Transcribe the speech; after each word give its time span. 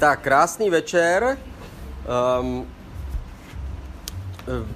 Tak, 0.00 0.20
krásný 0.20 0.70
večer. 0.70 1.38
Um, 2.40 2.66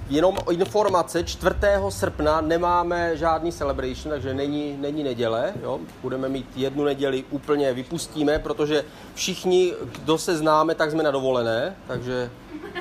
jenom 0.09 0.37
informace, 0.51 1.23
4. 1.23 1.55
srpna 1.89 2.41
nemáme 2.41 3.17
žádný 3.17 3.51
celebration, 3.51 4.11
takže 4.11 4.33
není, 4.33 4.77
není 4.77 5.03
neděle. 5.03 5.53
Jo? 5.61 5.79
Budeme 6.01 6.29
mít 6.29 6.49
jednu 6.55 6.83
neděli, 6.83 7.23
úplně 7.29 7.73
vypustíme, 7.73 8.39
protože 8.39 8.83
všichni, 9.13 9.73
kdo 9.91 10.17
se 10.17 10.37
známe, 10.37 10.75
tak 10.75 10.91
jsme 10.91 11.03
na 11.03 11.11
dovolené, 11.11 11.75
takže 11.87 12.29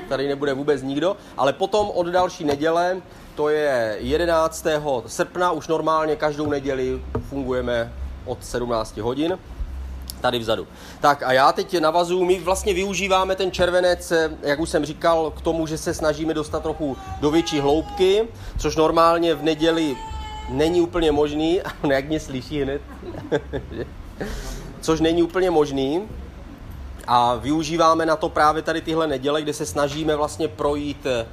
tady 0.08 0.28
nebude 0.28 0.54
vůbec 0.54 0.82
nikdo. 0.82 1.16
Ale 1.36 1.52
potom 1.52 1.90
od 1.94 2.06
další 2.06 2.44
neděle, 2.44 2.96
to 3.34 3.48
je 3.48 3.96
11. 4.00 4.66
srpna, 5.06 5.50
už 5.50 5.68
normálně 5.68 6.16
každou 6.16 6.50
neděli 6.50 7.02
fungujeme 7.28 7.92
od 8.24 8.44
17 8.44 8.96
hodin 8.96 9.38
tady 10.24 10.38
vzadu. 10.38 10.66
Tak 11.00 11.22
a 11.22 11.32
já 11.32 11.52
teď 11.52 11.80
navazuju, 11.80 12.24
my 12.24 12.40
vlastně 12.40 12.74
využíváme 12.74 13.36
ten 13.36 13.52
červenec, 13.52 14.12
jak 14.42 14.60
už 14.60 14.68
jsem 14.68 14.84
říkal, 14.84 15.30
k 15.30 15.40
tomu, 15.40 15.66
že 15.66 15.78
se 15.78 15.94
snažíme 15.94 16.34
dostat 16.34 16.62
trochu 16.62 16.96
do 17.20 17.30
větší 17.30 17.60
hloubky, 17.60 18.28
což 18.58 18.76
normálně 18.76 19.34
v 19.34 19.42
neděli 19.42 19.96
není 20.48 20.80
úplně 20.80 21.12
možný, 21.12 21.60
jak 21.88 22.08
mě 22.08 22.20
slyší 22.20 22.62
hned, 22.62 22.82
což 24.80 25.00
není 25.00 25.22
úplně 25.22 25.50
možný. 25.50 26.08
A 27.06 27.34
využíváme 27.34 28.06
na 28.06 28.16
to 28.16 28.28
právě 28.28 28.62
tady 28.62 28.80
tyhle 28.80 29.06
neděle, 29.06 29.42
kde 29.42 29.52
se 29.52 29.66
snažíme 29.66 30.16
vlastně 30.16 30.48
projít 30.48 31.06
eh, 31.06 31.26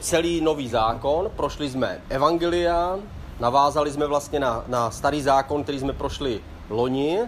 celý 0.00 0.40
nový 0.40 0.68
zákon. 0.68 1.30
Prošli 1.36 1.70
jsme 1.70 2.00
Evangelia, 2.08 2.98
navázali 3.40 3.90
jsme 3.90 4.06
vlastně 4.06 4.40
na, 4.40 4.64
na 4.66 4.90
starý 4.90 5.22
zákon, 5.22 5.62
který 5.62 5.78
jsme 5.78 5.92
prošli 5.92 6.40
loni, 6.70 7.18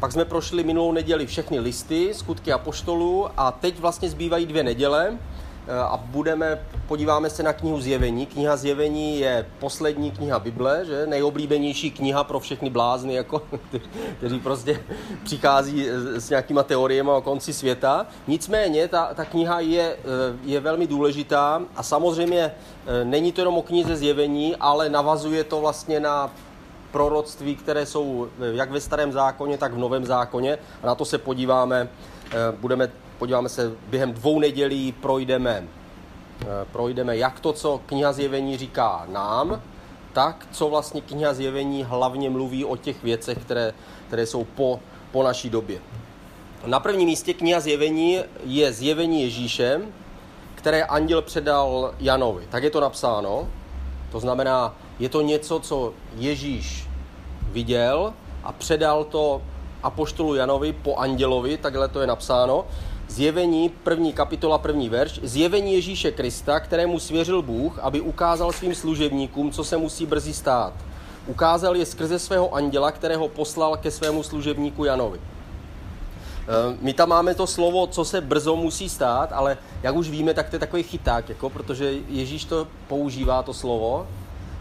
pak 0.00 0.12
jsme 0.12 0.24
prošli 0.24 0.64
minulou 0.64 0.92
neděli 0.92 1.26
všechny 1.26 1.58
listy, 1.58 2.14
skutky 2.14 2.52
a 2.52 2.58
poštolů 2.58 3.28
a 3.36 3.52
teď 3.52 3.78
vlastně 3.78 4.10
zbývají 4.10 4.46
dvě 4.46 4.62
neděle 4.62 5.18
eh, 5.68 5.78
a 5.78 5.96
budeme, 5.96 6.60
podíváme 6.88 7.30
se 7.30 7.42
na 7.42 7.52
knihu 7.52 7.80
Zjevení. 7.80 8.26
Kniha 8.26 8.56
Zjevení 8.56 9.20
je 9.20 9.46
poslední 9.58 10.10
kniha 10.10 10.38
Bible, 10.38 10.84
že? 10.84 11.06
Nejoblíbenější 11.06 11.90
kniha 11.90 12.24
pro 12.24 12.40
všechny 12.40 12.70
blázny, 12.70 13.14
jako, 13.14 13.42
kteří 14.18 14.40
prostě 14.40 14.80
přichází 15.24 15.88
s 16.14 16.30
nějakýma 16.30 16.62
teoriemi 16.62 17.10
o 17.10 17.22
konci 17.22 17.52
světa. 17.52 18.06
Nicméně 18.26 18.88
ta, 18.88 19.14
ta 19.14 19.24
kniha 19.24 19.60
je, 19.60 19.96
eh, 19.98 20.38
je 20.44 20.60
velmi 20.60 20.86
důležitá 20.86 21.62
a 21.76 21.82
samozřejmě 21.82 22.40
eh, 22.40 23.04
není 23.04 23.32
to 23.32 23.40
jenom 23.40 23.58
o 23.58 23.62
knize 23.62 23.96
Zjevení, 23.96 24.56
ale 24.56 24.88
navazuje 24.88 25.44
to 25.44 25.60
vlastně 25.60 26.00
na 26.00 26.30
proroctví, 26.96 27.56
které 27.56 27.86
jsou 27.86 28.28
jak 28.52 28.70
ve 28.70 28.80
starém 28.80 29.12
zákoně, 29.12 29.58
tak 29.58 29.74
v 29.74 29.78
novém 29.78 30.04
zákoně. 30.04 30.58
A 30.82 30.86
na 30.86 30.94
to 30.94 31.04
se 31.04 31.18
podíváme, 31.18 31.88
eh, 32.30 32.32
budeme, 32.60 32.88
podíváme 33.18 33.48
se 33.48 33.72
během 33.88 34.12
dvou 34.12 34.40
nedělí, 34.40 34.92
projdeme, 34.92 35.64
eh, 36.40 36.46
projdeme 36.72 37.16
jak 37.16 37.40
to, 37.40 37.52
co 37.52 37.80
kniha 37.86 38.12
zjevení 38.12 38.56
říká 38.56 39.04
nám, 39.08 39.62
tak 40.12 40.46
co 40.52 40.68
vlastně 40.68 41.00
kniha 41.00 41.34
zjevení 41.34 41.84
hlavně 41.84 42.30
mluví 42.30 42.64
o 42.64 42.76
těch 42.76 43.02
věcech, 43.02 43.38
které, 43.38 43.74
které 44.06 44.26
jsou 44.26 44.44
po, 44.44 44.80
po 45.12 45.22
naší 45.22 45.50
době. 45.50 45.78
Na 46.66 46.80
prvním 46.80 47.06
místě 47.08 47.34
kniha 47.34 47.60
zjevení 47.60 48.24
je 48.44 48.72
zjevení 48.72 49.22
Ježíše, 49.22 49.80
které 50.54 50.82
anděl 50.82 51.22
předal 51.22 51.94
Janovi. 52.00 52.46
Tak 52.48 52.62
je 52.62 52.70
to 52.70 52.80
napsáno. 52.80 53.48
To 54.12 54.20
znamená, 54.20 54.74
je 54.98 55.08
to 55.08 55.20
něco, 55.20 55.60
co 55.60 55.92
Ježíš 56.16 56.85
viděl 57.56 58.12
a 58.44 58.52
předal 58.52 59.04
to 59.04 59.42
apoštolu 59.82 60.34
Janovi 60.34 60.72
po 60.72 60.96
andělovi, 60.96 61.56
takhle 61.56 61.88
to 61.88 62.00
je 62.00 62.06
napsáno. 62.06 62.64
Zjevení, 63.08 63.68
první 63.68 64.12
kapitola, 64.12 64.58
první 64.58 64.88
verš. 64.88 65.20
Zjevení 65.22 65.74
Ježíše 65.74 66.10
Krista, 66.12 66.60
kterému 66.60 66.98
svěřil 66.98 67.42
Bůh, 67.42 67.78
aby 67.78 68.00
ukázal 68.00 68.52
svým 68.52 68.74
služebníkům, 68.74 69.50
co 69.50 69.64
se 69.64 69.76
musí 69.76 70.06
brzy 70.06 70.34
stát. 70.34 70.72
Ukázal 71.26 71.76
je 71.76 71.86
skrze 71.86 72.18
svého 72.18 72.54
anděla, 72.54 72.92
kterého 72.92 73.28
poslal 73.28 73.76
ke 73.76 73.90
svému 73.90 74.22
služebníku 74.22 74.84
Janovi. 74.84 75.20
Eh, 75.20 76.76
my 76.80 76.92
tam 76.92 77.08
máme 77.08 77.34
to 77.34 77.46
slovo, 77.46 77.86
co 77.86 78.04
se 78.04 78.20
brzo 78.20 78.56
musí 78.56 78.88
stát, 78.88 79.32
ale 79.32 79.56
jak 79.82 79.96
už 79.96 80.10
víme, 80.10 80.34
tak 80.34 80.50
to 80.50 80.56
je 80.56 80.60
takový 80.60 80.82
chyták, 80.82 81.28
jako, 81.28 81.50
protože 81.50 81.94
Ježíš 82.08 82.44
to 82.44 82.68
používá, 82.88 83.42
to 83.42 83.54
slovo, 83.54 84.06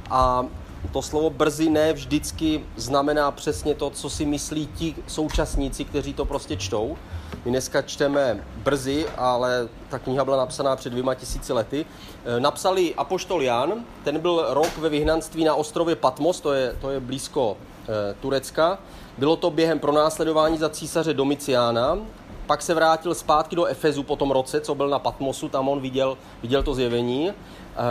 a 0.09 0.45
to 0.94 1.01
slovo 1.01 1.29
brzy 1.29 1.69
ne 1.69 1.94
vždycky 1.94 2.63
znamená 2.75 3.31
přesně 3.31 3.75
to, 3.75 3.90
co 3.90 4.09
si 4.09 4.25
myslí 4.25 4.68
ti 4.68 4.96
současníci, 5.07 5.85
kteří 5.85 6.13
to 6.13 6.25
prostě 6.25 6.57
čtou. 6.57 6.97
My 7.46 7.51
dneska 7.51 7.81
čteme 7.81 8.44
brzy, 8.57 9.06
ale 9.18 9.68
ta 9.90 10.00
kniha 10.00 10.25
byla 10.25 10.38
napsaná 10.38 10.75
před 10.75 10.90
dvěma 10.90 11.16
tisíci 11.16 11.53
lety. 11.53 11.85
E, 12.25 12.40
napsali 12.40 12.95
Apoštol 12.95 13.41
Jan, 13.41 13.74
ten 14.03 14.19
byl 14.19 14.45
rok 14.50 14.78
ve 14.78 14.90
vyhnanství 14.90 15.44
na 15.44 15.56
ostrově 15.56 15.95
Patmos, 15.95 16.41
to 16.41 16.53
je, 16.53 16.75
to 16.81 16.91
je 16.91 17.00
blízko 17.00 17.57
e, 17.88 18.13
Turecka. 18.13 18.79
Bylo 19.18 19.35
to 19.35 19.50
během 19.50 19.79
pronásledování 19.79 20.57
za 20.57 20.69
císaře 20.69 21.13
Domiciána. 21.13 21.97
Pak 22.45 22.62
se 22.62 22.74
vrátil 22.74 23.16
zpátky 23.16 23.56
do 23.56 23.66
Efezu 23.66 24.03
po 24.03 24.16
tom 24.16 24.31
roce, 24.31 24.62
co 24.62 24.75
byl 24.75 24.90
na 24.90 25.00
Patmosu, 25.00 25.50
tam 25.50 25.69
on 25.69 25.81
viděl, 25.81 26.18
viděl 26.41 26.63
to 26.63 26.74
zjevení. 26.74 27.31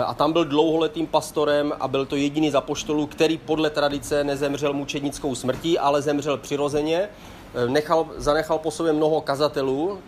A 0.06 0.14
tam 0.14 0.32
byl 0.32 0.44
dlouholetým 0.44 1.06
pastorem 1.06 1.72
a 1.80 1.88
byl 1.88 2.06
to 2.06 2.16
jediný 2.16 2.50
z 2.50 2.54
apoštolů, 2.54 3.06
který 3.06 3.38
podle 3.38 3.70
tradice 3.70 4.24
nezemřel 4.24 4.72
mučednickou 4.72 5.34
smrtí, 5.34 5.78
ale 5.78 6.02
zemřel 6.02 6.38
přirozeně. 6.38 7.08
Nechal, 7.68 8.06
zanechal 8.16 8.58
po 8.58 8.70
sobě 8.70 8.92
mnoho 8.92 9.20
kazatelů, 9.20 9.98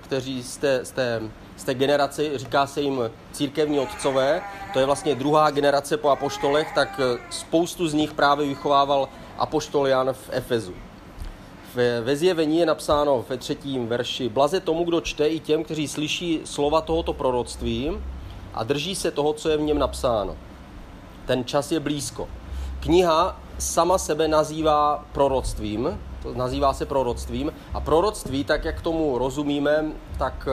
kteří 0.00 0.42
z 0.42 0.56
té, 0.56 0.84
z, 0.84 0.90
té, 0.90 1.22
z 1.56 1.64
té 1.64 1.74
generace, 1.74 2.38
říká 2.38 2.66
se 2.66 2.80
jim 2.80 3.10
církevní 3.32 3.78
otcové, 3.80 4.42
to 4.72 4.78
je 4.78 4.86
vlastně 4.86 5.14
druhá 5.14 5.50
generace 5.50 5.96
po 5.96 6.08
apoštolech, 6.08 6.74
tak 6.74 7.00
spoustu 7.30 7.88
z 7.88 7.94
nich 7.94 8.12
právě 8.12 8.46
vychovával 8.46 9.08
apoštol 9.38 9.86
Jan 9.86 10.12
v 10.12 10.28
Efezu. 10.30 10.74
Ve 12.02 12.16
zjevení 12.16 12.58
je 12.58 12.66
napsáno 12.66 13.24
ve 13.28 13.36
třetím 13.36 13.86
verši 13.86 14.28
Blaze 14.28 14.60
tomu, 14.60 14.84
kdo 14.84 15.00
čte 15.00 15.28
i 15.28 15.40
těm, 15.40 15.64
kteří 15.64 15.88
slyší 15.88 16.40
slova 16.44 16.80
tohoto 16.80 17.12
proroctví, 17.12 17.90
a 18.56 18.64
drží 18.64 18.94
se 18.94 19.10
toho, 19.10 19.32
co 19.32 19.48
je 19.48 19.56
v 19.56 19.60
něm 19.60 19.78
napsáno. 19.78 20.36
Ten 21.26 21.44
čas 21.44 21.72
je 21.72 21.80
blízko. 21.80 22.28
Kniha 22.80 23.40
sama 23.58 23.98
sebe 23.98 24.28
nazývá 24.28 25.04
proroctvím, 25.12 25.98
to 26.22 26.34
nazývá 26.34 26.72
se 26.72 26.86
proroctvím 26.86 27.52
a 27.74 27.80
proroctví, 27.80 28.44
tak 28.44 28.64
jak 28.64 28.80
tomu 28.80 29.18
rozumíme, 29.18 29.84
tak 30.18 30.48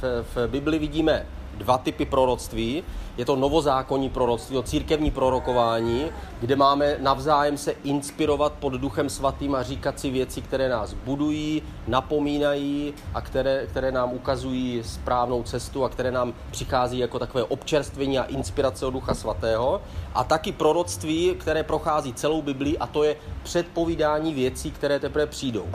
v, 0.00 0.24
v 0.34 0.48
Bibli 0.48 0.78
vidíme 0.78 1.26
dva 1.58 1.78
typy 1.78 2.04
proroctví. 2.04 2.84
Je 3.16 3.24
to 3.24 3.36
novozákonní 3.36 4.10
proroctví, 4.10 4.54
to 4.56 4.62
církevní 4.62 5.10
prorokování, 5.10 6.06
kde 6.40 6.56
máme 6.56 6.96
navzájem 7.00 7.58
se 7.58 7.74
inspirovat 7.84 8.52
pod 8.52 8.72
Duchem 8.72 9.10
Svatým 9.10 9.54
a 9.54 9.62
říkat 9.62 10.00
si 10.00 10.10
věci, 10.10 10.42
které 10.42 10.68
nás 10.68 10.94
budují, 10.94 11.62
napomínají 11.86 12.94
a 13.14 13.20
které, 13.20 13.66
které 13.66 13.92
nám 13.92 14.12
ukazují 14.12 14.82
správnou 14.84 15.42
cestu 15.42 15.84
a 15.84 15.88
které 15.88 16.10
nám 16.10 16.34
přichází 16.50 16.98
jako 16.98 17.18
takové 17.18 17.44
občerstvení 17.44 18.18
a 18.18 18.24
inspirace 18.24 18.86
od 18.86 18.90
Ducha 18.90 19.14
Svatého. 19.14 19.80
A 20.14 20.24
taky 20.24 20.52
proroctví, 20.52 21.34
které 21.40 21.62
prochází 21.62 22.14
celou 22.14 22.42
Biblii 22.42 22.78
a 22.78 22.86
to 22.86 23.04
je 23.04 23.16
předpovídání 23.42 24.34
věcí, 24.34 24.70
které 24.70 24.98
teprve 24.98 25.26
přijdou. 25.26 25.66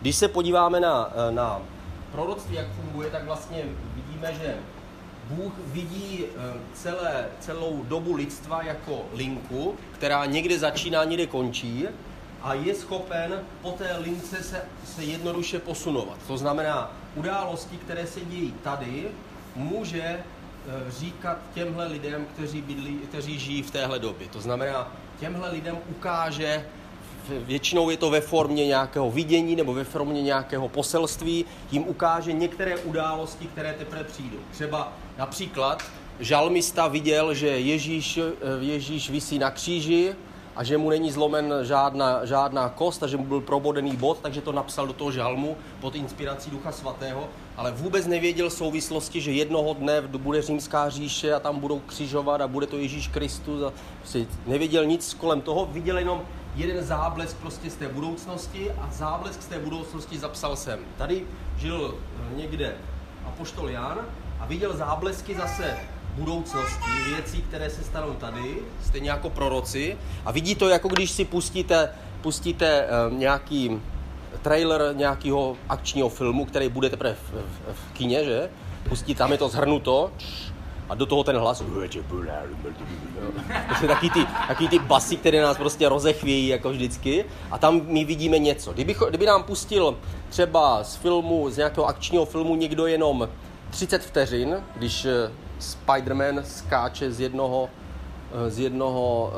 Když 0.00 0.16
se 0.16 0.28
podíváme 0.28 0.80
na, 0.80 1.12
na 1.30 1.60
proroctví, 2.12 2.56
jak 2.56 2.66
funguje, 2.80 3.10
tak 3.10 3.24
vlastně 3.24 3.64
vidíme, 3.94 4.34
že 4.34 4.54
Bůh 5.28 5.52
vidí 5.66 6.24
eh, 6.24 6.52
celé, 6.74 7.26
celou 7.40 7.84
dobu 7.88 8.14
lidstva 8.14 8.62
jako 8.62 9.02
linku, 9.14 9.74
která 9.92 10.26
někde 10.26 10.58
začíná, 10.58 11.04
někde 11.04 11.26
končí 11.26 11.86
a 12.42 12.54
je 12.54 12.74
schopen 12.74 13.40
po 13.62 13.70
té 13.70 13.96
lince 13.98 14.42
se, 14.42 14.62
se 14.84 15.04
jednoduše 15.04 15.58
posunovat. 15.58 16.18
To 16.26 16.38
znamená, 16.38 16.92
události, 17.14 17.76
které 17.76 18.06
se 18.06 18.20
dějí 18.20 18.54
tady, 18.62 19.08
může 19.56 20.02
eh, 20.02 20.20
říkat 20.90 21.38
těmhle 21.54 21.86
lidem, 21.86 22.26
kteří, 22.34 22.62
bydlí, 22.62 22.98
kteří 22.98 23.38
žijí 23.38 23.62
v 23.62 23.70
téhle 23.70 23.98
době. 23.98 24.28
To 24.28 24.40
znamená, 24.40 24.92
těmhle 25.20 25.50
lidem 25.50 25.78
ukáže 25.90 26.64
většinou 27.28 27.90
je 27.90 27.96
to 27.96 28.10
ve 28.10 28.20
formě 28.20 28.66
nějakého 28.66 29.10
vidění 29.10 29.56
nebo 29.56 29.74
ve 29.74 29.84
formě 29.84 30.22
nějakého 30.22 30.68
poselství, 30.68 31.44
jim 31.70 31.88
ukáže 31.88 32.32
některé 32.32 32.76
události, 32.76 33.46
které 33.46 33.72
teprve 33.72 34.04
přijdou. 34.04 34.38
Třeba 34.50 34.92
například 35.18 35.82
žalmista 36.20 36.88
viděl, 36.88 37.34
že 37.34 37.48
Ježíš, 37.48 38.18
eh, 38.18 38.32
Ježíš 38.60 39.10
visí 39.10 39.38
na 39.38 39.50
kříži 39.50 40.14
a 40.56 40.64
že 40.64 40.78
mu 40.78 40.90
není 40.90 41.12
zlomen 41.12 41.54
žádná, 41.62 42.24
žádná 42.24 42.68
kost 42.68 43.02
a 43.02 43.06
že 43.06 43.16
mu 43.16 43.24
byl 43.24 43.40
probodený 43.40 43.96
bod, 43.96 44.18
takže 44.22 44.40
to 44.40 44.52
napsal 44.52 44.86
do 44.86 44.92
toho 44.92 45.12
žalmu 45.12 45.56
pod 45.80 45.94
inspirací 45.94 46.50
Ducha 46.50 46.72
Svatého, 46.72 47.28
ale 47.56 47.72
vůbec 47.72 48.06
nevěděl 48.06 48.50
souvislosti, 48.50 49.20
že 49.20 49.32
jednoho 49.32 49.74
dne 49.74 50.00
bude 50.00 50.42
římská 50.42 50.88
říše 50.88 51.34
a 51.34 51.40
tam 51.40 51.60
budou 51.60 51.78
křižovat 51.78 52.40
a 52.40 52.48
bude 52.48 52.66
to 52.66 52.78
Ježíš 52.78 53.08
Kristus 53.08 53.62
a 53.62 53.72
si 54.04 54.28
nevěděl 54.46 54.86
nic 54.86 55.14
kolem 55.14 55.40
toho, 55.40 55.66
viděl 55.66 55.98
jenom 55.98 56.22
jeden 56.56 56.84
záblesk 56.84 57.36
prostě 57.36 57.70
z 57.70 57.74
té 57.74 57.88
budoucnosti 57.88 58.70
a 58.70 58.88
záblesk 58.92 59.42
z 59.42 59.46
té 59.46 59.58
budoucnosti 59.58 60.18
zapsal 60.18 60.56
jsem. 60.56 60.78
Tady 60.98 61.26
žil 61.58 61.94
eh, 61.94 62.36
někde 62.36 62.76
apoštol 63.26 63.70
Jan 63.70 64.06
a 64.40 64.46
viděl 64.46 64.76
záblesky 64.76 65.34
zase 65.34 65.76
budoucnosti, 66.14 66.90
věcí, 67.14 67.42
které 67.42 67.70
se 67.70 67.84
stanou 67.84 68.14
tady, 68.14 68.56
stejně 68.82 69.10
jako 69.10 69.30
proroci. 69.30 69.96
A 70.24 70.32
vidí 70.32 70.54
to, 70.54 70.68
jako 70.68 70.88
když 70.88 71.10
si 71.10 71.24
pustíte, 71.24 71.88
pustíte 72.20 72.86
uh, 72.86 73.18
nějaký 73.18 73.80
trailer 74.42 74.96
nějakého 74.96 75.56
akčního 75.68 76.08
filmu, 76.08 76.44
který 76.44 76.68
bude 76.68 76.90
teprve 76.90 77.14
v, 77.14 77.32
v, 77.32 77.74
v 77.74 77.92
kině, 77.92 78.24
že? 78.24 78.50
Pustí, 78.88 79.14
tam 79.14 79.32
je 79.32 79.38
to 79.38 79.48
zhrnuto, 79.48 80.10
a 80.88 80.94
do 80.94 81.06
toho 81.06 81.24
ten 81.24 81.36
hlas, 81.36 81.62
prostě 83.66 83.86
taky 83.86 84.10
ty, 84.10 84.26
taky 84.48 84.68
ty 84.68 84.78
basy, 84.78 85.16
které 85.16 85.42
nás 85.42 85.56
prostě 85.56 85.88
rozechvějí 85.88 86.48
jako 86.48 86.70
vždycky 86.70 87.24
a 87.50 87.58
tam 87.58 87.80
my 87.84 88.04
vidíme 88.04 88.38
něco. 88.38 88.72
Kdyby, 88.72 88.96
kdyby 89.08 89.26
nám 89.26 89.42
pustil 89.42 89.96
třeba 90.28 90.84
z 90.84 90.96
filmu, 90.96 91.50
z 91.50 91.56
nějakého 91.56 91.86
akčního 91.86 92.24
filmu 92.24 92.56
někdo 92.56 92.86
jenom 92.86 93.28
30 93.74 94.02
vteřin, 94.02 94.56
když 94.76 95.04
eh, 95.04 95.30
Spider-Man 95.60 96.42
skáče 96.42 97.12
z 97.12 97.20
jednoho 97.20 97.70
eh, 98.46 98.50
z, 98.50 98.58
jednoho, 98.58 99.32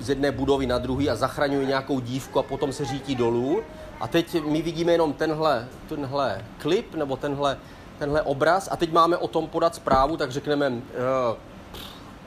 eh, 0.00 0.04
z 0.04 0.08
jedné 0.08 0.32
budovy 0.32 0.66
na 0.66 0.78
druhý 0.78 1.10
a 1.10 1.16
zachraňuje 1.16 1.66
nějakou 1.66 2.00
dívku 2.00 2.38
a 2.38 2.42
potom 2.42 2.72
se 2.72 2.84
řítí 2.84 3.14
dolů. 3.14 3.62
A 4.00 4.08
teď 4.08 4.44
my 4.44 4.62
vidíme 4.62 4.92
jenom 4.92 5.12
tenhle, 5.12 5.68
tenhle 5.88 6.44
klip 6.58 6.94
nebo 6.94 7.16
tenhle 7.16 7.56
tenhle 7.98 8.22
obraz 8.22 8.68
a 8.72 8.76
teď 8.76 8.92
máme 8.92 9.16
o 9.16 9.28
tom 9.28 9.46
podat 9.46 9.74
zprávu, 9.74 10.16
tak 10.16 10.30
řekneme 10.30 10.72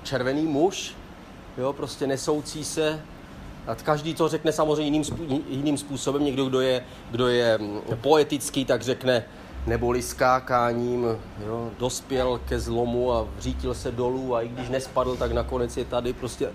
červený 0.03 0.45
muž, 0.45 0.95
jo, 1.57 1.73
prostě 1.73 2.07
nesoucí 2.07 2.63
se, 2.63 3.01
a 3.67 3.75
každý 3.75 4.13
to 4.13 4.27
řekne 4.27 4.51
samozřejmě 4.51 4.85
jiným, 4.85 5.03
jiným 5.49 5.77
způsobem. 5.77 6.25
Někdo, 6.25 6.45
kdo 6.45 6.61
je, 6.61 6.83
kdo 7.11 7.27
je 7.27 7.57
mm, 7.57 7.81
poetický, 8.01 8.65
tak 8.65 8.81
řekne 8.81 9.23
neboli 9.67 10.01
skákáním, 10.01 11.05
jo, 11.47 11.69
dospěl 11.79 12.39
ke 12.45 12.59
zlomu 12.59 13.13
a 13.13 13.27
vřítil 13.37 13.73
se 13.73 13.91
dolů 13.91 14.35
a 14.35 14.41
i 14.41 14.47
když 14.47 14.69
nespadl, 14.69 15.15
tak 15.15 15.31
nakonec 15.31 15.77
je 15.77 15.85
tady 15.85 16.13
prostě 16.13 16.49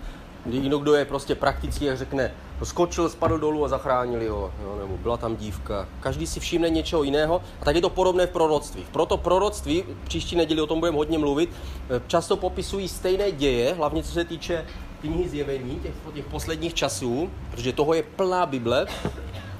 Někdo, 0.45 0.77
kdo 0.77 0.93
je 0.93 1.05
prostě 1.05 1.35
praktický, 1.35 1.85
jak 1.85 1.97
řekne, 1.97 2.33
to 2.59 2.65
skočil, 2.65 3.09
spadl 3.09 3.39
dolů 3.39 3.65
a 3.65 3.67
zachránili 3.67 4.27
ho, 4.27 4.51
jo, 4.63 4.77
nebo 4.79 4.97
byla 4.97 5.17
tam 5.17 5.35
dívka. 5.35 5.87
Každý 5.99 6.27
si 6.27 6.39
všimne 6.39 6.69
něčeho 6.69 7.03
jiného 7.03 7.41
a 7.61 7.65
tak 7.65 7.75
je 7.75 7.81
to 7.81 7.89
podobné 7.89 8.27
v 8.27 8.29
proroctví. 8.29 8.85
Proto 8.91 9.17
proroctví, 9.17 9.83
příští 10.03 10.35
neděli 10.35 10.61
o 10.61 10.67
tom 10.67 10.79
budeme 10.79 10.97
hodně 10.97 11.17
mluvit, 11.17 11.49
eh, 11.89 12.01
často 12.07 12.37
popisují 12.37 12.87
stejné 12.87 13.31
děje, 13.31 13.73
hlavně 13.73 14.03
co 14.03 14.11
se 14.11 14.25
týče 14.25 14.65
knihy 15.01 15.29
zjevení, 15.29 15.79
těch, 15.79 15.93
těch 16.13 16.25
posledních 16.25 16.73
časů, 16.73 17.29
protože 17.51 17.73
toho 17.73 17.93
je 17.93 18.03
plná 18.03 18.45
Bible, 18.45 18.85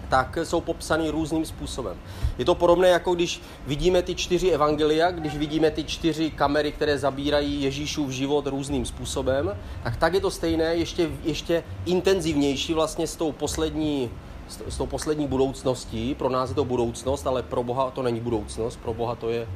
tak 0.09 0.37
jsou 0.43 0.61
popsány 0.61 1.09
různým 1.09 1.45
způsobem. 1.45 1.97
Je 2.37 2.45
to 2.45 2.55
podobné, 2.55 2.87
jako 2.87 3.15
když 3.15 3.41
vidíme 3.67 4.01
ty 4.01 4.15
čtyři 4.15 4.49
evangelia, 4.49 5.11
když 5.11 5.37
vidíme 5.37 5.71
ty 5.71 5.83
čtyři 5.83 6.31
kamery, 6.31 6.71
které 6.71 6.97
zabírají 6.97 7.63
Ježíšův 7.63 8.09
život 8.09 8.47
různým 8.47 8.85
způsobem, 8.85 9.57
tak 9.83 9.97
tak 9.97 10.13
je 10.13 10.21
to 10.21 10.31
stejné, 10.31 10.75
ještě, 10.75 11.09
ještě 11.23 11.63
intenzivnější 11.85 12.73
vlastně 12.73 13.07
s 13.07 13.15
tou 13.15 13.31
poslední 13.31 14.09
s 14.67 14.77
tou 14.77 14.85
poslední 14.85 15.27
budoucností. 15.27 16.15
Pro 16.15 16.29
nás 16.29 16.49
je 16.49 16.55
to 16.55 16.65
budoucnost, 16.65 17.27
ale 17.27 17.43
pro 17.43 17.63
Boha 17.63 17.91
to 17.91 18.03
není 18.03 18.19
budoucnost, 18.19 18.79
pro 18.83 18.93
Boha 18.93 19.15
to 19.15 19.29
je 19.29 19.47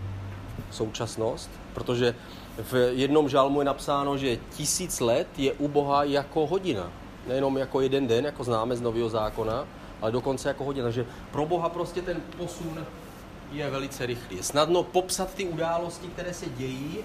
současnost, 0.72 1.50
protože 1.74 2.16
v 2.58 2.92
jednom 2.94 3.30
žalmu 3.30 3.62
je 3.62 3.66
napsáno, 3.66 4.18
že 4.18 4.38
tisíc 4.56 5.00
let 5.00 5.28
je 5.38 5.54
u 5.54 5.68
Boha 5.68 6.04
jako 6.04 6.48
hodina. 6.48 6.92
Nejenom 7.28 7.58
jako 7.58 7.82
jeden 7.82 8.08
den, 8.08 8.26
jako 8.26 8.44
známe 8.44 8.76
z 8.76 8.82
Nového 8.82 9.10
zákona, 9.10 9.68
ale 10.02 10.12
dokonce 10.12 10.48
jako 10.48 10.64
hodně. 10.64 10.84
Takže 10.84 11.06
pro 11.32 11.46
Boha 11.46 11.70
prostě 11.70 12.02
ten 12.02 12.22
posun 12.38 12.86
je 13.52 13.70
velice 13.70 14.06
rychlý. 14.06 14.38
Je 14.38 14.44
snadno 14.44 14.84
popsat 14.84 15.34
ty 15.34 15.46
události, 15.46 16.08
které 16.08 16.34
se 16.34 16.46
dějí 16.50 16.98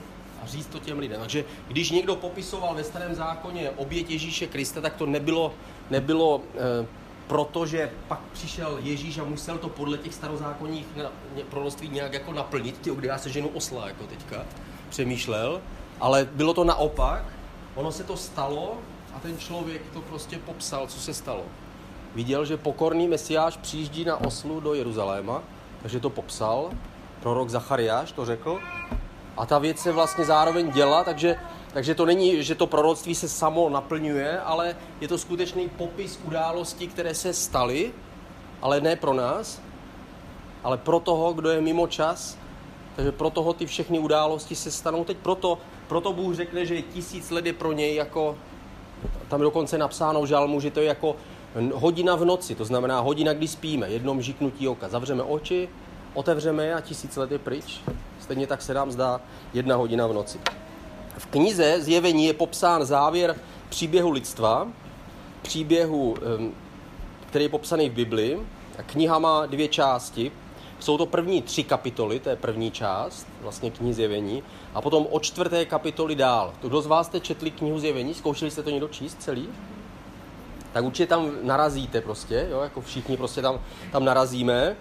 a 0.42 0.46
říct 0.46 0.66
to 0.66 0.78
těm 0.78 0.98
lidem. 0.98 1.20
Takže 1.20 1.44
když 1.68 1.90
někdo 1.90 2.16
popisoval 2.16 2.74
ve 2.74 2.84
starém 2.84 3.14
zákoně 3.14 3.70
oběť 3.70 4.10
Ježíše 4.10 4.46
Krista, 4.46 4.80
tak 4.80 4.96
to 4.96 5.06
nebylo, 5.06 5.54
nebylo 5.90 6.42
e, 6.54 6.86
protože 7.26 7.90
pak 8.08 8.20
přišel 8.32 8.78
Ježíš 8.82 9.18
a 9.18 9.24
musel 9.24 9.58
to 9.58 9.68
podle 9.68 9.98
těch 9.98 10.14
starozákonních 10.14 10.86
proroctví 11.50 11.88
nějak 11.88 12.12
jako 12.12 12.32
naplnit. 12.32 12.78
Ty, 12.78 12.90
kdy 12.90 13.08
já 13.08 13.18
se 13.18 13.30
ženu 13.30 13.48
osla, 13.48 13.88
jako 13.88 14.04
teďka 14.04 14.44
přemýšlel, 14.88 15.60
ale 16.00 16.28
bylo 16.32 16.54
to 16.54 16.64
naopak. 16.64 17.24
Ono 17.74 17.92
se 17.92 18.04
to 18.04 18.16
stalo 18.16 18.78
a 19.14 19.20
ten 19.20 19.38
člověk 19.38 19.82
to 19.92 20.00
prostě 20.00 20.38
popsal, 20.38 20.86
co 20.86 21.00
se 21.00 21.14
stalo 21.14 21.44
viděl, 22.14 22.44
že 22.44 22.56
pokorný 22.56 23.08
mesiáš 23.08 23.56
přijíždí 23.56 24.04
na 24.04 24.16
oslu 24.16 24.60
do 24.60 24.74
Jeruzaléma, 24.74 25.42
takže 25.82 26.00
to 26.00 26.10
popsal, 26.10 26.70
prorok 27.20 27.48
Zachariáš 27.48 28.12
to 28.12 28.24
řekl, 28.24 28.60
a 29.36 29.46
ta 29.46 29.58
věc 29.58 29.78
se 29.78 29.92
vlastně 29.92 30.24
zároveň 30.24 30.70
děla, 30.70 31.04
takže, 31.04 31.36
takže 31.72 31.94
to 31.94 32.06
není, 32.06 32.42
že 32.42 32.54
to 32.54 32.66
proroctví 32.66 33.14
se 33.14 33.28
samo 33.28 33.68
naplňuje, 33.68 34.40
ale 34.40 34.76
je 35.00 35.08
to 35.08 35.18
skutečný 35.18 35.68
popis 35.68 36.20
událostí, 36.24 36.88
které 36.88 37.14
se 37.14 37.32
staly, 37.32 37.92
ale 38.62 38.80
ne 38.80 38.96
pro 38.96 39.14
nás, 39.14 39.60
ale 40.64 40.78
pro 40.78 41.00
toho, 41.00 41.32
kdo 41.32 41.50
je 41.50 41.60
mimo 41.60 41.86
čas. 41.86 42.38
Takže 42.96 43.12
pro 43.12 43.30
toho 43.30 43.52
ty 43.52 43.66
všechny 43.66 43.98
události 43.98 44.54
se 44.54 44.70
stanou 44.70 45.04
teď. 45.04 45.16
Proto, 45.16 45.58
proto 45.88 46.12
Bůh 46.12 46.34
řekne, 46.34 46.66
že 46.66 46.82
tisíc 46.82 47.30
let 47.30 47.46
je 47.46 47.52
pro 47.52 47.72
něj 47.72 47.94
jako, 47.94 48.36
tam 49.28 49.40
dokonce 49.40 49.78
napsáno 49.78 50.22
v 50.22 50.26
žalmu, 50.26 50.60
že 50.60 50.70
to 50.70 50.80
je 50.80 50.86
jako 50.86 51.16
hodina 51.74 52.16
v 52.16 52.24
noci, 52.24 52.54
to 52.54 52.64
znamená 52.64 53.00
hodina, 53.00 53.32
kdy 53.32 53.48
spíme, 53.48 53.88
jednom 53.88 54.22
žiknutí 54.22 54.68
oka. 54.68 54.88
Zavřeme 54.88 55.22
oči, 55.22 55.68
otevřeme 56.14 56.66
je 56.66 56.74
a 56.74 56.80
tisíc 56.80 57.16
let 57.16 57.32
je 57.32 57.38
pryč. 57.38 57.80
Stejně 58.20 58.46
tak 58.46 58.62
se 58.62 58.74
nám 58.74 58.92
zdá 58.92 59.20
jedna 59.54 59.76
hodina 59.76 60.06
v 60.06 60.12
noci. 60.12 60.40
V 61.18 61.26
knize 61.26 61.80
Zjevení 61.80 62.26
je 62.26 62.32
popsán 62.32 62.84
závěr 62.84 63.36
příběhu 63.68 64.10
lidstva, 64.10 64.68
příběhu, 65.42 66.16
který 67.26 67.44
je 67.44 67.48
popsaný 67.48 67.90
v 67.90 67.92
Biblii. 67.92 68.46
Kniha 68.86 69.18
má 69.18 69.46
dvě 69.46 69.68
části. 69.68 70.32
Jsou 70.80 70.98
to 70.98 71.06
první 71.06 71.42
tři 71.42 71.64
kapitoly, 71.64 72.20
to 72.20 72.28
je 72.28 72.36
první 72.36 72.70
část, 72.70 73.26
vlastně 73.40 73.70
knihy 73.70 73.94
Zjevení, 73.94 74.42
a 74.74 74.80
potom 74.80 75.06
od 75.10 75.22
čtvrté 75.22 75.64
kapitoly 75.64 76.14
dál. 76.14 76.54
Kdo 76.62 76.82
z 76.82 76.86
vás 76.86 77.06
jste 77.06 77.20
četli 77.20 77.50
knihu 77.50 77.78
Zjevení? 77.78 78.14
Zkoušeli 78.14 78.50
jste 78.50 78.62
to 78.62 78.70
někdo 78.70 78.88
číst 78.88 79.22
celý? 79.22 79.48
Tak 80.72 80.84
určitě 80.84 81.06
tam 81.06 81.30
narazíte 81.42 82.00
prostě, 82.00 82.46
jo, 82.50 82.60
jako 82.60 82.80
všichni 82.80 83.16
prostě 83.16 83.42
tam, 83.42 83.60
tam 83.92 84.04
narazíme. 84.04 84.76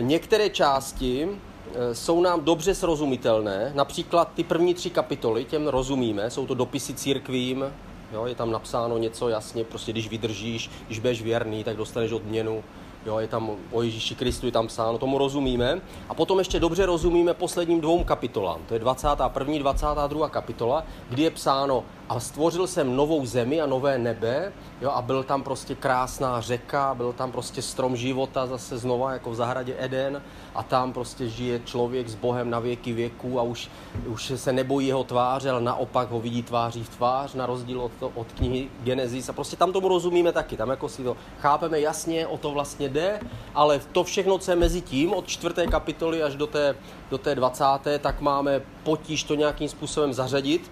Některé 0.00 0.50
části 0.50 1.28
e, 1.74 1.94
jsou 1.94 2.22
nám 2.22 2.44
dobře 2.44 2.74
srozumitelné, 2.74 3.72
například 3.74 4.30
ty 4.34 4.44
první 4.44 4.74
tři 4.74 4.90
kapitoly, 4.90 5.44
těm 5.44 5.68
rozumíme, 5.68 6.30
jsou 6.30 6.46
to 6.46 6.54
dopisy 6.54 6.94
církvím, 6.94 7.64
jo, 8.12 8.26
je 8.26 8.34
tam 8.34 8.50
napsáno 8.50 8.98
něco 8.98 9.28
jasně, 9.28 9.64
prostě 9.64 9.92
když 9.92 10.08
vydržíš, 10.08 10.70
když 10.86 10.98
budeš 10.98 11.22
věrný, 11.22 11.64
tak 11.64 11.76
dostaneš 11.76 12.12
odměnu, 12.12 12.64
Jo, 13.06 13.18
je 13.18 13.28
tam 13.28 13.50
o 13.72 13.82
Ježíši 13.82 14.14
Kristu, 14.14 14.46
je 14.46 14.52
tam 14.52 14.66
psáno, 14.66 14.98
tomu 14.98 15.18
rozumíme. 15.18 15.80
A 16.08 16.14
potom 16.14 16.38
ještě 16.38 16.60
dobře 16.60 16.86
rozumíme 16.86 17.34
posledním 17.34 17.80
dvou 17.80 18.04
kapitolám. 18.04 18.60
To 18.68 18.74
je 18.74 18.80
21. 18.80 19.58
22. 19.58 20.28
kapitola, 20.28 20.84
kdy 21.08 21.22
je 21.22 21.30
psáno 21.30 21.84
a 22.08 22.20
stvořil 22.20 22.66
jsem 22.66 22.96
novou 22.96 23.26
zemi 23.26 23.60
a 23.60 23.66
nové 23.66 23.98
nebe 23.98 24.52
jo, 24.80 24.90
a 24.90 25.02
byl 25.02 25.22
tam 25.22 25.42
prostě 25.42 25.74
krásná 25.74 26.40
řeka, 26.40 26.94
byl 26.94 27.12
tam 27.12 27.32
prostě 27.32 27.62
strom 27.62 27.96
života 27.96 28.46
zase 28.46 28.78
znova 28.78 29.12
jako 29.12 29.30
v 29.30 29.34
zahradě 29.34 29.74
Eden 29.78 30.22
a 30.54 30.62
tam 30.62 30.92
prostě 30.92 31.28
žije 31.28 31.60
člověk 31.64 32.08
s 32.08 32.14
Bohem 32.14 32.50
na 32.50 32.58
věky 32.58 32.92
věků 32.92 33.40
a 33.40 33.42
už, 33.42 33.70
už 34.06 34.32
se 34.36 34.52
nebojí 34.52 34.86
jeho 34.86 35.04
tváře, 35.04 35.50
ale 35.50 35.60
naopak 35.60 36.10
ho 36.10 36.20
vidí 36.20 36.42
tváří 36.42 36.84
v 36.84 36.88
tvář, 36.88 37.34
na 37.34 37.46
rozdíl 37.46 37.80
od, 37.80 37.92
to, 38.00 38.12
od 38.14 38.32
knihy 38.32 38.68
Genesis 38.82 39.28
a 39.28 39.32
prostě 39.32 39.56
tam 39.56 39.72
tomu 39.72 39.88
rozumíme 39.88 40.32
taky, 40.32 40.56
tam 40.56 40.70
jako 40.70 40.88
si 40.88 41.04
to 41.04 41.16
chápeme 41.40 41.80
jasně, 41.80 42.26
o 42.26 42.38
to 42.38 42.50
vlastně 42.50 42.88
jde, 42.88 43.20
ale 43.54 43.80
to 43.92 44.04
všechno, 44.04 44.38
co 44.38 44.50
je 44.50 44.56
mezi 44.56 44.80
tím, 44.80 45.12
od 45.12 45.26
čtvrté 45.26 45.66
kapitoly 45.66 46.22
až 46.22 46.36
do 46.36 46.46
té, 46.46 46.74
do 47.10 47.18
té 47.18 47.34
20. 47.34 47.64
tak 48.00 48.20
máme 48.20 48.62
potíž 48.82 49.24
to 49.24 49.34
nějakým 49.34 49.68
způsobem 49.68 50.14
zařadit 50.14 50.70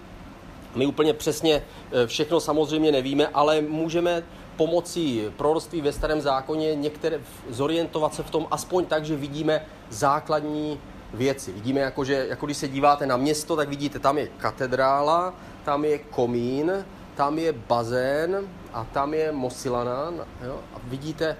my 0.75 0.85
úplně 0.85 1.13
přesně 1.13 1.63
eh, 1.91 2.07
všechno 2.07 2.39
samozřejmě 2.39 2.91
nevíme, 2.91 3.27
ale 3.27 3.61
můžeme 3.61 4.23
pomocí 4.55 5.23
proroctví 5.37 5.81
ve 5.81 5.91
starém 5.91 6.21
zákoně 6.21 6.75
některé 6.75 7.19
zorientovat 7.49 8.13
se 8.13 8.23
v 8.23 8.29
tom 8.29 8.47
aspoň 8.51 8.85
tak, 8.85 9.05
že 9.05 9.15
vidíme 9.15 9.65
základní 9.89 10.79
věci. 11.13 11.51
Vidíme, 11.51 11.79
jako, 11.79 12.05
že, 12.05 12.25
jako 12.29 12.45
když 12.45 12.57
se 12.57 12.67
díváte 12.67 13.05
na 13.05 13.17
město, 13.17 13.55
tak 13.55 13.69
vidíte, 13.69 13.99
tam 13.99 14.17
je 14.17 14.27
katedrála, 14.37 15.33
tam 15.63 15.85
je 15.85 15.97
komín, 15.97 16.85
tam 17.15 17.39
je 17.39 17.53
bazén 17.53 18.47
a 18.73 18.83
tam 18.83 19.13
je 19.13 19.31
Mosilana. 19.31 20.13
Jo? 20.45 20.59
A 20.75 20.77
vidíte, 20.83 21.37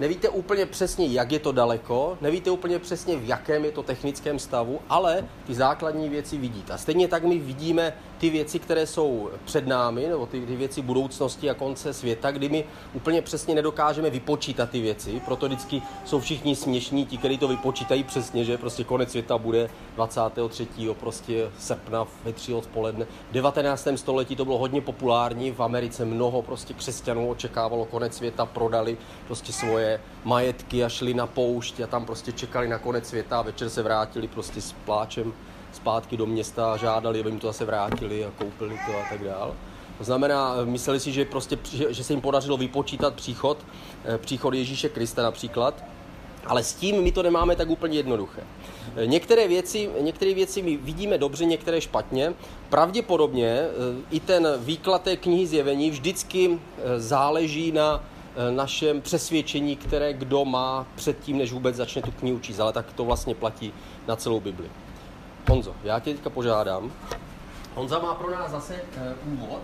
nevíte 0.00 0.28
úplně 0.28 0.66
přesně, 0.66 1.06
jak 1.06 1.32
je 1.32 1.38
to 1.38 1.52
daleko, 1.52 2.18
nevíte 2.20 2.50
úplně 2.50 2.78
přesně, 2.78 3.16
v 3.16 3.28
jakém 3.28 3.64
je 3.64 3.72
to 3.72 3.82
technickém 3.82 4.38
stavu, 4.38 4.80
ale 4.88 5.24
ty 5.46 5.54
základní 5.54 6.08
věci 6.08 6.38
vidíte. 6.38 6.72
A 6.72 6.78
stejně 6.78 7.08
tak 7.08 7.24
my 7.24 7.38
vidíme 7.38 7.92
ty 8.24 8.30
věci, 8.30 8.58
které 8.58 8.86
jsou 8.86 9.30
před 9.44 9.66
námi, 9.66 10.08
nebo 10.08 10.26
ty, 10.26 10.46
ty 10.46 10.56
věci 10.56 10.82
budoucnosti 10.82 11.50
a 11.50 11.54
konce 11.54 11.92
světa, 11.92 12.30
kdy 12.30 12.48
my 12.48 12.64
úplně 12.94 13.22
přesně 13.22 13.54
nedokážeme 13.54 14.10
vypočítat 14.10 14.70
ty 14.70 14.80
věci, 14.80 15.22
proto 15.24 15.46
vždycky 15.46 15.82
jsou 16.04 16.20
všichni 16.20 16.56
směšní, 16.56 17.06
ti, 17.06 17.18
kteří 17.18 17.38
to 17.38 17.48
vypočítají 17.48 18.04
přesně, 18.04 18.44
že 18.44 18.58
prostě 18.58 18.84
konec 18.84 19.10
světa 19.10 19.38
bude 19.38 19.70
23. 19.96 20.68
prostě 21.00 21.50
srpna 21.58 22.06
ve 22.24 22.32
3 22.32 22.54
odpoledne. 22.54 23.06
V 23.30 23.32
19. 23.32 23.88
století 23.96 24.36
to 24.36 24.44
bylo 24.44 24.58
hodně 24.58 24.80
populární, 24.80 25.50
v 25.50 25.62
Americe 25.62 26.04
mnoho 26.04 26.42
prostě 26.42 26.74
křesťanů 26.74 27.30
očekávalo 27.30 27.84
konec 27.84 28.16
světa, 28.16 28.46
prodali 28.46 28.96
prostě 29.26 29.52
svoje 29.52 30.00
majetky 30.24 30.84
a 30.84 30.88
šli 30.88 31.14
na 31.14 31.26
poušť 31.26 31.80
a 31.80 31.86
tam 31.86 32.06
prostě 32.06 32.32
čekali 32.32 32.68
na 32.68 32.78
konec 32.78 33.08
světa 33.08 33.38
a 33.38 33.42
večer 33.42 33.70
se 33.70 33.82
vrátili 33.82 34.28
prostě 34.28 34.60
s 34.60 34.72
pláčem 34.72 35.32
zpátky 35.74 36.16
do 36.16 36.26
města 36.26 36.76
žádali, 36.76 37.20
aby 37.20 37.30
jim 37.30 37.38
to 37.38 37.46
zase 37.46 37.64
vrátili 37.64 38.24
a 38.24 38.30
koupili 38.30 38.78
to 38.86 38.98
a 38.98 39.08
tak 39.10 39.24
dál. 39.24 39.54
To 39.98 40.04
znamená, 40.04 40.54
mysleli 40.64 41.00
si, 41.00 41.12
že, 41.12 41.24
prostě, 41.24 41.58
že 41.88 42.04
se 42.04 42.12
jim 42.12 42.20
podařilo 42.20 42.56
vypočítat 42.56 43.14
příchod, 43.14 43.58
eh, 44.04 44.18
příchod 44.18 44.54
Ježíše 44.54 44.88
Krista 44.88 45.22
například, 45.22 45.84
ale 46.46 46.62
s 46.62 46.74
tím 46.74 47.02
my 47.02 47.12
to 47.12 47.22
nemáme 47.22 47.56
tak 47.56 47.70
úplně 47.70 47.96
jednoduché. 47.96 48.42
Eh, 48.96 49.06
některé 49.06 49.48
věci, 49.48 49.90
některé 50.00 50.34
věci 50.34 50.62
my 50.62 50.76
vidíme 50.76 51.18
dobře, 51.18 51.44
některé 51.44 51.80
špatně. 51.80 52.34
Pravděpodobně 52.68 53.48
eh, 53.48 53.70
i 54.10 54.20
ten 54.20 54.48
výklad 54.58 55.02
té 55.02 55.16
knihy 55.16 55.46
zjevení 55.46 55.90
vždycky 55.90 56.58
záleží 56.96 57.72
na 57.72 58.04
našem 58.50 59.00
přesvědčení, 59.00 59.76
které 59.76 60.12
kdo 60.12 60.44
má 60.44 60.86
předtím, 60.94 61.38
než 61.38 61.52
vůbec 61.52 61.76
začne 61.76 62.02
tu 62.02 62.10
knihu 62.10 62.38
číst, 62.38 62.60
ale 62.60 62.72
tak 62.72 62.92
to 62.92 63.04
vlastně 63.04 63.34
platí 63.34 63.72
na 64.06 64.16
celou 64.16 64.40
Bibli. 64.40 64.70
Honzo, 65.48 65.74
já 65.84 66.00
tě 66.00 66.14
teďka 66.14 66.30
požádám. 66.30 66.92
Honza 67.74 67.98
má 67.98 68.14
pro 68.14 68.30
nás 68.30 68.50
zase 68.50 68.80
uh, 69.26 69.32
úvod. 69.32 69.62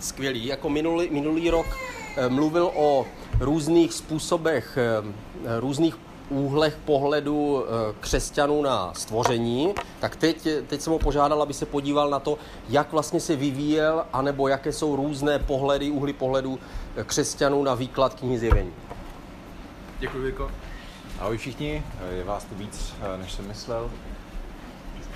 Skvělý. 0.00 0.46
Jako 0.46 0.68
minulý, 0.68 1.10
minulý 1.10 1.50
rok 1.50 1.66
uh, 1.66 2.32
mluvil 2.32 2.70
o 2.74 3.06
různých 3.40 3.92
způsobech, 3.92 4.78
uh, 5.02 5.60
různých 5.60 5.98
úhlech 6.28 6.78
pohledu 6.84 7.54
uh, 7.54 7.62
křesťanů 8.00 8.62
na 8.62 8.94
stvoření, 8.94 9.74
tak 10.00 10.16
teď, 10.16 10.48
teď 10.66 10.80
jsem 10.80 10.92
ho 10.92 10.98
požádal, 10.98 11.42
aby 11.42 11.54
se 11.54 11.66
podíval 11.66 12.10
na 12.10 12.18
to, 12.18 12.38
jak 12.68 12.92
vlastně 12.92 13.20
se 13.20 13.36
vyvíjel, 13.36 14.04
anebo 14.12 14.48
jaké 14.48 14.72
jsou 14.72 14.96
různé 14.96 15.38
pohledy, 15.38 15.90
úhly 15.90 16.12
pohledu 16.12 16.58
křesťanů 17.06 17.62
na 17.62 17.74
výklad 17.74 18.14
knihy 18.14 18.38
zjevení. 18.38 18.72
Děkuji, 19.98 20.22
Viko. 20.22 20.50
Ahoj 21.20 21.38
všichni, 21.38 21.82
je 22.10 22.24
vás 22.24 22.44
tu 22.44 22.54
víc, 22.54 22.94
než 23.16 23.32
jsem 23.32 23.48
myslel. 23.48 23.90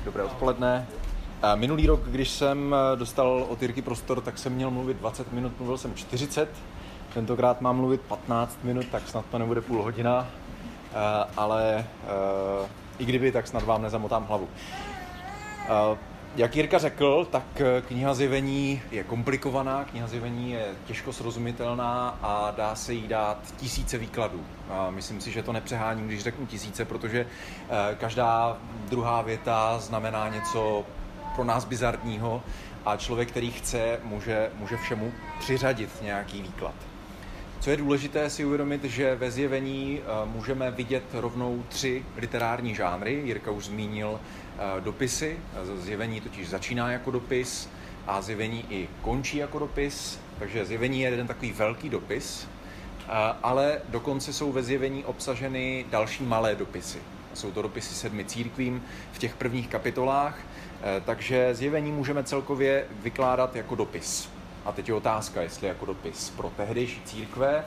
Dobré 0.04 0.22
odpoledne. 0.22 0.86
Minulý 1.54 1.86
rok, 1.86 2.00
když 2.04 2.30
jsem 2.30 2.74
eh, 2.74 2.96
dostal 2.96 3.46
od 3.48 3.62
Jirky 3.62 3.82
prostor, 3.82 4.20
tak 4.20 4.38
jsem 4.38 4.52
měl 4.52 4.70
mluvit 4.70 4.96
20 4.96 5.32
minut, 5.32 5.52
mluvil 5.58 5.78
jsem 5.78 5.94
40. 5.94 6.48
Tentokrát 7.14 7.60
mám 7.60 7.76
mluvit 7.76 8.00
15 8.00 8.58
minut, 8.64 8.86
tak 8.90 9.08
snad 9.08 9.24
to 9.30 9.38
nebude 9.38 9.60
půl 9.60 9.82
hodina, 9.82 10.26
eh, 10.90 10.94
ale 11.36 11.78
eh, 11.78 12.68
i 12.98 13.04
kdyby, 13.04 13.32
tak 13.32 13.46
snad 13.46 13.62
vám 13.62 13.82
nezamotám 13.82 14.24
hlavu. 14.24 14.48
Jak 16.36 16.56
Jirka 16.56 16.78
řekl, 16.78 17.28
tak 17.30 17.62
kniha 17.88 18.14
zjevení 18.14 18.82
je 18.90 19.04
komplikovaná, 19.04 19.84
kniha 19.84 20.06
zjevení 20.06 20.52
je 20.52 20.64
těžko 20.86 21.12
srozumitelná 21.12 22.18
a 22.22 22.50
dá 22.56 22.74
se 22.74 22.92
jí 22.92 23.08
dát 23.08 23.38
tisíce 23.56 23.98
výkladů. 23.98 24.40
A 24.70 24.90
myslím 24.90 25.20
si, 25.20 25.30
že 25.30 25.42
to 25.42 25.52
nepřeháním, 25.52 26.06
když 26.06 26.22
řeknu 26.22 26.46
tisíce, 26.46 26.84
protože 26.84 27.26
eh, 27.26 27.96
každá 28.00 28.56
druhá 28.88 29.22
věta 29.22 29.78
znamená 29.78 30.28
něco 30.28 30.84
pro 31.34 31.44
nás 31.44 31.64
bizarního 31.64 32.42
a 32.84 32.96
člověk, 32.96 33.28
který 33.28 33.50
chce, 33.50 34.00
může, 34.04 34.50
může 34.58 34.76
všemu 34.76 35.12
přiřadit 35.38 35.90
nějaký 36.02 36.42
výklad. 36.42 36.74
Co 37.60 37.70
je 37.70 37.76
důležité 37.76 38.30
si 38.30 38.44
uvědomit, 38.44 38.84
že 38.84 39.14
ve 39.14 39.30
zjevení 39.30 40.00
eh, 40.00 40.26
můžeme 40.26 40.70
vidět 40.70 41.04
rovnou 41.12 41.64
tři 41.68 42.04
literární 42.16 42.74
žánry. 42.74 43.22
Jirka 43.24 43.50
už 43.50 43.64
zmínil 43.64 44.20
eh, 44.20 44.41
dopisy, 44.80 45.38
zjevení 45.74 46.20
totiž 46.20 46.48
začíná 46.48 46.92
jako 46.92 47.10
dopis 47.10 47.68
a 48.06 48.22
zjevení 48.22 48.64
i 48.70 48.88
končí 49.02 49.36
jako 49.36 49.58
dopis, 49.58 50.20
takže 50.38 50.64
zjevení 50.64 51.00
je 51.00 51.10
jeden 51.10 51.26
takový 51.26 51.52
velký 51.52 51.88
dopis, 51.88 52.48
eh, 53.00 53.12
ale 53.42 53.80
dokonce 53.88 54.32
jsou 54.32 54.52
ve 54.52 54.62
zjevení 54.62 55.04
obsaženy 55.04 55.84
další 55.90 56.24
malé 56.24 56.54
dopisy. 56.54 56.98
Jsou 57.34 57.50
to 57.50 57.62
dopisy 57.62 57.94
sedmi 57.94 58.24
církvím 58.24 58.82
v 59.12 59.18
těch 59.18 59.34
prvních 59.34 59.68
kapitolách, 59.68 60.38
takže 61.04 61.54
zjevení 61.54 61.92
můžeme 61.92 62.24
celkově 62.24 62.86
vykládat 63.02 63.56
jako 63.56 63.74
dopis. 63.74 64.28
A 64.64 64.72
teď 64.72 64.88
je 64.88 64.94
otázka, 64.94 65.42
jestli 65.42 65.68
jako 65.68 65.86
dopis 65.86 66.30
pro 66.30 66.52
tehdejší 66.56 67.02
církve, 67.04 67.64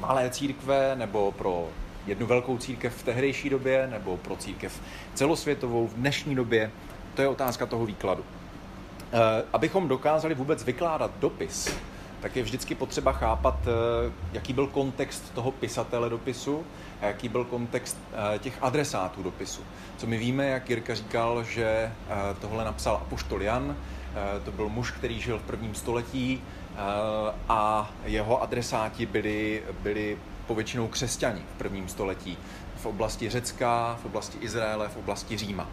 malé 0.00 0.30
církve, 0.30 0.96
nebo 0.96 1.32
pro 1.32 1.68
jednu 2.06 2.26
velkou 2.26 2.58
církev 2.58 2.96
v 2.96 3.02
tehdejší 3.02 3.50
době, 3.50 3.88
nebo 3.90 4.16
pro 4.16 4.36
církev 4.36 4.80
celosvětovou 5.14 5.86
v 5.86 5.94
dnešní 5.94 6.34
době, 6.34 6.70
to 7.14 7.22
je 7.22 7.28
otázka 7.28 7.66
toho 7.66 7.86
výkladu. 7.86 8.24
E, 9.12 9.44
abychom 9.52 9.88
dokázali 9.88 10.34
vůbec 10.34 10.64
vykládat 10.64 11.10
dopis, 11.18 11.74
tak 12.20 12.36
je 12.36 12.42
vždycky 12.42 12.74
potřeba 12.74 13.12
chápat, 13.12 13.56
e, 13.66 13.70
jaký 14.32 14.52
byl 14.52 14.66
kontext 14.66 15.34
toho 15.34 15.50
pisatele 15.50 16.10
dopisu 16.10 16.64
a 17.00 17.06
jaký 17.06 17.28
byl 17.28 17.44
kontext 17.44 17.98
e, 18.34 18.38
těch 18.38 18.58
adresátů 18.60 19.22
dopisu. 19.22 19.62
Co 19.96 20.06
my 20.06 20.18
víme, 20.18 20.46
jak 20.46 20.70
Jirka 20.70 20.94
říkal, 20.94 21.44
že 21.44 21.92
tohle 22.40 22.64
napsal 22.64 22.96
apoštol 22.96 23.42
Jan, 23.42 23.76
Eh, 24.14 24.40
to 24.40 24.52
byl 24.52 24.68
muž, 24.68 24.90
který 24.90 25.20
žil 25.20 25.38
v 25.38 25.42
prvním 25.42 25.74
století 25.74 26.42
eh, 26.42 26.76
a 27.48 27.90
jeho 28.04 28.42
adresáti 28.42 29.06
byli, 29.06 29.62
byli 29.82 30.18
povětšinou 30.46 30.88
křesťani 30.88 31.42
v 31.54 31.58
prvním 31.58 31.88
století 31.88 32.38
v 32.76 32.86
oblasti 32.86 33.30
Řecka, 33.30 33.98
v 34.02 34.04
oblasti 34.04 34.38
Izraele, 34.40 34.88
v 34.88 34.96
oblasti 34.96 35.36
Říma. 35.36 35.66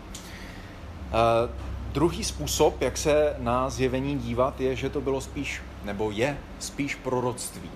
Eh, 1.08 1.50
druhý 1.92 2.24
způsob, 2.24 2.82
jak 2.82 2.98
se 2.98 3.36
na 3.40 3.70
zjevení 3.70 4.18
dívat, 4.18 4.62
je, 4.62 4.76
že 4.76 4.90
to 4.90 5.02
bylo 5.02 5.22
spíš, 5.22 5.62
nebo 5.84 6.12
je 6.12 6.38
spíš 6.60 6.96
proroctví. 6.96 7.70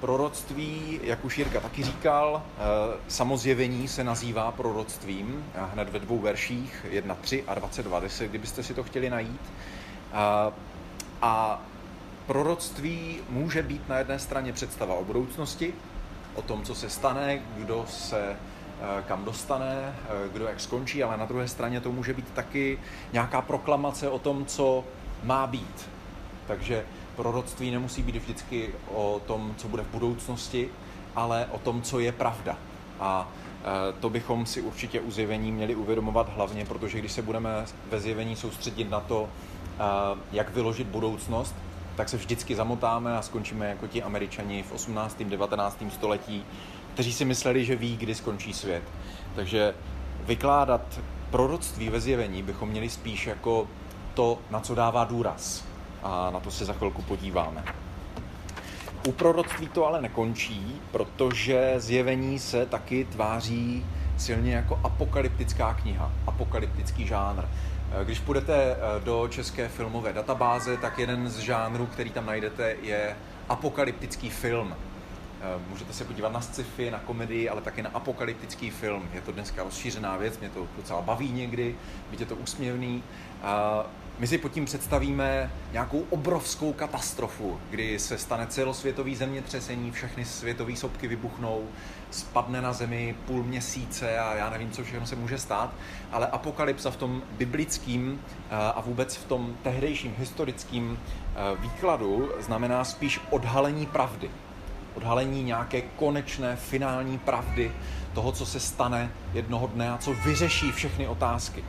Proroctví, 0.00 1.00
jak 1.02 1.24
už 1.24 1.38
Jirka 1.38 1.60
taky 1.60 1.82
říkal, 1.82 2.42
samozjevení 3.08 3.88
se 3.88 4.04
nazývá 4.04 4.52
proroctvím, 4.52 5.44
hned 5.72 5.88
ve 5.88 5.98
dvou 5.98 6.18
verších, 6.18 6.86
1.3 6.90 7.42
a 7.46 7.54
22.10, 7.54 8.24
kdybyste 8.24 8.62
si 8.62 8.74
to 8.74 8.82
chtěli 8.82 9.10
najít. 9.10 9.40
A 11.22 11.62
proroctví 12.26 13.18
může 13.28 13.62
být 13.62 13.88
na 13.88 13.98
jedné 13.98 14.18
straně 14.18 14.52
představa 14.52 14.94
o 14.94 15.04
budoucnosti, 15.04 15.74
o 16.34 16.42
tom, 16.42 16.62
co 16.62 16.74
se 16.74 16.90
stane, 16.90 17.42
kdo 17.56 17.84
se 17.88 18.20
eh, 18.20 19.02
kam 19.08 19.24
dostane, 19.24 19.94
eh, 20.08 20.28
kdo 20.32 20.44
jak 20.44 20.60
skončí, 20.60 21.02
ale 21.02 21.16
na 21.16 21.24
druhé 21.24 21.48
straně 21.48 21.80
to 21.80 21.92
může 21.92 22.14
být 22.14 22.30
taky 22.30 22.78
nějaká 23.12 23.42
proklamace 23.42 24.08
o 24.08 24.18
tom, 24.18 24.46
co 24.46 24.84
má 25.24 25.46
být. 25.46 25.88
Takže 26.46 26.84
proroctví 27.16 27.70
nemusí 27.70 28.02
být 28.02 28.16
vždycky 28.16 28.74
o 28.94 29.20
tom, 29.26 29.54
co 29.56 29.68
bude 29.68 29.82
v 29.82 29.92
budoucnosti, 29.92 30.68
ale 31.16 31.46
o 31.50 31.58
tom, 31.58 31.82
co 31.82 32.00
je 32.00 32.12
pravda. 32.12 32.56
A 33.00 33.28
eh, 33.28 33.92
to 34.00 34.10
bychom 34.10 34.46
si 34.46 34.60
určitě 34.60 35.00
u 35.00 35.10
zjevení 35.10 35.52
měli 35.52 35.74
uvědomovat 35.74 36.34
hlavně, 36.36 36.64
protože 36.64 36.98
když 36.98 37.12
se 37.12 37.22
budeme 37.22 37.64
ve 37.90 38.00
zjevení 38.00 38.36
soustředit 38.36 38.90
na 38.90 39.00
to, 39.00 39.28
jak 40.32 40.54
vyložit 40.54 40.86
budoucnost, 40.86 41.54
tak 41.96 42.08
se 42.08 42.16
vždycky 42.16 42.54
zamotáme 42.54 43.18
a 43.18 43.22
skončíme 43.22 43.68
jako 43.68 43.86
ti 43.86 44.02
američani 44.02 44.62
v 44.62 44.72
18. 44.72 45.22
19. 45.22 45.82
století, 45.90 46.44
kteří 46.94 47.12
si 47.12 47.24
mysleli, 47.24 47.64
že 47.64 47.76
ví, 47.76 47.96
kdy 47.96 48.14
skončí 48.14 48.52
svět. 48.52 48.82
Takže 49.34 49.74
vykládat 50.26 51.00
proroctví 51.30 51.88
ve 51.88 52.00
zjevení 52.00 52.42
bychom 52.42 52.68
měli 52.68 52.90
spíš 52.90 53.26
jako 53.26 53.68
to, 54.14 54.38
na 54.50 54.60
co 54.60 54.74
dává 54.74 55.04
důraz. 55.04 55.64
A 56.02 56.30
na 56.30 56.40
to 56.40 56.50
se 56.50 56.64
za 56.64 56.72
chvilku 56.72 57.02
podíváme. 57.02 57.64
U 59.06 59.12
proroctví 59.12 59.68
to 59.68 59.86
ale 59.86 60.02
nekončí, 60.02 60.80
protože 60.92 61.74
zjevení 61.76 62.38
se 62.38 62.66
taky 62.66 63.04
tváří 63.04 63.86
silně 64.16 64.54
jako 64.54 64.80
apokalyptická 64.84 65.74
kniha, 65.74 66.12
apokalyptický 66.26 67.06
žánr. 67.06 67.44
Eh, 68.00 68.04
když 68.04 68.20
půjdete 68.20 68.54
eh, 68.54 69.00
do 69.04 69.28
české 69.28 69.68
filmové 69.68 70.12
databáze, 70.12 70.76
tak 70.76 70.98
jeden 70.98 71.28
z 71.28 71.38
žánrů, 71.38 71.86
který 71.86 72.10
tam 72.10 72.26
najdete, 72.26 72.76
je 72.82 73.16
apokalyptický 73.48 74.30
film. 74.30 74.74
Můžete 75.68 75.92
se 75.92 76.04
podívat 76.04 76.32
na 76.32 76.40
sci-fi, 76.40 76.90
na 76.90 76.98
komedii, 76.98 77.48
ale 77.48 77.60
také 77.60 77.82
na 77.82 77.90
apokalyptický 77.94 78.70
film. 78.70 79.08
Je 79.14 79.20
to 79.20 79.32
dneska 79.32 79.62
rozšířená 79.62 80.16
věc, 80.16 80.38
mě 80.38 80.48
to 80.48 80.66
docela 80.76 81.02
baví 81.02 81.32
někdy, 81.32 81.74
byť 82.10 82.20
je 82.20 82.26
to 82.26 82.36
úsměvný. 82.36 83.02
My 84.22 84.28
si 84.28 84.38
pod 84.38 84.52
tím 84.52 84.64
představíme 84.64 85.50
nějakou 85.72 86.04
obrovskou 86.10 86.72
katastrofu, 86.72 87.60
kdy 87.70 87.98
se 87.98 88.18
stane 88.18 88.46
celosvětový 88.46 89.16
zemětřesení, 89.16 89.90
všechny 89.90 90.24
světové 90.24 90.76
sopky 90.76 91.08
vybuchnou, 91.08 91.64
spadne 92.10 92.60
na 92.60 92.72
zemi 92.72 93.14
půl 93.26 93.42
měsíce 93.42 94.18
a 94.18 94.34
já 94.34 94.50
nevím, 94.50 94.70
co 94.70 94.84
všechno 94.84 95.06
se 95.06 95.16
může 95.16 95.38
stát, 95.38 95.74
ale 96.12 96.26
apokalypsa 96.26 96.90
v 96.90 96.96
tom 96.96 97.22
biblickém 97.30 98.18
eh, 98.18 98.56
a 98.56 98.80
vůbec 98.80 99.16
v 99.16 99.24
tom 99.24 99.54
tehdejším 99.62 100.14
historickém 100.18 100.98
eh, 100.98 101.56
výkladu 101.60 102.30
znamená 102.40 102.84
spíš 102.84 103.20
odhalení 103.30 103.86
pravdy. 103.86 104.30
Odhalení 104.94 105.42
nějaké 105.42 105.82
konečné, 105.82 106.56
finální 106.56 107.18
pravdy 107.18 107.72
toho, 108.14 108.32
co 108.32 108.46
se 108.46 108.60
stane 108.60 109.10
jednoho 109.32 109.66
dne 109.66 109.90
a 109.90 109.98
co 109.98 110.14
vyřeší 110.14 110.72
všechny 110.72 111.08
otázky. 111.08 111.64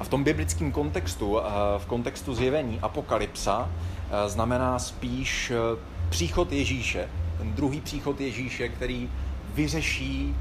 A 0.00 0.04
v 0.04 0.08
tom 0.08 0.24
biblickém 0.24 0.72
kontextu, 0.72 1.38
eh, 1.38 1.42
v 1.78 1.86
kontextu 1.86 2.34
zjevení 2.34 2.78
apokalypsa, 2.82 3.68
eh, 3.68 4.28
znamená 4.28 4.78
spíš 4.78 5.50
eh, 5.50 5.78
příchod 6.08 6.52
Ježíše, 6.52 7.08
ten 7.38 7.52
druhý 7.52 7.80
příchod 7.80 8.20
Ježíše, 8.20 8.68
který 8.68 9.10
vyřeší 9.54 10.36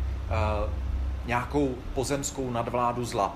nějakou 1.25 1.75
pozemskou 1.93 2.51
nadvládu 2.51 3.05
zla. 3.05 3.35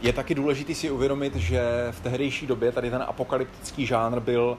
Je 0.00 0.12
taky 0.12 0.34
důležité 0.34 0.74
si 0.74 0.90
uvědomit, 0.90 1.36
že 1.36 1.88
v 1.90 2.00
tehdejší 2.00 2.46
době 2.46 2.72
tady 2.72 2.90
ten 2.90 3.04
apokalyptický 3.08 3.86
žánr 3.86 4.20
byl 4.20 4.58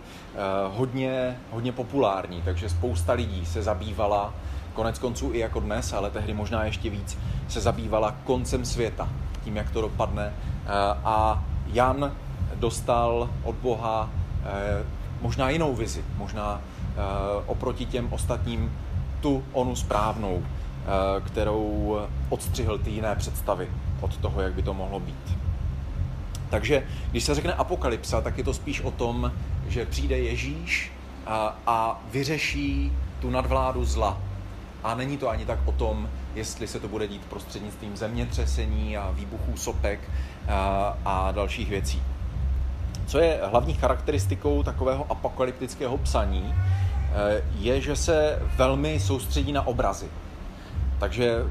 hodně, 0.72 1.40
hodně 1.52 1.72
populární, 1.72 2.42
takže 2.42 2.70
spousta 2.70 3.14
lidí 3.14 3.46
se 3.46 3.64
zabývala, 3.64 4.34
konec 4.74 5.00
konců 5.00 5.34
i 5.34 5.40
jako 5.40 5.60
dnes, 5.60 5.94
ale 5.94 6.12
tehdy 6.12 6.34
možná 6.34 6.66
ještě 6.66 6.90
víc, 6.90 7.18
se 7.48 7.62
zabývala 7.62 8.16
koncem 8.24 8.66
světa, 8.66 9.10
tím, 9.44 9.58
jak 9.58 9.70
to 9.70 9.82
dopadne. 9.82 10.34
Eh, 10.34 10.70
a 11.04 11.44
Jan 11.68 12.12
dostal 12.56 13.30
od 13.44 13.56
Boha 13.56 14.10
eh, 14.44 14.86
možná 15.22 15.50
jinou 15.50 15.76
vizi, 15.76 16.04
možná 16.18 16.62
eh, 16.62 17.00
oproti 17.46 17.86
těm 17.86 18.14
ostatním 18.14 18.72
tu 19.22 19.44
onu 19.52 19.76
správnou, 19.76 20.44
kterou 21.26 21.98
odstřihl 22.30 22.78
ty 22.78 22.90
jiné 22.90 23.16
představy 23.16 23.70
od 24.02 24.18
toho, 24.18 24.42
jak 24.42 24.54
by 24.54 24.64
to 24.64 24.74
mohlo 24.74 25.00
být. 25.00 25.38
Takže 26.50 26.84
když 27.12 27.24
se 27.24 27.36
řekne 27.36 27.54
apokalypsa, 27.54 28.22
tak 28.22 28.38
je 28.38 28.44
to 28.44 28.54
spíš 28.54 28.82
o 28.82 28.92
tom, 28.92 29.32
že 29.68 29.86
přijde 29.86 30.20
Ježíš 30.20 30.92
a, 31.26 31.56
a 31.68 32.02
vyřeší 32.12 32.92
tu 33.20 33.30
nadvládu 33.30 33.86
zla. 33.86 34.18
A 34.84 34.96
není 34.96 35.18
to 35.18 35.30
ani 35.30 35.46
tak 35.46 35.60
o 35.66 35.72
tom, 35.72 36.10
jestli 36.36 36.68
se 36.68 36.80
to 36.80 36.88
bude 36.88 37.08
dít 37.08 37.22
prostřednictvím 37.26 37.98
zemětřesení 37.98 38.98
a 38.98 39.12
výbuchů 39.12 39.58
sopek 39.58 40.00
a, 41.06 41.32
dalších 41.32 41.70
věcí. 41.70 42.02
Co 43.06 43.20
je 43.20 43.40
hlavní 43.44 43.74
charakteristikou 43.74 44.64
takového 44.64 45.06
apokalyptického 45.10 45.98
psaní, 45.98 46.56
e, 46.56 47.42
je, 47.60 47.82
že 47.82 47.96
se 47.96 48.42
velmi 48.56 49.00
soustředí 49.00 49.52
na 49.52 49.68
obrazy. 49.68 50.08
Takže 51.00 51.44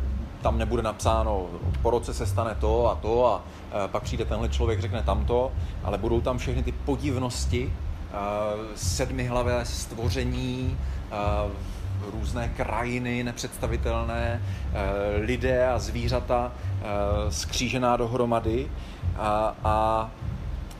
tam 0.42 0.58
nebude 0.58 0.82
napsáno, 0.82 1.46
po 1.82 1.90
roce 1.90 2.14
se 2.14 2.26
stane 2.26 2.54
to 2.60 2.90
a 2.90 2.94
to 2.94 3.26
a 3.26 3.42
e, 3.84 3.88
pak 3.88 4.02
přijde 4.02 4.24
tenhle 4.24 4.48
člověk, 4.48 4.80
řekne 4.80 5.02
tamto, 5.02 5.52
ale 5.84 5.98
budou 5.98 6.20
tam 6.20 6.38
všechny 6.38 6.62
ty 6.62 6.72
podivnosti, 6.72 7.72
e, 7.72 8.16
sedmihlavé 8.76 9.64
stvoření, 9.64 10.78
různé 12.10 12.48
krajiny 12.48 13.24
nepředstavitelné, 13.24 14.42
eh, 14.42 15.16
lidé 15.16 15.66
a 15.68 15.78
zvířata 15.78 16.52
eh, 16.52 16.84
skřížená 17.32 17.96
dohromady. 17.96 18.68
A, 19.16 19.54
a 19.64 20.10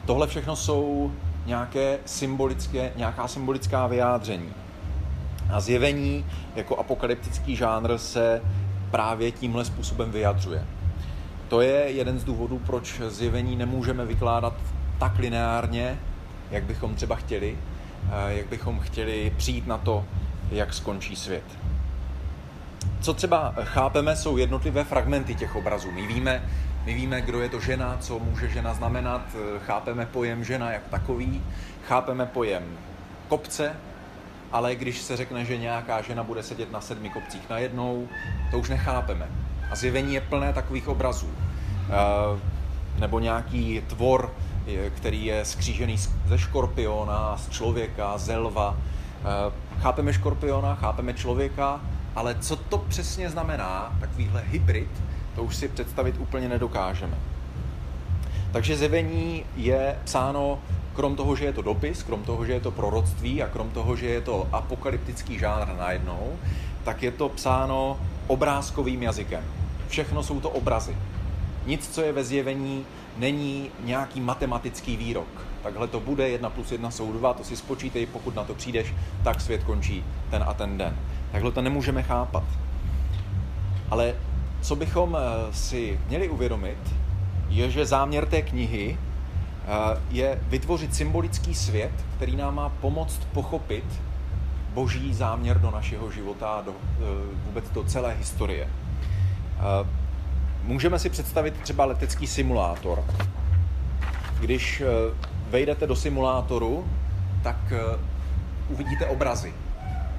tohle 0.06 0.26
všechno 0.26 0.56
jsou 0.56 1.12
nějaké 1.46 1.98
symbolické, 2.04 2.92
nějaká 2.96 3.28
symbolická 3.28 3.86
vyjádření. 3.86 4.52
A 5.50 5.60
zjevení 5.60 6.24
jako 6.56 6.76
apokalyptický 6.76 7.56
žánr 7.56 7.98
se 7.98 8.42
právě 8.90 9.30
tímhle 9.30 9.64
způsobem 9.64 10.10
vyjadřuje. 10.10 10.64
To 11.48 11.60
je 11.60 11.90
jeden 11.90 12.18
z 12.18 12.24
důvodů, 12.24 12.58
proč 12.66 13.00
zjevení 13.08 13.56
nemůžeme 13.56 14.06
vykládat 14.06 14.54
tak 14.98 15.18
lineárně, 15.18 15.98
jak 16.50 16.64
bychom 16.64 16.94
třeba 16.94 17.16
chtěli, 17.16 17.58
eh, 18.10 18.34
jak 18.34 18.46
bychom 18.46 18.80
chtěli 18.80 19.32
přijít 19.36 19.66
na 19.66 19.78
to, 19.78 20.04
jak 20.52 20.74
skončí 20.74 21.16
svět. 21.16 21.44
Co 23.00 23.14
třeba 23.14 23.54
chápeme, 23.62 24.16
jsou 24.16 24.36
jednotlivé 24.36 24.84
fragmenty 24.84 25.34
těch 25.34 25.56
obrazů. 25.56 25.90
My 25.90 26.06
víme, 26.06 26.42
my 26.84 26.94
víme, 26.94 27.20
kdo 27.20 27.40
je 27.40 27.48
to 27.48 27.60
žena, 27.60 27.96
co 28.00 28.18
může 28.18 28.48
žena 28.48 28.74
znamenat, 28.74 29.22
chápeme 29.66 30.06
pojem 30.06 30.44
žena 30.44 30.72
jako 30.72 30.90
takový, 30.90 31.42
chápeme 31.88 32.26
pojem 32.26 32.62
kopce, 33.28 33.76
ale 34.52 34.74
když 34.74 35.00
se 35.00 35.16
řekne, 35.16 35.44
že 35.44 35.56
nějaká 35.58 36.02
žena 36.02 36.22
bude 36.22 36.42
sedět 36.42 36.72
na 36.72 36.80
sedmi 36.80 37.10
kopcích 37.10 37.50
najednou, 37.50 38.08
to 38.50 38.58
už 38.58 38.68
nechápeme. 38.68 39.28
A 39.70 39.76
zjevení 39.76 40.14
je 40.14 40.20
plné 40.20 40.52
takových 40.52 40.88
obrazů. 40.88 41.30
Eh, 41.30 42.40
nebo 43.00 43.18
nějaký 43.18 43.82
tvor, 43.86 44.32
který 44.96 45.24
je 45.24 45.44
skřížený 45.44 45.96
ze 46.26 46.38
škorpiona, 46.38 47.36
z 47.36 47.50
člověka, 47.50 48.18
z 48.18 48.36
lva, 48.36 48.76
Eh, 49.22 49.52
chápeme 49.82 50.12
škorpiona, 50.12 50.74
chápeme 50.74 51.14
člověka, 51.14 51.80
ale 52.14 52.36
co 52.40 52.56
to 52.56 52.78
přesně 52.78 53.30
znamená, 53.30 53.96
takovýhle 54.00 54.42
hybrid, 54.46 54.90
to 55.34 55.42
už 55.42 55.56
si 55.56 55.68
představit 55.68 56.16
úplně 56.18 56.48
nedokážeme. 56.48 57.18
Takže 58.52 58.76
zjevení 58.76 59.44
je 59.56 59.98
psáno 60.04 60.58
krom 60.94 61.16
toho, 61.16 61.36
že 61.36 61.44
je 61.44 61.52
to 61.52 61.62
dopis, 61.62 62.02
krom 62.02 62.22
toho, 62.22 62.46
že 62.46 62.52
je 62.52 62.60
to 62.60 62.70
proroctví 62.70 63.42
a 63.42 63.48
krom 63.48 63.70
toho, 63.70 63.96
že 63.96 64.06
je 64.06 64.20
to 64.20 64.48
apokalyptický 64.52 65.38
žánr 65.38 65.68
najednou, 65.78 66.32
tak 66.84 67.02
je 67.02 67.10
to 67.10 67.28
psáno 67.28 68.00
obrázkovým 68.26 69.02
jazykem. 69.02 69.44
Všechno 69.88 70.22
jsou 70.22 70.40
to 70.40 70.50
obrazy. 70.50 70.96
Nic, 71.66 71.88
co 71.88 72.02
je 72.02 72.12
ve 72.12 72.24
zjevení, 72.24 72.84
není 73.16 73.70
nějaký 73.84 74.20
matematický 74.20 74.96
výrok 74.96 75.52
takhle 75.62 75.88
to 75.88 76.00
bude, 76.00 76.28
jedna 76.28 76.50
plus 76.50 76.72
jedna 76.72 76.90
jsou 76.90 77.12
dva, 77.12 77.34
to 77.34 77.44
si 77.44 77.56
spočítej, 77.56 78.06
pokud 78.06 78.34
na 78.34 78.44
to 78.44 78.54
přijdeš, 78.54 78.94
tak 79.24 79.40
svět 79.40 79.64
končí 79.64 80.04
ten 80.30 80.44
a 80.46 80.54
ten 80.54 80.78
den. 80.78 80.96
Takhle 81.32 81.52
to 81.52 81.62
nemůžeme 81.62 82.02
chápat. 82.02 82.44
Ale 83.90 84.14
co 84.60 84.76
bychom 84.76 85.16
eh, 85.16 85.54
si 85.54 86.00
měli 86.08 86.28
uvědomit, 86.28 86.78
je, 87.48 87.70
že 87.70 87.86
záměr 87.86 88.26
té 88.26 88.42
knihy 88.42 88.98
eh, 88.98 90.00
je 90.10 90.40
vytvořit 90.42 90.94
symbolický 90.94 91.54
svět, 91.54 91.92
který 92.16 92.36
nám 92.36 92.54
má 92.54 92.68
pomoct 92.68 93.20
pochopit 93.32 93.84
boží 94.74 95.14
záměr 95.14 95.60
do 95.60 95.70
našeho 95.70 96.10
života 96.10 96.48
a 96.48 96.62
do, 96.62 96.72
eh, 96.72 97.04
vůbec 97.46 97.70
do 97.70 97.84
celé 97.84 98.14
historie. 98.14 98.68
Můžeme 100.62 100.98
si 100.98 101.10
představit 101.10 101.54
třeba 101.62 101.84
letecký 101.84 102.26
simulátor. 102.26 103.04
Když 104.40 104.82
vejdete 105.50 105.86
do 105.86 105.96
simulátoru, 105.96 106.86
tak 107.42 107.56
eh, 107.70 107.98
uvidíte 108.68 109.06
obrazy. 109.06 109.54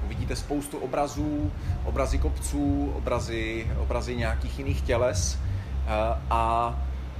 Uvidíte 0.04 0.36
spoustu 0.36 0.78
obrazů, 0.78 1.50
obrazy 1.84 2.18
kopců, 2.18 2.92
obrazy, 2.96 3.70
obrazy 3.78 4.16
nějakých 4.16 4.58
jiných 4.58 4.80
těles 4.82 5.38
eh, 5.38 5.90
a 6.30 6.74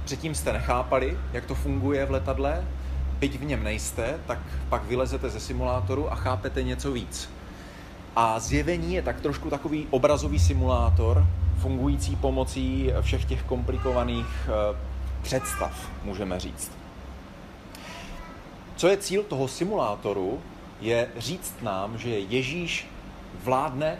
předtím 0.05 0.35
jste 0.35 0.53
nechápali, 0.53 1.17
jak 1.33 1.45
to 1.45 1.55
funguje 1.55 2.05
v 2.05 2.11
letadle, 2.11 2.63
byť 3.19 3.39
v 3.39 3.43
něm 3.43 3.63
nejste, 3.63 4.19
tak 4.27 4.39
pak 4.69 4.85
vylezete 4.85 5.29
ze 5.29 5.39
simulátoru 5.39 6.11
a 6.11 6.15
chápete 6.15 6.63
něco 6.63 6.91
víc. 6.91 7.29
A 8.15 8.39
zjevení 8.39 8.93
je 8.93 9.01
tak 9.01 9.21
trošku 9.21 9.49
takový 9.49 9.87
obrazový 9.89 10.39
simulátor, 10.39 11.27
fungující 11.59 12.15
pomocí 12.15 12.91
všech 13.01 13.25
těch 13.25 13.43
komplikovaných 13.43 14.27
eh, 14.47 14.77
představ, 15.21 15.91
můžeme 16.03 16.39
říct. 16.39 16.71
Co 18.75 18.87
je 18.87 18.97
cíl 18.97 19.23
toho 19.23 19.47
simulátoru, 19.47 20.41
je 20.81 21.09
říct 21.17 21.55
nám, 21.61 21.97
že 21.97 22.09
Ježíš 22.09 22.87
vládne 23.43 23.97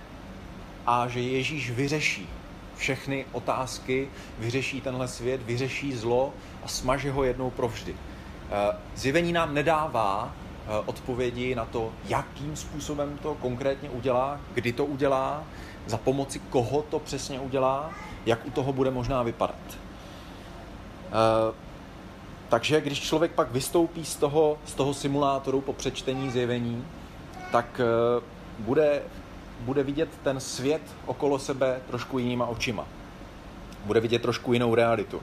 a 0.86 1.08
že 1.08 1.20
Ježíš 1.20 1.72
vyřeší 1.72 2.30
všechny 2.78 3.26
otázky, 3.32 4.10
vyřeší 4.40 4.82
tenhle 4.82 5.08
svět, 5.08 5.42
vyřeší 5.46 5.94
zlo 5.94 6.34
a 6.64 6.68
smaže 6.68 7.12
ho 7.12 7.24
jednou 7.24 7.50
provždy. 7.50 7.96
Eh, 7.96 8.78
zjevení 8.96 9.34
nám 9.34 9.54
nedává 9.54 10.34
eh, 10.34 10.84
odpovědi 10.86 11.56
na 11.56 11.66
to, 11.66 11.92
jakým 12.08 12.56
způsobem 12.56 13.18
to 13.22 13.36
konkrétně 13.36 13.90
udělá, 13.90 14.40
kdy 14.54 14.74
to 14.74 14.86
udělá, 14.86 15.44
za 15.88 15.98
pomoci 15.98 16.40
koho 16.40 16.82
to 16.82 17.00
přesně 17.00 17.40
udělá, 17.40 17.92
jak 18.26 18.46
u 18.46 18.52
toho 18.52 18.74
bude 18.74 18.92
možná 18.92 19.24
vypadat. 19.24 19.56
Eh, 19.70 21.54
takže 22.50 22.82
když 22.82 23.02
člověk 23.02 23.32
pak 23.32 23.52
vystoupí 23.52 24.06
z 24.06 24.16
toho, 24.16 24.58
z 24.66 24.74
toho 24.74 24.94
simulátoru 24.94 25.62
po 25.62 25.74
přečtení 25.74 26.32
zjevení, 26.32 26.86
tak 27.52 27.80
eh, 27.80 28.22
bude, 28.60 29.02
bude 29.60 29.84
vidět 29.84 30.10
ten 30.24 30.40
svět 30.40 30.82
okolo 31.06 31.40
sebe 31.40 31.80
trošku 31.88 32.20
jinýma 32.20 32.46
očima. 32.46 32.86
Bude 33.86 34.00
vidět 34.00 34.22
trošku 34.22 34.54
jinou 34.54 34.76
realitu. 34.76 35.22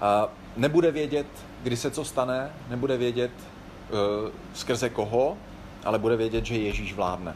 A 0.00 0.28
nebude 0.56 0.90
vědět, 0.90 1.26
kdy 1.62 1.76
se 1.76 1.90
co 1.90 2.04
stane, 2.04 2.52
nebude 2.68 2.96
vědět 2.96 3.30
uh, 3.36 4.30
skrze 4.54 4.88
koho, 4.88 5.36
ale 5.84 5.98
bude 5.98 6.16
vědět, 6.16 6.46
že 6.46 6.56
Ježíš 6.56 6.94
vládne. 6.94 7.34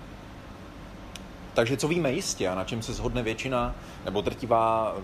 Takže 1.55 1.77
co 1.77 1.89
víme 1.89 2.13
jistě 2.13 2.49
a 2.49 2.55
na 2.55 2.65
čem 2.65 2.83
se 2.83 2.93
shodne 2.93 3.23
většina, 3.23 3.75
nebo 4.05 4.21
drtivá, 4.21 4.95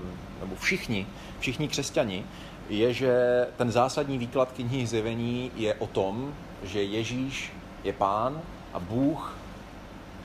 nebo 0.40 0.56
všichni, 0.56 1.06
všichni 1.38 1.68
křesťani, 1.68 2.24
je, 2.68 2.92
že 2.92 3.46
ten 3.56 3.70
zásadní 3.70 4.18
výklad 4.18 4.52
knihy 4.52 4.86
Zjevení 4.86 5.50
je 5.56 5.74
o 5.74 5.86
tom, 5.86 6.34
že 6.62 6.82
Ježíš 6.82 7.52
je 7.84 7.92
pán 7.92 8.40
a 8.72 8.80
Bůh 8.80 9.36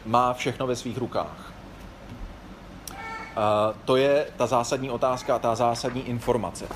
má 0.05 0.33
všechno 0.33 0.67
ve 0.67 0.75
svých 0.75 0.97
rukách. 0.97 1.53
A 3.35 3.73
to 3.85 3.95
je 3.95 4.27
ta 4.37 4.47
zásadní 4.47 4.89
otázka 4.89 5.35
a 5.35 5.39
ta 5.39 5.55
zásadní 5.55 6.07
informace. 6.07 6.67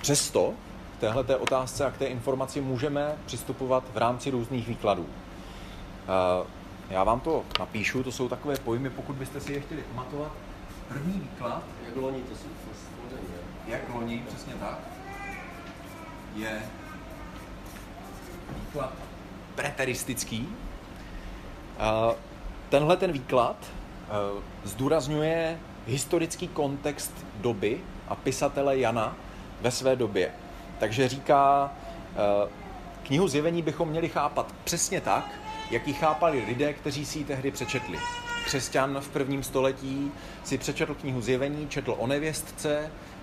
Přesto 0.00 0.54
k 0.96 1.00
téhle 1.00 1.36
otázce 1.36 1.84
a 1.84 1.90
k 1.90 1.96
té 1.96 2.06
informaci 2.06 2.60
můžeme 2.60 3.14
přistupovat 3.26 3.84
v 3.94 3.96
rámci 3.96 4.30
různých 4.30 4.68
výkladů. 4.68 5.06
Já 6.92 7.04
vám 7.04 7.20
to 7.20 7.44
napíšu, 7.58 8.02
to 8.02 8.12
jsou 8.12 8.28
takové 8.28 8.56
pojmy, 8.56 8.90
pokud 8.90 9.16
byste 9.16 9.40
si 9.40 9.52
je 9.52 9.60
chtěli 9.60 9.82
pamatovat. 9.82 10.32
První 10.88 11.12
výklad, 11.12 11.62
jak 11.86 11.96
loni, 11.96 12.22
to 12.22 12.36
jsou 12.36 12.48
samozřejmě. 12.98 13.36
Jak 13.66 13.80
loni, 13.94 14.22
přesně 14.28 14.54
tak, 14.54 14.78
je 16.36 16.62
výklad 18.54 18.92
preteristický. 19.54 20.48
Tenhle 22.68 22.96
ten 22.96 23.12
výklad 23.12 23.56
zdůrazňuje 24.64 25.60
historický 25.86 26.48
kontext 26.48 27.26
doby 27.34 27.80
a 28.08 28.14
pisatele 28.14 28.78
Jana 28.78 29.16
ve 29.60 29.70
své 29.70 29.96
době. 29.96 30.32
Takže 30.78 31.08
říká, 31.08 31.72
knihu 33.02 33.28
Zjevení 33.28 33.62
bychom 33.62 33.88
měli 33.88 34.08
chápat 34.08 34.54
přesně 34.64 35.00
tak, 35.00 35.41
jak 35.72 35.88
ji 35.88 35.94
chápali 35.94 36.44
lidé, 36.46 36.72
kteří 36.72 37.04
si 37.04 37.18
ji 37.18 37.24
tehdy 37.24 37.50
přečetli. 37.50 37.98
Křesťan 38.44 39.00
v 39.00 39.08
prvním 39.08 39.42
století 39.42 40.12
si 40.44 40.58
přečetl 40.58 40.94
knihu 40.94 41.20
Zjevení, 41.20 41.68
četl 41.68 41.94
o 41.98 42.06
nevěstce, 42.06 42.78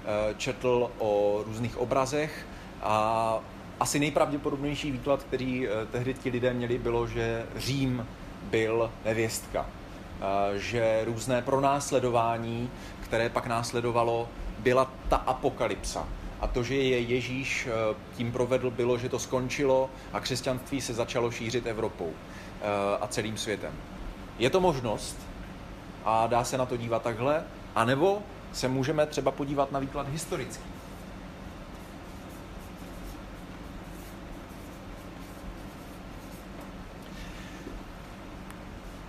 eh, 0.05 0.33
četl 0.38 0.91
o 0.97 1.43
různých 1.45 1.77
obrazech 1.77 2.45
a 2.81 3.39
asi 3.79 3.99
nejpravděpodobnější 3.99 4.91
výklad, 4.91 5.23
který 5.23 5.67
eh, 5.67 5.71
tehdy 5.91 6.13
ti 6.13 6.29
lidé 6.29 6.53
měli, 6.53 6.77
bylo, 6.77 7.07
že 7.07 7.45
Řím 7.55 8.07
byl 8.43 8.91
nevěstka. 9.05 9.65
Eh, 10.21 10.59
že 10.59 11.01
různé 11.05 11.41
pronásledování, 11.41 12.69
které 13.01 13.29
pak 13.29 13.47
následovalo, 13.47 14.29
byla 14.59 14.91
ta 15.09 15.15
apokalypsa. 15.15 16.07
A 16.41 16.47
to, 16.47 16.63
že 16.63 16.75
je 16.75 16.99
Ježíš 16.99 17.67
tím 18.17 18.31
provedl, 18.31 18.71
bylo, 18.71 18.97
že 18.97 19.09
to 19.09 19.19
skončilo 19.19 19.89
a 20.13 20.19
křesťanství 20.19 20.81
se 20.81 20.93
začalo 20.93 21.31
šířit 21.31 21.67
Evropou. 21.67 22.13
Eh, 22.62 22.98
a 23.02 23.08
celým 23.08 23.38
světem. 23.38 23.74
Je 24.39 24.50
to 24.50 24.62
možnost 24.62 25.17
a 26.06 26.28
dá 26.28 26.43
se 26.43 26.58
na 26.58 26.65
to 26.65 26.78
dívat 26.78 27.02
takhle, 27.02 27.43
anebo 27.76 28.22
se 28.54 28.67
můžeme 28.67 29.06
třeba 29.06 29.32
podívat 29.32 29.72
na 29.72 29.80
výklad 29.80 30.10
historický. 30.10 30.63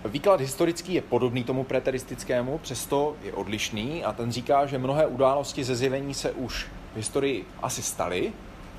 Výklad 0.04 0.40
historický 0.40 0.94
je 0.94 1.02
podobný 1.02 1.44
tomu 1.44 1.64
preteristickému, 1.64 2.58
přesto 2.58 3.16
je 3.22 3.32
odlišný 3.32 4.04
a 4.04 4.12
ten 4.12 4.32
říká, 4.32 4.66
že 4.66 4.78
mnohé 4.78 5.06
události 5.06 5.64
ze 5.64 5.76
zjevení 5.76 6.14
se 6.14 6.32
už 6.32 6.68
v 6.92 6.96
historii 6.96 7.46
asi 7.62 7.82
staly, 7.82 8.32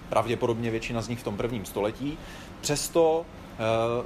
pravděpodobně 0.10 0.72
většina 0.72 1.02
z 1.02 1.08
nich 1.08 1.20
v 1.20 1.24
tom 1.24 1.38
prvním 1.38 1.66
století, 1.66 2.18
přesto 2.62 3.26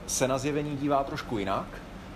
se 0.08 0.28
na 0.28 0.38
zjevení 0.38 0.78
dívá 0.78 1.04
trošku 1.04 1.38
jinak, 1.38 1.66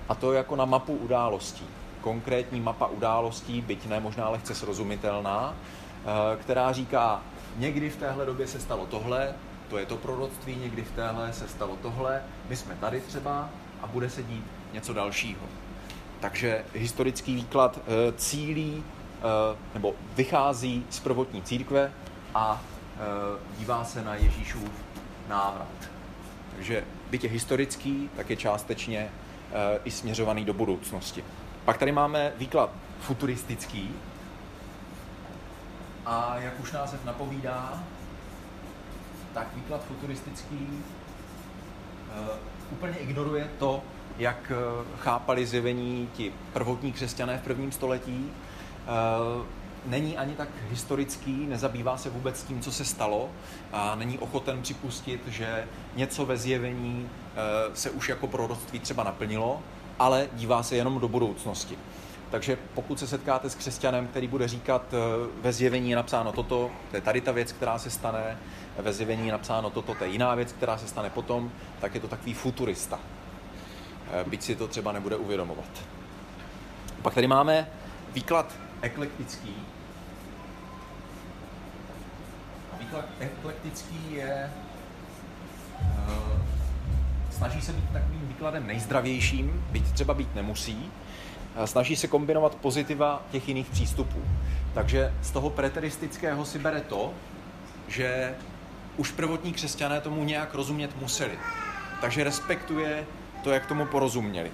a 0.09 0.15
to 0.15 0.33
jako 0.33 0.55
na 0.55 0.65
mapu 0.65 0.93
událostí. 0.93 1.65
Konkrétní 2.01 2.61
mapa 2.61 2.87
událostí, 2.87 3.61
byť 3.61 3.85
ne 3.85 3.99
možná 3.99 4.29
lehce 4.29 4.55
srozumitelná, 4.55 5.53
eh, 5.53 6.37
která 6.37 6.71
říká, 6.71 7.21
někdy 7.57 7.89
v 7.89 7.97
téhle 7.97 8.25
době 8.25 8.47
se 8.47 8.59
stalo 8.59 8.85
tohle, 8.85 9.35
to 9.69 9.77
je 9.77 9.85
to 9.85 9.97
proroctví, 9.97 10.55
někdy 10.55 10.83
v 10.83 10.91
téhle 10.91 11.33
se 11.33 11.47
stalo 11.47 11.77
tohle, 11.81 12.23
my 12.49 12.55
jsme 12.55 12.75
tady 12.75 13.01
třeba 13.01 13.49
a 13.81 13.87
bude 13.87 14.09
se 14.09 14.23
dít 14.23 14.45
něco 14.73 14.93
dalšího. 14.93 15.45
Takže 16.19 16.65
historický 16.73 17.35
výklad 17.35 17.79
eh, 17.79 18.11
cílí 18.11 18.83
nebo 19.73 19.93
vychází 20.15 20.85
z 20.89 20.99
prvotní 20.99 21.41
církve 21.41 21.91
a 22.35 22.61
dívá 23.57 23.83
se 23.83 24.03
na 24.03 24.15
Ježíšův 24.15 24.71
návrat. 25.27 25.67
Takže 26.55 26.83
byť 27.09 27.23
je 27.23 27.29
historický, 27.29 28.09
tak 28.15 28.29
je 28.29 28.35
částečně 28.35 29.09
uh, 29.09 29.57
i 29.83 29.91
směřovaný 29.91 30.45
do 30.45 30.53
budoucnosti. 30.53 31.23
Pak 31.65 31.77
tady 31.77 31.91
máme 31.91 32.31
výklad 32.37 32.69
futuristický. 32.99 33.89
A 36.05 36.35
jak 36.37 36.59
už 36.59 36.71
název 36.71 37.05
napovídá, 37.05 37.83
tak 39.33 39.47
výklad 39.55 39.83
futuristický 39.83 40.67
uh, 40.67 42.27
úplně 42.71 42.93
ignoruje 42.97 43.47
to, 43.59 43.83
jak 44.17 44.51
uh, 44.51 44.85
chápali 44.97 45.45
zjevení 45.45 46.09
ti 46.13 46.33
prvotní 46.53 46.93
křesťané 46.93 47.37
v 47.37 47.41
prvním 47.41 47.71
století. 47.71 48.31
Není 49.85 50.17
ani 50.17 50.35
tak 50.35 50.49
historický, 50.69 51.45
nezabývá 51.45 51.97
se 51.97 52.09
vůbec 52.09 52.43
tím, 52.43 52.61
co 52.61 52.71
se 52.71 52.85
stalo 52.85 53.29
a 53.71 53.95
není 53.95 54.17
ochoten 54.17 54.61
připustit, 54.61 55.27
že 55.27 55.67
něco 55.95 56.25
ve 56.25 56.37
zjevení 56.37 57.09
eh, 57.09 57.39
se 57.73 57.89
už 57.89 58.09
jako 58.09 58.27
proroctví 58.27 58.79
třeba 58.79 59.03
naplnilo, 59.03 59.61
ale 59.99 60.27
dívá 60.33 60.63
se 60.63 60.75
jenom 60.75 60.99
do 60.99 61.07
budoucnosti. 61.07 61.77
Takže 62.31 62.57
pokud 62.73 62.99
se 62.99 63.07
setkáte 63.07 63.49
s 63.49 63.55
křesťanem, 63.55 64.07
který 64.07 64.27
bude 64.27 64.47
říkat, 64.47 64.93
eh, 64.93 64.97
ve 65.41 65.53
zjevení 65.53 65.89
je 65.89 65.95
napsáno 65.95 66.31
toto, 66.31 66.71
to 66.89 66.97
je 66.97 67.01
tady 67.01 67.21
ta 67.21 67.31
věc, 67.31 67.51
která 67.51 67.79
se 67.79 67.89
stane, 67.89 68.37
ve 68.77 68.93
zjevení 68.93 69.25
je 69.25 69.31
napsáno 69.31 69.69
toto, 69.69 69.95
to 69.95 70.03
je 70.03 70.09
jiná 70.09 70.35
věc, 70.35 70.51
která 70.51 70.77
se 70.77 70.87
stane 70.87 71.09
potom, 71.09 71.51
tak 71.81 71.95
je 71.95 72.01
to 72.01 72.07
takový 72.07 72.33
futurista. 72.33 72.99
Eh, 74.11 74.23
byť 74.29 74.43
si 74.43 74.55
to 74.55 74.67
třeba 74.67 74.91
nebude 74.91 75.15
uvědomovat. 75.15 75.69
Pak 77.01 77.13
tady 77.13 77.27
máme 77.27 77.67
výklad 78.13 78.53
eklektický. 78.81 79.55
A 82.73 82.77
výklad 82.79 83.05
eklektický 83.19 84.13
je, 84.13 84.51
uh, 85.81 86.41
snaží 87.31 87.61
se 87.61 87.73
být 87.73 87.89
takovým 87.93 88.27
výkladem 88.27 88.67
nejzdravějším, 88.67 89.65
byť 89.71 89.91
třeba 89.91 90.13
být 90.13 90.35
nemusí, 90.35 90.91
snaží 91.65 91.95
se 91.95 92.07
kombinovat 92.07 92.55
pozitiva 92.55 93.21
těch 93.31 93.47
jiných 93.47 93.69
přístupů. 93.69 94.21
Takže 94.73 95.13
z 95.21 95.31
toho 95.31 95.49
preteristického 95.49 96.45
si 96.45 96.59
bere 96.59 96.81
to, 96.81 97.13
že 97.87 98.35
už 98.97 99.11
prvotní 99.11 99.53
křesťané 99.53 100.01
tomu 100.01 100.23
nějak 100.23 100.53
rozumět 100.53 101.01
museli. 101.01 101.39
Takže 102.01 102.23
respektuje 102.23 103.05
to, 103.43 103.51
jak 103.51 103.65
tomu 103.65 103.85
porozuměli. 103.85 104.51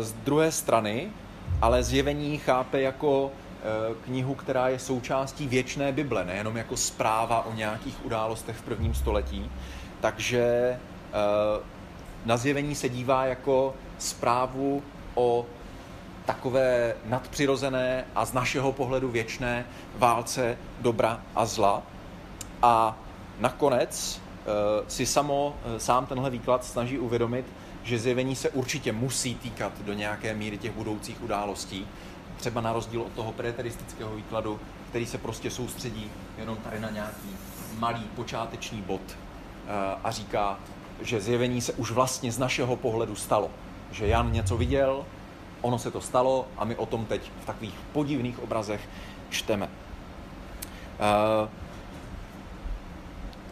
Z 0.00 0.12
druhé 0.12 0.52
strany 0.52 1.08
ale 1.62 1.82
zjevení 1.82 2.38
chápe 2.38 2.80
jako 2.80 3.30
eh, 3.30 3.94
knihu, 4.04 4.34
která 4.34 4.68
je 4.68 4.78
součástí 4.78 5.48
věčné 5.48 5.92
Bible, 5.92 6.24
nejenom 6.24 6.56
jako 6.56 6.76
zpráva 6.76 7.46
o 7.46 7.54
nějakých 7.54 8.04
událostech 8.04 8.56
v 8.56 8.62
prvním 8.62 8.94
století. 8.94 9.50
Takže 10.00 10.42
eh, 10.42 11.62
na 12.24 12.36
zjevení 12.36 12.74
se 12.74 12.88
dívá 12.88 13.24
jako 13.24 13.74
zprávu 13.98 14.82
o 15.14 15.46
takové 16.26 16.94
nadpřirozené 17.04 18.04
a 18.14 18.24
z 18.24 18.32
našeho 18.32 18.72
pohledu 18.72 19.08
věčné 19.08 19.66
válce 19.98 20.58
dobra 20.80 21.20
a 21.34 21.46
zla. 21.46 21.82
A 22.62 22.96
nakonec 23.40 24.20
eh, 24.20 24.50
si 24.88 25.06
samo, 25.06 25.56
sám 25.78 26.06
tenhle 26.06 26.30
výklad 26.30 26.64
snaží 26.64 26.98
uvědomit, 26.98 27.46
že 27.84 27.98
zjevení 27.98 28.36
se 28.36 28.50
určitě 28.50 28.92
musí 28.92 29.34
týkat 29.34 29.72
do 29.80 29.92
nějaké 29.92 30.34
míry 30.34 30.58
těch 30.58 30.72
budoucích 30.72 31.22
událostí, 31.22 31.86
třeba 32.36 32.60
na 32.60 32.72
rozdíl 32.72 33.02
od 33.02 33.12
toho 33.12 33.32
preteristického 33.32 34.16
výkladu, 34.16 34.60
který 34.88 35.06
se 35.06 35.18
prostě 35.18 35.50
soustředí 35.50 36.10
jenom 36.38 36.56
tady 36.56 36.80
na 36.80 36.90
nějaký 36.90 37.28
malý 37.78 38.04
počáteční 38.16 38.82
bod 38.82 39.00
eh, 39.08 39.16
a 40.04 40.10
říká, 40.10 40.58
že 41.02 41.20
zjevení 41.20 41.60
se 41.60 41.72
už 41.72 41.90
vlastně 41.90 42.32
z 42.32 42.38
našeho 42.38 42.76
pohledu 42.76 43.16
stalo. 43.16 43.50
Že 43.90 44.06
Jan 44.06 44.32
něco 44.32 44.56
viděl, 44.56 45.04
ono 45.60 45.78
se 45.78 45.90
to 45.90 46.00
stalo 46.00 46.46
a 46.56 46.64
my 46.64 46.76
o 46.76 46.86
tom 46.86 47.04
teď 47.04 47.30
v 47.42 47.46
takových 47.46 47.74
podivných 47.92 48.42
obrazech 48.42 48.88
čteme. 49.30 49.68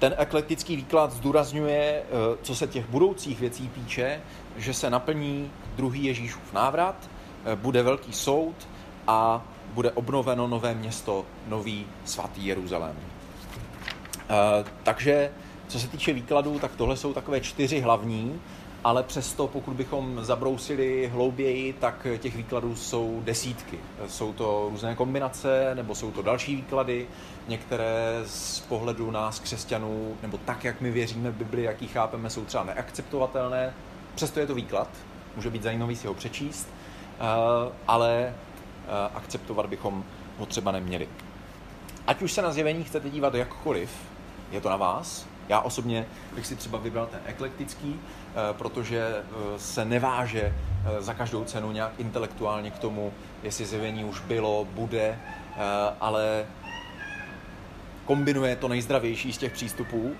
Eh, 0.02 0.10
ten 0.10 0.14
eklektický 0.18 0.76
výklad 0.76 1.12
zdůrazňuje, 1.12 2.02
co 2.42 2.54
se 2.54 2.66
těch 2.66 2.88
budoucích 2.88 3.40
věcí 3.40 3.68
týče, 3.68 4.20
že 4.56 4.74
se 4.74 4.90
naplní 4.90 5.50
druhý 5.76 6.04
Ježíšův 6.04 6.52
návrat, 6.52 7.10
bude 7.54 7.82
velký 7.82 8.12
soud 8.12 8.54
a 9.06 9.42
bude 9.74 9.90
obnoveno 9.90 10.48
nové 10.48 10.74
město, 10.74 11.24
nový 11.48 11.86
svatý 12.04 12.46
Jeruzalém. 12.46 12.96
Takže 14.82 15.30
co 15.68 15.80
se 15.80 15.88
týče 15.88 16.12
výkladů, 16.12 16.58
tak 16.58 16.70
tohle 16.76 16.96
jsou 16.96 17.12
takové 17.12 17.40
čtyři 17.40 17.80
hlavní, 17.80 18.40
ale 18.84 19.02
přesto, 19.02 19.48
pokud 19.48 19.74
bychom 19.74 20.24
zabrousili 20.24 21.08
hlouběji, 21.12 21.72
tak 21.72 22.06
těch 22.18 22.36
výkladů 22.36 22.76
jsou 22.76 23.20
desítky. 23.24 23.78
Jsou 24.06 24.32
to 24.32 24.68
různé 24.70 24.94
kombinace, 24.94 25.74
nebo 25.74 25.94
jsou 25.94 26.10
to 26.10 26.22
další 26.22 26.56
výklady. 26.56 27.06
Některé 27.48 28.22
z 28.26 28.60
pohledu 28.60 29.10
nás, 29.10 29.40
křesťanů, 29.40 30.16
nebo 30.22 30.38
tak, 30.38 30.64
jak 30.64 30.80
my 30.80 30.90
věříme 30.90 31.30
v 31.30 31.34
Bibli, 31.34 31.62
jak 31.62 31.82
ji 31.82 31.88
chápeme, 31.88 32.30
jsou 32.30 32.44
třeba 32.44 32.64
neakceptovatelné. 32.64 33.74
Přesto 34.14 34.40
je 34.40 34.46
to 34.46 34.54
výklad, 34.54 34.88
může 35.36 35.50
být 35.50 35.62
zajímavý 35.62 35.96
si 35.96 36.06
ho 36.06 36.14
přečíst, 36.14 36.68
eh, 36.68 37.72
ale 37.88 38.14
eh, 38.26 38.34
akceptovat 39.14 39.66
bychom 39.66 40.04
ho 40.38 40.46
třeba 40.46 40.72
neměli. 40.72 41.08
Ať 42.06 42.22
už 42.22 42.32
se 42.32 42.42
na 42.42 42.52
zjevení 42.52 42.84
chcete 42.84 43.10
dívat 43.10 43.34
jakkoliv, 43.34 43.90
je 44.50 44.60
to 44.60 44.70
na 44.70 44.76
vás, 44.76 45.26
já 45.52 45.60
osobně 45.60 46.06
bych 46.34 46.46
si 46.46 46.56
třeba 46.56 46.78
vybral 46.78 47.06
ten 47.06 47.20
eklektický, 47.26 48.00
eh, 48.00 48.34
protože 48.52 49.16
eh, 49.16 49.58
se 49.58 49.84
neváže 49.84 50.42
eh, 50.42 51.02
za 51.02 51.14
každou 51.14 51.44
cenu 51.44 51.72
nějak 51.72 51.92
intelektuálně 51.98 52.70
k 52.70 52.78
tomu, 52.78 53.12
jestli 53.42 53.66
zjevení 53.66 54.04
už 54.04 54.20
bylo, 54.20 54.64
bude, 54.64 55.18
ale 56.00 56.46
kombinuje 58.04 58.56
to 58.56 58.68
nejzdravější 58.68 59.32
z 59.32 59.38
těch 59.38 59.52
přístupů, 59.52 60.12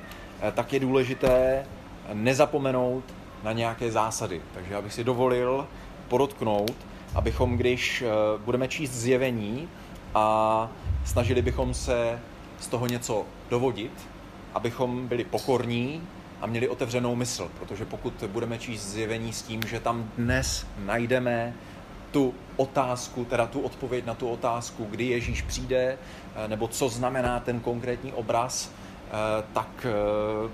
tak 0.55 0.73
je 0.73 0.81
důležité 0.81 1.66
nezapomenout 2.12 3.05
na 3.42 3.53
nějaké 3.53 3.90
zásady. 3.90 4.40
Takže 4.55 4.75
já 4.75 4.83
bych 4.83 4.92
si 4.92 5.05
dovolil 5.05 5.66
podotknout, 6.09 6.75
abychom, 7.14 7.57
když 7.57 8.05
budeme 8.45 8.68
číst 8.68 8.90
zjevení 8.90 9.68
a 10.14 10.68
snažili 11.05 11.42
bychom 11.42 11.75
se 11.75 12.21
z 12.61 12.66
toho 12.66 12.87
něco 12.87 13.25
dovodit, 13.51 14.12
abychom 14.55 15.09
byli 15.09 15.25
pokorní 15.25 16.03
a 16.41 16.47
měli 16.47 16.69
otevřenou 16.69 17.15
mysl, 17.15 17.51
protože 17.59 17.85
pokud 17.85 18.25
budeme 18.27 18.59
číst 18.59 18.83
zjevení 18.83 19.33
s 19.33 19.43
tím, 19.43 19.62
že 19.67 19.81
tam 19.81 20.11
dnes 20.17 20.67
najdeme 20.85 21.55
tu 22.11 22.35
otázku, 22.57 23.25
teda 23.25 23.47
tu 23.47 23.61
odpověď 23.61 24.05
na 24.07 24.15
tu 24.15 24.29
otázku, 24.29 24.85
kdy 24.91 25.05
Ježíš 25.05 25.43
přijde, 25.43 25.99
eh, 26.37 26.49
nebo 26.49 26.69
co 26.69 26.88
znamená 26.88 27.41
ten 27.41 27.61
konkrétní 27.61 28.12
obraz, 28.12 28.71
eh, 28.71 29.11
tak 29.53 29.87
eh, 29.87 30.51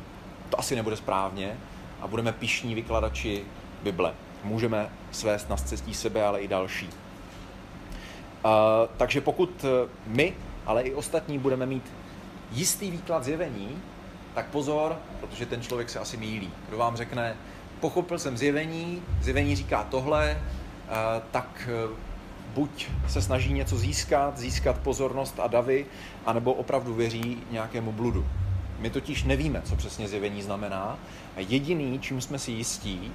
to 0.51 0.59
asi 0.59 0.77
nebude 0.77 0.97
správně 0.97 1.57
a 2.01 2.07
budeme 2.07 2.33
pišní 2.33 2.75
vykladači 2.75 3.45
Bible. 3.83 4.15
Můžeme 4.45 4.91
svést 5.11 5.51
na 5.51 5.57
cestí 5.57 5.95
sebe, 5.95 6.25
ale 6.25 6.41
i 6.41 6.49
další. 6.49 6.89
Takže 8.97 9.21
pokud 9.21 9.65
my, 10.07 10.35
ale 10.67 10.83
i 10.83 10.95
ostatní 10.95 11.39
budeme 11.39 11.67
mít 11.67 11.83
jistý 12.53 12.91
výklad 12.91 13.25
zjevení, 13.25 13.83
tak 14.35 14.47
pozor, 14.47 14.97
protože 15.21 15.47
ten 15.47 15.63
člověk 15.63 15.91
se 15.91 15.99
asi 15.99 16.17
mílí. 16.17 16.51
Kdo 16.69 16.79
vám 16.79 16.97
řekne, 16.97 17.37
pochopil 17.81 18.19
jsem 18.19 18.39
zjevení, 18.39 19.03
zjevení 19.23 19.57
říká 19.57 19.87
tohle, 19.91 20.31
eh, 20.31 20.93
tak 21.31 21.69
eh, 21.69 21.97
buď 22.55 22.89
se 23.09 23.23
snaží 23.23 23.53
něco 23.53 23.79
získat, 23.79 24.39
získat 24.39 24.79
pozornost 24.79 25.41
a 25.41 25.47
davy, 25.47 25.87
anebo 26.27 26.53
opravdu 26.53 26.95
věří 26.95 27.39
nějakému 27.51 27.93
bludu. 27.93 28.27
My 28.79 28.91
totiž 28.91 29.25
nevíme, 29.25 29.63
co 29.65 29.77
přesně 29.77 30.09
zjevení 30.09 30.43
znamená. 30.43 30.99
A 31.37 31.41
jediný, 31.41 31.99
čím 31.99 32.21
jsme 32.21 32.39
si 32.39 32.53
jistí, 32.53 33.13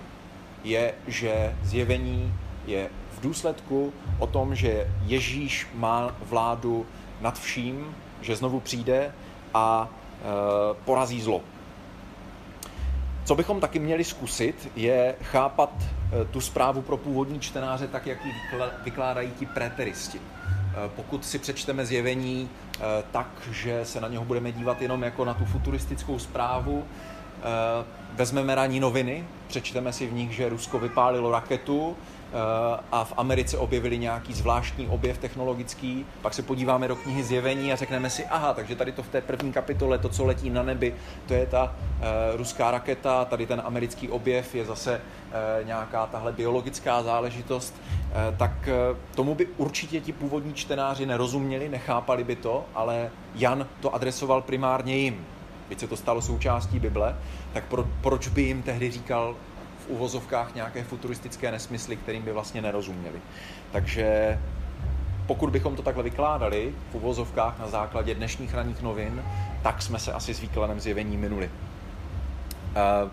je, 0.64 0.94
že 1.08 1.56
zjevení 1.64 2.34
je 2.66 2.90
v 3.18 3.22
důsledku 3.22 3.94
o 4.20 4.28
tom, 4.28 4.56
že 4.56 4.88
Ježíš 5.06 5.68
má 5.74 6.16
vládu 6.30 6.86
nad 7.22 7.40
vším, 7.40 7.96
že 8.22 8.36
znovu 8.36 8.60
přijde 8.60 9.14
a 9.54 9.90
e, 9.90 10.24
porazí 10.86 11.22
zlo. 11.22 11.42
Co 13.26 13.36
bychom 13.36 13.60
taky 13.60 13.80
měli 13.80 14.04
zkusit, 14.04 14.72
je 14.76 15.16
chápat 15.22 15.70
e, 15.82 16.26
tu 16.26 16.42
zprávu 16.42 16.82
pro 16.82 16.98
původní 16.98 17.40
čtenáře 17.40 17.88
tak, 17.88 18.08
jak 18.08 18.26
ji 18.26 18.34
vykládají 18.84 19.32
ti 19.32 19.46
preteristi. 19.46 20.18
E, 20.18 20.90
pokud 20.96 21.26
si 21.26 21.40
přečteme 21.40 21.86
zjevení 21.86 22.50
tak, 23.12 23.28
že 23.52 23.86
se 23.86 24.02
na 24.02 24.08
něho 24.08 24.26
budeme 24.26 24.52
dívat 24.52 24.82
jenom 24.82 25.04
jako 25.04 25.26
na 25.26 25.34
tu 25.34 25.46
futuristickou 25.46 26.20
zprávu, 26.20 26.86
vezmeme 28.14 28.56
ranní 28.56 28.80
noviny, 28.80 29.26
přečteme 29.48 29.94
si 29.94 30.08
v 30.08 30.14
nich, 30.14 30.32
že 30.32 30.50
Rusko 30.50 30.80
vypálilo 30.80 31.32
raketu, 31.32 31.98
a 32.92 33.04
v 33.04 33.14
Americe 33.18 33.58
objevili 33.58 33.98
nějaký 33.98 34.34
zvláštní 34.34 34.88
objev 34.88 35.18
technologický, 35.18 36.06
pak 36.22 36.34
se 36.34 36.42
podíváme 36.42 36.88
do 36.88 36.96
knihy 36.96 37.24
Zjevení 37.24 37.74
a 37.74 37.76
řekneme 37.76 38.10
si, 38.10 38.26
aha, 38.26 38.54
takže 38.54 38.76
tady 38.76 38.92
to 38.92 39.04
v 39.04 39.08
té 39.08 39.22
první 39.22 39.54
kapitole, 39.54 39.98
to, 39.98 40.10
co 40.10 40.26
letí 40.26 40.50
na 40.50 40.64
nebi, 40.64 40.96
to 41.28 41.34
je 41.34 41.46
ta 41.46 41.64
uh, 41.64 42.06
ruská 42.38 42.72
raketa, 42.72 43.26
tady 43.26 43.46
ten 43.46 43.62
americký 43.66 44.10
objev 44.10 44.56
je 44.56 44.66
zase 44.66 45.02
uh, 45.02 45.68
nějaká 45.68 46.06
tahle 46.06 46.32
biologická 46.32 47.04
záležitost, 47.04 47.76
tak 48.38 48.70
tomu 49.16 49.36
by 49.36 49.48
určitě 49.58 50.02
ti 50.02 50.12
původní 50.12 50.54
čtenáři 50.54 51.06
nerozuměli, 51.06 51.70
nechápali 51.70 52.24
by 52.24 52.36
to, 52.36 52.66
ale 52.76 53.12
Jan 53.36 53.68
to 53.80 53.96
adresoval 53.96 54.42
primárně 54.42 54.96
jim. 54.96 55.26
Byť 55.70 55.80
se 55.80 55.88
to 55.88 55.98
stalo 55.98 56.22
součástí 56.22 56.80
Bible, 56.80 57.16
tak 57.54 57.64
pro, 57.64 57.86
proč 58.02 58.28
by 58.28 58.42
jim 58.42 58.62
tehdy 58.62 58.92
říkal 58.92 59.36
v 59.84 59.90
uvozovkách 59.90 60.56
nějaké 60.56 60.84
futuristické 60.84 61.52
nesmysly, 61.52 61.96
kterým 61.96 62.24
by 62.24 62.32
vlastně 62.32 62.62
nerozuměli. 62.62 63.22
Takže 63.72 64.40
pokud 65.28 65.50
bychom 65.50 65.76
to 65.76 65.82
takhle 65.82 66.04
vykládali 66.04 66.74
v 66.92 66.96
uvozovkách 66.96 67.60
na 67.60 67.68
základě 67.68 68.16
dnešních 68.16 68.54
ranních 68.54 68.82
novin, 68.82 69.24
tak 69.64 69.82
jsme 69.82 70.00
se 70.00 70.14
asi 70.14 70.34
s 70.34 70.40
výkladem 70.40 70.80
zjevení 70.80 71.18
minuli. 71.18 71.50
Uh, 73.04 73.12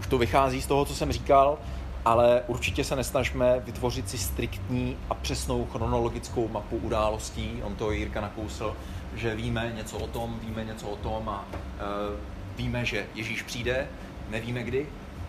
už 0.00 0.06
to 0.06 0.18
vychází 0.18 0.62
z 0.62 0.66
toho, 0.66 0.84
co 0.84 0.94
jsem 0.94 1.12
říkal, 1.12 1.58
ale 2.04 2.42
určitě 2.46 2.84
se 2.84 2.96
nesnažme 2.96 3.60
vytvořit 3.64 4.10
si 4.10 4.18
striktní 4.18 4.96
a 5.10 5.14
přesnou 5.14 5.66
chronologickou 5.72 6.48
mapu 6.48 6.76
událostí. 6.76 7.60
On 7.62 7.76
to 7.76 7.90
Jirka 7.90 8.20
nakousl, 8.20 8.76
že 9.14 9.34
víme 9.34 9.72
něco 9.76 9.98
o 9.98 10.06
tom, 10.06 10.40
víme 10.42 10.64
něco 10.64 10.88
o 10.88 10.96
tom 10.96 11.28
a 11.28 11.44
uh, 11.52 12.16
víme, 12.56 12.84
že 12.84 13.06
Ježíš 13.14 13.42
přijde, 13.42 13.88
nevíme 14.30 14.62
kdy, 14.62 14.86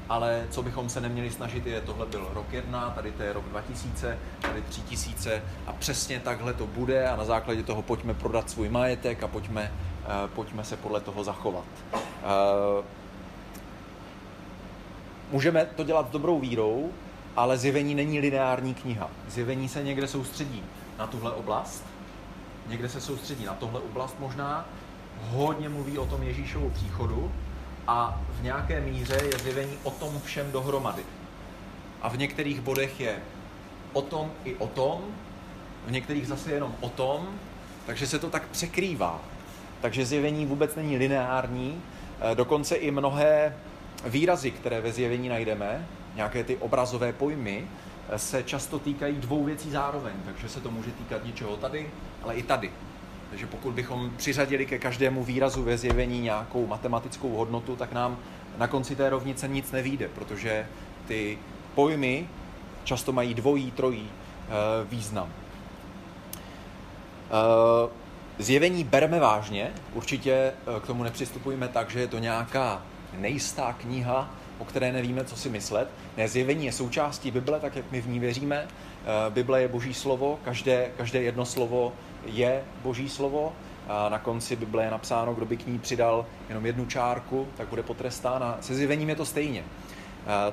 ale 0.10 0.48
co 0.50 0.64
bychom 0.64 0.90
se 0.90 1.02
neměli 1.02 1.32
snažit 1.32 1.66
je, 1.66 1.82
tohle 1.82 2.06
byl 2.06 2.30
rok 2.34 2.54
1, 2.54 2.90
tady 2.90 3.12
to 3.12 3.24
je 3.24 3.34
rok 3.34 3.46
2000, 3.46 4.18
tady 4.42 4.62
3000 4.62 5.44
a 5.68 5.74
přesně 5.74 6.20
takhle 6.20 6.54
to 6.54 6.68
bude 6.68 7.08
a 7.08 7.16
na 7.16 7.26
základě 7.26 7.64
toho 7.64 7.82
pojďme 7.82 8.14
prodat 8.14 8.50
svůj 8.50 8.70
majetek 8.70 9.24
a 9.24 9.28
pojďme, 9.28 9.72
uh, 10.06 10.30
pojďme 10.30 10.64
se 10.64 10.78
podle 10.78 11.02
toho 11.02 11.24
zachovat. 11.24 11.66
Uh, 11.94 12.86
můžeme 15.32 15.66
to 15.66 15.84
dělat 15.84 16.08
s 16.08 16.12
dobrou 16.12 16.40
vírou, 16.40 16.92
ale 17.36 17.58
zjevení 17.58 17.96
není 17.96 18.20
lineární 18.20 18.74
kniha. 18.74 19.10
Zjevení 19.28 19.70
se 19.70 19.84
někde 19.84 20.08
soustředí 20.08 20.64
na 21.00 21.08
tuhle 21.08 21.32
oblast, 21.32 21.84
někde 22.68 22.90
se 22.90 23.02
soustředí 23.02 23.46
na 23.46 23.54
tohle 23.54 23.80
oblast 23.80 24.16
možná, 24.20 24.66
hodně 25.30 25.70
mluví 25.70 25.98
o 25.98 26.06
tom 26.06 26.24
Ježíšovu 26.24 26.70
příchodu, 26.70 27.32
a 27.92 28.20
v 28.40 28.44
nějaké 28.44 28.82
míře 28.82 29.18
je 29.32 29.40
zjevení 29.40 29.78
o 29.84 29.92
tom 29.92 30.22
všem 30.24 30.52
dohromady. 30.52 31.04
A 32.02 32.10
v 32.10 32.18
některých 32.18 32.62
bodech 32.62 33.00
je 33.00 33.16
o 33.94 34.02
tom 34.02 34.32
i 34.44 34.56
o 34.56 34.68
tom, 34.68 35.02
v 35.88 35.92
některých 35.92 36.28
zase 36.28 36.52
jenom 36.52 36.76
o 36.82 36.90
tom, 36.90 37.28
takže 37.86 38.08
se 38.08 38.20
to 38.20 38.30
tak 38.30 38.48
překrývá. 38.48 39.22
Takže 39.82 40.06
zjevení 40.06 40.46
vůbec 40.46 40.76
není 40.76 40.98
lineární, 40.98 41.82
e, 42.32 42.36
dokonce 42.36 42.76
i 42.76 42.92
mnohé 42.92 43.56
výrazy, 44.06 44.52
které 44.52 44.82
ve 44.82 44.92
zjevení 44.92 45.30
najdeme, 45.30 45.88
nějaké 46.16 46.44
ty 46.44 46.58
obrazové 46.58 47.14
pojmy, 47.14 47.68
e, 48.10 48.20
se 48.20 48.44
často 48.44 48.80
týkají 48.80 49.16
dvou 49.16 49.44
věcí 49.44 49.72
zároveň, 49.72 50.14
takže 50.26 50.50
se 50.50 50.62
to 50.62 50.72
může 50.72 50.92
týkat 50.92 51.26
něčeho 51.26 51.58
tady, 51.58 51.90
ale 52.24 52.36
i 52.36 52.44
tady. 52.44 52.72
Takže 53.32 53.48
pokud 53.48 53.74
bychom 53.74 54.12
přiřadili 54.18 54.66
ke 54.66 54.80
každému 54.80 55.24
výrazu 55.24 55.64
ve 55.64 55.78
zjevení 55.78 56.22
nějakou 56.22 56.68
matematickou 56.68 57.30
hodnotu, 57.30 57.76
tak 57.76 57.92
nám 57.92 58.18
na 58.58 58.68
konci 58.68 58.96
té 58.96 59.10
rovnice 59.10 59.48
nic 59.48 59.72
nevíde, 59.72 60.08
protože 60.08 60.68
ty 61.08 61.38
pojmy 61.76 62.28
často 62.84 63.12
mají 63.12 63.34
dvojí, 63.34 63.72
trojí 63.72 64.10
e, 64.10 64.86
význam. 64.86 65.30
E, 67.32 67.90
zjevení 68.40 68.84
bereme 68.84 69.20
vážně, 69.20 69.72
určitě 69.94 70.32
eh, 70.32 70.80
k 70.80 70.88
tomu 70.88 71.04
nepřistupujeme 71.04 71.68
tak, 71.68 71.90
že 71.90 72.00
je 72.00 72.08
to 72.08 72.18
nějaká 72.18 72.82
nejistá 73.18 73.74
kniha, 73.74 74.30
o 74.60 74.66
které 74.66 74.92
nevíme, 74.92 75.26
co 75.26 75.36
si 75.36 75.50
myslet. 75.50 75.88
Ne, 76.18 76.28
zjevení 76.28 76.66
je 76.66 76.72
součástí 76.72 77.32
Bible, 77.32 77.60
tak 77.60 77.76
jak 77.76 77.92
my 77.92 78.02
v 78.02 78.08
ní 78.08 78.20
věříme. 78.20 78.68
Bible 79.30 79.62
je 79.62 79.68
boží 79.68 79.94
slovo, 79.94 80.40
každé, 80.46 80.92
každé 80.98 81.22
jedno 81.22 81.46
slovo 81.46 81.94
je 82.26 82.64
boží 82.84 83.10
slovo 83.10 83.54
A 83.88 84.10
na 84.10 84.20
konci 84.20 84.56
Bible 84.56 84.84
je 84.84 84.92
napsáno, 84.92 85.34
kdo 85.34 85.46
by 85.46 85.58
k 85.58 85.68
ní 85.68 85.80
přidal 85.80 86.26
jenom 86.50 86.66
jednu 86.66 86.86
čárku, 86.86 87.48
tak 87.58 87.68
bude 87.68 87.84
potrestán 87.84 88.44
a 88.44 88.58
se 88.62 88.76
zjevením 88.76 89.10
je 89.10 89.16
to 89.16 89.26
stejně. 89.26 89.64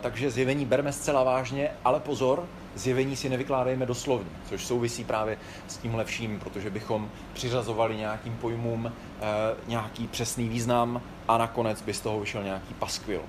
Takže 0.01 0.31
zjevení 0.31 0.65
berme 0.65 0.93
zcela 0.93 1.23
vážně, 1.23 1.71
ale 1.85 2.01
pozor, 2.01 2.47
zjevení 2.75 3.17
si 3.17 3.29
nevykládejme 3.29 3.87
doslovně, 3.87 4.31
což 4.49 4.67
souvisí 4.67 5.05
právě 5.05 5.39
s 5.69 5.77
tím 5.77 5.95
lepším, 5.95 6.41
protože 6.41 6.71
bychom 6.71 7.11
přiřazovali 7.33 7.97
nějakým 7.97 8.37
pojmům 8.37 8.93
nějaký 9.67 10.07
přesný 10.07 10.49
význam 10.49 11.03
a 11.29 11.39
nakonec 11.39 11.83
by 11.83 11.95
z 11.95 12.01
toho 12.01 12.21
vyšel 12.21 12.43
nějaký 12.43 12.75
paskvil. 12.75 13.21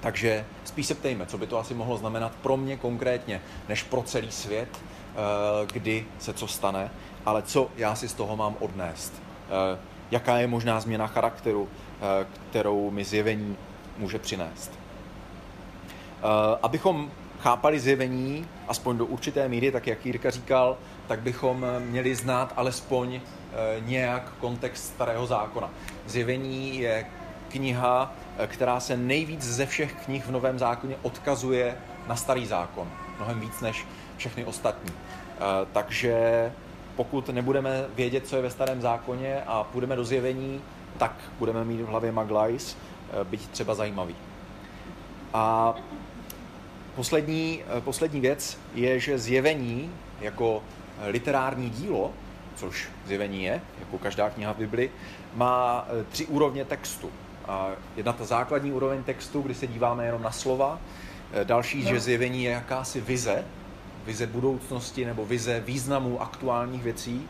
Takže 0.00 0.44
spíš 0.64 0.86
se 0.86 0.94
ptejme, 0.94 1.26
co 1.26 1.38
by 1.38 1.46
to 1.46 1.58
asi 1.58 1.74
mohlo 1.74 1.96
znamenat 1.96 2.32
pro 2.42 2.56
mě 2.56 2.76
konkrétně, 2.76 3.40
než 3.68 3.82
pro 3.82 4.02
celý 4.02 4.30
svět, 4.30 4.68
eh, 4.78 5.66
kdy 5.72 6.06
se 6.18 6.32
co 6.32 6.46
stane, 6.46 6.90
ale 7.26 7.42
co 7.42 7.70
já 7.76 7.94
si 7.94 8.08
z 8.08 8.14
toho 8.14 8.36
mám 8.36 8.56
odnést. 8.60 9.12
Eh, 9.48 9.78
jaká 10.10 10.38
je 10.38 10.46
možná 10.46 10.80
změna 10.80 11.06
charakteru, 11.06 11.68
eh, 11.68 12.26
kterou 12.50 12.90
mi 12.90 13.04
zjevení 13.04 13.56
může 13.98 14.18
přinést. 14.18 14.72
Abychom 16.62 17.10
chápali 17.40 17.80
zjevení, 17.80 18.46
aspoň 18.68 18.98
do 18.98 19.06
určité 19.06 19.48
míry, 19.48 19.70
tak 19.70 19.86
jak 19.86 20.06
Jirka 20.06 20.30
říkal, 20.30 20.76
tak 21.06 21.20
bychom 21.20 21.66
měli 21.78 22.14
znát 22.14 22.52
alespoň 22.56 23.20
nějak 23.80 24.32
kontext 24.40 24.84
starého 24.84 25.26
zákona. 25.26 25.70
Zjevení 26.06 26.78
je 26.78 27.06
kniha, 27.48 28.12
Eh, 28.38 28.46
která 28.46 28.80
se 28.80 28.96
nejvíc 28.96 29.42
ze 29.42 29.66
všech 29.66 29.92
knih 30.04 30.26
v 30.26 30.30
Novém 30.30 30.58
zákoně 30.58 30.96
odkazuje 31.02 31.76
na 32.06 32.16
starý 32.16 32.46
zákon. 32.46 32.90
Mnohem 33.16 33.40
víc 33.40 33.60
než 33.60 33.86
všechny 34.16 34.44
ostatní. 34.44 34.92
Eh, 34.92 35.40
takže 35.72 36.12
pokud 36.96 37.28
nebudeme 37.28 37.84
vědět, 37.94 38.26
co 38.26 38.36
je 38.36 38.42
ve 38.42 38.50
starém 38.50 38.80
zákoně 38.80 39.42
a 39.46 39.64
půjdeme 39.64 39.96
do 39.96 40.04
zjevení, 40.04 40.60
tak 40.98 41.12
budeme 41.38 41.64
mít 41.64 41.82
v 41.82 41.86
hlavě 41.86 42.12
Maglajs, 42.12 42.76
eh, 42.76 43.24
byť 43.24 43.48
třeba 43.48 43.74
zajímavý. 43.74 44.16
A 45.34 45.74
poslední, 46.94 47.60
poslední 47.80 48.20
věc 48.20 48.58
je, 48.74 49.00
že 49.00 49.18
zjevení 49.18 49.90
jako 50.20 50.62
literární 51.06 51.70
dílo, 51.70 52.12
což 52.56 52.88
zjevení 53.06 53.44
je, 53.44 53.60
jako 53.80 53.98
každá 53.98 54.30
kniha 54.30 54.52
v 54.52 54.56
Bibli, 54.56 54.90
má 55.34 55.86
tři 56.08 56.26
úrovně 56.26 56.64
textu. 56.64 57.10
Jedna 57.96 58.12
ta 58.12 58.24
základní 58.24 58.72
úroveň 58.72 59.02
textu, 59.02 59.42
kdy 59.42 59.54
se 59.54 59.66
díváme 59.66 60.06
jenom 60.06 60.22
na 60.22 60.30
slova. 60.30 60.78
Další, 61.44 61.82
že 61.82 62.00
zjevení 62.00 62.44
je 62.44 62.50
jakási 62.50 63.00
vize, 63.00 63.44
vize 64.06 64.26
budoucnosti 64.26 65.04
nebo 65.04 65.26
vize 65.26 65.60
významu 65.60 66.22
aktuálních 66.22 66.82
věcí. 66.82 67.28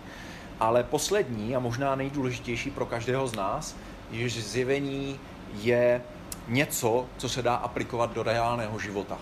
Ale 0.61 0.83
poslední 0.83 1.57
a 1.57 1.59
možná 1.59 1.95
nejdůležitější 1.95 2.71
pro 2.71 2.87
každého 2.87 3.29
z 3.29 3.35
nás 3.35 3.77
je, 4.11 4.29
že 4.29 4.43
zjevení 4.43 5.21
je 5.55 6.03
něco, 6.49 7.07
co 7.17 7.29
se 7.29 7.43
dá 7.43 7.55
aplikovat 7.55 8.15
do 8.15 8.23
reálného 8.23 8.79
života. 8.79 9.19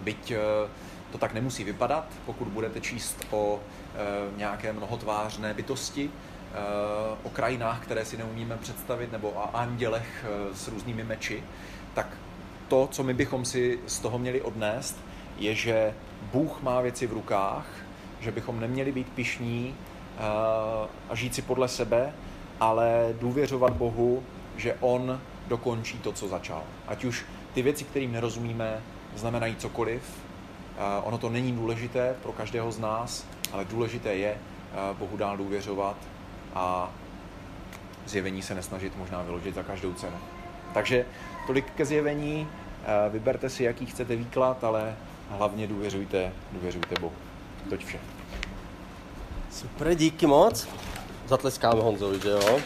Byť 0.00 0.30
e, 0.30 0.38
to 1.12 1.18
tak 1.18 1.34
nemusí 1.34 1.64
vypadat, 1.64 2.04
pokud 2.26 2.48
budete 2.48 2.80
číst 2.80 3.26
o 3.30 3.60
e, 3.60 4.38
nějaké 4.38 4.72
mnohotvářné 4.72 5.54
bytosti, 5.54 6.10
Eh, 6.52 7.16
o 7.22 7.30
krajinách, 7.30 7.80
které 7.84 8.04
si 8.04 8.16
neumíme 8.16 8.56
představit, 8.56 9.12
nebo 9.12 9.30
o 9.30 9.56
andělech 9.56 10.24
eh, 10.24 10.54
s 10.54 10.68
různými 10.68 11.04
meči, 11.04 11.44
tak 11.94 12.06
to, 12.68 12.88
co 12.92 13.02
my 13.02 13.14
bychom 13.14 13.44
si 13.44 13.78
z 13.86 13.98
toho 13.98 14.18
měli 14.18 14.40
odnést, 14.40 14.96
je, 15.44 15.54
že 15.54 15.94
Bůh 16.32 16.62
má 16.62 16.80
věci 16.80 17.06
v 17.06 17.12
rukách, 17.12 17.66
že 18.20 18.30
bychom 18.30 18.60
neměli 18.60 18.92
být 18.92 19.08
pišní 19.08 19.74
eh, 19.74 20.20
a 21.08 21.14
žít 21.14 21.34
si 21.34 21.42
podle 21.42 21.68
sebe, 21.68 22.12
ale 22.60 23.14
důvěřovat 23.20 23.72
Bohu, 23.72 24.22
že 24.56 24.76
On 24.80 25.20
dokončí 25.48 25.98
to, 25.98 26.12
co 26.12 26.28
začal. 26.28 26.62
Ať 26.88 27.04
už 27.04 27.24
ty 27.54 27.62
věci, 27.62 27.84
kterým 27.84 28.12
nerozumíme, 28.12 28.80
znamenají 29.16 29.56
cokoliv, 29.56 30.02
ono 31.04 31.18
to 31.18 31.28
není 31.28 31.52
důležité 31.52 32.14
pro 32.22 32.32
každého 32.32 32.72
z 32.72 32.78
nás, 32.78 33.26
ale 33.52 33.64
důležité 33.64 34.14
je 34.14 34.36
Bohu 34.98 35.16
dál 35.16 35.36
důvěřovat 35.36 35.96
a 36.54 36.90
zjevení 38.06 38.42
se 38.42 38.54
nesnažit 38.54 38.96
možná 38.96 39.22
vyložit 39.22 39.54
za 39.54 39.62
každou 39.62 39.92
cenu. 39.92 40.16
Takže 40.74 41.06
tolik 41.46 41.70
ke 41.70 41.84
zjevení, 41.84 42.48
eh, 42.48 43.10
vyberte 43.10 43.50
si, 43.50 43.64
jaký 43.64 43.86
chcete 43.86 44.16
výklad, 44.16 44.64
ale 44.64 44.96
hlavně 45.38 45.66
důvěřujte, 45.66 46.32
důvěřujte 46.52 46.94
Bohu. 47.00 47.12
Toť 47.70 47.84
vše. 47.84 48.00
Super, 49.50 49.94
díky 49.94 50.26
moc. 50.26 50.68
Zatleskáme 51.28 51.82
Honzovi, 51.82 52.20
že 52.20 52.28
jo? 52.28 52.60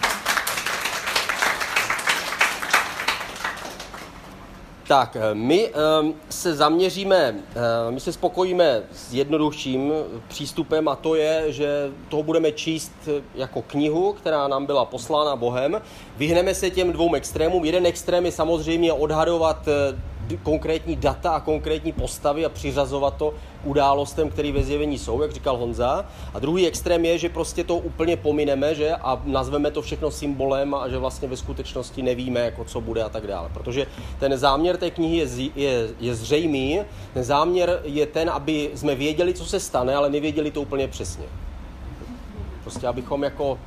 Tak, 4.88 5.16
eh, 5.16 5.35
my 5.35 5.68
ehm, 5.68 6.14
se 6.31 6.55
zaměříme, 6.55 7.35
eh, 7.50 7.90
my 7.90 8.00
se 8.00 8.12
spokojíme 8.12 8.83
s 8.92 9.14
jednodušším 9.14 9.92
přístupem 10.29 10.88
a 10.88 10.96
to 10.96 11.14
je, 11.14 11.52
že 11.52 11.90
toho 12.09 12.22
budeme 12.22 12.52
číst 12.52 12.92
jako 13.35 13.62
knihu, 13.62 14.12
která 14.12 14.48
nám 14.48 14.66
byla 14.66 14.85
poslána 14.85 15.37
Bohem. 15.37 15.83
Vyhneme 16.16 16.55
se 16.55 16.70
těm 16.70 16.92
dvou 16.92 17.14
extrémům. 17.14 17.64
Jeden 17.64 17.87
extrém 17.87 18.26
je 18.26 18.33
samozřejmě 18.33 18.92
odhadovat 18.92 19.68
konkrétní 20.42 20.96
data 20.96 21.30
a 21.30 21.40
konkrétní 21.40 21.92
postavy 21.92 22.44
a 22.44 22.48
přiřazovat 22.48 23.16
to 23.16 23.34
událostem, 23.64 24.30
které 24.30 24.52
ve 24.52 24.62
zjevení 24.62 24.98
jsou, 24.98 25.22
jak 25.22 25.32
říkal 25.32 25.56
Honza. 25.56 26.04
A 26.34 26.38
druhý 26.38 26.66
extrém 26.66 27.04
je, 27.04 27.18
že 27.18 27.28
prostě 27.28 27.64
to 27.64 27.76
úplně 27.76 28.16
pomineme, 28.16 28.74
že 28.74 28.94
a 28.94 29.22
nazveme 29.24 29.70
to 29.70 29.82
všechno 29.82 30.10
symbolem 30.10 30.74
a 30.74 30.88
že 30.88 30.98
vlastně 30.98 31.28
ve 31.28 31.36
skutečnosti 31.36 32.02
nevíme, 32.02 32.40
jako 32.40 32.64
co 32.64 32.80
bude 32.80 33.02
a 33.02 33.08
tak 33.08 33.26
dále. 33.26 33.48
Protože 33.54 33.86
ten 34.18 34.36
záměr 34.36 34.76
té 34.76 34.90
knihy 34.90 35.16
je, 35.16 35.26
je, 35.56 35.88
je 36.00 36.14
zřejmý. 36.14 36.80
Ten 37.14 37.24
záměr 37.24 37.80
je 37.84 38.06
ten, 38.06 38.30
aby 38.30 38.70
jsme 38.74 38.94
věděli, 38.94 39.34
co 39.34 39.44
se 39.44 39.60
stane, 39.60 39.94
ale 39.94 40.10
nevěděli 40.10 40.50
to 40.50 40.62
úplně 40.62 40.88
přesně. 40.88 41.24
Prostě 42.62 42.86
abychom 42.86 43.22
jako, 43.24 43.58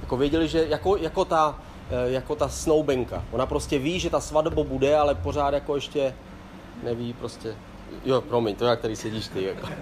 jako 0.00 0.16
věděli, 0.16 0.48
že 0.48 0.66
jako, 0.68 0.96
jako 0.96 1.24
ta 1.24 1.58
jako 2.06 2.36
ta 2.36 2.48
snoubenka. 2.48 3.24
Ona 3.32 3.46
prostě 3.46 3.78
ví, 3.78 4.00
že 4.00 4.10
ta 4.10 4.20
svatba 4.20 4.64
bude, 4.64 4.96
ale 4.96 5.14
pořád 5.14 5.54
jako 5.54 5.74
ještě 5.74 6.14
neví 6.82 7.12
prostě. 7.12 7.54
Jo, 8.04 8.20
promiň, 8.20 8.54
to 8.54 8.66
je, 8.66 8.76
který 8.76 8.96
sedíš 8.96 9.28
ty. 9.28 9.44
Jako. 9.44 9.66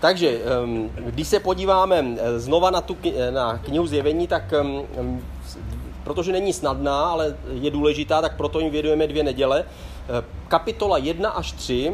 Takže, 0.00 0.40
když 1.00 1.28
se 1.28 1.40
podíváme 1.40 2.04
eh, 2.18 2.40
znova 2.40 2.70
na, 2.70 2.80
tu, 2.80 2.96
eh, 3.16 3.30
na 3.30 3.58
knihu 3.58 3.86
zjevení, 3.86 4.26
tak 4.26 4.54
protože 6.04 6.32
není 6.32 6.52
snadná, 6.52 7.06
ale 7.06 7.36
je 7.52 7.70
důležitá, 7.70 8.22
tak 8.22 8.36
proto 8.36 8.60
jim 8.60 8.70
vědujeme 8.70 9.06
dvě 9.06 9.22
neděle. 9.22 9.64
Kapitola 10.48 10.98
1 10.98 11.30
až 11.30 11.52
3, 11.52 11.92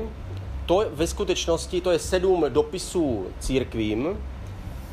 to 0.66 0.84
ve 0.92 1.06
skutečnosti 1.06 1.80
to 1.80 1.90
je 1.90 1.98
sedm 1.98 2.44
dopisů 2.48 3.26
církvím, 3.38 4.18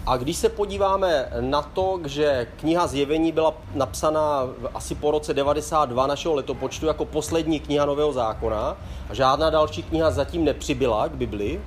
a 0.05 0.17
když 0.17 0.37
se 0.37 0.49
podíváme 0.49 1.29
na 1.39 1.61
to, 1.61 1.99
že 2.05 2.47
kniha 2.55 2.87
Zjevení 2.87 3.31
byla 3.31 3.53
napsaná 3.73 4.41
asi 4.73 4.95
po 4.95 5.11
roce 5.11 5.33
92 5.33 6.07
našeho 6.07 6.35
letopočtu 6.35 6.85
jako 6.85 7.05
poslední 7.05 7.59
kniha 7.59 7.85
Nového 7.85 8.13
zákona 8.13 8.77
a 9.09 9.13
žádná 9.13 9.49
další 9.49 9.83
kniha 9.83 10.11
zatím 10.11 10.45
nepřibyla 10.45 11.07
k 11.07 11.11
Bibli, 11.11 11.61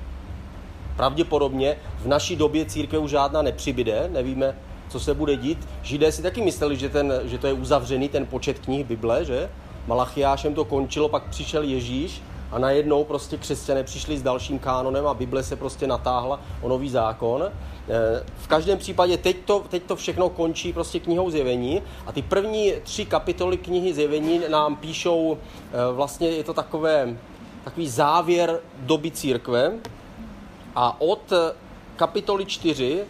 pravděpodobně 0.97 1.77
v 1.99 2.07
naší 2.07 2.37
době 2.37 2.64
církve 2.64 2.99
už 2.99 3.11
žádná 3.11 3.42
nepřibyde, 3.42 4.09
nevíme, 4.12 4.57
co 4.88 5.01
se 5.01 5.14
bude 5.14 5.37
dít. 5.37 5.68
Židé 5.83 6.12
si 6.12 6.23
taky 6.23 6.42
mysleli, 6.42 6.77
že, 6.77 6.88
ten, 6.88 7.12
že 7.25 7.38
to 7.38 7.47
je 7.47 7.53
uzavřený 7.53 8.09
ten 8.09 8.27
počet 8.27 8.59
knih 8.59 8.87
Bible, 8.87 9.25
že? 9.25 9.51
Malachiášem 9.87 10.55
to 10.55 10.64
končilo, 10.64 11.09
pak 11.09 11.23
přišel 11.23 11.62
Ježíš 11.62 12.23
a 12.53 12.59
najednou 12.59 13.05
prostě 13.05 13.37
křesťané 13.37 13.85
přišli 13.85 14.18
s 14.18 14.23
dalším 14.23 14.59
kánonem 14.59 15.07
a 15.07 15.14
Bible 15.14 15.42
se 15.42 15.57
prostě 15.57 15.87
natáhla 15.87 16.40
o 16.61 16.68
nový 16.68 16.90
zákon. 16.90 17.51
Eh, 17.88 18.25
v 18.37 18.47
každém 18.47 18.79
případě 18.79 19.16
teď 19.16 19.37
to, 19.45 19.64
teď 19.68 19.83
to 19.83 19.97
všechno 19.97 20.29
končí 20.29 20.73
prostě 20.73 21.01
knihou 21.01 21.31
zjevení 21.31 21.83
a 22.07 22.12
ty 22.12 22.23
první 22.23 22.73
tři 22.83 23.05
kapitoly 23.05 23.57
knihy 23.57 23.95
zjevení 23.95 24.40
nám 24.49 24.77
píšou, 24.77 25.38
eh, 25.38 25.92
vlastně 25.92 26.29
je 26.29 26.45
to 26.45 26.55
takové, 26.55 27.16
takový 27.64 27.88
závěr 27.88 28.61
doby 28.79 29.11
církve 29.11 29.73
a 30.75 31.01
od 31.01 31.33
kapitoly 31.97 32.45
4 32.45 33.05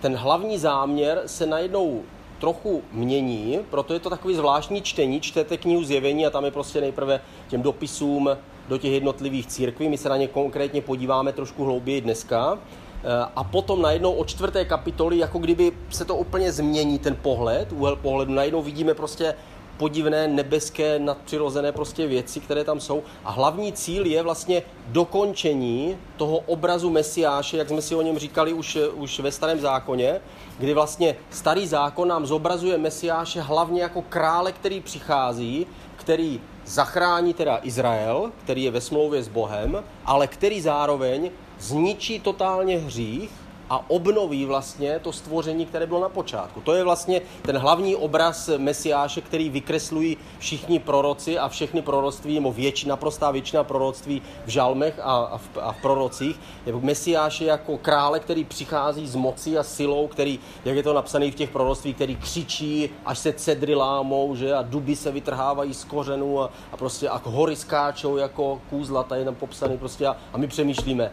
ten 0.00 0.16
hlavní 0.16 0.58
záměr 0.58 1.22
se 1.26 1.46
najednou 1.46 2.02
trochu 2.38 2.82
mění, 2.92 3.58
proto 3.70 3.94
je 3.94 4.00
to 4.00 4.10
takový 4.10 4.34
zvláštní 4.34 4.82
čtení, 4.82 5.20
čtete 5.20 5.56
knihu 5.56 5.84
zjevení 5.84 6.26
a 6.26 6.30
tam 6.30 6.44
je 6.44 6.50
prostě 6.50 6.80
nejprve 6.80 7.20
těm 7.48 7.62
dopisům 7.62 8.30
do 8.68 8.78
těch 8.78 8.92
jednotlivých 8.92 9.46
církví, 9.46 9.88
my 9.88 9.98
se 9.98 10.08
na 10.08 10.16
ně 10.16 10.28
konkrétně 10.28 10.82
podíváme 10.82 11.32
trošku 11.32 11.64
hlouběji 11.64 12.00
dneska. 12.00 12.58
Eh, 13.04 13.26
a 13.36 13.44
potom 13.44 13.82
najednou 13.82 14.12
od 14.12 14.28
čtvrté 14.28 14.64
kapitoly, 14.64 15.18
jako 15.18 15.38
kdyby 15.38 15.72
se 15.90 16.04
to 16.04 16.16
úplně 16.16 16.52
změní 16.52 16.98
ten 16.98 17.16
pohled, 17.22 17.72
úhel 17.72 17.96
pohledu, 17.96 18.32
najednou 18.32 18.62
vidíme 18.62 18.94
prostě 18.94 19.34
podivné 19.76 20.28
nebeské 20.28 20.98
nadpřirozené 20.98 21.72
prostě 21.72 22.06
věci, 22.06 22.40
které 22.40 22.64
tam 22.64 22.80
jsou. 22.80 23.02
A 23.24 23.30
hlavní 23.30 23.72
cíl 23.72 24.06
je 24.06 24.22
vlastně 24.22 24.62
dokončení 24.86 25.96
toho 26.16 26.38
obrazu 26.38 26.90
Mesiáše, 26.90 27.56
jak 27.56 27.68
jsme 27.68 27.82
si 27.82 27.94
o 27.94 28.02
něm 28.02 28.18
říkali 28.18 28.52
už, 28.52 28.78
už 28.94 29.20
ve 29.20 29.32
starém 29.32 29.60
zákoně, 29.60 30.20
kdy 30.58 30.74
vlastně 30.74 31.16
starý 31.30 31.66
zákon 31.66 32.08
nám 32.08 32.26
zobrazuje 32.26 32.78
Mesiáše 32.78 33.40
hlavně 33.40 33.82
jako 33.82 34.02
krále, 34.02 34.52
který 34.52 34.80
přichází, 34.80 35.66
který 35.96 36.40
zachrání 36.66 37.34
teda 37.34 37.60
Izrael, 37.62 38.32
který 38.44 38.64
je 38.64 38.70
ve 38.70 38.80
smlouvě 38.80 39.22
s 39.22 39.28
Bohem, 39.28 39.84
ale 40.06 40.26
který 40.26 40.60
zároveň 40.60 41.30
zničí 41.60 42.20
totálně 42.20 42.78
hřích 42.78 43.30
a 43.70 43.90
obnoví 43.90 44.44
vlastně 44.44 44.98
to 44.98 45.12
stvoření, 45.12 45.66
které 45.66 45.86
bylo 45.86 46.00
na 46.00 46.08
počátku. 46.08 46.60
To 46.60 46.74
je 46.74 46.84
vlastně 46.84 47.20
ten 47.42 47.58
hlavní 47.58 47.96
obraz 47.96 48.50
Mesiáše, 48.56 49.20
který 49.20 49.50
vykreslují 49.50 50.16
všichni 50.38 50.78
proroci 50.78 51.38
a 51.38 51.48
všechny 51.48 51.82
proroctví, 51.82 52.34
nebo 52.34 52.52
většina, 52.52 52.90
naprostá 52.90 53.30
většina 53.30 53.64
proroctví 53.64 54.22
v 54.46 54.48
žalmech 54.48 54.98
a, 55.02 55.16
a, 55.16 55.38
v, 55.38 55.48
a 55.60 55.72
v 55.72 55.82
prorocích. 55.82 56.40
Je 56.66 56.72
Mesiáše 56.72 57.44
jako 57.44 57.78
krále, 57.78 58.20
který 58.20 58.44
přichází 58.44 59.06
s 59.06 59.14
mocí 59.14 59.58
a 59.58 59.62
silou, 59.62 60.06
který, 60.06 60.38
jak 60.64 60.76
je 60.76 60.82
to 60.82 60.94
napsané 60.94 61.30
v 61.30 61.34
těch 61.34 61.50
proroctví, 61.50 61.94
který 61.94 62.16
křičí, 62.16 62.90
až 63.06 63.18
se 63.18 63.32
cedry 63.32 63.74
lámou, 63.74 64.36
že, 64.36 64.54
a 64.54 64.62
duby 64.62 64.96
se 64.96 65.10
vytrhávají 65.10 65.74
z 65.74 65.84
kořenů 65.84 66.40
a, 66.40 66.50
a 66.72 66.76
prostě 66.76 67.08
a 67.08 67.20
hory 67.24 67.56
skáčou 67.56 68.16
jako 68.16 68.60
kůzla, 68.70 69.02
tady 69.02 69.20
je 69.20 69.24
tam 69.24 69.34
popsaný 69.34 69.78
prostě 69.78 70.06
a, 70.06 70.16
a 70.32 70.38
my 70.38 70.46
přemýšlíme, 70.46 71.10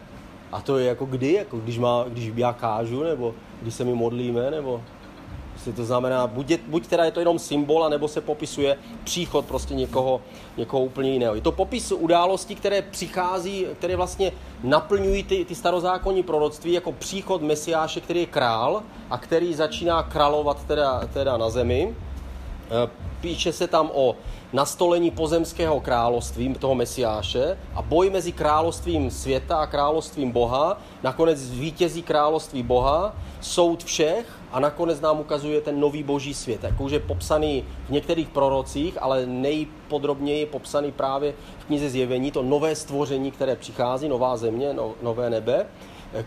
a 0.52 0.60
to 0.60 0.78
je 0.78 0.86
jako 0.86 1.04
kdy, 1.04 1.32
jako 1.32 1.56
když, 1.56 1.78
má, 1.78 2.04
když 2.08 2.32
já 2.36 2.52
kážu, 2.52 3.02
nebo 3.02 3.34
když 3.62 3.74
se 3.74 3.84
mi 3.84 3.94
modlíme, 3.94 4.50
nebo 4.50 4.80
prostě 5.52 5.72
to 5.72 5.84
znamená, 5.84 6.26
buď, 6.26 6.50
je, 6.50 6.58
buď 6.68 6.86
teda 6.86 7.04
je 7.04 7.10
to 7.10 7.20
jenom 7.20 7.38
symbol, 7.38 7.90
nebo 7.90 8.08
se 8.08 8.20
popisuje 8.20 8.76
příchod 9.04 9.44
prostě 9.44 9.74
někoho, 9.74 10.20
někoho 10.56 10.82
úplně 10.82 11.10
jiného. 11.10 11.34
Je 11.34 11.40
to 11.40 11.52
popis 11.52 11.92
událostí, 11.92 12.54
které 12.54 12.82
přichází, 12.82 13.66
které 13.78 13.96
vlastně 13.96 14.32
naplňují 14.62 15.22
ty, 15.22 15.44
ty 15.44 15.54
starozákonní 15.54 16.22
proroctví 16.22 16.72
jako 16.72 16.92
příchod 16.92 17.42
Mesiáše, 17.42 18.00
který 18.00 18.20
je 18.20 18.26
král 18.26 18.82
a 19.10 19.18
který 19.18 19.54
začíná 19.54 20.02
královat 20.02 20.64
teda, 20.64 21.06
teda 21.12 21.36
na 21.36 21.50
zemi. 21.50 21.94
E, 22.70 22.90
píše 23.20 23.52
se 23.52 23.66
tam 23.66 23.90
o 23.94 24.16
nastolení 24.52 25.10
pozemského 25.10 25.80
království 25.80 26.54
toho 26.54 26.74
Mesiáše 26.74 27.58
a 27.74 27.82
boj 27.82 28.10
mezi 28.10 28.32
královstvím 28.32 29.10
světa 29.10 29.56
a 29.56 29.66
královstvím 29.66 30.30
Boha. 30.30 30.80
Nakonec 31.02 31.38
zvítězí 31.38 32.02
království 32.02 32.62
Boha, 32.62 33.16
soud 33.40 33.84
všech 33.84 34.26
a 34.52 34.60
nakonec 34.60 35.00
nám 35.00 35.20
ukazuje 35.20 35.60
ten 35.60 35.80
nový 35.80 36.02
boží 36.02 36.34
svět. 36.34 36.64
Jak 36.64 36.80
už 36.80 36.92
je 36.92 37.00
popsaný 37.00 37.64
v 37.88 37.90
některých 37.90 38.28
prorocích, 38.28 38.98
ale 39.00 39.26
nejpodrobněji 39.26 40.46
popsaný 40.46 40.92
právě 40.92 41.34
v 41.58 41.64
knize 41.64 41.90
Zjevení, 41.90 42.30
to 42.30 42.42
nové 42.42 42.74
stvoření, 42.74 43.30
které 43.30 43.56
přichází, 43.56 44.08
nová 44.08 44.36
země, 44.36 44.72
no, 44.72 44.94
nové 45.02 45.30
nebe. 45.30 45.66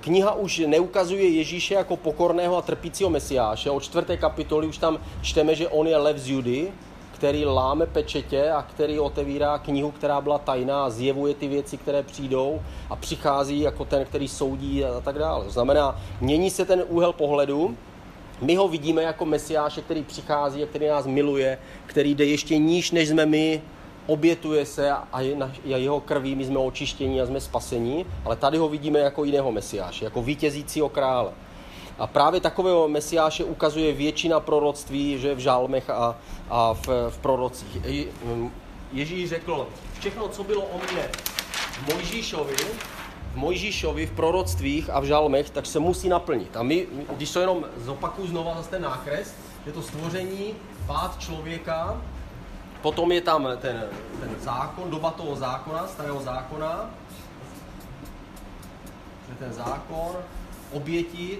Kniha 0.02 0.34
už 0.34 0.62
neukazuje 0.68 1.30
Ježíše 1.30 1.74
jako 1.74 1.98
pokorného 1.98 2.58
a 2.58 2.62
trpícího 2.62 3.10
mesiáše. 3.10 3.70
Od 3.70 3.84
čtvrté 3.84 4.18
kapitoly 4.18 4.68
už 4.68 4.78
tam 4.78 5.00
čteme, 5.22 5.56
že 5.56 5.68
on 5.68 5.88
je 5.88 5.98
lev 5.98 6.18
z 6.18 6.28
Judy, 6.28 6.72
který 7.22 7.46
láme 7.46 7.86
pečetě 7.86 8.52
a 8.52 8.62
který 8.62 9.00
otevírá 9.00 9.58
knihu, 9.58 9.92
která 9.92 10.22
byla 10.22 10.38
tajná 10.38 10.90
zjevuje 10.90 11.34
ty 11.34 11.48
věci, 11.48 11.78
které 11.78 12.04
přijdou 12.04 12.62
a 12.90 12.96
přichází 12.96 13.60
jako 13.60 13.86
ten, 13.86 14.06
který 14.06 14.28
soudí 14.28 14.86
a 14.86 15.02
tak 15.02 15.20
dále. 15.20 15.46
To 15.46 15.52
znamená, 15.52 16.02
mění 16.22 16.50
se 16.50 16.66
ten 16.66 16.84
úhel 16.88 17.14
pohledu, 17.14 17.78
my 18.42 18.56
ho 18.56 18.68
vidíme 18.68 19.04
jako 19.04 19.26
mesiáše, 19.26 19.82
který 19.82 20.04
přichází 20.04 20.64
a 20.64 20.66
který 20.66 20.88
nás 20.88 21.06
miluje, 21.06 21.58
který 21.86 22.16
jde 22.16 22.26
ještě 22.26 22.58
níž, 22.58 22.92
než 22.92 23.10
jsme 23.10 23.26
my, 23.26 23.62
obětuje 24.08 24.66
se 24.66 24.92
a 24.92 25.22
jeho 25.66 26.00
krví 26.00 26.36
my 26.36 26.46
jsme 26.46 26.58
očištění 26.58 27.22
a 27.22 27.26
jsme 27.26 27.42
spasení, 27.42 28.06
ale 28.26 28.36
tady 28.36 28.58
ho 28.58 28.70
vidíme 28.70 29.00
jako 29.00 29.24
jiného 29.24 29.52
mesiáše, 29.52 30.06
jako 30.06 30.22
vítězícího 30.22 30.90
krále. 30.90 31.32
A 32.02 32.08
právě 32.08 32.42
takového 32.42 32.88
mesiáše 32.88 33.44
ukazuje 33.44 33.94
většina 33.94 34.40
proroctví, 34.40 35.20
že 35.20 35.36
v 35.36 35.40
žálmech 35.40 35.90
a, 35.90 36.18
a 36.50 36.74
v, 36.74 36.88
v 37.10 37.18
prorocích. 37.18 37.78
Mm, 38.26 38.52
Ježíš 38.92 39.30
řekl, 39.30 39.68
všechno, 40.00 40.28
co 40.28 40.44
bylo 40.44 40.62
o 40.62 40.78
mně 40.78 41.10
v 41.72 41.94
Mojžíšovi, 41.94 42.56
v 43.34 43.36
Mojžíšovi, 43.36 44.06
v 44.06 44.12
proroctvích 44.12 44.90
a 44.90 45.00
v 45.00 45.04
žalmech, 45.04 45.50
tak 45.50 45.66
se 45.66 45.80
musí 45.80 46.10
naplnit. 46.10 46.58
A 46.58 46.64
my, 46.64 46.88
když 47.18 47.32
to 47.32 47.40
jenom 47.40 47.66
zopakuju 47.78 48.28
znova 48.28 48.56
zase 48.56 48.70
ten 48.70 48.82
nákres, 48.82 49.36
je 49.66 49.72
to 49.72 49.82
stvoření, 49.82 50.54
pád 50.88 51.20
člověka, 51.20 52.02
potom 52.82 53.12
je 53.12 53.22
tam 53.22 53.48
ten, 53.58 53.84
ten 54.20 54.30
zákon, 54.40 54.90
doba 54.90 55.12
toho 55.12 55.36
zákona, 55.36 55.88
starého 55.88 56.22
zákona, 56.22 56.90
ten 59.40 59.54
zákon, 59.54 60.16
oběti, 60.72 61.40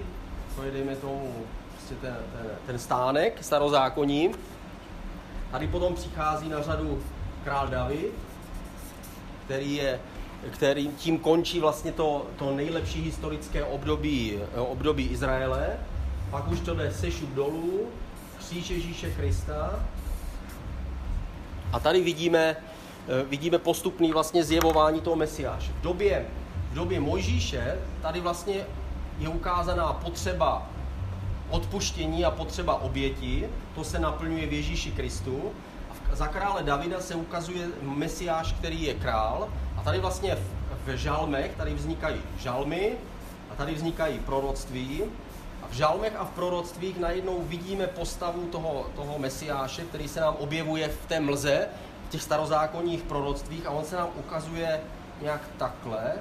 to 0.56 0.62
je, 0.62 0.70
dejme 0.70 0.96
tomu, 0.96 1.34
prostě 1.70 1.94
ten, 1.94 2.16
ten, 2.32 2.46
ten 2.66 2.78
stánek 2.78 3.44
starozákonní. 3.44 4.30
Tady 5.50 5.68
potom 5.68 5.94
přichází 5.94 6.48
na 6.48 6.62
řadu 6.62 7.02
král 7.44 7.68
David, 7.68 8.12
který 9.44 9.74
je 9.74 10.00
který 10.50 10.88
tím 10.88 11.18
končí 11.18 11.60
vlastně 11.60 11.92
to, 11.92 12.26
to 12.38 12.54
nejlepší 12.54 13.02
historické 13.02 13.64
období, 13.64 14.38
období 14.56 15.06
Izraele. 15.06 15.66
Pak 16.30 16.48
už 16.48 16.60
to 16.60 16.74
jde 16.74 16.92
sešup 16.92 17.30
dolů, 17.30 17.88
kříž 18.38 18.70
Ježíše 18.70 19.10
Krista. 19.10 19.86
A 21.72 21.80
tady 21.80 22.00
vidíme, 22.00 22.56
vidíme 23.28 23.58
postupný 23.58 24.12
vlastně 24.12 24.44
zjevování 24.44 25.00
toho 25.00 25.16
Mesiáše. 25.16 25.72
V 25.72 25.80
době, 25.80 26.26
v 26.70 26.74
době 26.74 27.00
Mojžíše 27.00 27.78
tady 28.02 28.20
vlastně 28.20 28.66
je 29.18 29.28
ukázaná 29.28 29.92
potřeba 29.92 30.66
odpuštění 31.50 32.24
a 32.24 32.30
potřeba 32.30 32.82
oběti, 32.82 33.48
to 33.74 33.84
se 33.84 33.98
naplňuje 33.98 34.46
v 34.46 34.52
Ježíši 34.52 34.90
Kristu. 34.90 35.52
A 35.90 36.16
za 36.16 36.26
krále 36.26 36.62
Davida 36.62 37.00
se 37.00 37.14
ukazuje 37.14 37.68
mesiáš, 37.82 38.52
který 38.52 38.82
je 38.82 38.94
král. 38.94 39.48
A 39.76 39.82
tady 39.82 40.00
vlastně 40.00 40.38
v, 40.86 40.96
žalmech, 40.96 41.54
tady 41.56 41.74
vznikají 41.74 42.20
žalmy 42.38 42.92
a 43.50 43.54
tady 43.54 43.74
vznikají 43.74 44.18
proroctví. 44.18 45.02
A 45.62 45.66
v 45.70 45.72
žalmech 45.72 46.16
a 46.16 46.24
v 46.24 46.30
proroctvích 46.30 46.98
najednou 46.98 47.42
vidíme 47.42 47.86
postavu 47.86 48.46
toho, 48.46 48.86
toho 48.96 49.18
mesiáše, 49.18 49.82
který 49.82 50.08
se 50.08 50.20
nám 50.20 50.36
objevuje 50.38 50.88
v 50.88 51.06
té 51.06 51.20
mlze, 51.20 51.68
v 52.08 52.10
těch 52.10 52.22
starozákonních 52.22 53.02
proroctvích 53.02 53.66
a 53.66 53.70
on 53.70 53.84
se 53.84 53.96
nám 53.96 54.08
ukazuje 54.16 54.80
nějak 55.22 55.40
takhle 55.58 56.12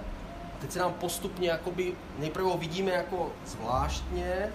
teď 0.62 0.72
se 0.72 0.80
nám 0.80 0.94
postupně 0.94 1.50
jakoby, 1.50 1.94
nejprve 2.20 2.50
ho 2.50 2.58
vidíme 2.58 2.92
jako 2.92 3.32
zvláštně 3.46 4.50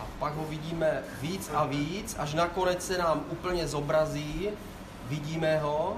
a 0.00 0.06
pak 0.18 0.34
ho 0.34 0.44
vidíme 0.44 1.02
víc 1.20 1.50
a 1.54 1.64
víc, 1.64 2.16
až 2.18 2.34
nakonec 2.34 2.86
se 2.86 2.98
nám 2.98 3.24
úplně 3.30 3.68
zobrazí, 3.68 4.48
vidíme 5.08 5.58
ho 5.58 5.96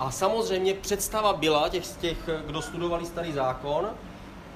a 0.00 0.10
samozřejmě 0.10 0.74
představa 0.74 1.32
byla 1.32 1.68
těch, 1.68 1.86
těch 1.86 2.18
kdo 2.46 2.62
studovali 2.62 3.06
starý 3.06 3.32
zákon, 3.32 3.90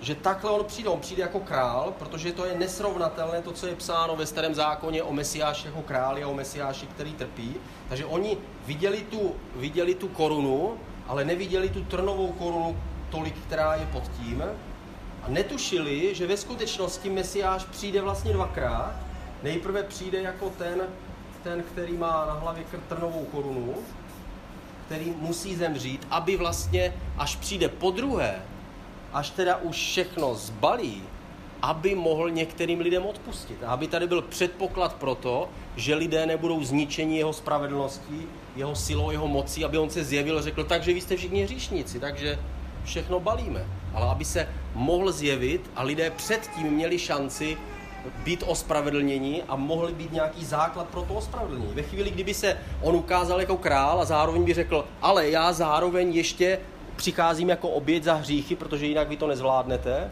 že 0.01 0.15
takhle 0.15 0.51
on 0.51 0.65
přijde, 0.65 0.89
on 0.89 1.01
přijde 1.01 1.23
jako 1.23 1.41
král, 1.41 1.95
protože 1.99 2.33
to 2.33 2.45
je 2.45 2.59
nesrovnatelné 2.59 3.43
to, 3.43 3.53
co 3.53 3.67
je 3.67 3.77
psáno 3.77 4.17
ve 4.17 4.27
starém 4.27 4.55
zákoně 4.55 5.03
o 5.03 5.13
Mesiáši 5.13 5.67
jako 5.67 5.83
králi 5.83 6.23
a 6.23 6.29
o 6.29 6.35
Mesiáši, 6.35 6.87
který 6.87 7.13
trpí. 7.13 7.55
Takže 7.89 8.05
oni 8.05 8.37
viděli 8.67 9.07
tu, 9.11 9.35
viděli 9.57 9.95
tu 9.95 10.09
korunu, 10.09 10.77
ale 11.09 11.25
neviděli 11.25 11.69
tu 11.69 11.85
trnovou 11.85 12.33
korunu, 12.33 12.77
tolik, 13.11 13.35
která 13.47 13.75
je 13.75 13.87
pod 13.87 14.03
tím, 14.21 14.43
a 15.23 15.29
netušili, 15.29 16.15
že 16.15 16.27
ve 16.27 16.37
skutečnosti 16.37 17.11
Mesiáš 17.11 17.65
přijde 17.65 18.03
vlastně 18.03 18.33
dvakrát. 18.33 18.95
Nejprve 19.43 19.83
přijde 19.83 20.23
jako 20.23 20.51
ten, 20.51 20.81
ten, 21.43 21.63
který 21.63 21.93
má 21.93 22.27
na 22.27 22.33
hlavě 22.33 22.65
trnovou 22.89 23.25
korunu, 23.25 23.75
který 24.87 25.15
musí 25.19 25.57
zemřít, 25.57 26.07
aby 26.11 26.37
vlastně, 26.37 26.95
až 27.19 27.37
přijde 27.37 27.69
po 27.69 27.91
druhé, 27.91 28.43
až 29.13 29.31
teda 29.31 29.57
už 29.57 29.77
všechno 29.77 30.35
zbalí, 30.35 31.03
aby 31.63 31.95
mohl 31.95 32.31
některým 32.31 32.81
lidem 32.81 33.07
odpustit. 33.07 33.65
A 33.65 33.71
aby 33.71 33.87
tady 33.87 34.07
byl 34.07 34.23
předpoklad 34.23 34.95
pro 34.95 35.15
to, 35.15 35.49
že 35.77 35.95
lidé 35.95 36.27
nebudou 36.27 36.65
zničeni 36.65 37.19
jeho 37.19 37.33
spravedlností, 37.33 38.29
jeho 38.57 38.75
silou, 38.77 39.11
jeho 39.11 39.29
mocí, 39.29 39.65
aby 39.65 39.79
on 39.79 39.91
se 39.91 40.05
zjevil 40.05 40.39
a 40.39 40.43
řekl, 40.43 40.65
takže 40.65 40.95
vy 40.95 41.01
jste 41.01 41.17
všichni 41.17 41.45
hříšníci, 41.45 42.01
takže 42.01 42.39
všechno 42.87 43.21
balíme. 43.21 43.67
Ale 43.95 44.07
aby 44.07 44.25
se 44.25 44.49
mohl 44.75 45.13
zjevit 45.13 45.71
a 45.77 45.83
lidé 45.83 46.11
předtím 46.11 46.67
měli 46.67 46.99
šanci 46.99 47.57
být 48.25 48.45
ospravedlnění 48.47 49.43
a 49.43 49.57
mohli 49.57 49.93
být 49.93 50.13
nějaký 50.13 50.45
základ 50.45 50.89
pro 50.89 51.03
to 51.03 51.15
ospravedlnění. 51.15 51.75
Ve 51.75 51.83
chvíli, 51.83 52.11
kdyby 52.11 52.35
se 52.35 52.57
on 52.83 52.97
ukázal 52.97 53.41
jako 53.41 53.57
král 53.57 54.01
a 54.01 54.05
zároveň 54.05 54.45
by 54.45 54.55
řekl, 54.55 54.85
ale 55.03 55.31
já 55.31 55.53
zároveň 55.53 56.15
ještě 56.15 56.59
přicházím 56.97 57.49
jako 57.49 57.69
oběť 57.69 58.05
za 58.05 58.15
hříchy, 58.15 58.57
protože 58.57 58.87
jinak 58.87 59.09
vy 59.09 59.17
to 59.17 59.27
nezvládnete, 59.27 60.11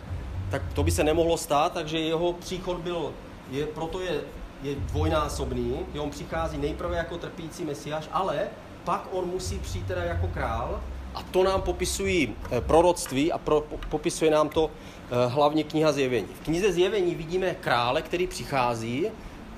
tak 0.51 0.63
to 0.73 0.83
by 0.83 0.91
se 0.91 1.05
nemohlo 1.05 1.37
stát, 1.37 1.73
takže 1.73 1.99
jeho 1.99 2.33
příchod 2.33 2.79
byl, 2.79 3.13
je, 3.51 3.67
proto 3.67 4.01
je 4.01 4.21
je 4.65 4.75
dvojnásobný, 4.75 5.79
on 5.99 6.11
přichází 6.11 6.59
nejprve 6.59 6.97
jako 6.97 7.19
trpící 7.19 7.65
mesiáš, 7.65 8.09
ale 8.13 8.49
pak 8.85 9.09
on 9.13 9.27
musí 9.27 9.59
přijít 9.59 9.87
teda 9.87 10.05
jako 10.05 10.27
král 10.27 10.81
a 11.15 11.23
to 11.23 11.45
nám 11.45 11.63
popisují 11.63 12.37
eh, 12.51 12.61
proroctví 12.61 13.33
a 13.33 13.39
pro, 13.39 13.65
popisuje 13.91 14.31
nám 14.31 14.49
to 14.49 14.71
eh, 14.71 15.27
hlavně 15.27 15.65
kniha 15.65 15.93
Zjevení. 15.93 16.29
V 16.41 16.45
knize 16.45 16.73
Zjevení 16.73 17.15
vidíme 17.15 17.55
krále, 17.55 18.03
který 18.03 18.27
přichází, 18.27 19.07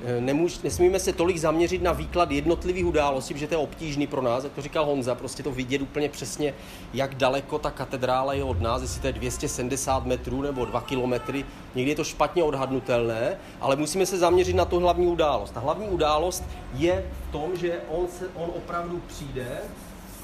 Eh, 0.05 0.21
nemůž, 0.21 0.59
nesmíme 0.59 1.01
se 1.01 1.13
tolik 1.13 1.39
zaměřit 1.39 1.83
na 1.83 1.93
výklad 1.93 2.31
jednotlivých 2.31 2.87
událostí, 2.87 3.35
protože 3.35 3.47
to 3.47 3.55
je 3.55 3.59
obtížný 3.59 4.07
pro 4.07 4.23
nás, 4.23 4.45
jak 4.45 4.53
to 4.53 4.63
říkal 4.63 4.85
Honza, 4.85 5.15
prostě 5.15 5.43
to 5.43 5.51
vidět 5.51 5.83
úplně 5.83 6.09
přesně, 6.09 6.55
jak 6.95 7.15
daleko 7.15 7.59
ta 7.59 7.71
katedrála 7.71 8.35
je 8.35 8.45
od 8.45 8.61
nás, 8.61 8.83
jestli 8.83 9.01
to 9.01 9.07
je 9.07 9.13
270 9.13 10.07
metrů 10.07 10.43
nebo 10.43 10.65
2 10.65 10.81
kilometry, 10.81 11.45
někdy 11.75 11.91
je 11.91 11.97
to 11.97 12.05
špatně 12.05 12.43
odhadnutelné, 12.43 13.39
ale 13.61 13.77
musíme 13.77 14.07
se 14.07 14.19
zaměřit 14.19 14.57
na 14.57 14.65
tu 14.65 14.79
hlavní 14.79 15.07
událost. 15.07 15.51
Ta 15.51 15.61
hlavní 15.61 15.89
událost 15.89 16.45
je 16.75 17.11
v 17.29 17.33
tom, 17.33 17.57
že 17.57 17.81
on, 17.89 18.09
se, 18.09 18.29
on 18.35 18.51
opravdu 18.57 19.03
přijde 19.07 19.59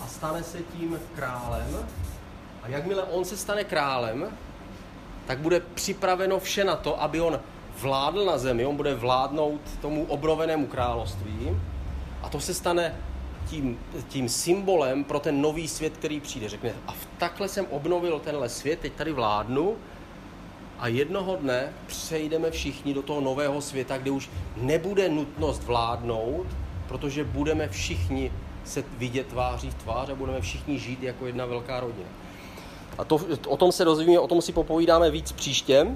a 0.03 0.07
stane 0.07 0.42
se 0.42 0.59
tím 0.59 1.00
králem. 1.16 1.88
A 2.62 2.68
jakmile 2.68 3.03
on 3.03 3.24
se 3.24 3.36
stane 3.36 3.64
králem, 3.64 4.26
tak 5.26 5.38
bude 5.38 5.61
připraveno 5.61 6.40
vše 6.40 6.64
na 6.64 6.76
to, 6.76 7.03
aby 7.03 7.20
on 7.20 7.40
vládl 7.80 8.24
na 8.24 8.38
zemi, 8.38 8.66
on 8.66 8.76
bude 8.76 8.94
vládnout 8.94 9.61
tomu 9.80 10.05
obrovenému 10.05 10.66
království. 10.66 11.61
A 12.22 12.28
to 12.28 12.40
se 12.40 12.55
stane 12.55 12.94
tím, 13.46 13.78
tím 14.09 14.28
symbolem 14.28 15.05
pro 15.05 15.20
ten 15.20 15.40
nový 15.40 15.68
svět, 15.68 15.96
který 15.96 16.20
přijde. 16.20 16.48
Řekne, 16.48 16.72
a 16.86 16.94
takhle 17.18 17.48
jsem 17.48 17.66
obnovil 17.70 18.20
tenhle 18.20 18.48
svět, 18.48 18.78
teď 18.78 18.92
tady 18.92 19.12
vládnu 19.12 19.76
a 20.78 20.88
jednoho 20.88 21.36
dne 21.36 21.72
přejdeme 21.86 22.50
všichni 22.50 22.94
do 22.94 23.03
toho 23.03 23.20
nového 23.20 23.61
světa, 23.61 23.98
kde 23.98 24.11
už 24.11 24.30
nebude 24.57 25.09
nutnost 25.09 25.62
vládnout, 25.62 26.46
protože 26.88 27.24
budeme 27.24 27.68
všichni 27.68 28.32
se 28.64 28.84
vidět 28.98 29.26
tváří 29.26 29.70
v 29.70 29.74
tvář 29.74 30.08
a 30.08 30.14
budeme 30.14 30.40
všichni 30.40 30.78
žít 30.78 31.02
jako 31.02 31.26
jedna 31.26 31.46
velká 31.46 31.80
rodina. 31.80 32.08
A 32.98 33.04
to, 33.04 33.20
o 33.46 33.56
tom 33.56 33.72
se 33.72 33.84
dozvíme, 33.84 34.18
o 34.18 34.28
tom 34.28 34.42
si 34.42 34.52
popovídáme 34.52 35.10
víc 35.10 35.32
příště 35.32 35.86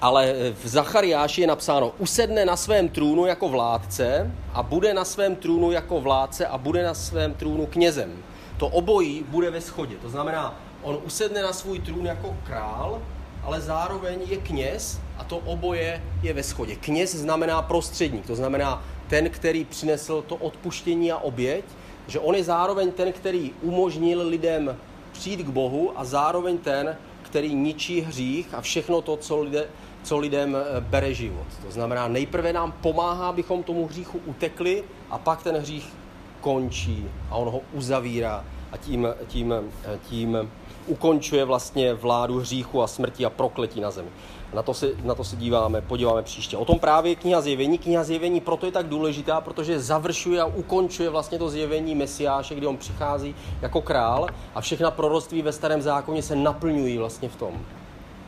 ale 0.00 0.34
v 0.62 0.68
Zachariáši 0.68 1.40
je 1.40 1.46
napsáno, 1.46 1.92
usedne 1.98 2.44
na 2.44 2.56
svém 2.56 2.88
trůnu 2.88 3.26
jako 3.26 3.48
vládce 3.48 4.30
a 4.54 4.62
bude 4.62 4.94
na 4.94 5.04
svém 5.04 5.36
trůnu 5.36 5.70
jako 5.70 6.00
vládce 6.00 6.46
a 6.46 6.58
bude 6.58 6.82
na 6.82 6.94
svém 6.94 7.34
trůnu 7.34 7.66
knězem. 7.66 8.12
To 8.56 8.68
obojí 8.68 9.24
bude 9.28 9.50
ve 9.50 9.60
schodě. 9.60 9.96
To 9.96 10.10
znamená, 10.10 10.54
on 10.82 10.98
usedne 11.04 11.42
na 11.42 11.52
svůj 11.52 11.78
trůn 11.78 12.06
jako 12.06 12.36
král, 12.44 13.02
ale 13.42 13.60
zároveň 13.60 14.20
je 14.26 14.36
kněz 14.36 15.00
a 15.18 15.24
to 15.24 15.36
oboje 15.38 16.02
je 16.22 16.32
ve 16.32 16.42
schodě. 16.42 16.76
Kněz 16.76 17.14
znamená 17.14 17.62
prostředník, 17.62 18.26
to 18.26 18.36
znamená 18.36 18.84
ten, 19.08 19.30
který 19.30 19.64
přinesl 19.64 20.24
to 20.26 20.36
odpuštění 20.36 21.12
a 21.12 21.18
oběť, 21.18 21.64
že 22.06 22.18
on 22.20 22.34
je 22.34 22.44
zároveň 22.44 22.92
ten, 22.92 23.12
který 23.12 23.52
umožnil 23.62 24.28
lidem 24.28 24.76
přijít 25.12 25.40
k 25.40 25.48
Bohu 25.48 25.92
a 25.96 26.04
zároveň 26.04 26.58
ten, 26.58 26.96
který 27.22 27.54
ničí 27.54 28.00
hřích 28.00 28.54
a 28.54 28.60
všechno 28.60 29.00
to, 29.00 29.16
co 29.16 29.40
lidé, 29.40 29.68
co 30.02 30.18
lidem 30.18 30.56
eh, 30.56 30.80
bere 30.80 31.14
život. 31.14 31.46
To 31.66 31.70
znamená, 31.70 32.08
nejprve 32.08 32.52
nám 32.52 32.72
pomáhá, 32.72 33.28
abychom 33.28 33.62
tomu 33.62 33.86
hříchu 33.86 34.20
utekli 34.26 34.84
a 35.10 35.18
pak 35.18 35.42
ten 35.42 35.56
hřích 35.56 35.92
končí 36.40 37.08
a 37.30 37.36
on 37.36 37.48
ho 37.48 37.60
uzavírá 37.72 38.44
a 38.72 38.76
tím, 38.76 39.08
tím, 39.26 39.54
eh, 39.84 39.98
tím 40.08 40.50
ukončuje 40.86 41.44
vlastně 41.44 41.94
vládu 41.94 42.38
hříchu 42.40 42.82
a 42.82 42.86
smrti 42.86 43.24
a 43.24 43.30
prokletí 43.30 43.80
na 43.80 43.90
zemi. 43.90 44.08
Na 44.52 44.62
to, 44.62 44.74
se, 44.74 44.90
na 45.04 45.14
to 45.14 45.24
se 45.24 45.36
díváme, 45.36 45.80
podíváme 45.80 46.22
příště. 46.22 46.56
O 46.56 46.64
tom 46.64 46.78
právě 46.78 47.14
kniha 47.14 47.40
zjevení. 47.40 47.78
Kniha 47.78 48.04
zjevení 48.04 48.40
proto 48.40 48.66
je 48.66 48.72
tak 48.72 48.88
důležitá, 48.88 49.40
protože 49.40 49.80
završuje 49.80 50.40
a 50.40 50.46
ukončuje 50.46 51.10
vlastně 51.10 51.38
to 51.38 51.48
zjevení 51.48 51.94
Mesiáše, 51.94 52.54
kdy 52.54 52.66
on 52.66 52.76
přichází 52.76 53.34
jako 53.62 53.82
král 53.82 54.26
a 54.54 54.60
všechna 54.60 54.90
proroctví 54.90 55.42
ve 55.42 55.52
starém 55.52 55.82
zákoně 55.82 56.22
se 56.22 56.36
naplňují 56.36 56.98
vlastně 56.98 57.28
v 57.28 57.36
tom. 57.36 57.52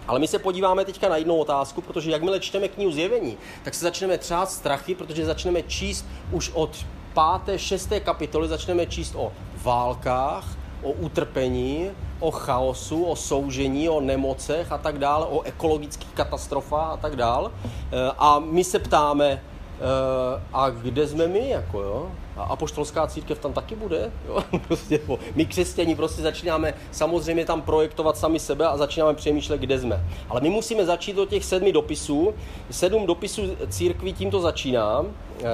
Ale 0.08 0.18
my 0.18 0.28
se 0.28 0.38
podíváme 0.38 0.84
teďka 0.84 1.08
na 1.08 1.16
jednu 1.16 1.36
otázku, 1.36 1.80
protože 1.80 2.10
jakmile 2.10 2.40
čteme 2.40 2.68
knihu 2.68 2.92
zjevení, 2.92 3.36
tak 3.64 3.74
se 3.74 3.84
začneme 3.84 4.18
třát 4.18 4.50
strachy, 4.50 4.94
protože 4.94 5.26
začneme 5.26 5.62
číst 5.62 6.06
už 6.32 6.50
od 6.54 6.86
páté, 7.14 7.58
šesté 7.58 8.00
kapitoly, 8.00 8.48
začneme 8.48 8.86
číst 8.86 9.14
o 9.16 9.32
válkách, 9.62 10.59
o 10.82 10.90
utrpení, 10.90 11.90
o 12.20 12.30
chaosu, 12.30 13.04
o 13.04 13.16
soužení, 13.16 13.88
o 13.88 14.00
nemocech 14.00 14.72
a 14.72 14.78
tak 14.78 14.98
dále, 14.98 15.26
o 15.26 15.42
ekologických 15.42 16.12
katastrofách 16.14 16.92
a 16.92 16.96
tak 16.96 17.16
dále. 17.16 17.50
Eh, 17.64 18.12
a 18.18 18.38
my 18.38 18.64
se 18.64 18.78
ptáme, 18.78 19.40
Eh, 19.80 20.42
a 20.52 20.70
kde 20.70 21.06
jsme 21.06 21.26
my, 21.26 21.48
jako 21.48 21.80
jo? 21.80 22.10
A 22.36 22.42
apoštolská 22.42 23.06
církev 23.06 23.38
tam 23.38 23.52
taky 23.52 23.76
bude, 23.76 24.12
jo? 24.28 24.42
Prostě, 24.66 25.00
my 25.34 25.46
křesťaní 25.46 25.94
prostě 25.94 26.22
začínáme 26.22 26.74
samozřejmě 26.90 27.44
tam 27.44 27.62
projektovat 27.62 28.16
sami 28.16 28.38
sebe 28.38 28.66
a 28.68 28.76
začínáme 28.76 29.14
přemýšlet, 29.14 29.60
kde 29.60 29.78
jsme. 29.78 30.04
Ale 30.28 30.40
my 30.40 30.50
musíme 30.50 30.84
začít 30.84 31.18
od 31.18 31.28
těch 31.28 31.44
sedmi 31.44 31.72
dopisů. 31.72 32.34
Sedm 32.70 33.06
dopisů 33.06 33.42
církví 33.68 34.12
tímto 34.12 34.40
začíná. 34.40 35.04
Eh, 35.38 35.44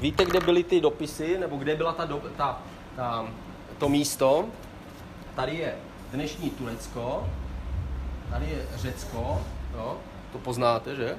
víte, 0.00 0.24
kde 0.24 0.40
byly 0.40 0.64
ty 0.64 0.80
dopisy, 0.80 1.38
nebo 1.38 1.56
kde 1.56 1.76
byla 1.76 1.92
ta, 1.92 2.04
do, 2.04 2.20
ta, 2.36 2.62
ta, 2.96 3.26
to 3.78 3.88
místo? 3.88 4.44
Tady 5.34 5.56
je 5.56 5.74
dnešní 6.12 6.50
Turecko, 6.50 7.28
tady 8.30 8.46
je 8.46 8.66
Řecko, 8.76 9.42
jo? 9.74 9.96
to 10.32 10.38
poznáte, 10.38 10.94
že? 10.94 11.16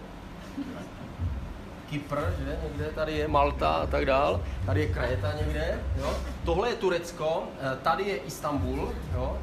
Kypr, 1.90 2.16
že 2.40 2.60
někde 2.64 2.86
tady 2.86 3.12
je 3.12 3.28
Malta 3.28 3.70
a 3.70 3.86
tak 3.86 4.06
dál, 4.06 4.44
tady 4.66 4.82
je 4.82 4.88
Krajeta 4.88 5.34
někde, 5.34 5.84
jo. 5.98 6.14
Tohle 6.46 6.70
je 6.70 6.76
Turecko, 6.76 7.44
eh, 7.60 7.78
tady 7.84 8.04
je 8.04 8.18
Istanbul, 8.18 8.94
jo, 9.14 9.38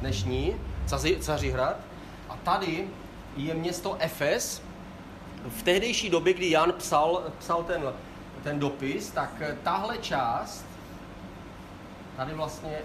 dnešní, 0.00 0.56
Caři, 0.86 1.16
Cařihrad, 1.20 1.76
a 2.28 2.36
tady 2.36 2.88
je 3.36 3.54
město 3.54 3.96
Efes. 3.98 4.62
V 5.48 5.62
tehdejší 5.62 6.10
době, 6.10 6.34
kdy 6.34 6.50
Jan 6.50 6.72
psal, 6.72 7.22
psal 7.38 7.62
ten, 7.64 7.82
ten 8.42 8.58
dopis, 8.58 9.10
tak 9.10 9.30
eh, 9.40 9.56
tahle 9.62 9.98
část, 9.98 10.64
tady 12.16 12.34
vlastně, 12.34 12.78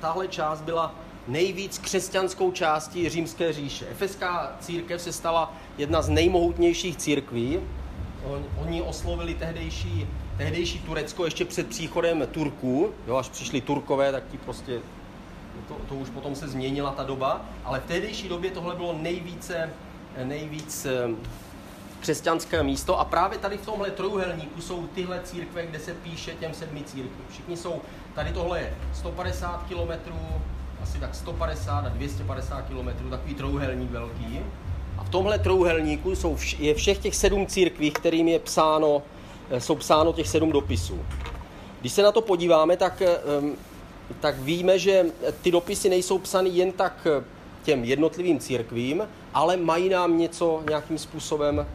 tahle 0.00 0.28
část 0.28 0.60
byla 0.60 0.94
nejvíc 1.28 1.78
křesťanskou 1.78 2.52
částí 2.52 3.08
římské 3.08 3.52
říše. 3.52 3.86
Efeská 3.90 4.56
církev 4.60 5.02
se 5.02 5.12
stala 5.12 5.52
jedna 5.78 6.02
z 6.02 6.08
nejmohutnějších 6.08 6.96
církví. 6.96 7.60
Oni 8.58 8.82
oslovili 8.82 9.34
tehdejší, 9.34 10.06
tehdejší 10.36 10.78
Turecko 10.78 11.24
ještě 11.24 11.44
před 11.44 11.66
příchodem 11.66 12.26
Turků. 12.30 12.90
Jo, 13.06 13.16
až 13.16 13.28
přišli 13.28 13.60
Turkové, 13.60 14.12
tak 14.12 14.22
ti 14.30 14.38
prostě 14.38 14.80
to, 15.68 15.74
to 15.88 15.94
už 15.94 16.10
potom 16.10 16.34
se 16.34 16.48
změnila 16.48 16.90
ta 16.90 17.02
doba, 17.02 17.40
ale 17.64 17.80
v 17.80 17.84
tehdejší 17.84 18.28
době 18.28 18.50
tohle 18.50 18.76
bylo 18.76 18.98
nejvíce, 18.98 19.70
nejvíc 20.24 20.86
eh, 20.86 21.08
křesťanské 22.00 22.62
místo 22.62 23.00
a 23.00 23.04
právě 23.04 23.38
tady 23.38 23.58
v 23.58 23.66
tomhle 23.66 23.90
trojuhelníku 23.90 24.60
jsou 24.60 24.86
tyhle 24.86 25.20
církve, 25.24 25.66
kde 25.66 25.78
se 25.78 25.94
píše 25.94 26.32
těm 26.32 26.54
sedmi 26.54 26.82
církvím. 26.82 27.24
Všichni 27.30 27.56
jsou, 27.56 27.80
tady 28.14 28.32
tohle 28.32 28.60
je 28.60 28.74
150 28.94 29.62
kilometrů, 29.68 30.20
asi 30.82 30.98
tak 30.98 31.14
150 31.14 31.86
a 31.86 31.88
250 31.88 32.62
km, 32.62 33.10
takový 33.10 33.34
trouhelník 33.34 33.90
velký. 33.90 34.40
A 34.98 35.04
v 35.04 35.08
tomhle 35.08 35.38
trouhelníku 35.38 36.16
jsou 36.16 36.34
vš- 36.34 36.56
je 36.60 36.74
všech 36.74 36.98
těch 36.98 37.14
sedm 37.16 37.46
církví, 37.46 37.90
kterým 37.90 38.28
je 38.28 38.38
psáno, 38.38 39.02
eh, 39.50 39.60
jsou 39.60 39.74
psáno 39.74 40.12
těch 40.12 40.28
sedm 40.28 40.52
dopisů. 40.52 40.98
Když 41.80 41.92
se 41.92 42.02
na 42.02 42.12
to 42.12 42.20
podíváme, 42.20 42.76
tak, 42.76 43.02
ehm, 43.02 43.52
tak 44.20 44.38
víme, 44.38 44.78
že 44.78 45.04
ty 45.42 45.50
dopisy 45.50 45.88
nejsou 45.88 46.18
psány 46.18 46.48
jen 46.48 46.72
tak 46.72 47.06
eh, 47.06 47.24
těm 47.62 47.84
jednotlivým 47.84 48.38
církvím, 48.38 49.08
ale 49.34 49.56
mají 49.56 49.88
nám 49.88 50.18
něco 50.18 50.62
nějakým 50.68 50.98
způsobem 50.98 51.60
eh, 51.60 51.66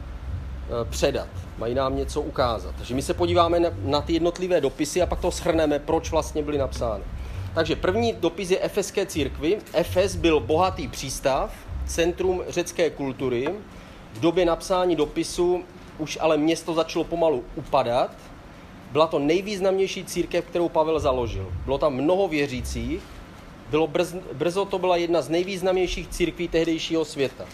předat, 0.90 1.28
mají 1.58 1.74
nám 1.74 1.96
něco 1.96 2.20
ukázat. 2.20 2.74
Takže 2.78 2.94
my 2.94 3.02
se 3.02 3.14
podíváme 3.14 3.60
na, 3.60 3.70
na 3.82 4.00
ty 4.00 4.12
jednotlivé 4.12 4.60
dopisy 4.60 5.02
a 5.02 5.06
pak 5.06 5.20
to 5.20 5.30
shrneme, 5.30 5.78
proč 5.78 6.10
vlastně 6.10 6.42
byly 6.42 6.58
napsány. 6.58 7.04
Takže 7.54 7.76
první 7.76 8.12
dopis 8.12 8.50
je 8.50 8.60
Efeské 8.60 9.06
církvi. 9.06 9.58
Efes 9.72 10.16
byl 10.16 10.40
bohatý 10.40 10.88
přístav, 10.88 11.54
centrum 11.86 12.42
řecké 12.48 12.90
kultury. 12.90 13.48
V 14.12 14.20
době 14.20 14.44
napsání 14.44 14.96
dopisu 14.96 15.64
už 15.98 16.18
ale 16.20 16.36
město 16.36 16.74
začalo 16.74 17.04
pomalu 17.04 17.44
upadat. 17.54 18.10
Byla 18.92 19.06
to 19.06 19.18
nejvýznamnější 19.18 20.04
církev, 20.04 20.44
kterou 20.44 20.68
Pavel 20.68 21.00
založil. 21.00 21.52
Bylo 21.64 21.78
tam 21.78 21.94
mnoho 21.94 22.28
věřících. 22.28 23.02
Bylo 23.70 23.86
brz, 23.86 24.14
brzo 24.32 24.64
to 24.64 24.78
byla 24.78 24.96
jedna 24.96 25.22
z 25.22 25.28
nejvýznamnějších 25.28 26.08
církví 26.08 26.48
tehdejšího 26.48 27.04
světa. 27.04 27.44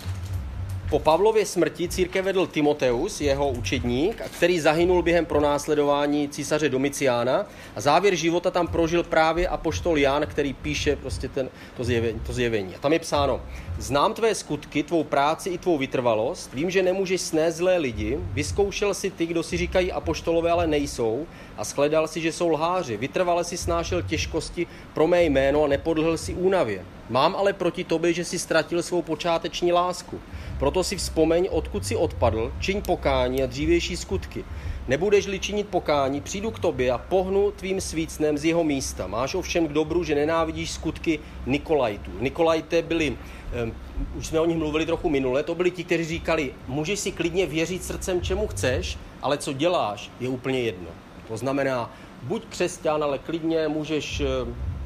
Po 0.91 0.99
Pavlově 0.99 1.47
smrti 1.47 1.89
církev 1.89 2.25
vedl 2.25 2.47
Timoteus, 2.47 3.21
jeho 3.21 3.51
učedník, 3.51 4.23
který 4.37 4.61
zahynul 4.61 5.03
během 5.03 5.27
pronásledování 5.27 6.29
císaře 6.29 6.69
Domiciána 6.69 7.47
a 7.77 7.81
závěr 7.81 8.15
života 8.15 8.51
tam 8.51 8.69
prožil 8.69 9.03
právě 9.03 9.49
apoštol 9.49 9.99
Jan, 9.99 10.27
který 10.27 10.53
píše 10.53 10.97
prostě 10.97 11.29
ten, 11.29 11.49
to, 11.77 11.85
zjevení, 11.85 12.21
to 12.27 12.33
zjevení. 12.33 12.75
A 12.75 12.79
tam 12.79 12.93
je 12.93 12.99
psáno, 12.99 13.41
znám 13.81 14.15
tvé 14.15 14.35
skutky, 14.35 14.83
tvou 14.83 15.05
práci 15.05 15.51
i 15.51 15.59
tvou 15.59 15.79
vytrvalost, 15.79 16.55
vím, 16.55 16.71
že 16.71 16.83
nemůžeš 16.83 17.21
snést 17.21 17.57
zlé 17.57 17.77
lidi, 17.77 18.19
vyzkoušel 18.33 18.95
si 18.95 19.11
ty, 19.11 19.27
kdo 19.27 19.43
si 19.43 19.57
říkají 19.57 19.93
apoštolové, 19.93 20.51
ale 20.51 20.67
nejsou, 20.67 21.27
a 21.57 21.65
shledal 21.65 22.09
si, 22.09 22.21
že 22.21 22.33
jsou 22.33 22.49
lháři. 22.49 22.97
Vytrvale 22.97 23.45
si 23.45 23.57
snášel 23.57 24.03
těžkosti 24.03 24.67
pro 24.95 25.07
mé 25.07 25.25
jméno 25.25 25.65
a 25.65 25.69
nepodlhl 25.69 26.19
si 26.19 26.35
únavě. 26.35 26.85
Mám 27.11 27.37
ale 27.37 27.53
proti 27.53 27.85
tobě, 27.85 28.13
že 28.13 28.25
si 28.25 28.39
ztratil 28.39 28.83
svou 28.83 29.03
počáteční 29.03 29.73
lásku. 29.73 30.21
Proto 30.59 30.85
si 30.85 30.97
vzpomeň, 30.97 31.49
odkud 31.51 31.87
si 31.87 31.97
odpadl, 31.97 32.53
čiň 32.61 32.83
pokání 32.83 33.43
a 33.43 33.47
dřívější 33.47 33.97
skutky. 33.97 34.45
Nebudeš-li 34.89 35.39
činit 35.39 35.69
pokání, 35.69 36.21
přijdu 36.21 36.51
k 36.51 36.59
tobě 36.59 36.91
a 36.91 36.99
pohnu 36.99 37.51
tvým 37.51 37.81
svícnem 37.81 38.39
z 38.39 38.45
jeho 38.45 38.65
místa. 38.65 39.07
Máš 39.07 39.35
ovšem 39.35 39.69
k 39.69 39.73
dobru, 39.73 40.05
že 40.05 40.15
nenávidíš 40.15 40.71
skutky 40.71 41.21
Nikolajtů. 41.47 42.11
Nikolajté 42.21 42.83
byli, 42.83 43.17
už 44.15 44.27
jsme 44.27 44.41
o 44.41 44.47
nich 44.47 44.57
mluvili 44.57 44.87
trochu 44.87 45.09
minule, 45.09 45.43
to 45.43 45.55
byli 45.55 45.71
ti, 45.71 45.85
kteří 45.85 46.05
říkali, 46.05 46.55
můžeš 46.69 46.99
si 46.99 47.13
klidně 47.13 47.47
věřit 47.47 47.85
srdcem, 47.85 48.21
čemu 48.21 48.47
chceš, 48.47 48.99
ale 49.23 49.39
co 49.39 49.53
děláš, 49.53 50.11
je 50.21 50.29
úplně 50.29 50.61
jedno. 50.61 50.89
To 51.29 51.37
znamená, 51.37 51.91
buď 52.23 52.45
křesťan, 52.45 53.03
ale 53.03 53.19
klidně 53.19 53.69
můžeš 53.69 54.23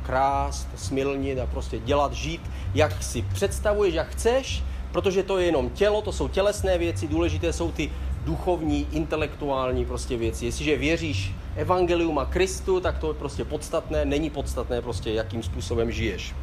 krást, 0.02 0.68
smilnit 0.76 1.38
a 1.38 1.46
prostě 1.46 1.78
dělat, 1.78 2.12
žít, 2.12 2.40
jak 2.74 3.02
si 3.02 3.24
představuješ, 3.32 3.94
jak 3.94 4.08
chceš, 4.08 4.62
protože 4.92 5.22
to 5.22 5.38
je 5.38 5.46
jenom 5.46 5.70
tělo, 5.70 6.02
to 6.02 6.12
jsou 6.12 6.28
tělesné 6.28 6.78
věci, 6.78 7.08
důležité 7.08 7.52
jsou 7.52 7.72
ty 7.72 7.90
duchovní, 8.24 8.88
intelektuální 8.92 9.84
prostě 9.84 10.16
věci. 10.16 10.46
Jestliže 10.46 10.76
věříš 10.76 11.32
evangelium 11.56 12.18
a 12.18 12.24
Kristu, 12.24 12.80
tak 12.80 12.98
to 12.98 13.08
je 13.08 13.14
prostě 13.14 13.44
podstatné, 13.44 14.04
není 14.04 14.30
podstatné 14.30 14.82
prostě, 14.82 15.10
jakým 15.10 15.42
způsobem 15.42 15.92
žiješ. 15.92 16.34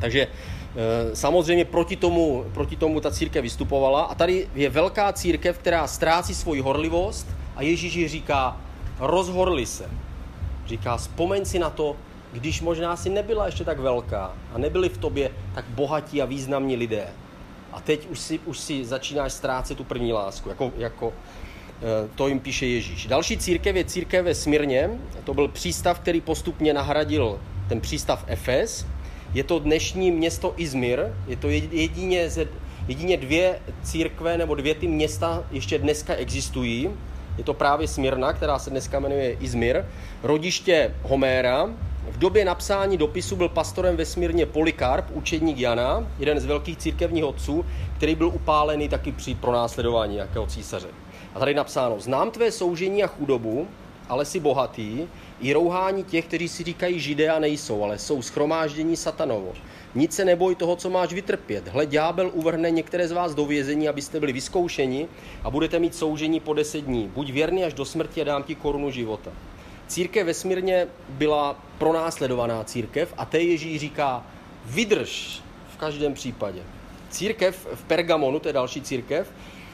Takže 0.00 0.26
eh, 0.26 0.59
samozřejmě 1.14 1.64
proti 1.64 1.96
tomu, 1.96 2.44
proti 2.54 2.76
tomu 2.76 3.00
ta 3.00 3.10
církev 3.10 3.42
vystupovala 3.42 4.02
a 4.02 4.14
tady 4.14 4.48
je 4.54 4.70
velká 4.70 5.12
církev, 5.12 5.58
která 5.58 5.86
ztrácí 5.86 6.34
svoji 6.34 6.60
horlivost 6.60 7.26
a 7.56 7.62
Ježíš 7.62 7.94
ji 7.94 8.08
říká, 8.08 8.56
rozhorli 8.98 9.66
se. 9.66 9.90
Říká, 10.66 10.96
vzpomeň 10.96 11.44
si 11.44 11.58
na 11.58 11.70
to, 11.70 11.96
když 12.32 12.60
možná 12.60 12.96
si 12.96 13.10
nebyla 13.10 13.46
ještě 13.46 13.64
tak 13.64 13.78
velká 13.78 14.32
a 14.54 14.58
nebyli 14.58 14.88
v 14.88 14.98
tobě 14.98 15.30
tak 15.54 15.64
bohatí 15.68 16.22
a 16.22 16.24
významní 16.24 16.76
lidé. 16.76 17.06
A 17.72 17.80
teď 17.80 18.06
už 18.10 18.18
si, 18.20 18.38
už 18.38 18.58
si 18.58 18.84
začínáš 18.84 19.32
ztrácet 19.32 19.76
tu 19.76 19.84
první 19.84 20.12
lásku, 20.12 20.48
jako, 20.48 20.72
jako 20.76 21.12
eh, 21.12 22.08
to 22.14 22.28
jim 22.28 22.40
píše 22.40 22.66
Ježíš. 22.66 23.06
Další 23.06 23.38
církev 23.38 23.76
je 23.76 23.84
církev 23.84 24.24
ve 24.24 24.34
Smírně. 24.34 24.90
To 25.24 25.34
byl 25.34 25.48
přístav, 25.48 26.00
který 26.00 26.20
postupně 26.20 26.74
nahradil 26.74 27.40
ten 27.68 27.80
přístav 27.80 28.24
Efes. 28.26 28.86
Je 29.34 29.44
to 29.44 29.58
dnešní 29.58 30.10
město 30.10 30.54
Izmir. 30.56 31.00
Je 31.26 31.36
to 31.36 31.48
jedině, 31.48 32.30
jedině 32.88 33.16
dvě 33.16 33.58
církve 33.82 34.38
nebo 34.38 34.54
dvě 34.54 34.74
ty 34.74 34.88
města 34.88 35.44
ještě 35.50 35.78
dneska 35.78 36.14
existují. 36.14 36.90
Je 37.38 37.44
to 37.44 37.54
právě 37.54 37.88
Smírna, 37.88 38.32
která 38.32 38.58
se 38.58 38.70
dneska 38.70 39.00
jmenuje 39.00 39.32
Izmir. 39.32 39.84
Rodiště 40.22 40.94
Homéra, 41.02 41.70
v 42.10 42.18
době 42.18 42.44
napsání 42.44 42.96
dopisu 42.96 43.36
byl 43.36 43.48
pastorem 43.48 43.96
ve 43.96 44.04
Smírně 44.04 44.46
Polikarp, 44.46 45.04
učedník 45.12 45.58
Jana, 45.58 46.06
jeden 46.18 46.40
z 46.40 46.44
velkých 46.44 46.78
církevních 46.78 47.24
otců, 47.24 47.64
který 47.96 48.14
byl 48.14 48.28
upálený 48.28 48.88
taky 48.88 49.12
při 49.12 49.34
pronásledování 49.34 50.14
nějakého 50.14 50.46
císaře. 50.46 50.88
A 51.34 51.38
tady 51.38 51.54
napsáno, 51.54 52.00
znám 52.00 52.30
tvé 52.30 52.52
soužení 52.52 53.04
a 53.04 53.06
chudobu, 53.06 53.68
ale 54.08 54.24
si 54.24 54.40
bohatý, 54.40 55.06
i 55.40 55.52
rouhání 55.52 56.04
těch, 56.04 56.24
kteří 56.24 56.48
si 56.48 56.64
říkají 56.64 57.00
židé 57.00 57.28
a 57.28 57.38
nejsou, 57.38 57.84
ale 57.84 57.98
jsou 57.98 58.22
schromáždění 58.22 58.96
satanovo. 58.96 59.52
Nic 59.94 60.14
se 60.14 60.24
neboj 60.24 60.54
toho, 60.54 60.76
co 60.76 60.90
máš 60.90 61.12
vytrpět. 61.12 61.68
Hle, 61.68 61.86
ďábel 61.86 62.30
uvrhne 62.34 62.70
některé 62.70 63.08
z 63.08 63.12
vás 63.12 63.34
do 63.34 63.46
vězení, 63.46 63.88
abyste 63.88 64.20
byli 64.20 64.32
vyzkoušeni 64.32 65.08
a 65.42 65.50
budete 65.50 65.78
mít 65.78 65.94
soužení 65.94 66.40
po 66.40 66.54
deset 66.54 66.80
dní. 66.80 67.10
Buď 67.14 67.32
věrný 67.32 67.64
až 67.64 67.74
do 67.74 67.84
smrti 67.84 68.20
a 68.20 68.24
dám 68.24 68.42
ti 68.42 68.54
korunu 68.54 68.90
života. 68.90 69.30
Církev 69.86 70.26
vesmírně 70.26 70.88
byla 71.08 71.64
pronásledovaná 71.78 72.64
církev 72.64 73.14
a 73.16 73.24
té 73.24 73.40
Ježíš 73.40 73.80
říká, 73.80 74.26
vydrž 74.64 75.42
v 75.74 75.76
každém 75.76 76.14
případě. 76.14 76.62
Církev 77.10 77.68
v 77.74 77.84
Pergamonu, 77.84 78.38
to 78.38 78.48
je 78.48 78.52
další 78.52 78.82
církev, 78.82 79.32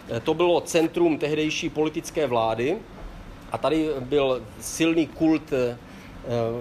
eh, 0.09 0.21
to 0.21 0.35
bylo 0.35 0.61
centrum 0.61 1.19
tehdejší 1.19 1.69
politické 1.69 2.27
vlády 2.27 2.79
a 3.57 3.59
tady 3.59 3.89
byl 4.01 4.43
silný 4.61 5.07
kult 5.07 5.53
eh, 5.53 5.79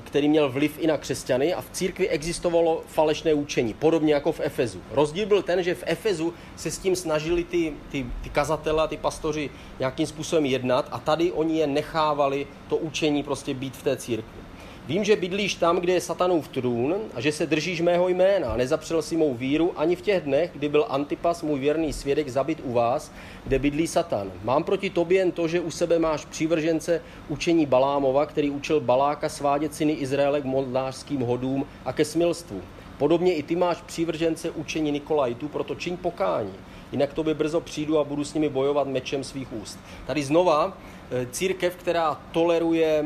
který 0.04 0.30
měl 0.30 0.50
vliv 0.50 0.78
i 0.80 0.88
na 0.88 0.98
křesťany 0.98 1.54
a 1.54 1.62
v 1.62 1.70
církvi 1.72 2.10
existovalo 2.10 2.84
falešné 2.88 3.34
učení, 3.34 3.74
podobně 3.74 4.14
jako 4.14 4.32
v 4.32 4.40
Efezu. 4.40 4.82
Rozdíl 4.92 5.26
byl 5.26 5.42
ten, 5.42 5.64
že 5.64 5.76
v 5.76 5.84
Efezu 5.86 6.34
se 6.56 6.72
s 6.72 6.78
tím 6.78 6.96
snažili 6.96 7.44
ty, 7.44 7.74
ty, 7.90 8.06
ty 8.22 8.30
kazatele 8.30 8.84
a 8.84 8.88
ty 8.88 8.98
pastoři 8.98 9.50
nějakým 9.80 10.08
způsobem 10.08 10.46
jednat 10.46 10.88
a 10.92 11.00
tady 11.00 11.32
oni 11.32 11.58
je 11.58 11.68
nechávali 11.68 12.48
to 12.70 12.78
učení 12.78 13.24
prostě 13.24 13.54
být 13.54 13.78
v 13.78 13.84
té 13.84 13.98
církvi. 13.98 14.45
Vím, 14.88 15.04
že 15.04 15.16
bydlíš 15.16 15.56
tam, 15.56 15.78
kde 15.78 15.94
je 15.94 16.02
satanův 16.02 16.48
trůn 16.48 16.96
a 17.14 17.22
že 17.22 17.32
se 17.32 17.46
držíš 17.46 17.82
mého 17.82 18.08
jména 18.08 18.58
nezapřel 18.58 19.02
si 19.02 19.18
mou 19.18 19.34
víru 19.34 19.74
ani 19.76 19.96
v 19.96 20.02
těch 20.02 20.24
dnech, 20.24 20.52
kdy 20.54 20.70
byl 20.70 20.86
Antipas, 20.90 21.44
můj 21.44 21.60
věrný 21.60 21.94
svědek, 21.94 22.30
zabit 22.30 22.62
u 22.64 22.74
vás, 22.74 23.12
kde 23.44 23.60
bydlí 23.60 23.88
Satan. 23.88 24.32
Mám 24.44 24.64
proti 24.64 24.90
tobě 24.90 25.20
jen 25.20 25.32
to, 25.32 25.48
že 25.48 25.60
u 25.60 25.72
sebe 25.72 26.00
máš 26.00 26.26
přívržence 26.26 27.02
učení 27.30 27.66
Balámova, 27.66 28.26
který 28.26 28.50
učil 28.50 28.80
Baláka 28.80 29.30
svádět 29.30 29.76
syny 29.76 29.94
Izraele 29.94 30.42
k 30.42 30.46
modlářským 30.46 31.22
hodům 31.22 31.66
a 31.86 31.94
ke 31.94 32.06
smilstvu. 32.06 32.62
Podobně 32.98 33.36
i 33.36 33.44
ty 33.44 33.56
máš 33.56 33.82
přívržence 33.82 34.52
učení 34.52 34.92
Nikolajtu, 34.92 35.48
proto 35.48 35.76
čiň 35.76 35.98
pokání. 35.98 36.54
Jinak 36.92 37.14
tobě 37.14 37.34
brzo 37.34 37.62
přijdu 37.62 38.00
a 38.00 38.04
budu 38.04 38.24
s 38.24 38.34
nimi 38.34 38.50
bojovat 38.50 38.88
mečem 38.88 39.24
svých 39.24 39.54
úst. 39.54 39.80
Tady 40.08 40.24
znova 40.24 40.78
eh, 41.12 41.28
církev, 41.32 41.76
která 41.76 42.22
toleruje 42.32 43.06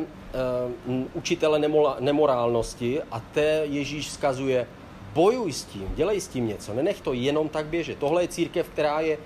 učitele 1.13 1.61
nemorálnosti 1.99 3.01
a 3.11 3.19
té 3.19 3.61
Ježíš 3.63 4.07
vzkazuje, 4.07 4.67
bojuj 5.13 5.53
s 5.53 5.63
tím, 5.63 5.91
dělej 5.95 6.21
s 6.21 6.27
tím 6.27 6.47
něco, 6.47 6.73
nenech 6.73 7.01
to 7.01 7.13
jenom 7.13 7.49
tak 7.49 7.65
běžet. 7.65 7.97
Tohle 7.97 8.23
je 8.23 8.27
církev, 8.27 8.69
která 8.69 8.99
je, 8.99 9.17
uh, 9.17 9.23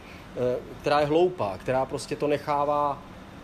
která 0.82 1.00
je 1.00 1.06
hloupá, 1.06 1.58
která 1.58 1.86
prostě 1.86 2.16
to 2.16 2.28
nechává 2.28 3.02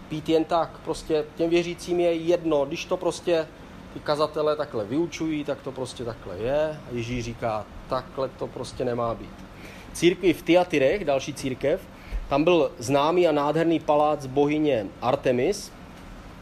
pít 0.09 0.29
jen 0.29 0.45
tak. 0.45 0.79
Prostě 0.83 1.25
těm 1.35 1.49
věřícím 1.49 1.99
je 1.99 2.13
jedno, 2.13 2.65
když 2.65 2.85
to 2.85 2.97
prostě 2.97 3.47
ty 3.93 3.99
kazatele 3.99 4.55
takhle 4.55 4.85
vyučují, 4.85 5.43
tak 5.43 5.61
to 5.61 5.71
prostě 5.71 6.03
takhle 6.03 6.37
je. 6.37 6.79
A 6.87 6.87
Ježíš 6.91 7.25
říká, 7.25 7.65
takhle 7.89 8.29
to 8.29 8.47
prostě 8.47 8.85
nemá 8.85 9.15
být. 9.15 9.45
Církvi 9.93 10.33
v 10.33 10.41
Tiatyrech, 10.41 11.05
další 11.05 11.33
církev, 11.33 11.81
tam 12.29 12.43
byl 12.43 12.71
známý 12.77 13.27
a 13.27 13.31
nádherný 13.31 13.79
palác 13.79 14.25
bohyně 14.25 14.85
Artemis, 15.01 15.71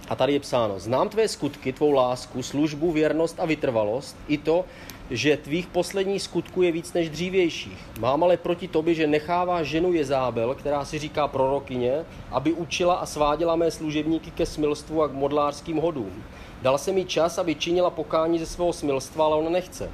a 0.09 0.15
tady 0.15 0.33
je 0.33 0.39
psáno, 0.39 0.79
znám 0.79 1.09
tvé 1.09 1.27
skutky, 1.27 1.73
tvou 1.73 1.91
lásku, 1.91 2.43
službu, 2.43 2.91
věrnost 2.91 3.39
a 3.39 3.45
vytrvalost, 3.45 4.17
i 4.27 4.37
to, 4.37 4.65
že 5.11 5.37
tvých 5.37 5.67
posledních 5.67 6.21
skutků 6.21 6.61
je 6.61 6.71
víc 6.71 6.93
než 6.93 7.09
dřívějších. 7.09 7.77
Mám 7.99 8.23
ale 8.23 8.37
proti 8.37 8.67
tobě, 8.67 8.93
že 8.93 9.07
nechává 9.07 9.63
ženu 9.63 9.93
Jezábel, 9.93 10.55
která 10.55 10.85
si 10.85 10.99
říká 10.99 11.27
prorokyně, 11.27 12.05
aby 12.31 12.53
učila 12.53 12.95
a 12.95 13.05
sváděla 13.05 13.55
mé 13.55 13.71
služebníky 13.71 14.31
ke 14.31 14.45
smilstvu 14.45 15.03
a 15.03 15.07
k 15.07 15.13
modlářským 15.13 15.77
hodům. 15.77 16.23
Dal 16.61 16.77
se 16.77 16.91
mi 16.91 17.05
čas, 17.05 17.37
aby 17.37 17.55
činila 17.55 17.89
pokání 17.89 18.39
ze 18.39 18.45
svého 18.45 18.73
smilstva, 18.73 19.25
ale 19.25 19.35
ona 19.35 19.49
nechce. 19.49 19.91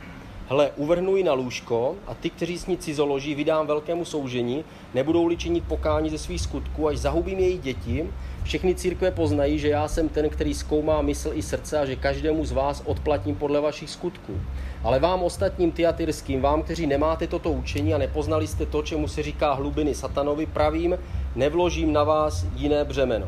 Hle, 0.47 0.72
uvrhnu 0.76 1.16
ji 1.18 1.24
na 1.24 1.34
lůžko 1.34 1.95
a 2.07 2.14
ty, 2.14 2.30
kteří 2.30 2.57
s 2.57 2.68
ní 2.68 2.78
cizoloží, 2.78 3.36
vydám 3.36 3.68
velkému 3.68 4.05
soužení, 4.05 4.64
nebudou-li 4.93 5.38
činit 5.38 5.64
pokání 5.68 6.09
ze 6.09 6.18
svých 6.18 6.41
skutků, 6.41 6.88
až 6.88 6.97
zahubím 6.97 7.39
její 7.39 7.57
děti, 7.57 8.09
všechny 8.44 8.76
církve 8.76 9.12
poznají, 9.12 9.60
že 9.60 9.70
já 9.70 9.88
jsem 9.88 10.10
ten, 10.10 10.30
který 10.30 10.54
zkoumá 10.54 11.02
mysl 11.02 11.32
i 11.34 11.41
srdce 11.41 11.80
a 11.80 11.86
že 11.86 11.96
každému 11.96 12.46
z 12.46 12.52
vás 12.52 12.82
odplatím 12.86 13.36
podle 13.36 13.62
vašich 13.62 13.89
skutků. 13.89 14.41
Ale 14.84 15.00
vám 15.00 15.24
ostatním 15.24 15.72
tiatyrským, 15.72 16.41
vám, 16.41 16.64
kteří 16.64 16.88
nemáte 16.88 17.28
toto 17.28 17.52
učení 17.52 17.94
a 17.94 17.98
nepoznali 17.98 18.48
jste 18.48 18.66
to, 18.66 18.82
čemu 18.82 19.08
se 19.08 19.24
říká 19.24 19.54
hlubiny 19.54 19.96
satanovi, 19.96 20.46
pravím, 20.46 20.98
nevložím 21.36 21.94
na 21.94 22.04
vás 22.04 22.46
jiné 22.56 22.86
břemeno. 22.86 23.28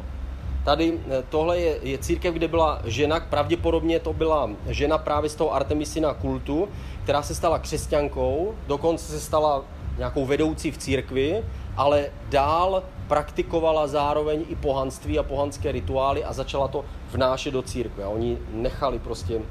Tady 0.66 0.94
eh, 0.94 1.24
tohle 1.30 1.60
je, 1.60 1.78
je 1.84 1.98
církev, 1.98 2.34
kde 2.34 2.48
byla 2.48 2.82
žena, 2.86 3.20
pravděpodobně 3.20 4.00
to 4.00 4.14
byla 4.14 4.50
žena 4.68 4.98
právě 4.98 5.30
z 5.30 5.36
toho 5.36 5.54
Artemisina 5.54 6.14
kultu, 6.14 6.70
která 7.04 7.22
se 7.22 7.36
stala 7.36 7.60
křesťankou, 7.60 8.56
dokonce 8.68 9.06
se 9.06 9.20
stala 9.20 9.64
nějakou 9.98 10.26
vedoucí 10.26 10.72
v 10.72 10.78
církvi, 10.78 11.44
ale 11.78 12.12
dál 12.30 12.84
praktikovala 13.08 13.88
zároveň 13.88 14.46
i 14.50 14.56
pohanství 14.56 15.20
a 15.20 15.24
pohanské 15.24 15.72
rituály 15.72 16.24
a 16.24 16.34
začala 16.34 16.68
to 16.68 16.86
vnášet 17.12 17.52
do 17.52 17.62
církve. 17.62 18.04
A 18.04 18.10
oni 18.10 18.38
nechali 18.52 19.00
prostě 19.00 19.42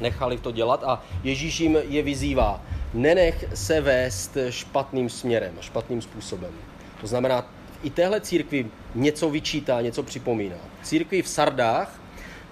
nechali 0.00 0.38
to 0.38 0.52
dělat 0.52 0.84
a 0.84 1.02
Ježíš 1.24 1.60
jim 1.60 1.78
je 1.88 2.02
vyzývá, 2.02 2.60
nenech 2.94 3.44
se 3.54 3.80
vést 3.80 4.36
špatným 4.50 5.08
směrem, 5.08 5.54
špatným 5.60 6.02
způsobem. 6.02 6.52
To 7.00 7.06
znamená, 7.06 7.46
i 7.82 7.90
téhle 7.90 8.20
církvi 8.20 8.66
něco 8.94 9.30
vyčítá, 9.30 9.80
něco 9.80 10.02
připomíná. 10.02 10.56
Církvi 10.82 11.22
v 11.22 11.28
Sardách, 11.28 12.00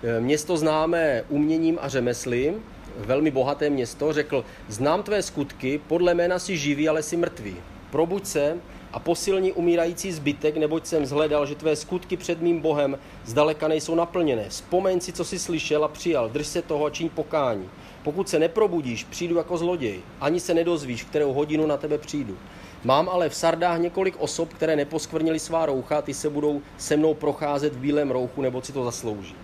eh, 0.02 0.20
město 0.20 0.56
známé 0.56 1.22
uměním 1.28 1.78
a 1.80 1.88
řemesly, 1.88 2.54
velmi 2.96 3.30
bohaté 3.30 3.70
město, 3.70 4.12
řekl, 4.12 4.44
znám 4.68 5.02
tvé 5.02 5.22
skutky, 5.22 5.80
podle 5.88 6.14
jména 6.14 6.38
si 6.38 6.56
živý, 6.56 6.88
ale 6.88 7.02
si 7.02 7.16
mrtvý. 7.16 7.56
Probuď 7.90 8.26
se 8.26 8.56
a 8.94 8.98
posilní 8.98 9.52
umírající 9.52 10.12
zbytek, 10.12 10.56
neboť 10.56 10.86
jsem 10.86 11.06
zhledal, 11.06 11.46
že 11.46 11.54
tvé 11.54 11.76
skutky 11.76 12.16
před 12.16 12.42
mým 12.42 12.60
Bohem 12.60 12.98
zdaleka 13.24 13.68
nejsou 13.68 13.94
naplněné. 13.94 14.48
Vzpomeň 14.48 15.00
si, 15.00 15.12
co 15.12 15.24
jsi 15.24 15.38
slyšel 15.38 15.84
a 15.84 15.88
přijal, 15.88 16.28
drž 16.28 16.46
se 16.46 16.62
toho 16.62 16.84
a 16.84 16.90
čiň 16.90 17.08
pokání. 17.08 17.68
Pokud 18.02 18.28
se 18.28 18.38
neprobudíš, 18.38 19.04
přijdu 19.04 19.36
jako 19.36 19.56
zloděj. 19.56 20.00
Ani 20.20 20.40
se 20.40 20.54
nedozvíš, 20.54 21.02
v 21.02 21.06
kterou 21.06 21.32
hodinu 21.32 21.66
na 21.66 21.76
tebe 21.76 21.98
přijdu. 21.98 22.36
Mám 22.84 23.08
ale 23.08 23.28
v 23.28 23.34
Sardách 23.34 23.78
několik 23.78 24.16
osob, 24.18 24.54
které 24.54 24.76
neposkvrnili 24.76 25.38
svá 25.38 25.66
roucha, 25.66 26.02
ty 26.02 26.14
se 26.14 26.30
budou 26.30 26.62
se 26.78 26.96
mnou 26.96 27.14
procházet 27.14 27.74
v 27.74 27.78
bílém 27.78 28.10
rouchu, 28.10 28.42
nebo 28.42 28.62
si 28.62 28.72
to 28.72 28.84
zaslouží. 28.84 29.34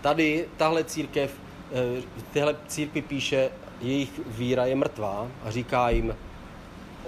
Tady 0.00 0.48
tahle 0.56 0.84
církev, 0.84 1.34
eh, 1.72 2.02
téhle 2.32 2.56
církvi 2.66 3.02
píše, 3.02 3.50
jejich 3.80 4.20
víra 4.26 4.66
je 4.66 4.74
mrtvá 4.74 5.28
a 5.44 5.50
říká 5.50 5.90
jim, 5.90 6.14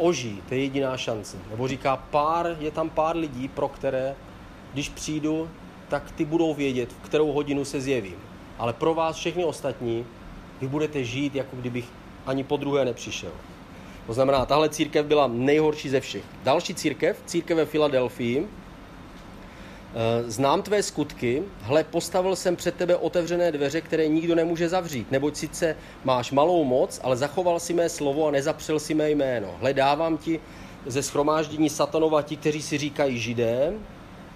oží, 0.01 0.43
to 0.49 0.55
je 0.55 0.61
jediná 0.61 0.97
šance. 0.97 1.37
Nebo 1.51 1.69
říká, 1.69 1.97
pár, 1.97 2.57
je 2.61 2.71
tam 2.71 2.91
pár 2.91 3.17
lidí, 3.17 3.49
pro 3.49 3.69
které, 3.69 4.15
když 4.73 4.89
přijdu, 4.89 5.49
tak 5.89 6.11
ty 6.11 6.25
budou 6.25 6.55
vědět, 6.55 6.93
v 6.93 7.05
kterou 7.05 7.33
hodinu 7.33 7.65
se 7.65 7.81
zjevím. 7.81 8.17
Ale 8.59 8.73
pro 8.73 8.95
vás 8.95 9.17
všechny 9.17 9.45
ostatní, 9.45 10.07
vy 10.61 10.69
budete 10.69 11.05
žít, 11.05 11.35
jako 11.35 11.57
kdybych 11.57 11.89
ani 12.27 12.45
po 12.45 12.57
druhé 12.57 12.85
nepřišel. 12.85 13.33
To 14.07 14.13
znamená, 14.13 14.47
tahle 14.47 14.69
církev 14.69 15.07
byla 15.07 15.27
nejhorší 15.27 15.89
ze 15.89 16.01
všech. 16.01 16.25
Další 16.45 16.75
církev, 16.75 17.23
církev 17.27 17.57
ve 17.57 17.67
Filadelfii, 17.67 18.49
Znám 20.27 20.63
tvé 20.63 20.83
skutky, 20.83 21.43
hle, 21.61 21.85
postavil 21.85 22.37
jsem 22.37 22.57
před 22.57 22.75
tebe 22.75 22.97
otevřené 22.97 23.53
dveře, 23.53 23.81
které 23.81 24.09
nikdo 24.09 24.35
nemůže 24.35 24.69
zavřít, 24.69 25.11
neboť 25.11 25.37
sice 25.37 25.77
máš 26.05 26.33
malou 26.33 26.65
moc, 26.65 27.01
ale 27.03 27.17
zachoval 27.17 27.61
si 27.61 27.75
mé 27.75 27.89
slovo 27.89 28.27
a 28.27 28.31
nezapřel 28.31 28.81
si 28.81 28.95
mé 28.95 29.11
jméno. 29.11 29.49
Hle, 29.61 29.75
dávám 29.75 30.19
ti 30.19 30.41
ze 30.87 31.03
schromáždění 31.03 31.71
satanova 31.71 32.23
ti, 32.23 32.37
kteří 32.37 32.63
si 32.63 32.79
říkají 32.79 33.19
židé, 33.19 33.73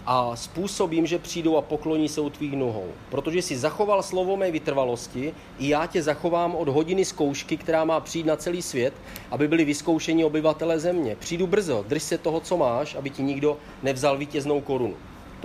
a 0.06 0.36
způsobím, 0.36 1.06
že 1.06 1.18
přijdou 1.18 1.56
a 1.56 1.62
pokloní 1.62 2.08
se 2.08 2.20
u 2.20 2.30
tvých 2.30 2.52
nohou. 2.52 2.86
Protože 3.10 3.42
si 3.42 3.56
zachoval 3.56 4.02
slovo 4.02 4.36
mé 4.36 4.50
vytrvalosti, 4.50 5.34
i 5.58 5.68
já 5.68 5.86
tě 5.86 6.02
zachovám 6.02 6.54
od 6.56 6.68
hodiny 6.68 7.04
zkoušky, 7.04 7.56
která 7.56 7.84
má 7.84 8.00
přijít 8.00 8.26
na 8.26 8.36
celý 8.36 8.62
svět, 8.62 8.94
aby 9.30 9.48
byli 9.48 9.64
vyzkoušeni 9.64 10.24
obyvatele 10.24 10.80
země. 10.80 11.16
Přijdu 11.16 11.46
brzo, 11.46 11.84
drž 11.88 12.02
se 12.02 12.18
toho, 12.18 12.40
co 12.40 12.56
máš, 12.56 12.94
aby 12.94 13.10
ti 13.10 13.22
nikdo 13.22 13.56
nevzal 13.82 14.18
vítěznou 14.18 14.60
korunu. 14.60 14.94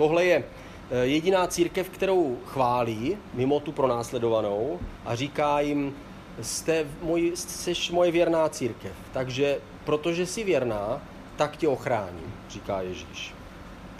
Tohle 0.00 0.24
je 0.24 0.44
eh, 0.90 1.06
jediná 1.06 1.46
církev, 1.46 1.90
kterou 1.90 2.38
chválí, 2.46 3.16
mimo 3.34 3.60
tu 3.60 3.72
pronásledovanou, 3.72 4.78
a 5.04 5.14
říká 5.14 5.60
jim, 5.60 5.94
jste, 6.40 6.86
můj, 7.02 7.32
jste 7.34 7.72
moje 7.92 8.10
věrná 8.10 8.48
církev, 8.48 8.92
takže 9.12 9.58
protože 9.84 10.26
jsi 10.26 10.44
věrná, 10.44 11.02
tak 11.36 11.56
tě 11.56 11.68
ochráním, 11.68 12.34
říká 12.48 12.80
Ježíš 12.80 13.34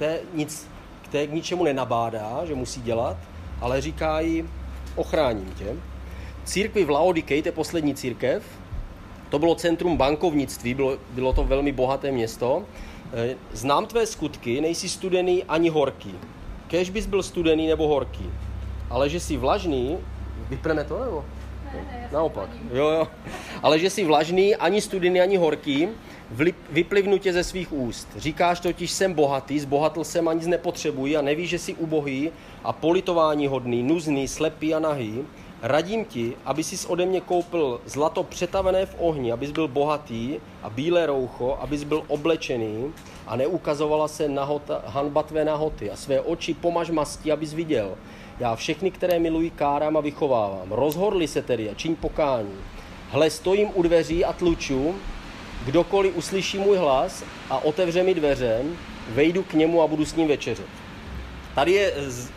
té, 0.00 0.20
nic, 0.34 0.68
té 1.10 1.26
k 1.26 1.32
ničemu 1.32 1.64
nenabádá, 1.64 2.44
že 2.44 2.54
musí 2.54 2.82
dělat, 2.82 3.16
ale 3.60 3.80
říká 3.80 4.20
jí, 4.20 4.44
ochráním 4.96 5.54
tě. 5.58 5.76
Církvi 6.44 6.84
v 6.84 6.90
Laodikej, 6.90 7.42
to 7.42 7.48
je 7.48 7.52
poslední 7.52 7.94
církev, 7.94 8.42
to 9.28 9.38
bylo 9.38 9.54
centrum 9.54 9.96
bankovnictví, 9.96 10.74
bylo, 10.74 10.98
bylo 11.10 11.32
to 11.32 11.44
velmi 11.44 11.72
bohaté 11.72 12.12
město. 12.12 12.64
E, 13.14 13.36
znám 13.52 13.86
tvé 13.86 14.06
skutky, 14.06 14.60
nejsi 14.60 14.88
studený 14.88 15.44
ani 15.44 15.68
horký. 15.68 16.14
Kež 16.68 16.90
bys 16.90 17.06
byl 17.06 17.22
studený 17.22 17.66
nebo 17.66 17.88
horký. 17.88 18.30
Ale 18.90 19.08
že 19.08 19.20
jsi 19.20 19.36
vlažný, 19.36 19.98
vypneme 20.48 20.84
to 20.84 21.04
nebo? 21.04 21.24
Ne, 21.64 21.86
ne, 21.90 22.08
Naopak. 22.12 22.50
Jo, 22.72 22.88
jo. 22.88 23.08
Ale 23.62 23.78
že 23.78 23.90
jsi 23.90 24.04
vlažný, 24.04 24.56
ani 24.56 24.80
studený, 24.80 25.20
ani 25.20 25.36
horký, 25.36 25.88
vyplivnu 26.70 27.18
tě 27.18 27.32
ze 27.32 27.44
svých 27.44 27.72
úst. 27.72 28.08
Říkáš 28.16 28.60
totiž, 28.60 28.90
jsem 28.90 29.14
bohatý, 29.14 29.60
zbohatl 29.60 30.04
jsem 30.04 30.28
a 30.28 30.32
nic 30.32 30.46
nepotřebuji 30.46 31.16
a 31.16 31.22
nevíš, 31.22 31.50
že 31.50 31.58
jsi 31.58 31.74
ubohý 31.74 32.30
a 32.64 32.72
politování 32.72 33.46
hodný, 33.46 33.82
nuzný, 33.82 34.28
slepý 34.28 34.74
a 34.74 34.78
nahý. 34.78 35.24
Radím 35.62 36.04
ti, 36.04 36.36
aby 36.44 36.64
si 36.64 36.86
ode 36.86 37.06
mě 37.06 37.20
koupil 37.20 37.80
zlato 37.86 38.22
přetavené 38.22 38.86
v 38.86 38.94
ohni, 38.98 39.32
abys 39.32 39.50
byl 39.50 39.68
bohatý 39.68 40.36
a 40.62 40.70
bílé 40.70 41.06
roucho, 41.06 41.58
abys 41.60 41.84
byl 41.84 42.02
oblečený 42.08 42.92
a 43.26 43.36
neukazovala 43.36 44.08
se 44.08 44.28
nahota, 44.28 44.82
hanba 44.86 45.22
tvé 45.22 45.44
nahoty 45.44 45.90
a 45.90 45.96
své 45.96 46.20
oči 46.20 46.54
pomaž 46.54 46.90
masti, 46.90 47.32
abys 47.32 47.54
viděl. 47.54 47.94
Já 48.38 48.56
všechny, 48.56 48.90
které 48.90 49.18
milují, 49.18 49.50
kárám 49.50 49.96
a 49.96 50.00
vychovávám. 50.00 50.72
Rozhorli 50.72 51.28
se 51.28 51.42
tedy 51.42 51.70
a 51.70 51.74
čiň 51.74 51.96
pokání. 51.96 52.54
Hle, 53.10 53.30
stojím 53.30 53.70
u 53.74 53.82
dveří 53.82 54.24
a 54.24 54.32
tluču, 54.32 54.94
Kdokoliv 55.64 56.16
uslyší 56.16 56.58
můj 56.58 56.76
hlas 56.76 57.24
a 57.50 57.64
otevře 57.64 58.02
mi 58.02 58.14
dveře, 58.14 58.62
vejdu 59.08 59.42
k 59.42 59.52
němu 59.52 59.82
a 59.82 59.86
budu 59.86 60.04
s 60.04 60.14
ním 60.14 60.28
večeřet. 60.28 60.66
Tady 61.54 61.72
je, 61.72 61.94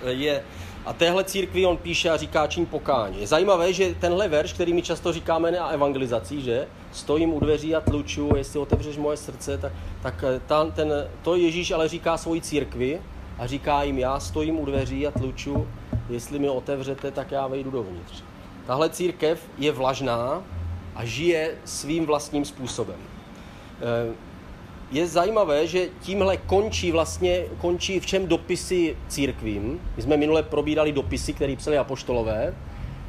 je 0.07 0.43
a 0.85 0.93
téhle 0.93 1.23
církvi 1.23 1.65
on 1.65 1.77
píše 1.77 2.09
a 2.09 2.17
říká 2.17 2.47
čím 2.47 2.65
pokání. 2.65 3.21
Je 3.21 3.27
zajímavé, 3.27 3.73
že 3.73 3.95
tenhle 3.99 4.27
verš, 4.27 4.53
který 4.53 4.73
my 4.73 4.81
často 4.81 5.13
říkáme 5.13 5.51
na 5.51 5.67
evangelizací, 5.67 6.41
že 6.41 6.67
stojím 6.91 7.33
u 7.33 7.39
dveří 7.39 7.75
a 7.75 7.81
tluču, 7.81 8.31
jestli 8.37 8.59
otevřeš 8.59 8.97
moje 8.97 9.17
srdce, 9.17 9.57
tak, 9.57 9.71
tak 10.01 10.23
eh, 10.27 10.41
ta, 10.47 10.65
ten, 10.65 10.93
to 11.21 11.35
Ježíš 11.35 11.71
ale 11.71 11.87
říká 11.87 12.17
svoji 12.17 12.41
církvi 12.41 13.01
a 13.37 13.47
říká 13.47 13.83
jim, 13.83 13.99
já 13.99 14.19
stojím 14.19 14.59
u 14.59 14.65
dveří 14.65 15.07
a 15.07 15.11
tluču, 15.11 15.67
jestli 16.09 16.39
mi 16.39 16.49
otevřete, 16.49 17.11
tak 17.11 17.31
já 17.31 17.47
vejdu 17.47 17.71
dovnitř. 17.71 18.23
Tahle 18.67 18.89
církev 18.89 19.49
je 19.57 19.71
vlažná 19.71 20.43
a 20.95 21.05
žije 21.05 21.55
svým 21.65 22.05
vlastním 22.05 22.45
způsobem. 22.45 22.99
Je 24.93 25.07
zajímavé, 25.07 25.67
že 25.67 25.87
tímhle 26.01 26.37
končí 26.37 26.91
vlastně, 26.91 27.43
končí 27.57 27.99
v 27.99 28.05
čem 28.05 28.27
dopisy 28.27 28.97
církvím. 29.07 29.79
My 29.95 30.03
jsme 30.03 30.17
minule 30.17 30.43
probírali 30.43 30.91
dopisy, 30.91 31.33
které 31.33 31.55
psali 31.55 31.77
apoštolové. 31.77 32.53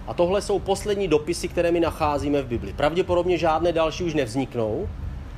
A 0.06 0.14
tohle 0.14 0.42
jsou 0.42 0.58
poslední 0.58 1.08
dopisy, 1.08 1.48
které 1.48 1.72
my 1.72 1.80
nacházíme 1.80 2.42
v 2.42 2.46
Bibli. 2.46 2.72
Pravděpodobně 2.72 3.38
žádné 3.38 3.72
další 3.72 4.04
už 4.04 4.14
nevzniknou. 4.14 4.88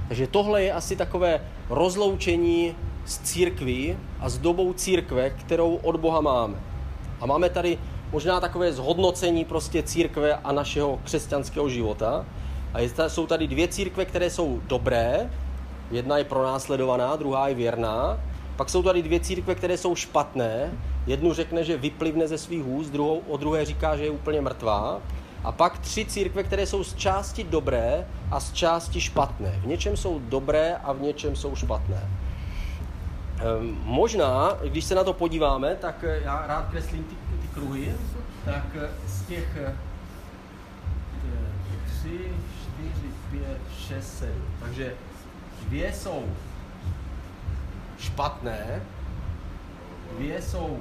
Takže 0.09 0.27
tohle 0.27 0.63
je 0.63 0.73
asi 0.73 0.97
takové 0.97 1.41
rozloučení 1.71 2.75
s 3.05 3.19
církví 3.19 3.97
a 4.21 4.29
s 4.29 4.39
dobou 4.39 4.73
církve, 4.73 5.31
kterou 5.31 5.75
od 5.75 5.97
Boha 5.97 6.21
máme. 6.21 6.55
A 7.21 7.27
máme 7.27 7.51
tady 7.51 7.79
možná 8.13 8.41
takové 8.41 8.73
zhodnocení 8.73 9.45
prostě 9.45 9.83
církve 9.83 10.35
a 10.35 10.53
našeho 10.53 11.01
křesťanského 11.05 11.69
života. 11.69 12.27
A 12.75 12.81
jsou 13.09 13.27
tady 13.27 13.47
dvě 13.47 13.69
církve, 13.69 14.05
které 14.05 14.31
jsou 14.31 14.61
dobré, 14.67 15.31
jedna 15.91 16.19
je 16.19 16.25
pronásledovaná, 16.25 17.17
druhá 17.17 17.49
je 17.49 17.55
věrná. 17.55 18.21
Pak 18.57 18.71
jsou 18.71 18.83
tady 18.83 19.03
dvě 19.03 19.21
církve, 19.21 19.55
které 19.55 19.77
jsou 19.77 19.95
špatné. 19.95 20.73
Jednu 21.07 21.33
řekne, 21.33 21.65
že 21.65 21.77
vyplivne 21.77 22.29
ze 22.29 22.39
svých 22.39 22.67
úst, 22.67 22.91
druhou, 22.91 23.23
o 23.29 23.37
druhé 23.37 23.65
říká, 23.65 23.97
že 23.97 24.05
je 24.05 24.11
úplně 24.11 24.41
mrtvá. 24.41 25.01
A 25.45 25.53
pak 25.53 25.79
tři 25.79 26.05
církve, 26.05 26.43
které 26.43 26.67
jsou 26.67 26.85
z 26.85 26.95
části 26.95 27.45
dobré 27.45 28.07
a 28.31 28.41
z 28.41 28.53
části 28.53 29.01
špatné. 29.01 29.61
V 29.63 29.67
něčem 29.67 29.97
jsou 29.97 30.19
dobré 30.19 30.77
a 30.77 30.93
v 30.93 31.01
něčem 31.01 31.37
jsou 31.37 31.57
špatné. 31.57 32.09
Ehm, 33.39 33.79
možná, 33.85 34.59
když 34.63 34.85
se 34.85 34.95
na 34.95 35.05
to 35.05 35.13
podíváme, 35.13 35.75
tak 35.75 36.05
eh, 36.05 36.21
já 36.25 36.47
rád 36.47 36.69
kreslím 36.71 37.05
ty, 37.05 37.15
ty 37.43 37.49
kruhy, 37.55 37.95
tak 38.45 38.65
eh, 38.75 38.89
z 39.07 39.27
těch 39.27 39.57
eh, 39.57 39.77
tři, 41.87 42.19
5, 43.31 43.43
6, 43.89 44.19
7. 44.19 44.33
Takže 44.61 44.95
dvě 45.67 45.93
jsou 45.93 46.25
špatné, 47.99 48.83
dvě 50.17 50.43
jsou 50.43 50.79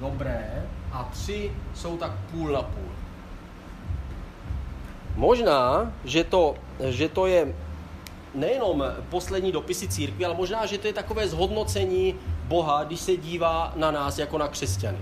dobré 0.00 0.66
a 0.92 1.04
tři 1.12 1.52
jsou 1.74 1.96
tak 1.96 2.12
půl 2.30 2.52
na 2.52 2.62
půl. 2.62 2.88
Možná, 5.16 5.92
že 6.04 6.24
to, 6.24 6.54
že 6.88 7.08
to 7.08 7.26
je 7.26 7.54
nejenom 8.34 8.84
poslední 9.10 9.52
dopisy 9.52 9.88
církvy, 9.88 10.24
ale 10.24 10.34
možná, 10.34 10.66
že 10.66 10.78
to 10.78 10.86
je 10.86 10.92
takové 10.92 11.28
zhodnocení 11.28 12.14
Boha, 12.44 12.84
když 12.84 13.00
se 13.00 13.16
dívá 13.16 13.72
na 13.76 13.90
nás 13.90 14.18
jako 14.18 14.38
na 14.38 14.48
křesťany. 14.48 14.98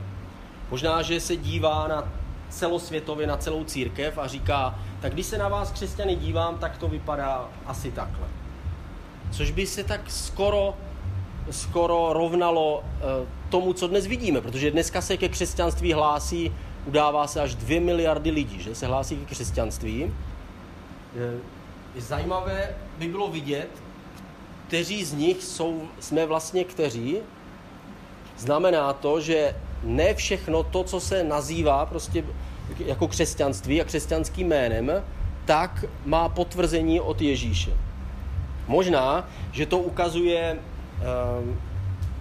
Možná, 0.71 1.03
že 1.03 1.21
se 1.21 1.37
dívá 1.37 1.89
na 1.89 2.13
celosvětově, 2.49 3.27
na 3.27 3.37
celou 3.37 3.65
církev 3.65 4.19
a 4.19 4.27
říká, 4.27 4.79
tak 5.01 5.13
když 5.13 5.27
se 5.27 5.39
na 5.39 5.49
vás 5.49 5.71
křesťany 5.71 6.17
dívám, 6.17 6.59
tak 6.59 6.79
to 6.79 6.89
vypadá 6.89 7.49
asi 7.67 7.93
takhle. 7.93 8.27
Což 9.31 9.51
by 9.51 9.67
se 9.67 9.85
tak 9.85 10.01
skoro, 10.11 10.75
skoro 11.51 12.13
rovnalo 12.13 12.79
uh, 12.79 13.29
tomu, 13.49 13.73
co 13.73 13.87
dnes 13.89 14.07
vidíme, 14.07 14.41
protože 14.41 14.71
dneska 14.71 15.01
se 15.01 15.17
ke 15.17 15.29
křesťanství 15.29 15.93
hlásí, 15.93 16.53
udává 16.87 17.27
se 17.27 17.41
až 17.41 17.55
dvě 17.55 17.81
miliardy 17.81 18.31
lidí, 18.31 18.63
že 18.63 18.75
se 18.75 18.87
hlásí 18.87 19.17
ke 19.17 19.25
křesťanství. 19.25 20.13
Je 21.95 22.01
zajímavé 22.01 22.77
by 22.99 23.09
bylo 23.09 23.29
vidět, 23.29 23.69
kteří 24.67 25.05
z 25.05 25.13
nich 25.13 25.43
jsou, 25.43 25.83
jsme 26.01 26.27
vlastně 26.27 26.65
kteří, 26.65 27.19
znamená 28.39 28.93
to, 28.93 29.21
že 29.21 29.57
ne 29.83 30.15
všechno 30.15 30.63
to, 30.63 30.85
co 30.85 31.01
se 31.01 31.25
nazývá 31.25 31.87
prostě 31.87 32.25
jako 32.79 33.09
křesťanství 33.09 33.81
a 33.81 33.85
křesťanským 33.85 34.49
jménem, 34.49 34.93
tak 35.45 35.85
má 36.05 36.29
potvrzení 36.29 37.01
od 37.01 37.21
Ježíše. 37.21 37.71
Možná, 38.69 39.29
že 39.53 39.67
to 39.67 39.79
ukazuje 39.79 40.59
uh, 40.59 41.57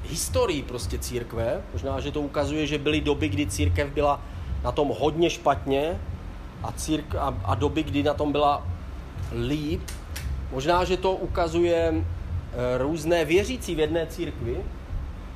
historii 0.09 0.63
prostě 0.63 0.97
církve, 0.97 1.61
možná, 1.73 1.99
že 1.99 2.11
to 2.11 2.21
ukazuje, 2.21 2.67
že 2.67 2.77
byly 2.77 3.01
doby, 3.01 3.29
kdy 3.29 3.47
církev 3.47 3.89
byla 3.89 4.21
na 4.63 4.71
tom 4.71 4.93
hodně 4.99 5.29
špatně 5.29 5.99
a, 6.63 6.71
círk, 6.71 7.15
a, 7.15 7.37
a 7.43 7.55
doby, 7.55 7.83
kdy 7.83 8.03
na 8.03 8.13
tom 8.13 8.31
byla 8.31 8.67
líp. 9.47 9.81
Možná, 10.51 10.83
že 10.83 10.97
to 10.97 11.11
ukazuje 11.11 11.91
uh, 11.91 12.03
různé 12.77 13.25
věřící 13.25 13.75
v 13.75 13.79
jedné 13.79 14.07
církvi. 14.07 14.57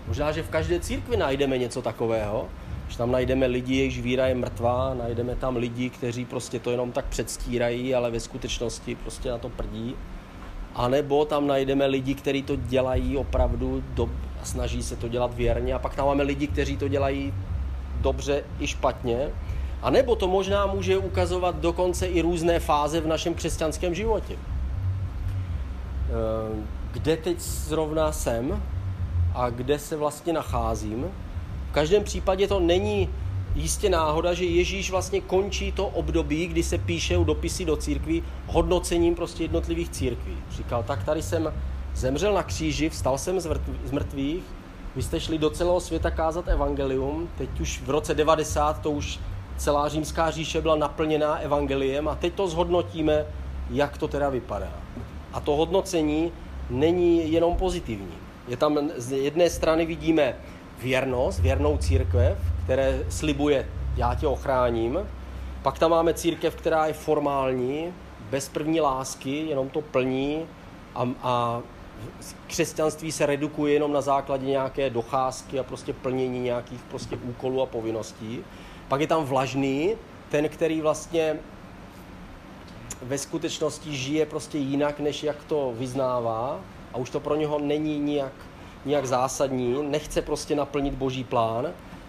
Možná, 0.08 0.32
že 0.32 0.44
v 0.44 0.50
každé 0.50 0.80
církvi 0.80 1.18
najdeme 1.18 1.58
něco 1.58 1.82
takového, 1.82 2.50
že 2.88 2.98
tam 2.98 3.12
najdeme 3.12 3.46
lidi, 3.46 3.76
jejichž 3.76 4.00
víra 4.00 4.28
je 4.28 4.36
mrtvá, 4.36 4.94
najdeme 4.94 5.36
tam 5.36 5.56
lidi, 5.56 5.90
kteří 5.90 6.26
prostě 6.26 6.60
to 6.60 6.72
jenom 6.72 6.92
tak 6.92 7.06
předstírají, 7.06 7.96
ale 7.96 8.12
ve 8.12 8.20
skutečnosti 8.20 8.96
prostě 8.96 9.30
na 9.30 9.38
to 9.38 9.50
prdí. 9.50 9.96
A 10.76 10.88
nebo 10.88 11.26
tam 11.26 11.48
najdeme 11.48 11.86
lidi, 11.86 12.14
kteří 12.16 12.44
to 12.44 12.56
dělají 12.56 13.18
opravdu 13.18 13.84
do, 13.94 14.10
a 14.42 14.46
snaží 14.46 14.84
se 14.84 14.96
to 14.96 15.08
dělat 15.08 15.34
věrně. 15.34 15.74
A 15.74 15.80
pak 15.80 15.96
tam 15.96 16.06
máme 16.06 16.24
lidi, 16.24 16.48
kteří 16.48 16.78
to 16.78 16.88
dělají 16.88 17.34
dobře 18.02 18.44
i 18.60 18.68
špatně. 18.68 19.30
A 19.82 19.90
nebo 19.90 20.16
to 20.16 20.28
možná 20.28 20.66
může 20.66 20.98
ukazovat 20.98 21.56
dokonce 21.56 22.08
i 22.08 22.22
různé 22.22 22.60
fáze 22.60 23.02
v 23.02 23.08
našem 23.08 23.34
křesťanském 23.34 23.96
životě. 23.96 24.36
Eh, 26.10 26.66
kde 26.92 27.18
teď 27.18 27.40
zrovna 27.40 28.12
jsem 28.12 28.64
a 29.34 29.50
kde 29.50 29.80
se 29.80 29.96
vlastně 29.96 30.34
nacházím. 30.34 31.06
V 31.70 31.74
každém 31.74 32.04
případě 32.04 32.48
to 32.48 32.60
není 32.60 33.10
jistě 33.56 33.90
náhoda, 33.90 34.34
že 34.34 34.46
Ježíš 34.46 34.92
vlastně 34.92 35.22
končí 35.22 35.72
to 35.72 35.88
období, 35.88 36.48
kdy 36.48 36.64
se 36.64 36.78
píše 36.78 37.18
dopisy 37.18 37.66
do 37.66 37.78
církví 37.78 38.24
hodnocením 38.48 39.16
prostě 39.16 39.44
jednotlivých 39.44 39.90
církví. 39.90 40.38
Říkal, 40.52 40.84
tak 40.84 41.04
tady 41.04 41.22
jsem 41.22 41.54
zemřel 41.96 42.34
na 42.34 42.44
kříži, 42.44 42.90
vstal 42.90 43.18
jsem 43.18 43.40
z 43.40 43.92
mrtvých, 43.92 44.44
vy 44.96 45.04
jste 45.04 45.20
šli 45.20 45.38
do 45.38 45.50
celého 45.50 45.80
světa 45.80 46.12
kázat 46.12 46.48
evangelium, 46.48 47.30
teď 47.38 47.60
už 47.60 47.82
v 47.82 47.90
roce 47.90 48.14
90 48.14 48.82
to 48.82 48.92
už 48.92 49.20
celá 49.58 49.90
římská 49.90 50.32
říše 50.32 50.62
byla 50.62 50.76
naplněná 50.76 51.36
evangeliem 51.36 52.08
a 52.08 52.16
teď 52.16 52.34
to 52.34 52.48
zhodnotíme, 52.48 53.26
jak 53.70 53.98
to 53.98 54.08
teda 54.08 54.30
vypadá. 54.30 54.72
A 55.34 55.40
to 55.40 55.56
hodnocení 55.56 56.32
není 56.70 57.32
jenom 57.32 57.56
pozitivní. 57.56 58.14
Je 58.48 58.58
tam 58.58 58.90
z 58.98 59.12
jedné 59.12 59.50
strany 59.50 59.86
vidíme 59.86 60.36
věrnost, 60.82 61.40
věrnou 61.40 61.78
církev, 61.78 62.38
které 62.64 63.04
slibuje, 63.10 63.68
já 63.98 64.16
tě 64.16 64.28
ochráním. 64.28 65.00
Pak 65.62 65.80
tam 65.80 65.92
máme 65.92 66.14
církev, 66.14 66.56
která 66.56 66.86
je 66.86 66.94
formální, 66.94 67.94
bez 68.30 68.50
první 68.50 68.82
lásky, 68.82 69.36
jenom 69.36 69.70
to 69.70 69.82
plní 69.82 70.46
a, 70.96 71.10
a 71.24 71.62
křesťanství 72.48 73.12
se 73.12 73.26
redukuje 73.26 73.74
jenom 73.74 73.94
na 73.94 74.02
základě 74.02 74.46
nějaké 74.46 74.90
docházky 74.90 75.60
a 75.60 75.64
prostě 75.64 75.94
plnění 75.94 76.40
nějakých 76.40 76.82
prostě 76.84 77.18
úkolů 77.18 77.62
a 77.62 77.66
povinností. 77.66 78.40
Pak 78.88 79.02
je 79.02 79.08
tam 79.08 79.26
vlažný, 79.26 79.96
ten, 80.30 80.50
který 80.50 80.82
vlastně 80.82 81.36
ve 83.02 83.18
skutečnosti 83.18 83.96
žije 83.96 84.26
prostě 84.26 84.58
jinak, 84.58 85.00
než 85.00 85.24
jak 85.24 85.44
to 85.44 85.74
vyznává 85.78 86.60
a 86.94 86.98
už 86.98 87.10
to 87.10 87.20
pro 87.20 87.36
něho 87.36 87.60
není 87.60 88.00
nijak, 88.00 88.34
nijak 88.86 89.06
zásadní, 89.06 89.84
nechce 89.84 90.22
prostě 90.22 90.56
naplnit 90.56 90.94
boží 90.94 91.24
plán, 91.24 91.68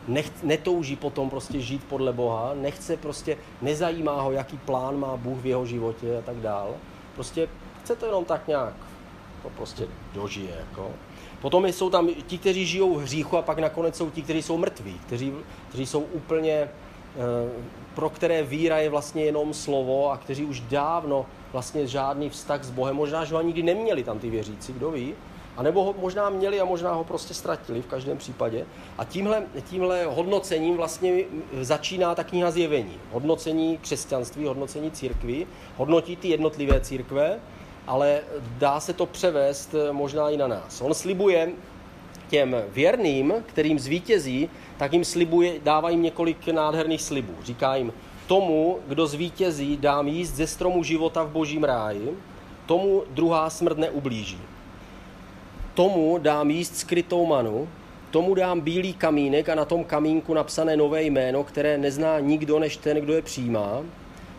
nech, 0.08 0.42
netouží 0.42 0.96
potom 0.96 1.30
prostě 1.30 1.60
žít 1.60 1.84
podle 1.84 2.12
Boha, 2.12 2.50
nechce 2.54 2.96
prostě, 2.96 3.36
nezajímá 3.62 4.20
ho, 4.20 4.32
jaký 4.32 4.58
plán 4.58 4.98
má 4.98 5.16
Bůh 5.16 5.38
v 5.38 5.46
jeho 5.46 5.66
životě 5.66 6.18
a 6.18 6.22
tak 6.22 6.36
dál. 6.36 6.74
Prostě 7.14 7.48
chce 7.82 7.96
to 7.96 8.06
jenom 8.06 8.24
tak 8.24 8.48
nějak, 8.48 8.74
to 9.42 9.48
prostě 9.48 9.86
dožije. 10.14 10.56
Jako. 10.60 10.90
Potom 11.40 11.66
jsou 11.66 11.90
tam 11.90 12.08
ti, 12.26 12.38
kteří 12.38 12.66
žijou 12.66 12.94
v 12.94 13.02
hříchu 13.02 13.36
a 13.36 13.42
pak 13.42 13.58
nakonec 13.58 13.96
jsou 13.96 14.10
ti, 14.10 14.22
kteří 14.22 14.42
jsou 14.42 14.58
mrtví, 14.58 15.00
kteří, 15.06 15.32
kteří 15.68 15.86
jsou 15.86 16.00
úplně, 16.00 16.52
eh, 16.52 16.68
pro 17.94 18.10
které 18.10 18.42
víra 18.42 18.78
je 18.78 18.90
vlastně 18.90 19.24
jenom 19.24 19.54
slovo 19.54 20.10
a 20.10 20.16
kteří 20.16 20.44
už 20.44 20.60
dávno 20.60 21.26
vlastně 21.52 21.86
žádný 21.86 22.30
vztah 22.30 22.64
s 22.64 22.70
Bohem, 22.70 22.96
možná, 22.96 23.24
že 23.24 23.34
ho 23.34 23.42
nikdy 23.42 23.62
neměli 23.62 24.04
tam 24.04 24.18
ty 24.18 24.30
věřící, 24.30 24.72
kdo 24.72 24.90
ví, 24.90 25.14
a 25.60 25.62
nebo 25.62 25.84
ho 25.84 25.94
možná 25.98 26.30
měli 26.30 26.60
a 26.60 26.64
možná 26.64 26.92
ho 26.92 27.04
prostě 27.04 27.34
ztratili 27.34 27.82
v 27.82 27.86
každém 27.86 28.18
případě. 28.18 28.66
A 28.98 29.04
tímhle, 29.04 29.42
tímhle 29.68 30.04
hodnocením 30.04 30.76
vlastně 30.76 31.24
začíná 31.60 32.14
ta 32.14 32.24
kniha 32.24 32.50
zjevení. 32.50 32.94
Hodnocení 33.12 33.78
křesťanství, 33.78 34.44
hodnocení 34.44 34.90
církví, 34.90 35.46
hodnotí 35.76 36.16
ty 36.16 36.28
jednotlivé 36.28 36.80
církve, 36.80 37.40
ale 37.86 38.20
dá 38.58 38.80
se 38.80 38.92
to 38.92 39.06
převést 39.06 39.74
možná 39.92 40.30
i 40.30 40.36
na 40.36 40.46
nás. 40.46 40.80
On 40.80 40.94
slibuje 40.94 41.52
těm 42.28 42.56
věrným, 42.68 43.34
kterým 43.46 43.78
zvítězí, 43.78 44.50
tak 44.78 44.92
jim 44.92 45.04
slibuje, 45.04 45.60
dává 45.62 45.90
jim 45.90 46.02
několik 46.02 46.46
nádherných 46.46 47.02
slibů. 47.02 47.34
Říká 47.42 47.76
jim, 47.76 47.92
tomu, 48.26 48.78
kdo 48.86 49.06
zvítězí, 49.06 49.76
dám 49.76 50.08
jíst 50.08 50.32
ze 50.32 50.46
stromu 50.46 50.84
života 50.84 51.22
v 51.22 51.30
božím 51.30 51.64
ráji, 51.64 52.16
tomu 52.66 53.02
druhá 53.10 53.50
smrt 53.50 53.78
neublíží 53.78 54.40
tomu 55.80 56.18
dám 56.18 56.50
jíst 56.50 56.76
skrytou 56.76 57.26
manu, 57.26 57.68
tomu 58.10 58.34
dám 58.34 58.60
bílý 58.60 58.92
kamínek 58.92 59.48
a 59.48 59.54
na 59.54 59.64
tom 59.64 59.84
kamínku 59.84 60.34
napsané 60.34 60.76
nové 60.76 61.02
jméno, 61.02 61.44
které 61.44 61.78
nezná 61.78 62.20
nikdo 62.20 62.58
než 62.58 62.76
ten, 62.76 62.96
kdo 63.00 63.12
je 63.12 63.22
přijímá. 63.22 63.82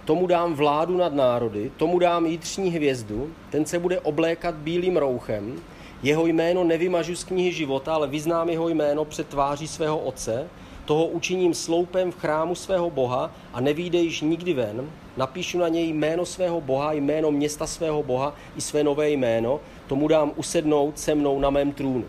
Tomu 0.05 0.27
dám 0.27 0.53
vládu 0.53 0.97
nad 0.97 1.13
národy, 1.13 1.71
tomu 1.77 1.99
dám 1.99 2.25
jitřní 2.25 2.69
hvězdu, 2.69 3.31
ten 3.49 3.65
se 3.65 3.79
bude 3.79 3.99
oblékat 3.99 4.55
bílým 4.55 4.97
rouchem, 4.97 5.55
jeho 6.03 6.25
jméno 6.25 6.63
nevymažu 6.63 7.15
z 7.15 7.23
knihy 7.23 7.51
života, 7.51 7.93
ale 7.93 8.07
vyznám 8.07 8.49
jeho 8.49 8.69
jméno 8.69 9.05
před 9.05 9.27
tváří 9.27 9.67
svého 9.67 9.99
otce, 9.99 10.47
toho 10.85 11.05
učiním 11.05 11.53
sloupem 11.53 12.11
v 12.11 12.19
chrámu 12.19 12.55
svého 12.55 12.89
Boha 12.89 13.31
a 13.53 13.61
nevíde 13.61 13.97
již 13.97 14.21
nikdy 14.21 14.53
ven. 14.53 14.89
Napíšu 15.17 15.59
na 15.59 15.67
něj 15.67 15.87
jméno 15.87 16.25
svého 16.25 16.61
Boha, 16.61 16.93
jméno 16.93 17.31
města 17.31 17.67
svého 17.67 18.03
Boha 18.03 18.35
i 18.55 18.61
své 18.61 18.83
nové 18.83 19.09
jméno. 19.09 19.59
Tomu 19.87 20.07
dám 20.07 20.31
usednout 20.35 20.99
se 20.99 21.15
mnou 21.15 21.39
na 21.39 21.49
mém 21.49 21.71
trůnu. 21.71 22.05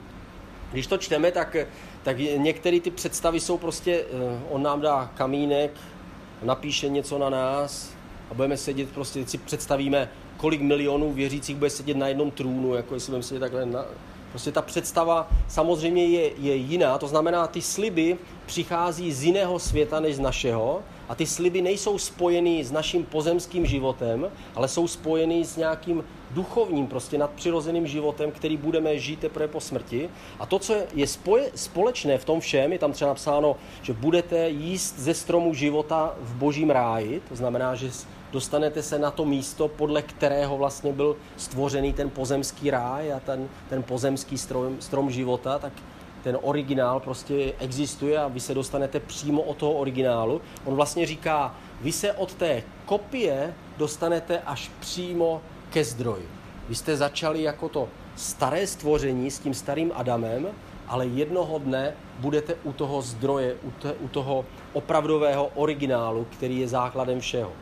Když 0.73 0.87
to 0.87 0.99
čteme, 0.99 1.33
tak, 1.33 1.57
tak 2.03 2.19
některé 2.19 2.81
ty 2.81 2.91
představy 2.91 3.41
jsou 3.41 3.59
prostě, 3.59 4.05
eh, 4.13 4.41
on 4.51 4.63
nám 4.63 4.81
dá 4.81 5.11
kamínek, 5.15 5.71
napíše 6.43 6.89
něco 6.89 7.19
na 7.19 7.31
nás 7.31 7.95
a 8.31 8.35
budeme 8.35 8.57
sedět, 8.57 8.91
prostě 8.91 9.27
si 9.27 9.39
představíme, 9.39 10.09
kolik 10.37 10.61
milionů 10.61 11.13
věřících 11.13 11.57
bude 11.57 11.71
sedět 11.71 11.97
na 11.97 12.09
jednom 12.09 12.31
trůnu, 12.31 12.75
jako 12.75 12.95
jestli 12.95 13.11
budeme 13.11 13.23
sedět 13.23 13.41
takhle 13.41 13.67
na, 13.67 13.85
Prostě 14.33 14.53
ta 14.53 14.63
představa 14.63 15.29
samozřejmě 15.49 16.07
je, 16.07 16.31
je 16.39 16.55
jiná, 16.55 16.99
to 16.99 17.09
znamená, 17.09 17.47
ty 17.47 17.63
sliby 17.63 18.19
přichází 18.47 19.13
z 19.13 19.25
jiného 19.25 19.59
světa 19.59 20.01
než 20.01 20.17
z 20.17 20.21
našeho 20.21 20.83
a 21.09 21.15
ty 21.15 21.27
sliby 21.27 21.63
nejsou 21.63 21.99
spojeny 21.99 22.65
s 22.65 22.73
naším 22.73 23.05
pozemským 23.05 23.67
životem, 23.67 24.31
ale 24.55 24.69
jsou 24.69 24.89
spojeny 24.89 25.45
s 25.45 25.57
nějakým 25.57 26.05
duchovním, 26.31 26.87
prostě 26.87 27.19
nadpřirozeným 27.19 27.87
životem, 27.87 28.31
který 28.31 28.57
budeme 28.57 28.99
žít 28.99 29.19
teprve 29.19 29.49
po 29.49 29.61
smrti. 29.61 30.09
A 30.39 30.47
to, 30.47 30.59
co 30.59 30.75
je 30.95 31.07
spoje, 31.07 31.51
společné 31.55 32.19
v 32.19 32.25
tom 32.25 32.41
všem, 32.41 32.73
je 32.73 32.79
tam 32.79 32.93
třeba 32.93 33.09
napsáno, 33.09 33.57
že 33.83 33.93
budete 33.93 34.49
jíst 34.49 34.99
ze 34.99 35.15
stromu 35.15 35.55
života 35.55 36.15
v 36.21 36.35
božím 36.35 36.71
ráji, 36.71 37.23
to 37.29 37.37
znamená, 37.37 37.75
že 37.75 37.91
dostanete 38.33 38.83
se 38.83 38.99
na 38.99 39.11
to 39.11 39.25
místo, 39.25 39.69
podle 39.69 40.03
kterého 40.03 40.57
vlastně 40.57 40.93
byl 40.93 41.17
stvořený 41.37 41.93
ten 41.93 42.11
pozemský 42.11 42.71
ráj 42.71 43.13
a 43.13 43.21
ten, 43.21 43.49
ten 43.69 43.83
pozemský 43.83 44.39
strom, 44.39 44.77
strom 44.81 45.11
života, 45.11 45.59
tak 45.59 45.73
ten 46.23 46.39
originál 46.43 47.01
prostě 47.01 47.53
existuje 47.59 48.19
a 48.19 48.29
vy 48.29 48.41
se 48.41 48.55
dostanete 48.55 49.01
přímo 49.01 49.43
od 49.43 49.57
toho 49.57 49.73
originálu. 49.73 50.41
On 50.65 50.75
vlastně 50.75 51.07
říká, 51.07 51.55
vy 51.81 51.93
se 51.93 52.13
od 52.13 52.35
té 52.35 52.63
kopie 52.87 53.55
dostanete 53.79 54.39
až 54.39 54.71
přímo 54.81 55.41
ke 55.71 55.85
zdroji. 55.85 56.29
Vy 56.69 56.75
jste 56.75 56.97
začali 56.97 57.43
jako 57.43 57.69
to 57.69 57.89
staré 58.17 58.67
stvoření 58.67 59.31
s 59.31 59.39
tím 59.39 59.55
starým 59.55 59.93
Adamem, 59.95 60.49
ale 60.89 61.07
jednoho 61.07 61.59
dne 61.59 61.95
budete 62.19 62.55
u 62.65 62.73
toho 62.73 63.03
zdroje, 63.03 63.57
u, 63.63 63.71
te, 63.71 63.93
u 63.93 64.09
toho 64.09 64.45
opravdového 64.73 65.51
originálu, 65.55 66.27
který 66.31 66.61
je 66.61 66.69
základem 66.69 67.21
všeho. 67.21 67.53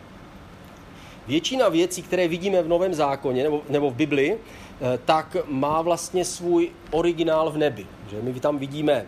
Většina 1.27 1.69
věcí, 1.69 2.03
které 2.03 2.29
vidíme 2.29 2.63
v 2.63 2.69
Novém 2.69 2.95
zákoně 2.95 3.43
nebo, 3.43 3.63
nebo 3.69 3.91
v 3.91 3.95
Bibli, 3.95 4.39
eh, 4.39 4.99
tak 5.05 5.37
má 5.47 5.83
vlastně 5.83 6.25
svůj 6.25 6.71
originál 6.91 7.51
v 7.51 7.59
nebi. 7.59 7.87
Že 8.11 8.23
my 8.23 8.41
tam 8.41 8.59
vidíme 8.59 9.07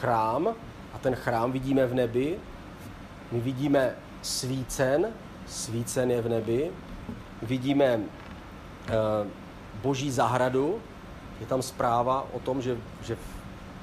chrám 0.00 0.48
a 0.94 0.98
ten 0.98 1.14
chrám 1.14 1.52
vidíme 1.52 1.86
v 1.86 1.94
nebi. 1.94 2.38
My 3.32 3.40
vidíme 3.40 3.94
svícen, 4.22 5.08
svícen 5.46 6.10
je 6.10 6.22
v 6.22 6.28
nebi. 6.28 6.70
Vidíme 7.42 7.96
uh, 7.96 8.04
boží 9.82 10.10
zahradu. 10.10 10.80
Je 11.40 11.46
tam 11.46 11.62
zpráva 11.62 12.26
o 12.32 12.40
tom, 12.40 12.62
že, 12.62 12.76
že, 13.02 13.16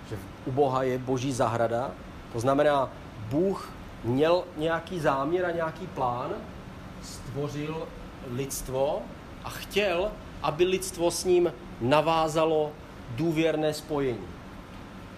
že 0.09 0.17
u 0.45 0.51
Boha 0.51 0.83
je 0.83 0.97
boží 0.97 1.31
zahrada. 1.33 1.91
To 2.33 2.39
znamená, 2.39 2.89
Bůh 3.29 3.69
měl 4.03 4.43
nějaký 4.57 4.99
záměr 4.99 5.45
a 5.45 5.51
nějaký 5.51 5.87
plán, 5.87 6.31
stvořil 7.03 7.87
lidstvo 8.27 9.01
a 9.43 9.49
chtěl, 9.49 10.11
aby 10.43 10.63
lidstvo 10.63 11.11
s 11.11 11.25
ním 11.25 11.53
navázalo 11.81 12.71
důvěrné 13.15 13.73
spojení. 13.73 14.27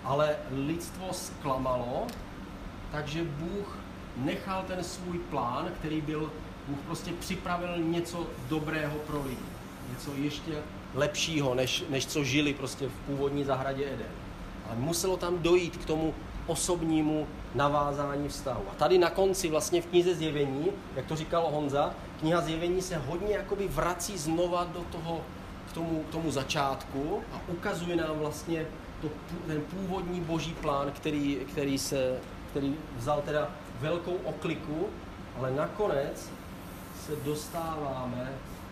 Ale 0.03 0.35
lidstvo 0.51 1.07
zklamalo, 1.11 2.07
takže 2.91 3.23
Bůh 3.23 3.77
nechal 4.17 4.63
ten 4.67 4.83
svůj 4.83 5.19
plán, 5.19 5.71
který 5.79 6.01
byl, 6.01 6.31
Bůh 6.67 6.79
prostě 6.85 7.11
připravil 7.19 7.77
něco 7.77 8.27
dobrého 8.49 8.97
pro 8.97 9.23
lidi. 9.23 9.45
Něco 9.89 10.11
ještě 10.15 10.51
lepšího, 10.95 11.55
než, 11.55 11.83
než 11.89 12.05
co 12.05 12.23
žili 12.23 12.53
prostě 12.53 12.87
v 12.87 13.05
původní 13.05 13.43
zahradě 13.43 13.85
Eden. 13.85 14.11
Ale 14.67 14.75
muselo 14.75 15.17
tam 15.17 15.39
dojít 15.39 15.77
k 15.77 15.85
tomu 15.85 16.13
osobnímu 16.47 17.27
navázání 17.55 18.27
vztahu. 18.27 18.63
A 18.71 18.75
tady 18.75 18.97
na 18.97 19.09
konci 19.09 19.49
vlastně 19.49 19.81
v 19.81 19.85
knize 19.85 20.15
Zjevení, 20.15 20.67
jak 20.95 21.05
to 21.05 21.15
říkal 21.15 21.47
Honza, 21.51 21.93
kniha 22.19 22.41
Zjevení 22.41 22.81
se 22.81 22.97
hodně 22.97 23.33
jakoby 23.33 23.67
vrací 23.67 24.17
znova 24.17 24.63
do 24.63 24.79
toho, 24.91 25.21
k 25.69 25.73
tomu, 25.73 26.03
k 26.09 26.11
tomu 26.11 26.31
začátku 26.31 27.21
a 27.33 27.41
ukazuje 27.47 27.95
nám 27.95 28.19
vlastně 28.19 28.65
to, 29.01 29.09
ten 29.47 29.61
původní 29.61 30.21
boží 30.21 30.53
plán, 30.61 30.91
který, 30.91 31.37
který, 31.51 31.77
se, 31.77 32.19
který 32.51 32.75
vzal 32.97 33.21
teda 33.25 33.51
velkou 33.79 34.15
okliku, 34.23 34.87
ale 35.37 35.51
nakonec 35.51 36.29
se 37.05 37.15
dostáváme 37.25 38.31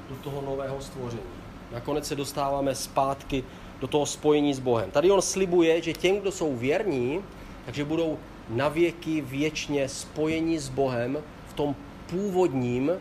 do 0.09 0.15
toho 0.15 0.41
nového 0.41 0.82
stvoření. 0.82 1.41
Nakonec 1.72 2.07
se 2.07 2.15
dostáváme 2.15 2.76
zpátky 2.76 3.43
do 3.80 3.88
toho 3.88 4.05
spojení 4.05 4.53
s 4.53 4.59
Bohem. 4.59 4.91
Tady 4.91 5.11
on 5.11 5.22
slibuje, 5.22 5.82
že 5.82 5.93
těm, 5.93 6.19
kdo 6.19 6.32
jsou 6.32 6.55
věrní, 6.55 7.22
takže 7.66 7.86
budou 7.86 8.20
navěky 8.49 9.22
věčně 9.22 9.89
spojení 9.89 10.59
s 10.59 10.70
Bohem 10.70 11.18
v 11.47 11.53
tom 11.53 11.76
původním 12.09 12.91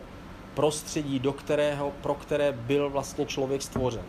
prostředí, 0.53 1.19
do 1.19 1.33
kterého, 1.33 1.91
pro 2.01 2.13
které 2.13 2.51
byl 2.51 2.89
vlastně 2.89 3.25
člověk 3.25 3.61
stvořen. 3.61 4.05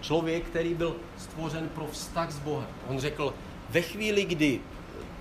Člověk, 0.00 0.44
který 0.44 0.74
byl 0.74 0.96
stvořen 1.18 1.68
pro 1.68 1.86
vztah 1.86 2.30
s 2.30 2.38
Bohem. 2.38 2.68
On 2.88 3.00
řekl, 3.00 3.34
ve 3.70 3.82
chvíli, 3.82 4.24
kdy 4.24 4.60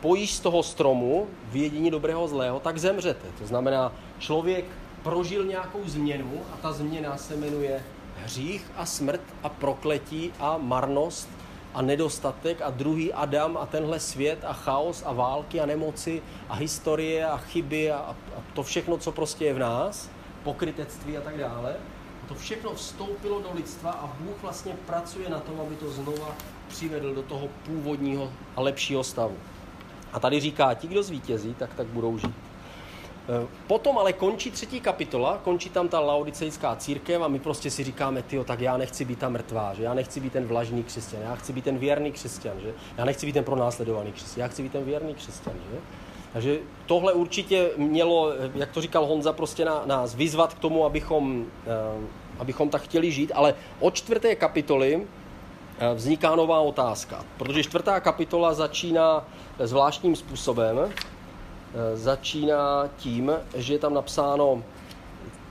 pojíš 0.01 0.33
z 0.33 0.39
toho 0.39 0.63
stromu 0.63 1.27
vědění 1.51 1.91
dobrého 1.91 2.27
zlého, 2.27 2.59
tak 2.59 2.77
zemřete. 2.77 3.27
To 3.39 3.47
znamená, 3.47 3.93
člověk 4.19 4.65
prožil 5.03 5.45
nějakou 5.45 5.79
změnu 5.85 6.41
a 6.53 6.57
ta 6.57 6.71
změna 6.71 7.17
se 7.17 7.35
jmenuje 7.35 7.83
hřích 8.23 8.71
a 8.75 8.85
smrt 8.85 9.21
a 9.43 9.49
prokletí 9.49 10.33
a 10.39 10.57
marnost 10.57 11.29
a 11.73 11.81
nedostatek 11.81 12.61
a 12.61 12.69
druhý 12.69 13.13
Adam 13.13 13.57
a 13.57 13.65
tenhle 13.65 13.99
svět 13.99 14.39
a 14.47 14.53
chaos 14.53 15.03
a 15.05 15.13
války 15.13 15.61
a 15.61 15.65
nemoci 15.65 16.21
a 16.49 16.55
historie 16.55 17.25
a 17.25 17.37
chyby 17.37 17.91
a, 17.91 17.97
a 17.97 18.15
to 18.53 18.63
všechno, 18.63 18.97
co 18.97 19.11
prostě 19.11 19.45
je 19.45 19.53
v 19.53 19.59
nás, 19.59 20.09
pokrytectví 20.43 21.17
a 21.17 21.21
tak 21.21 21.37
dále. 21.37 21.75
A 22.23 22.27
to 22.27 22.35
všechno 22.35 22.73
vstoupilo 22.73 23.41
do 23.41 23.49
lidstva 23.53 23.91
a 23.91 24.09
Bůh 24.19 24.41
vlastně 24.41 24.73
pracuje 24.85 25.29
na 25.29 25.39
tom, 25.39 25.61
aby 25.61 25.75
to 25.75 25.91
znova 25.91 26.35
přivedl 26.67 27.15
do 27.15 27.21
toho 27.21 27.47
původního 27.65 28.31
a 28.55 28.61
lepšího 28.61 29.03
stavu. 29.03 29.37
A 30.13 30.19
tady 30.19 30.39
říká, 30.39 30.73
ti, 30.73 30.87
kdo 30.87 31.03
zvítězí, 31.03 31.53
tak 31.53 31.73
tak 31.73 31.87
budou 31.87 32.17
žít. 32.17 32.50
E, 33.29 33.47
potom 33.67 33.97
ale 33.97 34.13
končí 34.13 34.51
třetí 34.51 34.81
kapitola, 34.81 35.39
končí 35.43 35.69
tam 35.69 35.87
ta 35.87 35.99
laodicejská 35.99 36.75
církev 36.75 37.21
a 37.21 37.27
my 37.27 37.39
prostě 37.39 37.71
si 37.71 37.83
říkáme, 37.83 38.21
ty, 38.21 38.43
tak 38.45 38.59
já 38.59 38.77
nechci 38.77 39.05
být 39.05 39.19
ta 39.19 39.29
mrtvá, 39.29 39.73
že? 39.73 39.83
Já 39.83 39.93
nechci 39.93 40.19
být 40.19 40.33
ten 40.33 40.45
vlažný 40.45 40.83
křesťan, 40.83 41.21
já 41.21 41.35
chci 41.35 41.53
být 41.53 41.63
ten 41.63 41.77
věrný 41.77 42.11
křesťan, 42.11 42.53
že? 42.61 42.73
Já 42.97 43.05
nechci 43.05 43.25
být 43.25 43.33
ten 43.33 43.43
pronásledovaný 43.43 44.11
křesťan, 44.11 44.41
já 44.41 44.47
chci 44.47 44.63
být 44.63 44.71
ten 44.71 44.83
věrný 44.83 45.13
křesťan, 45.13 45.53
že? 45.71 45.77
Takže 46.33 46.59
tohle 46.85 47.13
určitě 47.13 47.69
mělo, 47.77 48.31
jak 48.55 48.71
to 48.71 48.81
říkal 48.81 49.05
Honza, 49.05 49.33
prostě 49.33 49.65
na, 49.65 49.81
nás 49.85 50.15
vyzvat 50.15 50.53
k 50.53 50.59
tomu, 50.59 50.85
abychom, 50.85 51.45
e, 51.67 52.07
abychom 52.39 52.69
tak 52.69 52.81
chtěli 52.81 53.11
žít, 53.11 53.31
ale 53.35 53.55
od 53.79 53.95
čtvrté 53.95 54.35
kapitoly 54.35 55.07
vzniká 55.95 56.35
nová 56.35 56.59
otázka, 56.59 57.25
protože 57.37 57.63
čtvrtá 57.63 57.99
kapitola 57.99 58.53
začíná 58.53 59.25
zvláštním 59.59 60.15
způsobem. 60.15 60.89
Eh, 61.73 61.97
začíná 61.97 62.89
tím, 62.97 63.31
že 63.55 63.73
je 63.73 63.79
tam 63.79 63.93
napsáno, 63.93 64.63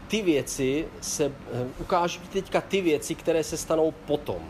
ty 0.09 0.23
věci 0.23 0.87
se, 1.01 1.25
eh, 1.25 1.67
ukážu 1.79 2.21
teďka 2.33 2.61
ty 2.61 2.81
věci, 2.81 3.15
které 3.15 3.45
se 3.45 3.57
stanou 3.57 3.91
potom. 4.07 4.43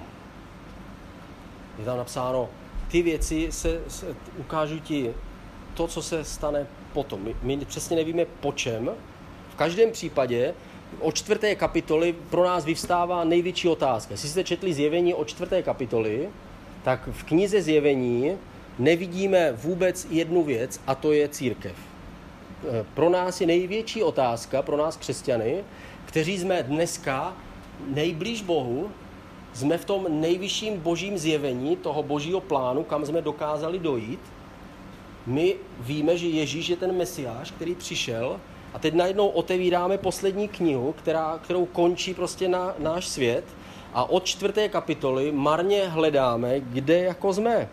Je 1.79 1.85
tam 1.85 1.99
napsáno, 1.99 2.49
ty 2.91 3.03
věci 3.03 3.53
se, 3.53 3.81
se 3.89 4.17
ukážu 4.39 4.79
ti 4.79 5.15
to, 5.75 5.87
co 5.87 6.03
se 6.03 6.25
stane 6.25 6.67
potom. 6.93 7.23
My, 7.23 7.37
my 7.43 7.65
přesně 7.65 7.97
nevíme 7.97 8.25
po 8.25 8.53
čem. 8.53 8.91
V 9.53 9.55
každém 9.55 9.91
případě 9.93 10.55
od 11.01 11.15
čtvrté 11.15 11.55
kapitoly 11.55 12.15
pro 12.31 12.45
nás 12.45 12.65
vyvstává 12.65 13.25
největší 13.25 13.69
otázka. 13.69 14.15
Jestli 14.15 14.29
jste 14.29 14.45
četli 14.45 14.75
zjevení 14.75 15.15
od 15.15 15.29
čtvrté 15.29 15.63
kapitoly, 15.63 16.29
tak 16.83 17.09
v 17.13 17.25
knize 17.25 17.63
zjevení 17.63 18.39
nevidíme 18.81 19.53
vůbec 19.53 20.07
jednu 20.11 20.43
věc 20.43 20.81
a 20.87 20.95
to 20.95 21.13
je 21.13 21.29
církev. 21.29 21.73
E, 21.73 22.85
pro 22.95 23.11
nás 23.11 23.41
je 23.41 23.47
největší 23.47 24.03
otázka, 24.03 24.63
pro 24.63 24.77
nás 24.77 24.97
křesťany, 24.97 25.65
kteří 26.05 26.39
jsme 26.39 26.63
dneska 26.63 27.37
nejblíž 27.95 28.43
Bohu, 28.43 28.91
jsme 29.53 29.79
v 29.79 29.85
tom 29.85 30.07
nejvyšším 30.21 30.81
božím 30.81 31.19
zjevení 31.19 31.77
toho 31.77 32.03
božího 32.03 32.41
plánu, 32.41 32.85
kam 32.85 33.07
jsme 33.07 33.23
dokázali 33.23 33.79
dojít. 33.79 34.21
My 35.27 35.57
víme, 35.81 36.17
že 36.17 36.27
Ježíš 36.27 36.69
je 36.69 36.77
ten 36.77 36.97
mesiáš, 36.97 37.51
který 37.51 37.75
přišel 37.75 38.41
a 38.75 38.79
teď 38.79 38.95
najednou 38.95 39.29
otevíráme 39.29 39.99
poslední 39.99 40.49
knihu, 40.49 40.93
která, 40.93 41.39
kterou 41.43 41.67
končí 41.67 42.15
prostě 42.15 42.49
na 42.49 42.75
náš 42.79 43.09
svět 43.09 43.45
a 43.95 44.11
od 44.11 44.25
čtvrté 44.25 44.69
kapitoly 44.69 45.33
marně 45.33 45.89
hledáme, 45.89 46.61
kde 46.61 46.99
jako 46.99 47.33
jsme. 47.33 47.69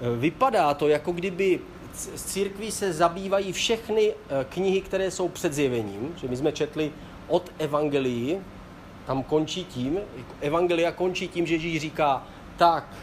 Vypadá 0.00 0.74
to, 0.74 0.88
jako 0.88 1.12
kdyby 1.12 1.60
z 1.94 2.24
církví 2.24 2.70
se 2.70 2.92
zabývají 2.92 3.52
všechny 3.52 4.14
eh, 4.14 4.44
knihy, 4.48 4.80
které 4.80 5.10
jsou 5.10 5.28
před 5.28 5.52
zjevením, 5.52 6.14
že 6.16 6.28
my 6.28 6.36
jsme 6.36 6.52
četli 6.52 6.92
od 7.28 7.52
Evangelii, 7.58 8.40
tam 9.06 9.22
končí 9.22 9.64
tím, 9.64 9.98
Evangelia 10.40 10.92
končí 10.92 11.28
tím, 11.28 11.46
že 11.46 11.54
Ježíš 11.54 11.80
říká, 11.80 12.26
tak, 12.56 12.96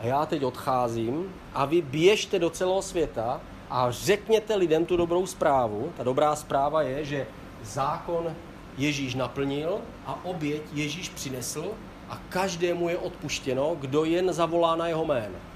a 0.00 0.06
já 0.06 0.26
teď 0.26 0.44
odcházím 0.44 1.34
a 1.54 1.64
vy 1.64 1.82
běžte 1.82 2.38
do 2.38 2.50
celého 2.50 2.82
světa 2.82 3.40
a 3.70 3.90
řekněte 3.90 4.54
lidem 4.54 4.86
tu 4.86 4.96
dobrou 4.96 5.26
zprávu. 5.26 5.92
Ta 5.96 6.02
dobrá 6.02 6.36
zpráva 6.36 6.82
je, 6.82 7.04
že 7.04 7.26
zákon 7.62 8.36
Ježíš 8.78 9.14
naplnil 9.14 9.78
a 10.06 10.24
oběť 10.24 10.62
Ježíš 10.72 11.08
přinesl 11.08 11.70
a 12.08 12.18
každému 12.28 12.88
je 12.88 12.98
odpuštěno, 12.98 13.76
kdo 13.80 14.04
jen 14.04 14.32
zavolá 14.32 14.76
na 14.76 14.88
jeho 14.88 15.04
jméno. 15.04 15.49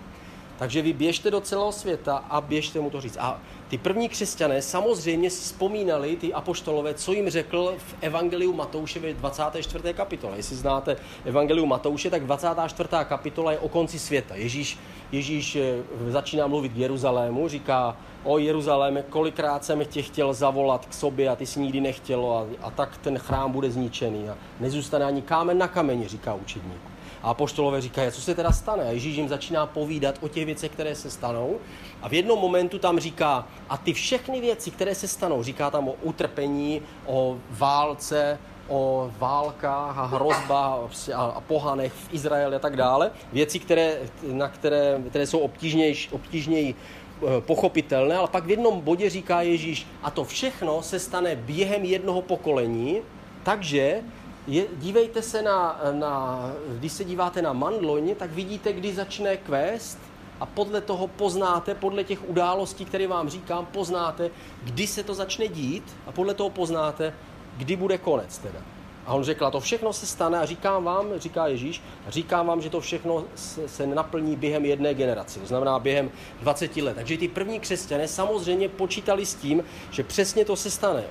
Takže 0.58 0.82
vy 0.82 0.92
běžte 0.92 1.30
do 1.30 1.40
celého 1.40 1.72
světa 1.72 2.24
a 2.30 2.40
běžte 2.40 2.80
mu 2.80 2.90
to 2.90 3.00
říct. 3.00 3.16
A 3.20 3.40
ty 3.68 3.78
první 3.78 4.08
křesťané 4.08 4.62
samozřejmě 4.62 5.30
vzpomínali, 5.30 6.16
ty 6.16 6.32
apoštolové, 6.32 6.94
co 6.94 7.12
jim 7.12 7.30
řekl 7.30 7.74
v 7.78 7.94
Evangeliu 8.00 8.52
Matouše 8.52 9.00
ve 9.00 9.14
24. 9.14 9.94
kapitole. 9.94 10.36
Jestli 10.36 10.56
znáte 10.56 10.96
Evangeliu 11.24 11.66
Matouše, 11.66 12.10
tak 12.10 12.24
24. 12.24 12.88
kapitola 13.04 13.52
je 13.52 13.58
o 13.58 13.68
konci 13.68 13.98
světa. 13.98 14.34
Ježíš, 14.34 14.78
Ježíš 15.12 15.56
eh, 15.56 15.82
začíná 16.10 16.46
mluvit 16.46 16.72
k 16.72 16.76
Jeruzalému, 16.76 17.48
říká, 17.48 17.96
o 18.24 18.38
Jeruzaléme, 18.38 19.02
kolikrát 19.02 19.64
jsem 19.64 19.84
tě 19.84 20.02
chtěl 20.02 20.34
zavolat 20.34 20.86
k 20.86 20.94
sobě 20.94 21.28
a 21.28 21.36
ty 21.36 21.46
jsi 21.46 21.60
nikdy 21.60 21.80
nechtělo 21.80 22.38
a, 22.38 22.66
a 22.66 22.70
tak 22.70 22.96
ten 22.96 23.18
chrám 23.18 23.52
bude 23.52 23.70
zničený 23.70 24.28
a 24.28 24.36
nezůstane 24.60 25.04
ani 25.04 25.22
kámen 25.22 25.58
na 25.58 25.68
kameni, 25.68 26.08
říká 26.08 26.34
učedník. 26.34 26.93
A 27.24 27.30
apoštolové 27.30 27.80
říkají, 27.80 28.12
co 28.12 28.20
se 28.20 28.34
teda 28.34 28.52
stane? 28.52 28.84
A 28.84 28.90
Ježíš 28.90 29.16
jim 29.16 29.28
začíná 29.28 29.66
povídat 29.66 30.14
o 30.20 30.28
těch 30.28 30.46
věcech, 30.46 30.72
které 30.72 30.94
se 30.94 31.10
stanou. 31.10 31.56
A 32.02 32.08
v 32.08 32.12
jednom 32.12 32.38
momentu 32.38 32.78
tam 32.78 32.98
říká, 33.00 33.48
a 33.68 33.76
ty 33.76 33.92
všechny 33.92 34.40
věci, 34.40 34.70
které 34.70 34.94
se 34.94 35.08
stanou, 35.08 35.42
říká 35.42 35.70
tam 35.70 35.88
o 35.88 35.94
utrpení, 36.02 36.82
o 37.06 37.36
válce, 37.50 38.38
o 38.68 39.10
válkách 39.18 39.98
a 39.98 40.04
hrozbách 40.04 40.78
a 41.14 41.40
pohanech 41.40 41.92
v 41.92 42.14
Izraeli 42.14 42.56
a 42.56 42.58
tak 42.58 42.76
dále. 42.76 43.10
Věci, 43.32 43.58
které, 43.58 43.98
na 44.22 44.48
které, 44.48 45.02
které 45.08 45.26
jsou 45.26 45.38
obtížněji, 45.38 45.96
obtížněji 46.10 46.74
eh, 46.74 47.40
pochopitelné, 47.40 48.16
ale 48.16 48.28
pak 48.28 48.44
v 48.44 48.50
jednom 48.50 48.80
bodě 48.80 49.10
říká 49.10 49.42
Ježíš, 49.42 49.86
a 50.02 50.10
to 50.10 50.24
všechno 50.24 50.82
se 50.82 50.98
stane 50.98 51.36
během 51.36 51.84
jednoho 51.84 52.22
pokolení, 52.22 53.00
takže 53.42 54.02
je, 54.46 54.66
dívejte 54.76 55.22
se 55.22 55.42
na, 55.42 55.80
na, 55.92 56.40
když 56.78 56.92
se 56.92 57.04
díváte 57.04 57.42
na 57.42 57.52
mandloň, 57.52 58.14
tak 58.14 58.30
vidíte, 58.30 58.72
kdy 58.72 58.94
začne 58.94 59.36
kvést 59.36 59.98
a 60.40 60.46
podle 60.46 60.80
toho 60.80 61.06
poznáte, 61.06 61.74
podle 61.74 62.04
těch 62.04 62.28
událostí, 62.28 62.84
které 62.84 63.06
vám 63.06 63.28
říkám, 63.28 63.66
poznáte, 63.66 64.30
kdy 64.62 64.86
se 64.86 65.02
to 65.02 65.14
začne 65.14 65.48
dít 65.48 65.96
a 66.06 66.12
podle 66.12 66.34
toho 66.34 66.50
poznáte, 66.50 67.14
kdy 67.56 67.76
bude 67.76 67.98
konec 67.98 68.38
teda. 68.38 68.58
A 69.06 69.14
on 69.14 69.24
řekl, 69.24 69.46
a 69.46 69.50
to 69.50 69.60
všechno 69.60 69.92
se 69.92 70.06
stane 70.06 70.38
a 70.38 70.46
říkám 70.46 70.84
vám, 70.84 71.06
říká 71.16 71.46
Ježíš, 71.46 71.82
říkám 72.08 72.46
vám, 72.46 72.60
že 72.60 72.70
to 72.70 72.80
všechno 72.80 73.24
se 73.66 73.86
naplní 73.86 74.36
během 74.36 74.64
jedné 74.64 74.94
generace, 74.94 75.40
to 75.40 75.46
znamená 75.46 75.78
během 75.78 76.10
20 76.40 76.76
let. 76.76 76.94
Takže 76.94 77.18
ty 77.18 77.28
první 77.28 77.60
křesťané 77.60 78.08
samozřejmě 78.08 78.68
počítali 78.68 79.26
s 79.26 79.34
tím, 79.34 79.64
že 79.90 80.04
přesně 80.04 80.44
to 80.44 80.56
se 80.56 80.70
stane 80.70 81.04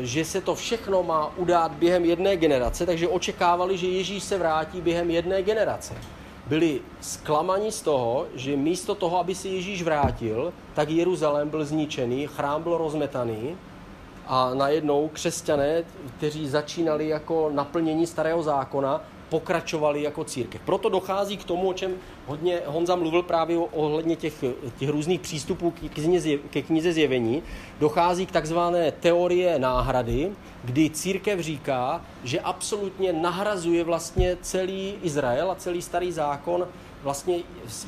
že 0.00 0.24
se 0.24 0.40
to 0.40 0.54
všechno 0.54 1.02
má 1.02 1.32
udát 1.36 1.72
během 1.72 2.04
jedné 2.04 2.36
generace, 2.36 2.86
takže 2.86 3.08
očekávali, 3.08 3.76
že 3.76 3.86
Ježíš 3.86 4.22
se 4.22 4.38
vrátí 4.38 4.80
během 4.80 5.10
jedné 5.10 5.42
generace. 5.42 5.94
Byli 6.46 6.80
zklamaní 7.00 7.72
z 7.72 7.82
toho, 7.82 8.26
že 8.34 8.56
místo 8.56 8.94
toho, 8.94 9.18
aby 9.18 9.34
se 9.34 9.48
Ježíš 9.48 9.82
vrátil, 9.82 10.52
tak 10.74 10.90
Jeruzalém 10.90 11.48
byl 11.48 11.64
zničený, 11.64 12.26
chrám 12.26 12.62
byl 12.62 12.78
rozmetaný 12.78 13.56
a 14.26 14.54
najednou 14.54 15.08
křesťané, 15.08 15.84
kteří 16.16 16.48
začínali 16.48 17.08
jako 17.08 17.50
naplnění 17.54 18.06
starého 18.06 18.42
zákona, 18.42 19.00
pokračovali 19.28 20.02
jako 20.02 20.24
církev. 20.24 20.60
Proto 20.64 20.88
dochází 20.88 21.36
k 21.36 21.44
tomu, 21.44 21.68
o 21.68 21.74
čem 21.74 21.94
hodně 22.26 22.60
Honza 22.66 22.96
mluvil 22.96 23.22
právě 23.22 23.58
ohledně 23.58 24.16
těch, 24.16 24.44
těch 24.78 24.88
různých 24.88 25.20
přístupů 25.20 25.74
ke 26.50 26.62
knize 26.62 26.92
zjevení. 26.92 27.42
Dochází 27.80 28.26
k 28.26 28.32
takzvané 28.32 28.92
teorie 28.92 29.58
náhrady, 29.58 30.32
kdy 30.64 30.90
církev 30.90 31.40
říká, 31.40 32.04
že 32.24 32.40
absolutně 32.40 33.12
nahrazuje 33.12 33.84
vlastně 33.84 34.36
celý 34.42 34.94
Izrael 35.02 35.50
a 35.50 35.54
celý 35.54 35.82
starý 35.82 36.12
zákon 36.12 36.68
vlastně 37.02 37.38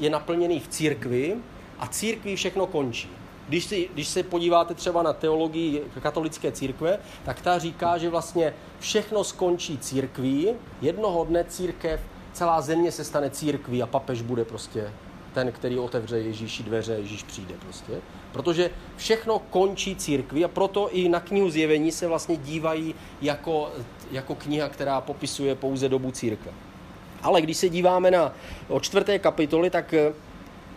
je 0.01 0.11
naplněný 0.11 0.61
v 0.61 0.69
církvi 0.69 1.37
a 1.79 1.87
církvi 1.87 2.37
všechno 2.37 2.67
končí. 2.67 3.18
Když, 3.49 3.65
si, 3.65 3.89
když 3.95 4.09
se 4.09 4.23
podíváte 4.23 4.75
třeba 4.75 5.03
na 5.03 5.13
teologii 5.13 5.83
katolické 6.03 6.53
církve, 6.53 6.99
tak 7.25 7.41
ta 7.41 7.59
říká, 7.59 7.99
že 7.99 8.11
vlastně 8.11 8.55
všechno 8.81 9.25
skončí 9.25 9.79
církví, 9.79 10.49
jednoho 10.83 11.25
dne 11.25 11.45
církev, 11.45 12.01
celá 12.33 12.61
země 12.61 12.93
se 12.93 13.05
stane 13.05 13.31
církví 13.31 13.83
a 13.83 13.87
papež 13.87 14.23
bude 14.23 14.45
prostě 14.45 14.93
ten, 15.35 15.53
který 15.53 15.79
otevře 15.79 16.19
Ježíši 16.19 16.63
dveře, 16.63 16.93
Ježíš 16.93 17.23
přijde 17.23 17.55
prostě. 17.59 17.93
Protože 18.33 18.71
všechno 18.97 19.39
končí 19.39 19.97
církví 19.97 20.45
a 20.45 20.49
proto 20.49 20.91
i 20.91 21.09
na 21.09 21.21
knihu 21.21 21.51
zjevení 21.51 21.93
se 21.93 22.07
vlastně 22.07 22.37
dívají 22.37 22.95
jako, 23.23 23.71
jako 24.11 24.35
kniha, 24.35 24.69
která 24.69 25.01
popisuje 25.01 25.55
pouze 25.55 25.89
dobu 25.89 26.11
církve. 26.11 26.53
Ale 27.23 27.43
když 27.43 27.57
se 27.57 27.69
díváme 27.69 28.11
na 28.11 28.33
o 28.69 28.81
čtvrté 28.81 29.19
kapitoly, 29.19 29.71
tak 29.71 29.95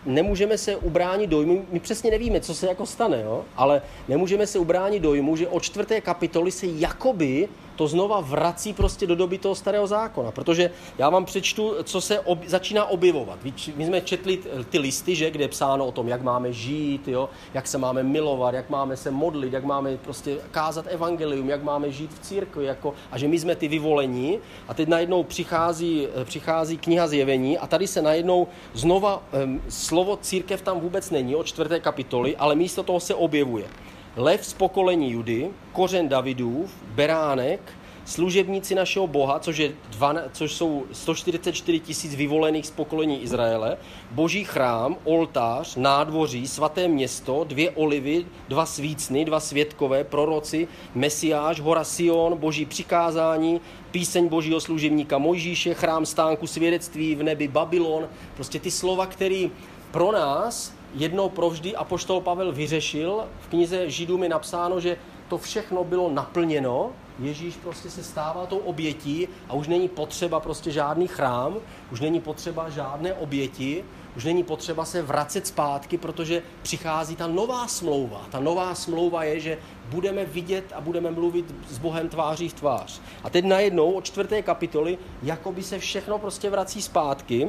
nemůžeme 0.06 0.58
se 0.58 0.76
ubránit 0.76 1.26
dojmu, 1.26 1.64
my 1.72 1.80
přesně 1.80 2.10
nevíme, 2.10 2.40
co 2.40 2.54
se 2.54 2.66
jako 2.66 2.86
stane, 2.86 3.20
jo? 3.22 3.44
ale 3.56 3.82
nemůžeme 4.08 4.46
se 4.46 4.58
ubránit 4.58 5.00
dojmu, 5.00 5.36
že 5.36 5.48
od 5.48 5.62
čtvrté 5.62 6.00
kapitoly 6.00 6.50
se 6.50 6.66
jakoby 6.66 7.48
to 7.76 7.88
znova 7.88 8.20
vrací 8.20 8.72
prostě 8.72 9.06
do 9.06 9.16
doby 9.16 9.38
toho 9.38 9.54
starého 9.54 9.86
zákona. 9.86 10.30
Protože 10.30 10.70
já 10.98 11.10
vám 11.10 11.24
přečtu, 11.24 11.74
co 11.84 12.00
se 12.00 12.20
ob, 12.20 12.38
začíná 12.46 12.84
objevovat. 12.84 13.38
My 13.76 13.84
jsme 13.84 14.00
četli 14.00 14.38
ty 14.70 14.78
listy, 14.78 15.14
že, 15.14 15.30
kde 15.30 15.44
je 15.44 15.48
psáno 15.48 15.86
o 15.86 15.92
tom, 15.92 16.08
jak 16.08 16.22
máme 16.22 16.52
žít, 16.52 17.08
jo, 17.08 17.28
jak 17.54 17.66
se 17.66 17.78
máme 17.78 18.02
milovat, 18.02 18.54
jak 18.54 18.70
máme 18.70 18.96
se 18.96 19.10
modlit, 19.10 19.52
jak 19.52 19.64
máme 19.64 19.96
prostě 19.96 20.38
kázat 20.50 20.86
evangelium, 20.88 21.48
jak 21.48 21.62
máme 21.62 21.90
žít 21.90 22.14
v 22.14 22.18
církvi, 22.18 22.64
jako, 22.64 22.94
a 23.10 23.18
že 23.18 23.28
my 23.28 23.38
jsme 23.38 23.56
ty 23.56 23.68
vyvolení. 23.68 24.38
A 24.68 24.74
teď 24.74 24.88
najednou 24.88 25.22
přichází, 25.22 26.08
přichází 26.24 26.78
kniha 26.78 27.06
zjevení 27.06 27.58
a 27.58 27.66
tady 27.66 27.86
se 27.86 28.02
najednou 28.02 28.46
znova 28.74 29.22
um, 29.44 29.62
slovo 29.68 30.16
církev 30.16 30.62
tam 30.62 30.80
vůbec 30.80 31.10
není 31.10 31.36
od 31.36 31.46
čtvrté 31.46 31.80
kapitoly, 31.80 32.36
ale 32.36 32.54
místo 32.54 32.82
toho 32.82 33.00
se 33.00 33.14
objevuje. 33.14 33.64
Lev 34.16 34.46
z 34.46 34.54
pokolení 34.54 35.10
Judy, 35.10 35.50
kořen 35.72 36.08
Davidův, 36.08 36.74
beránek, 36.94 37.72
služebníci 38.04 38.74
našeho 38.74 39.06
Boha, 39.06 39.38
což, 39.38 39.56
je 39.56 39.72
dva, 39.90 40.14
což 40.32 40.52
jsou 40.52 40.84
144 40.92 41.80
tisíc 41.80 42.14
vyvolených 42.14 42.66
z 42.66 42.70
pokolení 42.70 43.22
Izraele, 43.22 43.76
boží 44.10 44.44
chrám, 44.44 44.96
oltář, 45.04 45.76
nádvoří, 45.76 46.48
svaté 46.48 46.88
město, 46.88 47.44
dvě 47.44 47.70
olivy, 47.70 48.26
dva 48.48 48.66
svícny, 48.66 49.24
dva 49.24 49.40
světkové, 49.40 50.04
proroci, 50.04 50.68
mesiáš, 50.94 51.60
hora 51.60 51.84
Sion, 51.84 52.38
boží 52.38 52.66
přikázání, 52.66 53.60
píseň 53.90 54.28
božího 54.28 54.60
služebníka 54.60 55.18
Mojžíše, 55.18 55.74
chrám 55.74 56.06
stánku 56.06 56.46
svědectví 56.46 57.14
v 57.14 57.22
nebi 57.22 57.48
Babylon, 57.48 58.08
prostě 58.34 58.60
ty 58.60 58.70
slova, 58.70 59.06
které 59.06 59.48
pro 59.90 60.12
nás 60.12 60.81
jednou 60.94 61.28
provždy 61.28 61.76
apoštol 61.76 62.20
Pavel 62.20 62.52
vyřešil. 62.52 63.24
V 63.40 63.48
knize 63.48 63.90
Židům 63.90 64.22
je 64.22 64.28
napsáno, 64.28 64.80
že 64.80 64.96
to 65.28 65.38
všechno 65.38 65.84
bylo 65.84 66.10
naplněno, 66.10 66.90
Ježíš 67.18 67.56
prostě 67.56 67.90
se 67.90 68.02
stává 68.02 68.46
tou 68.46 68.58
obětí 68.58 69.28
a 69.48 69.54
už 69.54 69.68
není 69.68 69.88
potřeba 69.88 70.40
prostě 70.40 70.70
žádný 70.70 71.08
chrám, 71.08 71.56
už 71.92 72.00
není 72.00 72.20
potřeba 72.20 72.68
žádné 72.68 73.14
oběti, 73.14 73.84
už 74.16 74.24
není 74.24 74.42
potřeba 74.42 74.84
se 74.84 75.02
vracet 75.02 75.46
zpátky, 75.46 75.98
protože 75.98 76.42
přichází 76.62 77.16
ta 77.16 77.26
nová 77.26 77.66
smlouva. 77.68 78.26
Ta 78.30 78.40
nová 78.40 78.74
smlouva 78.74 79.24
je, 79.24 79.40
že 79.40 79.58
budeme 79.88 80.24
vidět 80.24 80.64
a 80.74 80.80
budeme 80.80 81.10
mluvit 81.10 81.54
s 81.68 81.78
Bohem 81.78 82.08
tváří 82.08 82.48
v 82.48 82.52
tvář. 82.52 83.00
A 83.24 83.30
teď 83.30 83.44
najednou 83.44 83.92
od 83.92 84.04
čtvrté 84.04 84.42
kapitoly, 84.42 84.98
jako 85.22 85.52
by 85.52 85.62
se 85.62 85.78
všechno 85.78 86.18
prostě 86.18 86.50
vrací 86.50 86.82
zpátky 86.82 87.48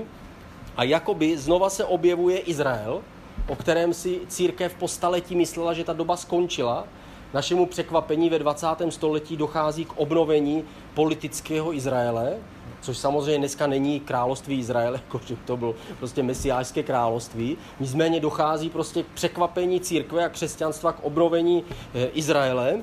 a 0.77 0.83
jakoby 0.83 1.37
znova 1.37 1.69
se 1.69 1.85
objevuje 1.85 2.37
Izrael, 2.37 3.01
o 3.47 3.55
kterém 3.55 3.93
si 3.93 4.19
církev 4.27 4.75
po 4.75 4.87
staletí 4.87 5.35
myslela, 5.35 5.73
že 5.73 5.83
ta 5.83 5.93
doba 5.93 6.17
skončila. 6.17 6.87
Našemu 7.33 7.65
překvapení 7.65 8.29
ve 8.29 8.39
20. 8.39 8.67
století 8.89 9.37
dochází 9.37 9.85
k 9.85 9.93
obnovení 9.95 10.63
politického 10.93 11.73
Izraele, 11.73 12.37
což 12.81 12.97
samozřejmě 12.97 13.37
dneska 13.37 13.67
není 13.67 13.99
království 13.99 14.59
Izraele, 14.59 15.01
jako 15.05 15.21
že 15.25 15.35
to 15.45 15.57
bylo 15.57 15.75
prostě 15.99 16.23
mesiářské 16.23 16.83
království. 16.83 17.57
Nicméně 17.79 18.19
dochází 18.19 18.69
prostě 18.69 19.03
k 19.03 19.07
překvapení 19.07 19.79
církve 19.79 20.25
a 20.25 20.29
křesťanstva 20.29 20.91
k 20.91 21.03
obnovení 21.03 21.63
eh, 21.93 22.05
Izraele. 22.05 22.81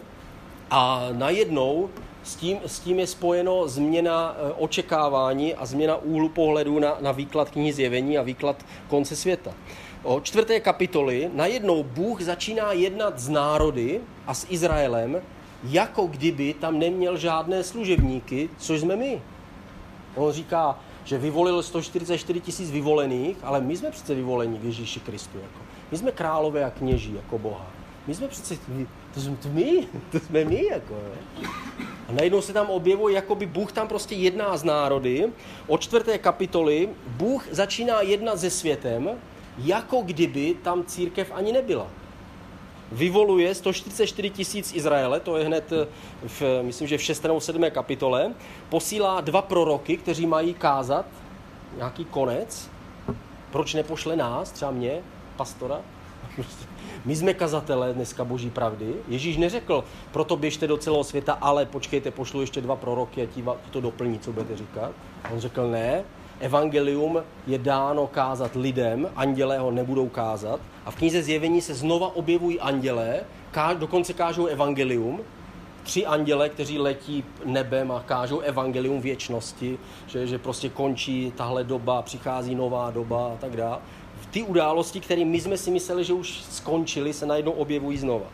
A 0.70 1.08
najednou 1.12 1.90
s 2.22 2.36
tím, 2.36 2.58
s 2.66 2.80
tím 2.80 2.98
je 2.98 3.06
spojeno 3.06 3.68
změna 3.68 4.36
eh, 4.36 4.52
očekávání 4.52 5.54
a 5.54 5.66
změna 5.66 5.96
úhlu 5.96 6.28
pohledu 6.28 6.78
na, 6.78 6.96
na 7.00 7.12
výklad 7.12 7.50
knihy 7.50 7.72
zjevení 7.72 8.18
a 8.18 8.22
výklad 8.22 8.56
konce 8.88 9.16
světa 9.16 9.50
o 10.02 10.20
čtvrté 10.20 10.60
kapitoly 10.60 11.30
najednou 11.34 11.82
Bůh 11.82 12.20
začíná 12.20 12.72
jednat 12.72 13.18
s 13.18 13.28
národy 13.28 14.00
a 14.26 14.34
s 14.34 14.46
Izraelem, 14.50 15.22
jako 15.64 16.06
kdyby 16.06 16.54
tam 16.54 16.78
neměl 16.78 17.16
žádné 17.16 17.64
služebníky, 17.64 18.50
což 18.58 18.80
jsme 18.80 18.96
my. 18.96 19.22
On 20.14 20.32
říká, 20.32 20.78
že 21.04 21.18
vyvolil 21.18 21.62
144 21.62 22.40
tisíc 22.40 22.70
vyvolených, 22.70 23.36
ale 23.42 23.60
my 23.60 23.76
jsme 23.76 23.90
přece 23.90 24.14
vyvolení 24.14 24.58
v 24.58 24.64
Ježíši 24.64 25.00
Kristu. 25.00 25.38
Jako. 25.38 25.60
My 25.90 25.98
jsme 25.98 26.12
králové 26.12 26.64
a 26.64 26.70
kněží 26.70 27.14
jako 27.14 27.38
Boha. 27.38 27.66
My 28.06 28.14
jsme 28.14 28.28
přece, 28.28 28.56
to 29.14 29.20
jsme 29.20 29.36
my, 29.52 29.88
to 30.12 30.20
jsme 30.20 30.44
my. 30.44 30.66
Jako, 30.66 30.94
jo. 30.94 31.48
A 32.08 32.12
najednou 32.12 32.40
se 32.40 32.52
tam 32.52 32.66
objevuje, 32.66 33.14
jako 33.14 33.34
by 33.34 33.46
Bůh 33.46 33.72
tam 33.72 33.88
prostě 33.88 34.14
jedná 34.14 34.56
s 34.56 34.64
národy. 34.64 35.32
Od 35.66 35.80
čtvrté 35.80 36.18
kapitoly 36.18 36.88
Bůh 37.06 37.48
začíná 37.50 38.00
jednat 38.02 38.40
se 38.40 38.50
světem, 38.50 39.10
jako 39.64 40.02
kdyby 40.02 40.56
tam 40.62 40.84
církev 40.84 41.32
ani 41.34 41.52
nebyla. 41.52 41.86
Vyvoluje 42.92 43.54
144 43.54 44.30
tisíc 44.30 44.74
Izraele, 44.74 45.20
to 45.20 45.36
je 45.36 45.44
hned 45.44 45.72
v, 46.26 46.62
myslím, 46.62 46.88
že 46.88 46.98
v 46.98 47.02
6. 47.02 47.22
nebo 47.22 47.40
7. 47.40 47.62
kapitole, 47.70 48.34
posílá 48.68 49.20
dva 49.20 49.42
proroky, 49.42 49.96
kteří 49.96 50.26
mají 50.26 50.54
kázat 50.54 51.06
nějaký 51.76 52.04
konec. 52.04 52.70
Proč 53.50 53.74
nepošle 53.74 54.16
nás, 54.16 54.50
třeba 54.50 54.70
mě, 54.70 55.00
pastora? 55.36 55.80
My 57.04 57.16
jsme 57.16 57.34
kazatelé 57.34 57.92
dneska 57.92 58.24
boží 58.24 58.50
pravdy. 58.50 58.94
Ježíš 59.08 59.36
neřekl, 59.36 59.84
proto 60.12 60.36
běžte 60.36 60.66
do 60.66 60.76
celého 60.76 61.04
světa, 61.04 61.32
ale 61.40 61.66
počkejte, 61.66 62.10
pošlu 62.10 62.40
ještě 62.40 62.60
dva 62.60 62.76
proroky 62.76 63.22
a 63.22 63.26
ti 63.26 63.44
to 63.70 63.80
doplní, 63.80 64.18
co 64.18 64.32
budete 64.32 64.56
říkat. 64.56 64.92
On 65.32 65.40
řekl, 65.40 65.70
ne, 65.70 66.04
evangelium 66.40 67.22
je 67.46 67.58
dáno 67.58 68.06
kázat 68.06 68.50
lidem, 68.54 69.08
andělé 69.16 69.58
ho 69.58 69.70
nebudou 69.70 70.08
kázat. 70.08 70.60
A 70.84 70.90
v 70.90 70.96
knize 70.96 71.22
Zjevení 71.22 71.60
se 71.60 71.74
znova 71.74 72.16
objevují 72.16 72.60
andělé, 72.60 73.20
ká, 73.50 73.72
dokonce 73.72 74.12
kážou 74.12 74.46
evangelium, 74.46 75.20
tři 75.82 76.06
anděle, 76.06 76.48
kteří 76.48 76.78
letí 76.78 77.24
nebem 77.44 77.92
a 77.92 78.02
kážou 78.06 78.38
evangelium 78.38 79.00
věčnosti, 79.00 79.78
že, 80.06 80.26
že 80.26 80.38
prostě 80.38 80.68
končí 80.68 81.32
tahle 81.36 81.64
doba, 81.64 82.02
přichází 82.02 82.54
nová 82.54 82.90
doba 82.90 83.26
a 83.26 83.36
tak 83.40 83.56
dále. 83.56 83.78
Ty 84.30 84.42
události, 84.42 85.00
které 85.00 85.24
my 85.24 85.40
jsme 85.40 85.56
si 85.56 85.70
mysleli, 85.70 86.04
že 86.04 86.12
už 86.12 86.42
skončily, 86.50 87.12
se 87.12 87.26
najednou 87.26 87.52
objevují 87.52 87.98
znova. 87.98 88.26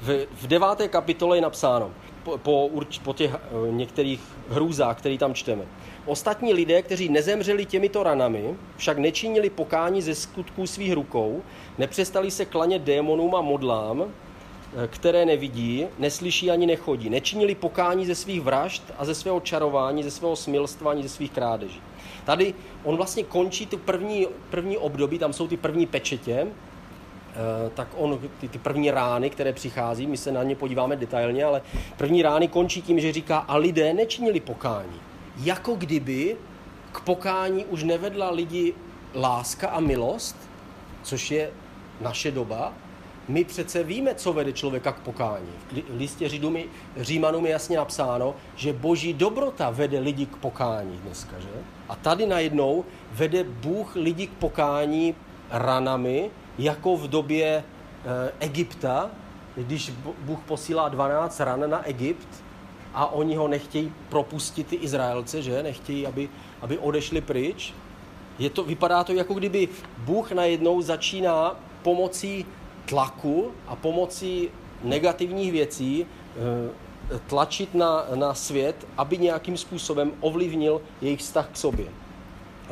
V, 0.00 0.26
v 0.32 0.46
deváté 0.46 0.88
kapitole 0.88 1.36
je 1.36 1.40
napsáno, 1.40 1.90
po, 2.22 2.38
po, 2.38 2.70
po 3.04 3.12
těch 3.12 3.34
eh, 3.34 3.72
některých 3.72 4.20
hrůzách, 4.50 4.98
které 4.98 5.18
tam 5.18 5.34
čteme. 5.34 5.64
Ostatní 6.06 6.52
lidé, 6.52 6.82
kteří 6.82 7.08
nezemřeli 7.08 7.64
těmito 7.64 8.02
ranami, 8.02 8.56
však 8.76 8.98
nečinili 8.98 9.50
pokání 9.50 10.02
ze 10.02 10.14
skutků 10.14 10.66
svých 10.66 10.92
rukou, 10.92 11.42
nepřestali 11.78 12.30
se 12.30 12.44
klanět 12.44 12.82
démonům 12.82 13.34
a 13.34 13.40
modlám, 13.40 14.02
eh, 14.02 14.88
které 14.88 15.26
nevidí, 15.26 15.86
neslyší 15.98 16.50
ani 16.50 16.66
nechodí. 16.66 17.10
Nečinili 17.10 17.54
pokání 17.54 18.06
ze 18.06 18.14
svých 18.14 18.40
vražd 18.40 18.82
a 18.98 19.04
ze 19.04 19.14
svého 19.14 19.40
čarování, 19.40 20.02
ze 20.02 20.10
svého 20.10 20.36
smilstva 20.36 20.90
ani 20.90 21.02
ze 21.02 21.08
svých 21.08 21.30
krádeží. 21.30 21.82
Tady 22.24 22.54
on 22.84 22.96
vlastně 22.96 23.24
končí 23.24 23.66
tu 23.66 23.78
první, 23.78 24.26
první 24.50 24.78
období, 24.78 25.18
tam 25.18 25.32
jsou 25.32 25.48
ty 25.48 25.56
první 25.56 25.86
pečetě, 25.86 26.46
Eh, 27.32 27.70
tak 27.74 27.88
on, 27.96 28.18
ty, 28.40 28.48
ty 28.48 28.58
první 28.58 28.90
rány, 28.90 29.30
které 29.30 29.52
přichází, 29.52 30.06
my 30.06 30.16
se 30.16 30.32
na 30.32 30.42
ně 30.42 30.56
podíváme 30.56 30.96
detailně, 30.96 31.44
ale 31.44 31.62
první 31.96 32.22
rány 32.22 32.48
končí 32.48 32.82
tím, 32.82 33.00
že 33.00 33.12
říká, 33.12 33.38
a 33.38 33.56
lidé 33.56 33.94
nečinili 33.94 34.40
pokání. 34.40 35.00
Jako 35.36 35.74
kdyby 35.74 36.36
k 36.92 37.00
pokání 37.00 37.64
už 37.64 37.82
nevedla 37.82 38.30
lidi 38.30 38.74
láska 39.14 39.68
a 39.68 39.80
milost, 39.80 40.36
což 41.02 41.30
je 41.30 41.50
naše 42.00 42.30
doba, 42.30 42.72
my 43.28 43.44
přece 43.44 43.82
víme, 43.82 44.14
co 44.14 44.32
vede 44.32 44.52
člověka 44.52 44.92
k 44.92 44.98
pokání. 45.00 45.48
V 45.72 45.96
listě 45.98 46.28
Řídumi, 46.28 46.66
Římanům 46.96 47.46
je 47.46 47.52
jasně 47.52 47.76
napsáno, 47.76 48.34
že 48.56 48.72
boží 48.72 49.12
dobrota 49.14 49.70
vede 49.70 49.98
lidi 49.98 50.26
k 50.26 50.36
pokání 50.36 50.98
dneska. 50.98 51.38
Že? 51.38 51.48
A 51.88 51.96
tady 51.96 52.26
najednou 52.26 52.84
vede 53.12 53.44
Bůh 53.44 53.96
lidi 53.96 54.26
k 54.26 54.32
pokání 54.32 55.14
ranami, 55.50 56.30
jako 56.58 56.96
v 56.96 57.08
době 57.08 57.46
eh, 57.46 58.32
Egypta, 58.40 59.10
když 59.56 59.92
Bůh 60.18 60.40
posílá 60.40 60.88
12 60.88 61.40
ran 61.40 61.70
na 61.70 61.86
Egypt 61.86 62.41
a 62.94 63.12
oni 63.12 63.36
ho 63.36 63.48
nechtějí 63.48 63.92
propustit 64.08 64.66
ty 64.66 64.76
Izraelce, 64.76 65.42
že? 65.42 65.62
Nechtějí, 65.62 66.06
aby, 66.06 66.28
aby 66.60 66.78
odešli 66.78 67.20
pryč. 67.20 67.74
Je 68.38 68.50
to, 68.50 68.64
vypadá 68.64 69.04
to, 69.04 69.12
jako 69.12 69.34
kdyby 69.34 69.68
Bůh 69.98 70.32
najednou 70.32 70.82
začíná 70.82 71.56
pomocí 71.82 72.46
tlaku 72.84 73.50
a 73.66 73.76
pomocí 73.76 74.48
negativních 74.82 75.52
věcí 75.52 76.06
eh, 76.06 77.18
tlačit 77.26 77.74
na, 77.74 78.06
na 78.14 78.34
svět, 78.34 78.86
aby 78.96 79.18
nějakým 79.18 79.56
způsobem 79.56 80.12
ovlivnil 80.20 80.82
jejich 81.00 81.20
vztah 81.20 81.48
k 81.52 81.56
sobě. 81.56 81.86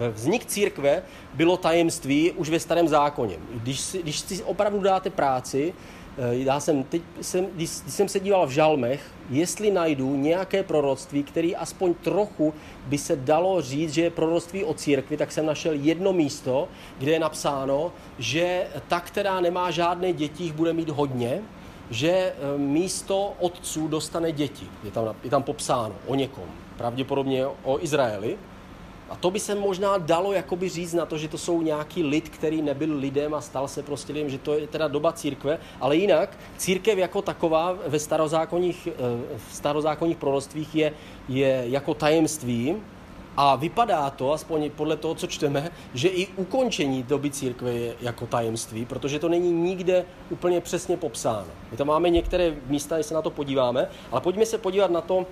Vznik 0.09 0.47
církve 0.47 1.03
bylo 1.35 1.57
tajemství 1.57 2.33
už 2.33 2.51
ve 2.51 2.61
starém 2.61 2.89
zákoně. 2.89 3.37
Když 3.55 3.81
si, 3.81 4.03
když 4.03 4.21
si 4.21 4.43
opravdu 4.43 4.81
dáte 4.81 5.11
práci, 5.11 5.75
eh, 6.19 6.37
já 6.37 6.61
jsem, 6.61 6.83
teď 6.83 7.03
jsem, 7.21 7.47
když, 7.47 7.71
když 7.81 7.95
jsem 7.95 8.09
se 8.09 8.21
díval 8.21 8.47
v 8.47 8.51
žalmech, 8.51 9.03
jestli 9.31 9.71
najdu 9.71 10.17
nějaké 10.17 10.63
proroctví, 10.63 11.23
který 11.23 11.57
aspoň 11.57 11.95
trochu 11.95 12.55
by 12.87 12.99
se 12.99 13.17
dalo 13.17 13.63
říct, 13.63 13.95
že 13.95 14.03
je 14.03 14.11
proroctví 14.11 14.65
o 14.65 14.75
církvi, 14.75 15.17
tak 15.17 15.33
jsem 15.33 15.47
našel 15.47 15.73
jedno 15.73 16.13
místo, 16.13 16.69
kde 16.99 17.13
je 17.13 17.19
napsáno, 17.21 17.93
že 18.19 18.67
ta, 18.89 19.01
která 19.01 19.41
nemá 19.41 19.71
žádné 19.71 20.13
děti, 20.13 20.53
bude 20.53 20.73
mít 20.73 20.89
hodně, 20.89 21.43
že 21.91 22.11
eh, 22.11 22.35
místo 22.59 23.35
otců 23.39 23.89
dostane 23.89 24.33
děti. 24.33 24.67
Je 24.85 24.91
tam, 24.91 25.15
je 25.25 25.31
tam 25.31 25.43
popsáno 25.43 25.95
o 26.07 26.15
někom, 26.15 26.45
pravděpodobně 26.77 27.47
o 27.47 27.81
Izraeli. 27.81 28.39
A 29.11 29.17
to 29.17 29.31
by 29.31 29.41
se 29.41 29.55
možná 29.55 29.99
dalo 29.99 30.33
jakoby 30.33 30.69
říct 30.69 30.93
na 30.93 31.07
to, 31.07 31.19
že 31.19 31.29
to 31.29 31.39
jsou 31.39 31.63
nějaký 31.63 32.03
lid, 32.03 32.29
který 32.29 32.63
nebyl 32.63 32.97
lidem 32.97 33.35
a 33.35 33.41
stal 33.41 33.69
se 33.69 33.83
prostě 33.83 34.13
lidem, 34.13 34.31
že 34.31 34.39
to 34.39 34.55
je 34.55 34.67
teda 34.67 34.89
doba 34.89 35.13
církve, 35.13 35.59
ale 35.81 35.97
jinak 35.97 36.39
církev 36.57 36.99
jako 36.99 37.23
taková 37.23 37.77
ve 37.87 37.99
starozákonních, 37.99 38.89
eh, 38.89 38.93
v 39.49 39.55
starozákonních 39.55 40.17
proroctvích 40.17 40.75
je, 40.75 40.93
je 41.29 41.65
jako 41.67 41.95
tajemství, 41.95 42.77
a 43.37 43.57
vypadá 43.57 44.11
to, 44.11 44.33
aspoň 44.33 44.71
podle 44.71 44.97
toho, 44.97 45.15
co 45.15 45.27
čteme, 45.27 45.71
že 45.95 46.09
i 46.09 46.27
ukončení 46.37 47.03
doby 47.03 47.31
církve 47.31 47.73
je 47.73 47.95
jako 48.01 48.27
tajemství, 48.27 48.85
protože 48.85 49.19
to 49.19 49.29
není 49.29 49.53
nikde 49.53 50.05
úplně 50.31 50.61
přesně 50.61 50.97
popsáno. 50.97 51.47
My 51.71 51.77
tam 51.77 51.87
máme 51.87 52.11
některé 52.11 52.55
místa, 52.67 52.95
když 52.95 53.07
se 53.07 53.15
na 53.15 53.23
to 53.23 53.31
podíváme, 53.31 53.89
ale 54.13 54.21
pojďme 54.21 54.47
se 54.47 54.59
podívat 54.59 54.91
na 54.91 55.01
to, 55.01 55.27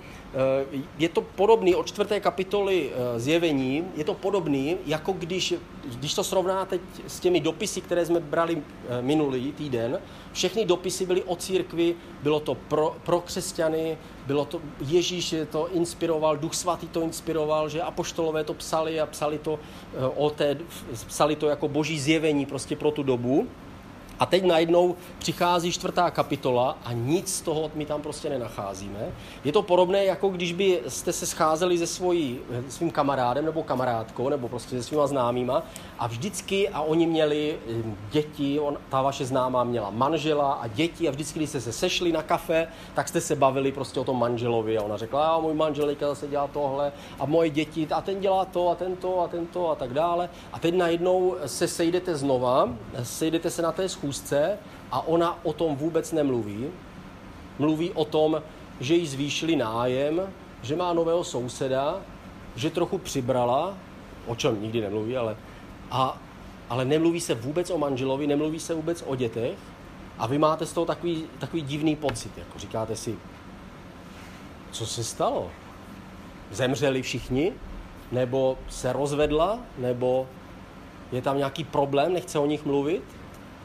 je 0.97 1.09
to 1.09 1.21
podobný 1.21 1.75
od 1.75 1.87
čtvrté 1.87 2.19
kapitoly 2.19 2.89
eh, 2.89 3.19
zjevení, 3.19 3.85
je 3.95 4.03
to 4.03 4.13
podobný, 4.13 4.77
jako 4.85 5.13
když, 5.13 5.53
když 5.95 6.13
to 6.13 6.23
srovnáte 6.23 6.79
s 7.07 7.19
těmi 7.19 7.39
dopisy, 7.39 7.81
které 7.81 8.05
jsme 8.05 8.19
brali 8.19 8.57
eh, 8.57 9.01
minulý 9.01 9.51
týden, 9.51 9.99
všechny 10.33 10.65
dopisy 10.65 11.05
byly 11.05 11.23
o 11.23 11.35
církvi, 11.35 11.95
bylo 12.23 12.39
to 12.39 12.55
pro, 12.55 12.95
pro 13.03 13.21
křesťany, 13.21 13.97
bylo 14.27 14.45
to, 14.45 14.61
Ježíš 14.87 15.35
to 15.51 15.67
inspiroval, 15.73 16.37
Duch 16.37 16.53
Svatý 16.53 16.87
to 16.87 17.01
inspiroval, 17.01 17.69
že 17.69 17.81
apoštolové 17.81 18.43
to 18.43 18.53
psali 18.53 18.99
a 19.01 19.05
psali 19.05 19.37
to, 19.37 19.59
eh, 19.93 20.05
o 20.15 20.29
té, 20.29 20.57
psali 21.07 21.35
to 21.35 21.47
jako 21.47 21.67
boží 21.67 21.99
zjevení 21.99 22.45
prostě 22.45 22.75
pro 22.75 22.91
tu 22.91 23.03
dobu. 23.03 23.47
A 24.19 24.25
teď 24.25 24.43
najednou 24.43 24.95
přichází 25.19 25.71
čtvrtá 25.71 26.11
kapitola 26.11 26.77
a 26.85 26.93
nic 26.93 27.35
z 27.35 27.41
toho 27.41 27.71
my 27.75 27.85
tam 27.85 28.01
prostě 28.01 28.29
nenacházíme. 28.29 29.11
Je 29.43 29.51
to 29.51 29.61
podobné, 29.61 30.05
jako 30.05 30.29
když 30.29 30.53
by 30.53 30.81
jste 30.87 31.13
se 31.13 31.25
scházeli 31.25 31.77
se 31.77 31.87
svojí, 31.87 32.39
svým 32.69 32.91
kamarádem 32.91 33.45
nebo 33.45 33.63
kamarádkou, 33.63 34.29
nebo 34.29 34.49
prostě 34.49 34.77
se 34.77 34.83
svýma 34.83 35.07
známýma 35.07 35.63
a 35.99 36.07
vždycky, 36.07 36.69
a 36.69 36.81
oni 36.81 37.07
měli 37.07 37.57
eh, 37.69 37.83
děti, 38.11 38.59
on, 38.59 38.77
ta 38.89 39.01
vaše 39.01 39.25
známá 39.25 39.63
měla 39.63 39.89
manžela 39.89 40.53
a 40.53 40.67
děti 40.67 41.07
a 41.07 41.11
vždycky, 41.11 41.39
když 41.39 41.49
jste 41.49 41.61
se 41.61 41.71
sešli 41.71 42.11
na 42.11 42.23
kafe, 42.23 42.67
tak 42.93 43.07
jste 43.07 43.21
se 43.21 43.35
bavili 43.35 43.71
prostě 43.71 43.99
o 43.99 44.03
tom 44.03 44.19
manželovi 44.19 44.77
a 44.77 44.81
ona 44.81 44.97
řekla, 44.97 45.27
a 45.27 45.39
můj 45.39 45.53
manžel 45.53 45.95
zase 45.99 46.27
dělá 46.27 46.47
tohle 46.47 46.91
a 47.19 47.25
moje 47.25 47.49
děti 47.49 47.87
a 47.91 48.01
ten 48.01 48.19
dělá 48.19 48.45
to 48.45 48.69
a 48.69 48.75
tento 48.75 49.19
a 49.21 49.27
tento 49.27 49.69
a 49.69 49.75
tak 49.75 49.93
dále. 49.93 50.29
A 50.53 50.59
teď 50.59 50.75
najednou 50.75 51.35
se 51.45 51.67
sejdete 51.67 52.15
znova, 52.15 52.69
sejdete 53.03 53.49
se 53.49 53.61
na 53.61 53.71
té 53.71 53.89
schůzce 54.09 54.57
a 54.91 55.07
ona 55.07 55.45
o 55.45 55.53
tom 55.53 55.75
vůbec 55.75 56.11
nemluví. 56.11 56.65
Mluví 57.59 57.91
o 57.91 58.05
tom, 58.05 58.41
že 58.79 58.95
jí 58.95 59.07
zvýšili 59.07 59.55
nájem, 59.55 60.21
že 60.61 60.75
má 60.75 60.93
nového 60.93 61.23
souseda, 61.23 62.01
že 62.55 62.69
trochu 62.69 62.97
přibrala, 62.97 63.77
o 64.27 64.35
čem 64.35 64.61
nikdy 64.61 64.81
nemluví, 64.81 65.17
ale 65.17 65.37
a, 65.91 66.17
ale 66.69 66.85
nemluví 66.85 67.19
se 67.19 67.35
vůbec 67.35 67.69
o 67.69 67.77
manželovi, 67.77 68.27
nemluví 68.27 68.59
se 68.59 68.73
vůbec 68.73 69.03
o 69.07 69.15
dětech 69.15 69.57
a 70.17 70.27
vy 70.27 70.37
máte 70.37 70.65
z 70.65 70.73
toho 70.73 70.85
takový, 70.85 71.25
takový 71.39 71.61
divný 71.61 71.95
pocit, 71.95 72.37
jako 72.37 72.59
říkáte 72.59 72.95
si, 72.95 73.15
co 74.71 74.85
se 74.85 75.03
stalo? 75.03 75.51
Zemřeli 76.51 77.01
všichni? 77.01 77.53
Nebo 78.11 78.57
se 78.69 78.93
rozvedla? 78.93 79.59
Nebo 79.77 80.27
je 81.11 81.21
tam 81.21 81.37
nějaký 81.37 81.63
problém, 81.63 82.13
nechce 82.13 82.39
o 82.39 82.45
nich 82.45 82.65
mluvit? 82.65 83.18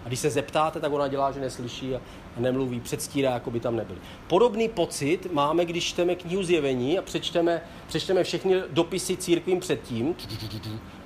A 0.05 0.09
když 0.09 0.20
se 0.20 0.31
zeptáte, 0.31 0.81
tak 0.81 0.93
ona 0.93 1.09
dělá, 1.09 1.32
že 1.32 1.40
neslyší 1.40 1.94
a, 1.94 2.01
nemluví, 2.36 2.81
předstírá, 2.81 3.31
jako 3.31 3.51
by 3.51 3.60
tam 3.60 3.76
nebyli. 3.76 3.98
Podobný 4.26 4.68
pocit 4.68 5.32
máme, 5.32 5.64
když 5.64 5.85
čteme 5.85 6.14
knihu 6.14 6.43
zjevení 6.43 6.98
a 6.98 7.02
přečteme, 7.02 7.62
přečteme 7.86 8.24
všechny 8.24 8.55
dopisy 8.70 9.16
církvím 9.16 9.60
předtím, 9.60 10.14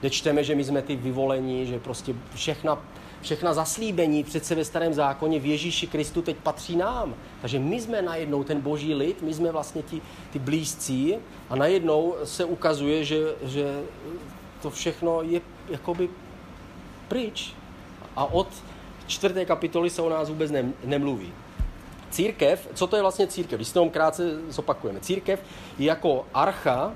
kde 0.00 0.10
čteme, 0.10 0.44
že 0.44 0.54
my 0.54 0.64
jsme 0.64 0.82
ty 0.82 0.96
vyvolení, 0.96 1.66
že 1.66 1.78
prostě 1.78 2.14
všechna, 2.34 2.82
všechna 3.20 3.54
zaslíbení 3.54 4.24
přece 4.24 4.54
ve 4.54 4.64
starém 4.64 4.94
zákoně 4.94 5.40
v 5.40 5.46
Ježíši 5.46 5.86
Kristu 5.86 6.22
teď 6.22 6.36
patří 6.36 6.76
nám. 6.76 7.14
Takže 7.40 7.58
my 7.58 7.80
jsme 7.80 8.02
najednou 8.02 8.44
ten 8.44 8.60
boží 8.60 8.94
lid, 8.94 9.22
my 9.22 9.34
jsme 9.34 9.52
vlastně 9.52 9.82
ti, 9.82 10.00
ty 10.32 10.38
blízcí 10.38 11.14
a 11.50 11.56
najednou 11.56 12.14
se 12.24 12.44
ukazuje, 12.44 13.04
že, 13.04 13.34
že 13.42 13.80
to 14.62 14.70
všechno 14.70 15.22
je 15.22 15.40
jakoby 15.68 16.08
pryč. 17.08 17.52
A 18.16 18.24
od 18.24 18.48
čtvrté 19.08 19.44
kapitoly 19.44 19.90
se 19.90 20.02
o 20.02 20.08
nás 20.08 20.28
vůbec 20.28 20.50
ne, 20.50 20.72
nemluví. 20.84 21.32
Církev, 22.10 22.68
co 22.74 22.86
to 22.86 22.96
je 22.96 23.02
vlastně 23.02 23.26
církev? 23.26 23.58
Když 23.58 23.72
to 23.72 23.90
krátce 23.90 24.22
zopakujeme. 24.48 25.00
Církev 25.00 25.42
je 25.78 25.86
jako 25.86 26.26
archa, 26.34 26.92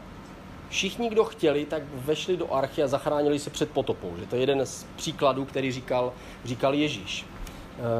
všichni, 0.69 1.09
kdo 1.09 1.25
chtěli, 1.25 1.65
tak 1.65 1.83
vešli 1.95 2.37
do 2.37 2.55
archy 2.55 2.83
a 2.83 2.89
zachránili 2.89 3.39
se 3.39 3.51
před 3.51 3.71
potopou. 3.71 4.13
Že 4.17 4.27
to 4.27 4.37
je 4.37 4.43
jeden 4.43 4.67
z 4.67 4.87
příkladů, 4.97 5.45
který 5.45 5.73
říkal, 5.73 6.13
říkal 6.45 6.75
Ježíš. 6.75 7.27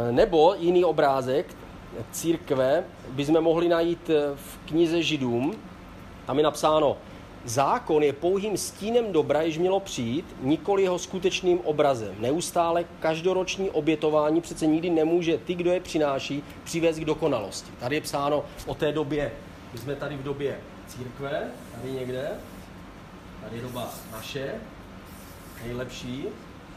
E, 0.09 0.13
nebo 0.13 0.55
jiný 0.59 0.85
obrázek 0.85 1.57
církve 2.13 2.85
bychom 3.09 3.41
mohli 3.41 3.69
najít 3.69 4.11
v 4.35 4.59
knize 4.67 5.03
Židům. 5.03 5.55
Tam 6.27 6.39
je 6.39 6.45
napsáno, 6.45 6.97
Zákon 7.45 8.03
je 8.03 8.13
pouhým 8.13 8.57
stínem 8.57 9.13
dobra, 9.13 9.43
již 9.43 9.59
mělo 9.59 9.81
přijít, 9.81 10.37
nikoli 10.41 10.83
jeho 10.83 10.99
skutečným 10.99 11.61
obrazem. 11.61 12.15
Neustále 12.19 12.85
každoroční 13.01 13.71
obětování 13.71 14.41
přece 14.41 14.67
nikdy 14.67 14.91
nemůže 14.91 15.39
ty, 15.39 15.55
kdo 15.55 15.73
je 15.73 15.81
přináší, 15.81 16.43
přivést 16.65 16.99
k 16.99 17.05
dokonalosti. 17.05 17.71
Tady 17.81 17.97
je 17.97 18.01
psáno 18.01 18.45
o 18.67 18.75
té 18.75 18.93
době, 18.93 19.33
my 19.73 19.79
jsme 19.79 19.95
tady 19.95 20.17
v 20.17 20.23
době 20.23 20.61
církve, 20.87 21.51
tady 21.75 21.93
někde, 21.93 22.31
tady 23.43 23.57
je 23.57 23.63
doba 23.63 23.95
naše, 24.13 24.55
nejlepší, 25.65 26.27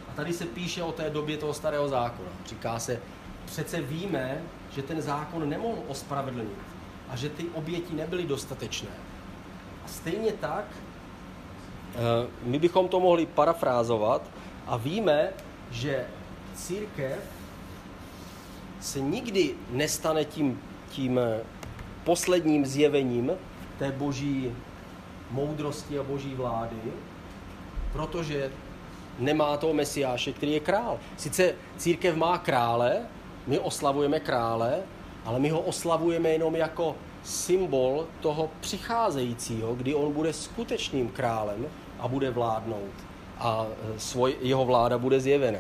a 0.09 0.15
tady 0.15 0.33
se 0.33 0.45
píše 0.45 0.83
o 0.83 0.91
té 0.91 1.09
době 1.09 1.37
toho 1.37 1.53
starého 1.53 1.89
zákona. 1.89 2.29
Říká 2.45 2.79
se, 2.79 2.99
přece 3.45 3.81
víme, 3.81 4.41
že 4.75 4.81
ten 4.81 5.01
zákon 5.01 5.49
nemohl 5.49 5.77
ospravedlnit 5.87 6.57
a 7.09 7.15
že 7.15 7.29
ty 7.29 7.45
oběti 7.53 7.95
nebyly 7.95 8.23
dostatečné 8.23 8.89
a 9.85 9.87
stejně 9.87 10.31
tak 10.31 10.65
eh, 11.95 12.27
my 12.43 12.59
bychom 12.59 12.87
to 12.87 12.99
mohli 12.99 13.25
parafrázovat 13.25 14.21
a 14.67 14.77
víme, 14.77 15.29
že 15.71 16.05
církev 16.55 17.19
se 18.81 18.99
nikdy 18.99 19.55
nestane 19.69 20.25
tím, 20.25 20.61
tím 20.89 21.19
eh, 21.19 21.39
posledním 22.03 22.65
zjevením 22.65 23.31
té 23.79 23.91
boží 23.91 24.51
moudrosti 25.31 25.99
a 25.99 26.03
boží 26.03 26.35
vlády, 26.35 26.81
protože 27.93 28.51
nemá 29.19 29.57
toho 29.57 29.73
mesiáše, 29.73 30.33
který 30.33 30.51
je 30.51 30.59
král. 30.59 30.99
Sice 31.17 31.55
církev 31.77 32.15
má 32.15 32.37
krále, 32.37 33.01
my 33.47 33.59
oslavujeme 33.59 34.19
krále, 34.19 34.79
ale 35.25 35.39
my 35.39 35.49
ho 35.49 35.59
oslavujeme 35.59 36.29
jenom 36.29 36.55
jako 36.55 36.95
symbol 37.25 38.07
toho 38.21 38.49
přicházejícího, 38.59 39.75
kdy 39.75 39.95
on 39.95 40.13
bude 40.13 40.33
skutečným 40.33 41.09
králem 41.09 41.65
a 41.99 42.07
bude 42.07 42.31
vládnout 42.31 42.93
a 43.37 43.65
e, 43.95 43.99
svoj, 43.99 44.35
jeho 44.41 44.65
vláda 44.65 44.97
bude 44.97 45.19
zjevena. 45.19 45.59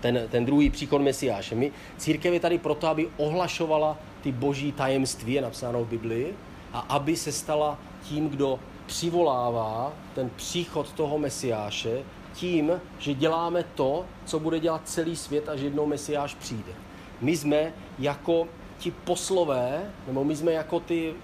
Ten, 0.00 0.28
ten 0.30 0.44
druhý 0.44 0.70
příchod 0.70 1.02
Mesiáše. 1.02 1.54
My, 1.54 1.72
církev 1.96 2.32
je 2.32 2.40
tady 2.40 2.58
proto, 2.58 2.88
aby 2.88 3.08
ohlašovala 3.16 3.98
ty 4.22 4.32
boží 4.32 4.72
tajemství, 4.72 5.32
je 5.32 5.42
napsáno 5.42 5.84
v 5.84 5.88
Biblii, 5.88 6.34
a 6.72 6.78
aby 6.78 7.16
se 7.16 7.32
stala 7.32 7.78
tím, 8.02 8.28
kdo 8.28 8.58
přivolává 8.86 9.92
ten 10.14 10.30
příchod 10.36 10.92
toho 10.92 11.18
Mesiáše 11.18 12.02
tím, 12.34 12.80
že 12.98 13.14
děláme 13.14 13.64
to, 13.74 14.04
co 14.24 14.40
bude 14.40 14.60
dělat 14.60 14.80
celý 14.84 15.16
svět, 15.16 15.48
až 15.48 15.60
jednou 15.60 15.86
Mesiáš 15.86 16.34
přijde. 16.34 16.72
My 17.20 17.36
jsme 17.36 17.72
jako 17.98 18.48
ti 18.78 18.90
poslové, 18.90 19.82
nebo 20.06 20.24
my 20.24 20.36
jsme 20.36 20.52
jako 20.52 20.80
ty, 20.80 21.14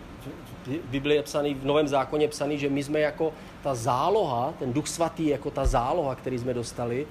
v 0.67 0.91
Biblii 0.91 1.17
je 1.17 1.23
psaný, 1.23 1.55
v 1.55 1.65
Novém 1.65 1.89
zákoně 1.89 2.25
je 2.25 2.29
psaný, 2.29 2.59
že 2.59 2.69
my 2.69 2.85
jsme 2.85 3.01
jako 3.01 3.33
ta 3.63 3.75
záloha, 3.75 4.55
ten 4.59 4.73
Duch 4.73 4.89
Svatý 4.89 5.27
jako 5.27 5.51
ta 5.51 5.67
záloha, 5.67 6.15
který 6.15 6.39
jsme 6.39 6.55
dostali, 6.55 7.07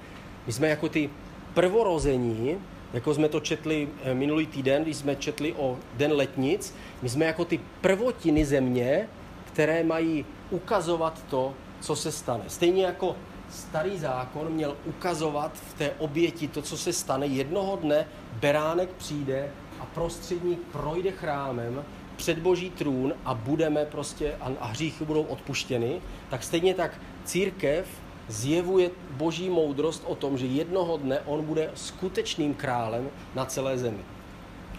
my 0.46 0.52
jsme 0.52 0.68
jako 0.68 0.88
ty 0.88 1.10
prvorození, 1.54 2.58
jako 2.92 3.14
jsme 3.14 3.28
to 3.28 3.40
četli 3.40 3.88
eh, 4.02 4.14
minulý 4.14 4.46
týden, 4.46 4.82
když 4.82 4.96
jsme 4.96 5.16
četli 5.16 5.52
o 5.52 5.78
Den 5.94 6.12
letnic, 6.12 6.74
my 7.02 7.08
jsme 7.08 7.24
jako 7.24 7.44
ty 7.44 7.60
prvotiny 7.80 8.44
země, 8.44 9.08
které 9.44 9.84
mají 9.84 10.24
ukazovat 10.50 11.24
to, 11.30 11.54
co 11.80 11.96
se 11.96 12.12
stane. 12.12 12.44
Stejně 12.48 12.84
jako 12.84 13.16
starý 13.50 13.98
zákon 13.98 14.52
měl 14.52 14.76
ukazovat 14.86 15.52
v 15.54 15.74
té 15.74 15.90
oběti 15.98 16.48
to, 16.48 16.62
co 16.62 16.76
se 16.76 16.92
stane. 16.92 17.26
Jednoho 17.26 17.76
dne 17.76 18.06
beránek 18.40 18.88
přijde 18.98 19.50
a 19.80 19.86
prostředník 19.94 20.58
projde 20.72 21.10
chrámem 21.10 21.84
před 22.16 22.38
boží 22.38 22.70
trůn 22.70 23.14
a 23.24 23.34
budeme 23.34 23.84
prostě, 23.84 24.36
a, 24.40 24.50
a 24.60 24.66
hříchy 24.66 25.04
budou 25.04 25.22
odpuštěny, 25.22 26.00
tak 26.30 26.42
stejně 26.42 26.74
tak 26.74 27.00
církev 27.24 27.86
zjevuje 28.28 28.90
boží 29.10 29.50
moudrost 29.50 30.02
o 30.06 30.14
tom, 30.14 30.38
že 30.38 30.46
jednoho 30.46 30.96
dne 30.96 31.20
on 31.20 31.44
bude 31.44 31.70
skutečným 31.74 32.54
králem 32.54 33.08
na 33.34 33.44
celé 33.44 33.78
zemi. 33.78 34.04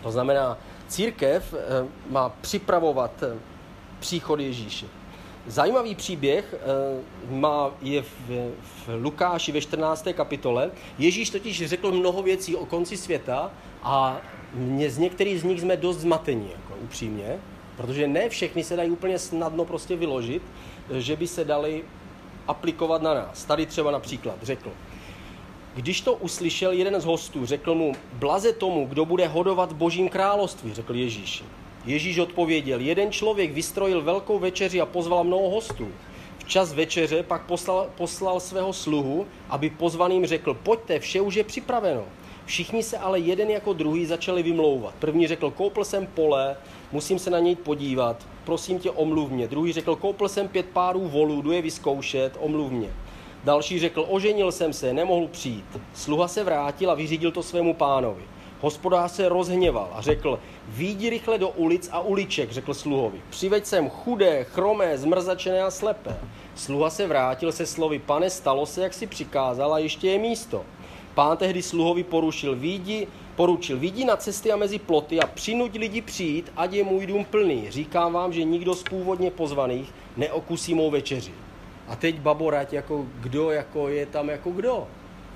To 0.04 0.12
znamená, 0.12 0.58
církev 0.88 1.54
eh, 1.54 1.88
má 2.10 2.30
připravovat 2.30 3.24
eh, 3.24 3.40
příchod 4.00 4.40
Ježíše. 4.40 4.86
Zajímavý 5.48 5.96
příběh 5.96 6.54
eh, 6.54 6.58
má, 7.30 7.72
je 7.82 8.02
v, 8.02 8.30
v 8.30 8.90
Lukáši 9.02 9.52
ve 9.52 9.62
14. 9.62 10.08
kapitole. 10.14 10.72
Ježíš 10.98 11.30
totiž 11.30 11.68
řekl 11.68 11.92
mnoho 11.92 12.24
věcí 12.24 12.56
o 12.56 12.66
konci 12.66 12.98
světa 12.98 13.52
a 13.84 14.22
mě, 14.54 14.90
z 14.90 14.98
některých 14.98 15.40
z 15.40 15.44
nich 15.44 15.62
jsme 15.62 15.78
dost 15.78 15.98
zmatení, 15.98 16.50
jako 16.52 16.74
upřímně, 16.84 17.40
protože 17.78 18.08
ne 18.08 18.30
všechny 18.30 18.64
se 18.64 18.76
dají 18.76 18.92
úplně 18.92 19.20
snadno 19.20 19.66
prostě 19.66 19.96
vyložit, 19.96 20.42
že 20.98 21.16
by 21.16 21.28
se 21.28 21.46
dali 21.46 21.84
aplikovat 22.48 23.02
na 23.02 23.14
nás. 23.14 23.46
Tady 23.46 23.66
třeba 23.66 23.92
například 23.92 24.36
řekl, 24.44 24.72
když 25.76 26.02
to 26.02 26.14
uslyšel 26.14 26.72
jeden 26.72 27.02
z 27.02 27.06
hostů, 27.06 27.46
řekl 27.46 27.76
mu, 27.76 27.94
blaze 28.14 28.54
tomu, 28.54 28.86
kdo 28.86 29.06
bude 29.06 29.28
hodovat 29.28 29.72
v 29.72 29.76
božím 29.76 30.10
království, 30.10 30.74
řekl 30.74 30.96
Ježíš. 30.96 31.44
Ježíš 31.86 32.18
odpověděl, 32.18 32.80
jeden 32.80 33.12
člověk 33.12 33.52
vystrojil 33.52 34.02
velkou 34.02 34.40
večeři 34.40 34.82
a 34.82 34.86
pozval 34.86 35.24
mnoho 35.24 35.50
hostů. 35.50 35.88
Včas 36.38 36.74
večeře 36.74 37.24
pak 37.24 37.46
poslal, 37.46 37.90
poslal 37.98 38.40
svého 38.40 38.74
sluhu, 38.74 39.28
aby 39.50 39.70
pozvaným 39.70 40.26
řekl, 40.26 40.54
pojďte, 40.54 41.00
vše 41.00 41.22
už 41.22 41.36
je 41.36 41.44
připraveno. 41.44 42.04
Všichni 42.52 42.84
se 42.84 42.98
ale 42.98 43.20
jeden 43.20 43.50
jako 43.50 43.74
druhý 43.74 44.06
začali 44.06 44.44
vymlouvat. 44.44 44.94
První 45.00 45.28
řekl, 45.28 45.52
koupil 45.52 45.86
jsem 45.86 46.08
pole, 46.08 46.58
musím 46.92 47.20
se 47.20 47.30
na 47.30 47.40
něj 47.40 47.56
podívat, 47.56 48.28
prosím 48.46 48.80
tě, 48.80 48.92
omluv 48.92 49.32
mě. 49.32 49.48
Druhý 49.48 49.74
řekl, 49.74 49.96
koupil 49.96 50.30
jsem 50.30 50.48
pět 50.48 50.66
párů 50.66 51.08
volů, 51.08 51.42
jdu 51.42 51.52
je 51.52 51.62
vyzkoušet, 51.62 52.38
omluv 52.40 52.72
mě. 52.72 52.90
Další 53.44 53.80
řekl, 53.80 54.06
oženil 54.10 54.52
jsem 54.52 54.74
se, 54.74 54.94
nemohl 54.94 55.28
přijít. 55.28 55.80
Sluha 55.94 56.28
se 56.28 56.44
vrátil 56.44 56.92
a 56.92 56.94
vyřídil 56.94 57.32
to 57.32 57.44
svému 57.44 57.74
pánovi. 57.74 58.24
Hospodář 58.62 59.12
se 59.12 59.30
rozhněval 59.30 59.90
a 59.94 60.02
řekl, 60.02 60.40
výjdi 60.68 61.10
rychle 61.10 61.38
do 61.38 61.50
ulic 61.50 61.90
a 61.92 62.00
uliček, 62.00 62.52
řekl 62.52 62.74
sluhovi. 62.74 63.22
Přiveď 63.30 63.66
sem 63.66 63.90
chudé, 63.90 64.44
chromé, 64.44 64.98
zmrzačené 64.98 65.62
a 65.62 65.72
slepé. 65.72 66.18
Sluha 66.56 66.90
se 66.90 67.08
vrátil 67.08 67.52
se 67.52 67.66
slovy, 67.66 68.00
pane, 68.00 68.30
stalo 68.30 68.66
se, 68.66 68.82
jak 68.82 68.94
si 68.94 69.08
přikázal 69.08 69.74
a 69.74 69.80
ještě 69.80 70.10
je 70.10 70.20
místo. 70.20 70.66
Pán 71.16 71.38
tehdy 71.38 71.62
sluhovi 71.62 72.04
porušil, 72.04 72.56
výjdi, 72.56 73.08
poručil, 73.36 73.80
výjdi 73.80 74.06
na 74.06 74.16
cesty 74.16 74.52
a 74.52 74.56
mezi 74.56 74.80
ploty 74.80 75.20
a 75.20 75.28
přinuď 75.28 75.80
lidi 75.80 76.02
přijít, 76.02 76.52
ať 76.56 76.74
je 76.74 76.84
můj 76.84 77.06
dům 77.06 77.26
plný. 77.26 77.72
Říkám 77.72 78.14
vám, 78.14 78.34
že 78.34 78.44
nikdo 78.44 78.76
z 78.76 78.84
původně 78.84 79.32
pozvaných 79.32 79.94
neokusí 80.18 80.74
mou 80.74 80.92
večeři. 80.92 81.32
A 81.88 81.96
teď 81.96 82.20
baborať, 82.20 82.74
jako 82.74 83.06
kdo 83.20 83.52
jako 83.52 83.88
je 83.88 84.06
tam 84.06 84.30
jako 84.30 84.52
kdo 84.52 84.88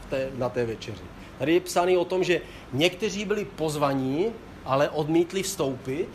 v 0.01 0.09
té, 0.09 0.29
na 0.37 0.49
té 0.49 0.65
večeři. 0.65 1.03
Tady 1.39 1.53
je 1.53 1.59
psaný 1.59 1.97
o 1.97 2.05
tom, 2.05 2.23
že 2.23 2.41
někteří 2.73 3.25
byli 3.25 3.45
pozvaní, 3.45 4.25
ale 4.65 4.89
odmítli 4.89 5.43
vstoupit. 5.43 6.07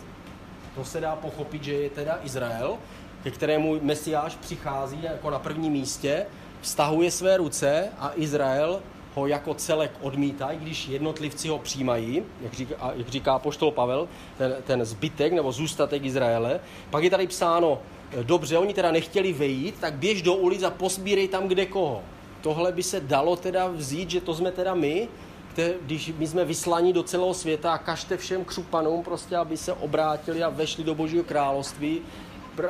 To 0.74 0.84
se 0.84 1.00
dá 1.00 1.16
pochopit, 1.16 1.64
že 1.64 1.72
je 1.72 1.90
teda 1.90 2.20
Izrael, 2.24 2.78
ke 3.22 3.30
kterému 3.30 3.78
Mesiáš 3.82 4.36
přichází 4.36 5.02
jako 5.02 5.30
na 5.30 5.38
prvním 5.38 5.72
místě, 5.72 6.26
vztahuje 6.60 7.10
své 7.10 7.36
ruce 7.36 7.88
a 7.98 8.12
Izrael 8.16 8.80
ho 9.14 9.26
jako 9.26 9.54
celek 9.54 9.90
odmítá, 10.00 10.50
když 10.52 10.88
jednotlivci 10.88 11.48
ho 11.48 11.58
přijímají, 11.58 12.22
jak 12.42 12.52
říká, 12.52 12.92
jak 12.96 13.08
říká 13.08 13.38
poštol 13.38 13.70
Pavel, 13.70 14.08
ten, 14.38 14.56
ten 14.66 14.84
zbytek 14.84 15.32
nebo 15.32 15.52
zůstatek 15.52 16.04
Izraele. 16.04 16.60
Pak 16.90 17.04
je 17.04 17.10
tady 17.10 17.26
psáno, 17.26 17.78
dobře, 18.22 18.58
oni 18.58 18.74
teda 18.74 18.92
nechtěli 18.92 19.32
vejít, 19.32 19.74
tak 19.80 19.94
běž 19.94 20.22
do 20.22 20.34
ulic 20.34 20.62
a 20.62 20.70
posbírej 20.70 21.28
tam 21.28 21.48
kde 21.48 21.66
koho 21.66 22.02
tohle 22.40 22.72
by 22.72 22.82
se 22.82 23.00
dalo 23.00 23.36
teda 23.36 23.68
vzít, 23.68 24.10
že 24.10 24.20
to 24.20 24.34
jsme 24.34 24.52
teda 24.52 24.74
my, 24.74 25.08
které, 25.52 25.74
když 25.82 26.12
my 26.18 26.26
jsme 26.26 26.44
vyslaní 26.44 26.92
do 26.92 27.02
celého 27.02 27.34
světa 27.34 27.72
a 27.72 27.78
kažte 27.78 28.16
všem 28.16 28.44
křupanům 28.44 29.02
prostě, 29.04 29.36
aby 29.36 29.56
se 29.56 29.72
obrátili 29.72 30.42
a 30.42 30.48
vešli 30.48 30.84
do 30.84 30.94
Božího 30.94 31.24
království. 31.24 32.00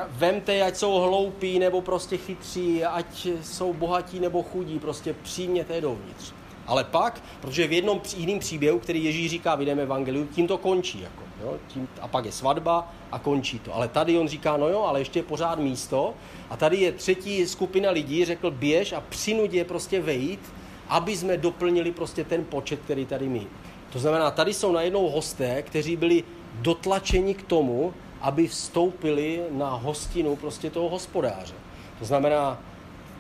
Vemte, 0.09 0.63
ať 0.63 0.77
jsou 0.77 0.93
hloupí 0.93 1.59
nebo 1.59 1.83
prostě 1.83 2.17
chytří, 2.17 2.85
ať 2.85 3.27
jsou 3.43 3.73
bohatí 3.73 4.21
nebo 4.21 4.43
chudí, 4.43 4.79
prostě 4.79 5.15
přijměte 5.23 5.75
je 5.75 5.81
dovnitř. 5.81 6.33
Ale 6.67 6.85
pak, 6.85 7.23
protože 7.41 7.67
v 7.67 7.73
jednom 7.73 8.01
jiném 8.17 8.39
příběhu, 8.39 8.79
který 8.79 9.05
Ježíš 9.05 9.31
říká 9.31 9.55
v 9.55 9.61
jiném 9.61 9.81
evangeliu, 9.81 10.27
tím 10.27 10.47
to 10.47 10.59
končí. 10.59 11.01
Jako, 11.01 11.23
jo? 11.43 11.57
Tím, 11.69 11.89
a 12.01 12.09
pak 12.09 12.25
je 12.25 12.33
svatba 12.33 12.93
a 13.13 13.19
končí 13.19 13.59
to. 13.59 13.75
Ale 13.75 13.89
tady 13.89 14.19
on 14.19 14.29
říká, 14.29 14.57
no 14.57 14.69
jo, 14.69 14.83
ale 14.83 15.01
ještě 15.01 15.19
je 15.19 15.23
pořád 15.23 15.59
místo. 15.59 16.15
A 16.51 16.57
tady 16.57 16.77
je 16.77 16.93
třetí 16.93 17.47
skupina 17.47 17.91
lidí, 17.91 18.25
řekl 18.25 18.51
běž 18.51 18.93
a 18.93 19.01
přinuď 19.01 19.53
je 19.53 19.65
prostě 19.65 20.01
vejít, 20.01 20.41
aby 20.89 21.17
jsme 21.17 21.37
doplnili 21.37 21.93
prostě 21.93 22.25
ten 22.25 22.45
počet, 22.45 22.81
který 22.85 23.07
tady 23.07 23.29
mít. 23.29 23.49
To 23.93 23.99
znamená, 23.99 24.31
tady 24.31 24.55
jsou 24.55 24.73
najednou 24.73 25.09
hosté, 25.09 25.63
kteří 25.63 25.97
byli 25.97 26.25
dotlačeni 26.55 27.35
k 27.35 27.43
tomu, 27.43 27.95
aby 28.21 28.49
vstoupili 28.49 29.43
na 29.51 29.71
hostinu 29.71 30.37
prostě 30.37 30.71
toho 30.71 30.89
hospodáře. 30.89 31.55
To 31.99 32.05
znamená, 32.05 32.59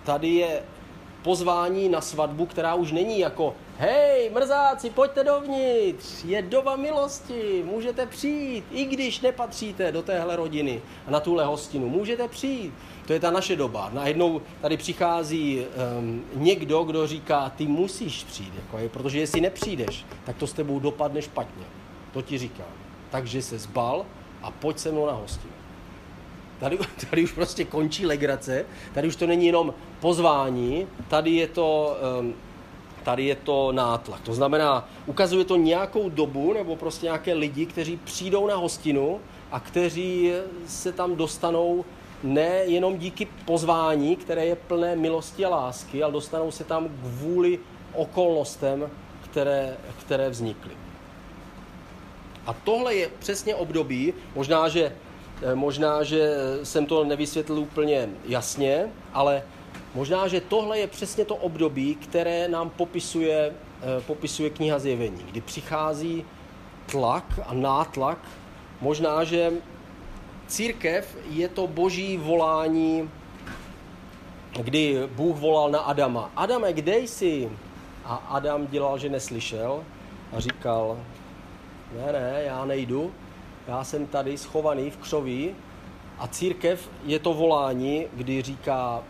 tady 0.04 0.28
je 0.28 0.62
pozvání 1.22 1.88
na 1.88 2.00
svatbu, 2.00 2.46
která 2.46 2.74
už 2.74 2.92
není 2.92 3.18
jako 3.18 3.54
hej, 3.78 4.30
mrzáci, 4.30 4.90
pojďte 4.90 5.24
dovnitř, 5.24 6.24
je 6.24 6.42
doba 6.42 6.76
milosti, 6.76 7.62
můžete 7.66 8.06
přijít, 8.06 8.64
i 8.70 8.84
když 8.84 9.20
nepatříte 9.20 9.92
do 9.92 10.02
téhle 10.02 10.36
rodiny 10.36 10.82
a 11.06 11.10
na 11.10 11.20
tuhle 11.20 11.44
hostinu, 11.44 11.88
můžete 11.88 12.28
přijít. 12.28 12.74
To 13.06 13.12
je 13.12 13.20
ta 13.20 13.30
naše 13.30 13.56
doba. 13.56 13.90
Najednou 13.92 14.42
tady 14.60 14.76
přichází 14.76 15.64
um, 15.98 16.24
někdo, 16.34 16.84
kdo 16.84 17.06
říká, 17.06 17.52
ty 17.56 17.66
musíš 17.66 18.24
přijít, 18.24 18.54
jako 18.56 18.78
je, 18.78 18.88
protože 18.88 19.20
jestli 19.20 19.40
nepřijdeš, 19.40 20.06
tak 20.24 20.36
to 20.36 20.46
s 20.46 20.52
tebou 20.52 20.78
dopadne 20.78 21.22
špatně. 21.22 21.64
To 22.12 22.22
ti 22.22 22.38
říkám. 22.38 22.72
Takže 23.10 23.42
se 23.42 23.58
zbal 23.58 24.06
a 24.42 24.50
pojď 24.50 24.78
se 24.78 24.92
mnou 24.92 25.06
na 25.06 25.12
hostinu. 25.12 25.52
Tady, 26.60 26.78
tady 27.10 27.24
už 27.24 27.32
prostě 27.32 27.64
končí 27.64 28.06
legrace, 28.06 28.64
tady 28.94 29.08
už 29.08 29.16
to 29.16 29.26
není 29.26 29.46
jenom 29.46 29.74
pozvání, 30.00 30.86
tady 31.08 31.30
je 31.30 31.46
to, 31.46 31.96
ehm, 32.18 32.34
tady 33.02 33.24
je 33.24 33.34
to 33.34 33.72
nátlak. 33.72 34.20
To 34.20 34.34
znamená, 34.34 34.88
ukazuje 35.06 35.44
to 35.44 35.56
nějakou 35.56 36.08
dobu 36.08 36.52
nebo 36.52 36.76
prostě 36.76 37.06
nějaké 37.06 37.34
lidi, 37.34 37.66
kteří 37.66 37.96
přijdou 37.96 38.46
na 38.46 38.56
hostinu 38.56 39.20
a 39.52 39.60
kteří 39.60 40.32
se 40.66 40.92
tam 40.92 41.16
dostanou 41.16 41.84
ne 42.22 42.48
jenom 42.48 42.98
díky 42.98 43.28
pozvání, 43.44 44.16
které 44.16 44.46
je 44.46 44.56
plné 44.56 44.96
milosti 44.96 45.44
a 45.44 45.48
lásky, 45.48 46.02
ale 46.02 46.12
dostanou 46.12 46.50
se 46.50 46.64
tam 46.64 46.88
kvůli 46.88 47.58
okolnostem, 47.94 48.90
které, 49.24 49.76
které 50.00 50.30
vznikly. 50.30 50.72
A 52.50 52.54
tohle 52.64 52.94
je 52.94 53.10
přesně 53.18 53.54
období, 53.54 54.14
možná, 54.34 54.68
že, 54.68 54.92
eh, 55.42 55.54
možná, 55.54 56.02
že 56.02 56.34
jsem 56.62 56.86
to 56.86 57.04
nevysvětlil 57.04 57.58
úplně 57.58 58.08
jasně, 58.26 58.90
ale 59.12 59.42
možná, 59.94 60.28
že 60.28 60.40
tohle 60.40 60.78
je 60.78 60.86
přesně 60.86 61.24
to 61.24 61.36
období, 61.36 61.94
které 61.94 62.48
nám 62.48 62.70
popisuje, 62.70 63.54
eh, 63.54 64.00
popisuje 64.02 64.50
kniha 64.50 64.78
Zjevení, 64.78 65.22
kdy 65.30 65.40
přichází 65.40 66.24
tlak 66.90 67.40
a 67.46 67.54
nátlak. 67.54 68.18
Možná, 68.80 69.24
že 69.24 69.52
církev 70.46 71.06
je 71.30 71.48
to 71.48 71.66
boží 71.66 72.18
volání, 72.18 73.10
kdy 74.62 75.06
Bůh 75.06 75.38
volal 75.38 75.70
na 75.70 75.78
Adama. 75.78 76.30
Adame, 76.36 76.72
kde 76.72 76.98
jsi? 76.98 77.50
A 78.04 78.14
Adam 78.14 78.66
dělal, 78.66 78.98
že 78.98 79.08
neslyšel 79.08 79.84
a 80.32 80.40
říkal, 80.40 80.98
ne, 81.96 82.12
ne, 82.12 82.42
já 82.46 82.64
nejdu, 82.64 83.12
já 83.68 83.84
jsem 83.84 84.06
tady 84.06 84.38
schovaný 84.38 84.90
v 84.90 84.96
křoví 84.96 85.50
a 86.18 86.26
církev 86.26 86.90
je 87.04 87.18
to 87.18 87.34
volání, 87.34 88.06
kdy 88.12 88.42
říká, 88.42 89.02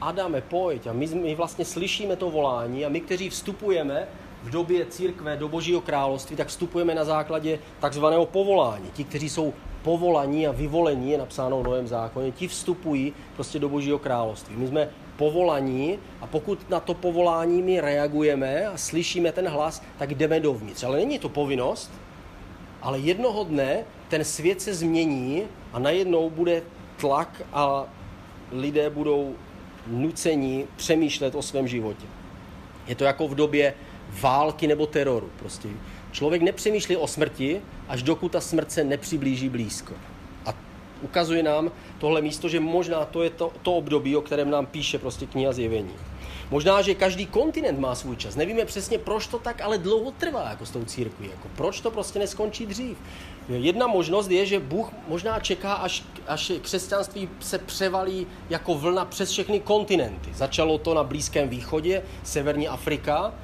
Adame, 0.00 0.40
pojď. 0.40 0.86
A 0.86 0.92
my, 0.92 1.06
my 1.06 1.34
vlastně 1.34 1.64
slyšíme 1.64 2.16
to 2.16 2.30
volání 2.30 2.86
a 2.86 2.88
my, 2.88 3.00
kteří 3.00 3.30
vstupujeme 3.30 4.08
v 4.42 4.50
době 4.50 4.86
církve 4.86 5.36
do 5.36 5.48
Božího 5.48 5.80
království, 5.80 6.36
tak 6.36 6.48
vstupujeme 6.48 6.94
na 6.94 7.04
základě 7.04 7.58
takzvaného 7.80 8.26
povolání. 8.26 8.90
Ti, 8.94 9.04
kteří 9.04 9.28
jsou 9.28 9.54
povolaní 9.82 10.46
a 10.46 10.52
vyvolení, 10.52 11.10
je 11.10 11.18
napsáno 11.18 11.60
v 11.60 11.64
Novém 11.64 11.86
zákoně, 11.86 12.32
ti 12.32 12.48
vstupují 12.48 13.12
prostě 13.36 13.58
do 13.58 13.68
Božího 13.68 13.98
království. 13.98 14.56
My 14.56 14.66
jsme 14.66 14.88
povolaní 15.18 15.98
a 16.20 16.26
pokud 16.26 16.70
na 16.70 16.80
to 16.80 16.94
povolání 16.94 17.62
my 17.62 17.80
reagujeme 17.80 18.66
a 18.66 18.76
slyšíme 18.76 19.32
ten 19.32 19.48
hlas, 19.48 19.82
tak 19.98 20.14
jdeme 20.14 20.40
dovnitř. 20.40 20.84
Ale 20.84 20.98
není 20.98 21.18
to 21.18 21.28
povinnost, 21.28 21.90
ale 22.82 22.98
jednoho 22.98 23.44
dne 23.44 23.84
ten 24.08 24.24
svět 24.24 24.62
se 24.62 24.74
změní 24.74 25.42
a 25.72 25.78
najednou 25.78 26.30
bude 26.30 26.62
tlak 26.96 27.42
a 27.52 27.84
lidé 28.52 28.90
budou 28.90 29.34
nuceni 29.86 30.66
přemýšlet 30.76 31.34
o 31.34 31.42
svém 31.42 31.68
životě. 31.68 32.06
Je 32.86 32.94
to 32.94 33.04
jako 33.04 33.28
v 33.28 33.34
době 33.34 33.74
války 34.20 34.66
nebo 34.66 34.86
teroru. 34.86 35.30
Prostě 35.38 35.68
člověk 36.12 36.42
nepřemýšlí 36.42 36.96
o 36.96 37.06
smrti, 37.06 37.60
až 37.88 38.02
dokud 38.02 38.32
ta 38.32 38.40
smrt 38.40 38.72
se 38.72 38.84
nepřiblíží 38.84 39.48
blízko. 39.48 39.94
Ukazuje 41.02 41.42
nám 41.42 41.70
tohle 41.98 42.22
místo, 42.22 42.48
že 42.48 42.60
možná 42.60 43.04
to 43.04 43.22
je 43.22 43.30
to, 43.30 43.52
to 43.62 43.72
období, 43.72 44.16
o 44.16 44.20
kterém 44.20 44.50
nám 44.50 44.66
píše 44.66 44.98
prostě 44.98 45.26
kniha 45.26 45.52
zjevení. 45.52 45.94
Možná, 46.50 46.82
že 46.82 46.94
každý 46.94 47.26
kontinent 47.26 47.78
má 47.78 47.94
svůj 47.94 48.16
čas. 48.16 48.36
Nevíme 48.36 48.64
přesně, 48.64 48.98
proč 48.98 49.26
to 49.26 49.38
tak 49.38 49.60
ale 49.60 49.78
dlouho 49.78 50.10
trvá 50.10 50.50
jako 50.50 50.66
s 50.66 50.70
tou 50.70 50.84
církví. 50.84 51.28
Jako 51.30 51.48
proč 51.56 51.80
to 51.80 51.90
prostě 51.90 52.18
neskončí 52.18 52.66
dřív. 52.66 52.96
Jedna 53.48 53.86
možnost 53.86 54.30
je, 54.30 54.46
že 54.46 54.60
Bůh 54.60 54.92
možná 55.08 55.40
čeká, 55.40 55.74
až, 55.74 56.04
až 56.26 56.52
křesťanství 56.62 57.28
se 57.40 57.58
převalí 57.58 58.26
jako 58.50 58.74
vlna 58.74 59.04
přes 59.04 59.30
všechny 59.30 59.60
kontinenty. 59.60 60.30
Začalo 60.34 60.78
to 60.78 60.94
na 60.94 61.04
Blízkém 61.04 61.48
východě, 61.48 62.02
Severní 62.24 62.68
Afrika, 62.68 63.34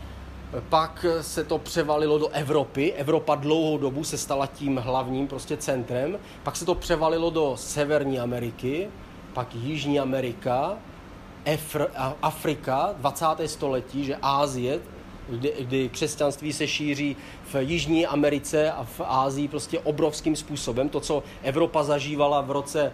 pak 0.60 1.06
se 1.20 1.44
to 1.44 1.58
převalilo 1.58 2.18
do 2.18 2.28
Evropy. 2.28 2.92
Evropa 2.92 3.34
dlouhou 3.34 3.78
dobu 3.78 4.04
se 4.04 4.18
stala 4.18 4.46
tím 4.46 4.76
hlavním 4.76 5.28
prostě 5.28 5.56
centrem. 5.56 6.18
Pak 6.42 6.56
se 6.56 6.64
to 6.64 6.74
převalilo 6.74 7.30
do 7.30 7.56
Severní 7.56 8.20
Ameriky, 8.20 8.88
pak 9.32 9.54
Jižní 9.54 10.00
Amerika, 10.00 10.76
Efr, 11.44 11.86
Afrika, 12.22 12.94
20. 12.96 13.26
století, 13.46 14.04
že 14.04 14.16
Ázie, 14.22 14.80
kdy, 15.28 15.54
kdy 15.60 15.88
křesťanství 15.88 16.52
se 16.52 16.66
šíří 16.66 17.16
v 17.44 17.54
Jižní 17.54 18.06
Americe 18.06 18.72
a 18.72 18.84
v 18.84 19.00
Ázii 19.04 19.48
prostě 19.48 19.78
obrovským 19.78 20.36
způsobem. 20.36 20.88
To, 20.88 21.00
co 21.00 21.22
Evropa 21.42 21.82
zažívala 21.82 22.40
v 22.40 22.50
roce 22.50 22.92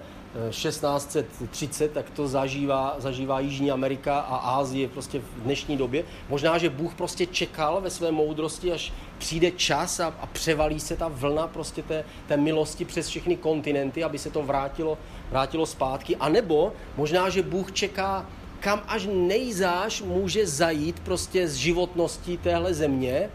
1630, 0.51 1.93
tak 1.93 2.11
to 2.11 2.29
zažívá, 2.29 2.97
zažívá 2.99 3.41
Jižní 3.41 3.71
Amerika 3.71 4.19
a 4.19 4.37
Ázie 4.37 4.89
prostě 4.89 5.19
v 5.19 5.43
dnešní 5.43 5.77
době. 5.77 6.05
Možná, 6.29 6.59
že 6.59 6.71
Bůh 6.71 6.95
prostě 6.95 7.27
čekal 7.27 7.81
ve 7.81 7.91
své 7.91 8.11
moudrosti, 8.11 8.73
až 8.73 8.93
přijde 9.19 9.51
čas 9.51 10.01
a, 10.01 10.15
a 10.21 10.27
převalí 10.27 10.81
se 10.81 10.97
ta 10.97 11.09
vlna 11.09 11.47
prostě 11.47 11.83
té, 11.83 12.05
té 12.29 12.37
milosti 12.37 12.85
přes 12.85 13.09
všechny 13.09 13.37
kontinenty, 13.37 14.05
aby 14.05 14.19
se 14.19 14.31
to 14.31 14.43
vrátilo, 14.43 14.99
vrátilo 15.31 15.67
zpátky. 15.67 16.17
A 16.17 16.29
nebo 16.29 16.73
možná, 16.97 17.29
že 17.29 17.43
Bůh 17.43 17.73
čeká, 17.73 18.27
kam 18.61 18.83
až 18.89 19.09
nejzáš 19.13 20.03
může 20.03 20.47
zajít 20.47 21.01
prostě 21.01 21.49
z 21.49 21.55
životnosti 21.55 22.39
téhle 22.39 22.75
země 22.75 23.31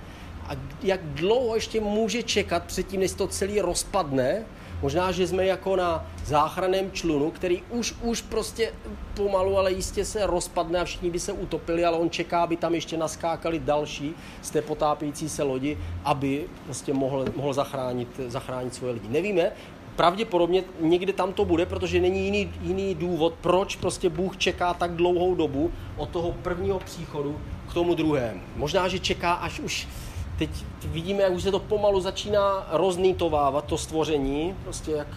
a 0.48 0.52
jak 0.84 1.04
dlouho 1.04 1.56
ještě 1.56 1.82
může 1.82 2.24
čekat 2.24 2.64
předtím, 2.64 3.00
než 3.00 3.12
to 3.12 3.28
celý 3.28 3.62
rozpadne, 3.62 4.46
Možná, 4.82 5.12
že 5.12 5.28
jsme 5.28 5.46
jako 5.46 5.76
na 5.76 6.06
záchranném 6.26 6.92
člunu, 6.92 7.32
který 7.32 7.62
už, 7.70 7.96
už 8.02 8.22
prostě 8.22 8.74
pomalu, 9.14 9.58
ale 9.58 9.72
jistě 9.72 10.06
se 10.06 10.28
rozpadne 10.28 10.80
a 10.80 10.86
všichni 10.86 11.10
by 11.10 11.20
se 11.20 11.32
utopili, 11.32 11.86
ale 11.86 11.98
on 11.98 12.10
čeká, 12.10 12.44
aby 12.44 12.58
tam 12.58 12.76
ještě 12.76 12.98
naskákali 12.98 13.60
další 13.60 14.16
z 14.42 14.50
té 14.50 14.62
potápějící 14.62 15.30
se 15.30 15.44
lodi, 15.44 15.78
aby 16.04 16.46
prostě 16.66 16.94
mohl, 16.94 17.26
mohl 17.36 17.54
zachránit, 17.54 18.08
zachránit 18.28 18.76
svoje 18.76 18.94
lidi. 18.94 19.08
Nevíme, 19.10 19.52
pravděpodobně 19.96 20.64
někde 20.80 21.14
tam 21.14 21.34
to 21.34 21.46
bude, 21.46 21.66
protože 21.66 22.02
není 22.02 22.26
jiný, 22.26 22.54
jiný 22.62 22.96
důvod, 22.96 23.34
proč 23.42 23.76
prostě 23.76 24.10
Bůh 24.10 24.38
čeká 24.38 24.74
tak 24.74 24.92
dlouhou 24.92 25.36
dobu 25.36 25.72
od 25.98 26.10
toho 26.10 26.32
prvního 26.32 26.80
příchodu 26.80 27.40
k 27.70 27.74
tomu 27.74 27.96
druhému. 27.96 28.42
Možná, 28.56 28.88
že 28.88 29.00
čeká 29.00 29.34
až 29.34 29.60
už 29.60 29.88
teď 30.38 30.50
vidíme, 30.86 31.24
jak 31.24 31.34
už 31.34 31.44
se 31.44 31.52
to 31.52 31.60
pomalu 31.60 32.02
začíná 32.02 32.68
roznýtovávat, 32.72 33.66
to 33.66 33.78
stvoření, 33.78 34.56
prostě 34.64 34.92
jak 34.92 35.08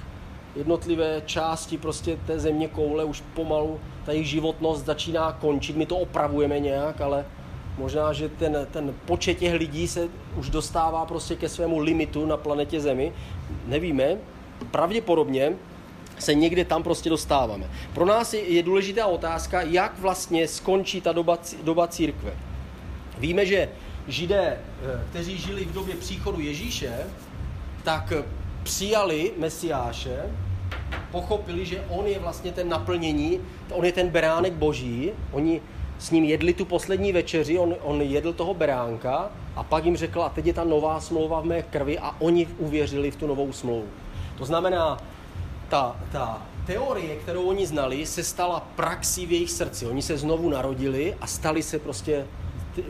jednotlivé 0.57 1.23
části 1.27 1.79
prostě 1.79 2.19
té 2.27 2.39
země 2.39 2.69
koule 2.69 3.05
už 3.05 3.23
pomalu, 3.35 3.81
ta 4.05 4.13
jejich 4.13 4.29
životnost 4.29 4.85
začíná 4.85 5.33
končit, 5.33 5.77
my 5.77 5.87
to 5.87 5.97
opravujeme 5.97 6.61
nějak, 6.61 7.01
ale 7.01 7.27
možná, 7.79 8.13
že 8.13 8.29
ten, 8.29 8.67
ten 8.71 8.95
počet 9.07 9.35
těch 9.35 9.55
lidí 9.55 9.89
se 9.89 10.09
už 10.37 10.51
dostává 10.51 11.07
prostě 11.07 11.37
ke 11.37 11.49
svému 11.49 11.79
limitu 11.79 12.27
na 12.27 12.37
planetě 12.37 12.81
Zemi, 12.81 13.13
nevíme, 13.67 14.17
pravděpodobně 14.71 15.53
se 16.19 16.35
někde 16.35 16.65
tam 16.65 16.83
prostě 16.83 17.11
dostáváme. 17.11 17.71
Pro 17.95 18.07
nás 18.07 18.35
je, 18.35 18.41
je 18.53 18.63
důležitá 18.63 19.07
otázka, 19.07 19.63
jak 19.63 19.99
vlastně 19.99 20.49
skončí 20.49 21.01
ta 21.01 21.13
doba, 21.13 21.39
doba 21.63 21.89
církve. 21.89 22.33
Víme, 23.19 23.47
že 23.47 23.69
židé, 24.09 24.59
eh, 24.59 25.05
kteří 25.11 25.39
žili 25.39 25.65
v 25.65 25.73
době 25.73 25.95
příchodu 25.95 26.41
Ježíše, 26.41 26.93
tak 27.85 28.13
přijali 28.63 29.33
Mesiáše, 29.39 30.23
pochopili, 31.11 31.67
že 31.67 31.85
on 31.89 32.07
je 32.07 32.19
vlastně 32.19 32.53
ten 32.53 32.69
naplnění, 32.69 33.41
on 33.73 33.85
je 33.85 33.93
ten 33.93 34.09
beránek 34.09 34.53
boží, 34.53 35.11
oni 35.33 35.61
s 35.99 36.11
ním 36.11 36.25
jedli 36.25 36.53
tu 36.53 36.65
poslední 36.65 37.13
večeři, 37.13 37.59
on, 37.59 37.75
on 37.83 38.03
jedl 38.03 38.33
toho 38.33 38.55
beránka 38.55 39.31
a 39.57 39.63
pak 39.63 39.85
jim 39.85 39.97
řekl, 39.97 40.23
a 40.23 40.29
teď 40.29 40.47
je 40.47 40.53
ta 40.53 40.65
nová 40.65 41.01
smlouva 41.01 41.41
v 41.41 41.45
mé 41.45 41.63
krvi 41.63 41.99
a 41.99 42.15
oni 42.19 42.49
uvěřili 42.59 43.11
v 43.11 43.17
tu 43.17 43.27
novou 43.27 43.53
smlouvu. 43.53 43.89
To 44.39 44.45
znamená, 44.45 44.99
ta, 45.69 45.97
ta 46.13 46.43
teorie, 46.67 47.17
kterou 47.17 47.43
oni 47.43 47.67
znali, 47.67 48.07
se 48.07 48.25
stala 48.25 48.61
praxí 48.77 49.27
v 49.27 49.33
jejich 49.33 49.51
srdci. 49.51 49.87
Oni 49.87 50.03
se 50.03 50.19
znovu 50.19 50.49
narodili 50.49 51.15
a 51.21 51.27
stali 51.27 51.63
se 51.63 51.79
prostě 51.79 52.27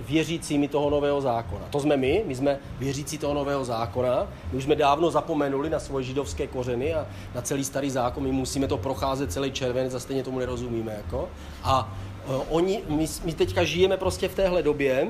věřícími 0.08 0.68
toho 0.68 0.90
nového 0.90 1.20
zákona. 1.20 1.64
To 1.70 1.80
jsme 1.80 1.96
my, 1.96 2.24
my 2.26 2.34
jsme 2.34 2.58
věřící 2.78 3.18
toho 3.18 3.34
nového 3.34 3.64
zákona. 3.64 4.26
My 4.52 4.58
už 4.58 4.64
jsme 4.64 4.76
dávno 4.76 5.10
zapomenuli 5.10 5.70
na 5.70 5.78
svoje 5.78 6.04
židovské 6.04 6.46
kořeny 6.46 6.94
a 6.94 7.06
na 7.34 7.42
celý 7.42 7.64
starý 7.64 7.90
zákon. 7.90 8.22
My 8.22 8.32
musíme 8.32 8.68
to 8.68 8.76
procházet 8.76 9.32
celý 9.32 9.52
červenec 9.52 9.94
a 9.94 10.00
stejně 10.00 10.22
tomu 10.22 10.38
nerozumíme. 10.38 10.92
Jako. 10.92 11.28
A 11.62 11.92
uh, 12.28 12.42
oni, 12.48 12.82
my, 12.88 13.06
my 13.24 13.32
teďka 13.32 13.64
žijeme 13.64 13.96
prostě 13.96 14.28
v 14.28 14.34
téhle 14.34 14.62
době 14.62 15.08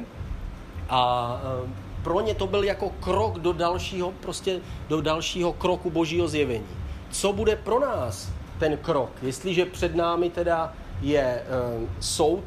a 0.89 1.33
uh, 1.63 1.71
pro 2.03 2.21
ně 2.21 2.35
to 2.35 2.47
byl 2.47 2.65
jako 2.65 2.91
krok 3.01 3.39
do 3.39 3.53
dalšího, 3.53 4.13
prostě 4.21 4.61
do 4.89 5.01
dalšího 5.01 5.53
kroku 5.53 5.91
božího 5.91 6.29
zjevení. 6.29 6.67
Co 7.11 7.33
bude 7.33 7.57
pro 7.57 7.81
nás 7.81 8.29
ten 8.59 8.77
krok, 8.77 9.11
jestliže 9.23 9.67
před 9.67 9.97
námi 9.97 10.31
teda 10.31 10.73
je 11.01 11.43
uh, 11.79 11.89
soud 12.01 12.45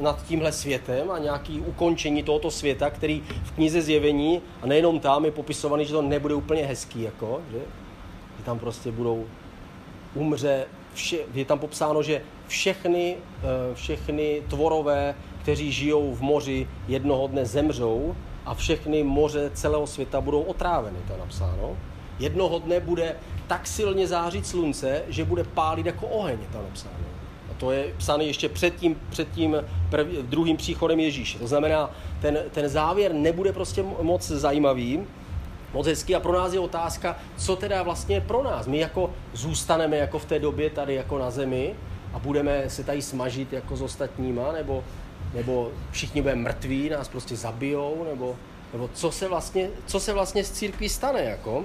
nad 0.00 0.26
tímhle 0.26 0.52
světem 0.52 1.10
a 1.10 1.18
nějaký 1.18 1.60
ukončení 1.60 2.22
tohoto 2.22 2.50
světa, 2.50 2.90
který 2.90 3.22
v 3.44 3.52
knize 3.52 3.82
zjevení, 3.82 4.42
a 4.62 4.66
nejenom 4.66 5.00
tam, 5.00 5.24
je 5.24 5.30
popisovaný, 5.30 5.84
že 5.84 5.92
to 5.92 6.02
nebude 6.02 6.34
úplně 6.34 6.66
hezký, 6.66 7.02
jako, 7.02 7.40
že, 7.52 7.58
že 8.38 8.44
tam 8.44 8.58
prostě 8.58 8.92
budou 8.92 9.26
umře, 10.14 10.66
vše, 10.94 11.18
je 11.34 11.44
tam 11.44 11.58
popsáno, 11.58 12.02
že 12.02 12.22
všechny, 12.46 13.16
eh, 13.16 13.74
všechny 13.74 14.42
tvorové, 14.48 15.14
kteří 15.42 15.72
žijou 15.72 16.14
v 16.14 16.20
moři, 16.20 16.68
jednoho 16.88 17.26
dne 17.26 17.46
zemřou 17.46 18.16
a 18.46 18.54
všechny 18.54 19.02
moře 19.02 19.50
celého 19.54 19.86
světa 19.86 20.20
budou 20.20 20.42
otráveny, 20.42 20.98
to 21.06 21.12
je 21.12 21.18
napsáno. 21.18 21.76
Jednoho 22.18 22.58
dne 22.58 22.80
bude 22.80 23.16
tak 23.46 23.66
silně 23.66 24.06
zářit 24.06 24.46
slunce, 24.46 25.02
že 25.08 25.24
bude 25.24 25.44
pálit 25.44 25.86
jako 25.86 26.06
oheň, 26.06 26.38
je 26.40 26.48
to 26.52 26.62
napsáno 26.62 27.17
to 27.58 27.70
je 27.70 27.94
psané 27.96 28.24
ještě 28.24 28.48
před 28.48 28.76
tím, 28.76 28.96
před 29.10 29.28
tím 29.30 29.56
prv, 29.90 30.06
druhým 30.06 30.56
příchodem 30.56 31.00
Ježíše. 31.00 31.38
To 31.38 31.46
znamená, 31.46 31.90
ten, 32.20 32.38
ten 32.50 32.68
závěr 32.68 33.12
nebude 33.12 33.52
prostě 33.52 33.84
moc 34.02 34.28
zajímavý 34.28 35.00
moc 35.74 35.86
hezky 35.86 36.14
a 36.14 36.20
pro 36.20 36.32
nás 36.32 36.52
je 36.52 36.60
otázka, 36.60 37.16
co 37.36 37.56
teda 37.56 37.82
vlastně 37.82 38.16
je 38.16 38.20
pro 38.20 38.42
nás. 38.42 38.66
My 38.66 38.78
jako 38.78 39.10
zůstaneme 39.32 39.96
jako 39.96 40.18
v 40.18 40.24
té 40.24 40.38
době 40.38 40.70
tady 40.70 40.94
jako 40.94 41.18
na 41.18 41.30
zemi 41.30 41.74
a 42.12 42.18
budeme 42.18 42.70
se 42.70 42.84
tady 42.84 43.02
smažit 43.02 43.52
jako 43.52 43.76
s 43.76 43.82
ostatníma, 43.82 44.52
nebo, 44.52 44.84
nebo 45.34 45.70
všichni 45.90 46.22
budeme 46.22 46.42
mrtví, 46.42 46.88
nás 46.88 47.08
prostě 47.08 47.36
zabijou, 47.36 48.06
nebo, 48.10 48.36
nebo 48.72 48.90
co, 48.94 49.10
se 49.10 49.28
vlastně, 49.28 49.70
co 49.86 50.00
se 50.00 50.12
vlastně 50.12 50.44
s 50.44 50.50
církví 50.50 50.88
stane. 50.88 51.20
Jako? 51.20 51.64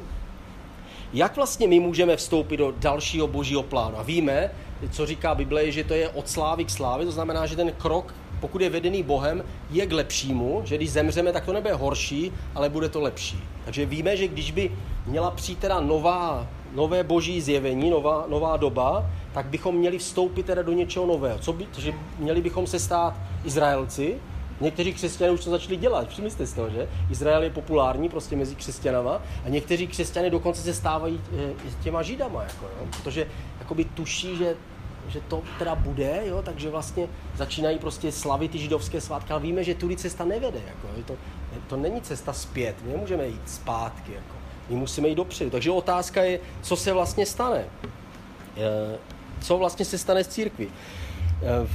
Jak 1.14 1.36
vlastně 1.36 1.68
my 1.68 1.80
můžeme 1.80 2.16
vstoupit 2.16 2.58
do 2.58 2.74
dalšího 2.78 3.28
božího 3.28 3.64
plánu? 3.64 4.00
A 4.00 4.04
víme, 4.04 4.52
co 4.92 5.06
říká 5.06 5.36
Bible, 5.36 5.72
že 5.72 5.84
to 5.84 5.94
je 5.94 6.10
od 6.10 6.30
slávy 6.30 6.66
k 6.66 6.70
slávě, 6.70 7.06
to 7.06 7.12
znamená, 7.12 7.46
že 7.46 7.56
ten 7.56 7.72
krok, 7.72 8.14
pokud 8.40 8.62
je 8.62 8.70
vedený 8.70 9.04
Bohem, 9.04 9.44
je 9.72 9.86
k 9.86 9.92
lepšímu, 9.92 10.62
že 10.66 10.78
když 10.78 10.92
zemřeme, 10.92 11.32
tak 11.32 11.46
to 11.46 11.54
nebude 11.54 11.74
horší, 11.74 12.32
ale 12.56 12.70
bude 12.70 12.90
to 12.90 13.02
lepší. 13.02 13.44
Takže 13.66 13.86
víme, 13.86 14.18
že 14.18 14.28
když 14.28 14.52
by 14.52 14.72
měla 15.06 15.32
přijít 15.32 15.60
teda 15.60 15.80
nová, 15.80 16.48
nové 16.76 17.04
boží 17.04 17.42
zjevení, 17.42 17.90
nová, 17.90 18.26
nová 18.28 18.58
doba, 18.58 19.06
tak 19.34 19.46
bychom 19.46 19.76
měli 19.76 19.98
vstoupit 19.98 20.46
teda 20.46 20.62
do 20.62 20.72
něčeho 20.72 21.06
nového. 21.06 21.40
Co 21.40 21.54
by, 21.54 21.68
že 21.78 21.94
měli 22.20 22.42
bychom 22.42 22.68
se 22.68 22.80
stát 22.80 23.14
Izraelci, 23.46 24.16
Někteří 24.62 24.94
křesťané 24.94 25.32
už 25.32 25.44
to 25.44 25.50
začali 25.50 25.78
dělat, 25.78 26.08
přemyslete 26.08 26.46
z 26.46 26.54
toho, 26.54 26.70
že? 26.70 26.90
Izrael 27.12 27.44
je 27.44 27.50
populární 27.50 28.10
prostě 28.10 28.36
mezi 28.36 28.56
křesťanama 28.56 29.22
a 29.46 29.50
někteří 29.50 29.88
křesťané 29.88 30.30
dokonce 30.30 30.62
se 30.62 30.74
stávají 30.74 31.22
e, 31.38 31.54
těma 31.84 32.02
židama, 32.02 32.44
jako, 32.44 32.66
jo? 32.66 32.88
protože 32.98 33.28
jakoby 33.60 33.86
tuší, 33.86 34.38
že 34.38 34.56
že 35.08 35.22
to 35.22 35.42
teda 35.60 35.76
bude, 35.76 36.22
jo, 36.26 36.42
takže 36.42 36.70
vlastně 36.70 37.08
začínají 37.36 37.80
prostě 37.80 38.12
slavit 38.12 38.52
ty 38.52 38.58
židovské 38.58 39.02
svátky, 39.02 39.34
ale 39.34 39.42
víme, 39.42 39.64
že 39.64 39.76
tudy 39.76 39.96
cesta 39.96 40.26
nevede, 40.26 40.62
jako, 40.68 40.88
jo, 40.88 41.04
to, 41.06 41.16
to 41.68 41.78
není 41.78 42.02
cesta 42.02 42.34
zpět, 42.34 42.76
my 42.84 42.92
nemůžeme 42.92 43.28
jít 43.28 43.50
zpátky, 43.50 44.12
jako, 44.14 44.36
my 44.70 44.76
musíme 44.76 45.08
jít 45.08 45.16
dopředu. 45.16 45.50
Takže 45.50 45.72
otázka 45.72 46.24
je, 46.24 46.40
co 46.62 46.76
se 46.76 46.94
vlastně 46.94 47.26
stane, 47.26 47.66
e, 48.58 48.98
co 49.42 49.58
vlastně 49.58 49.86
se 49.86 49.98
stane 49.98 50.24
s 50.24 50.28
církví. 50.28 50.68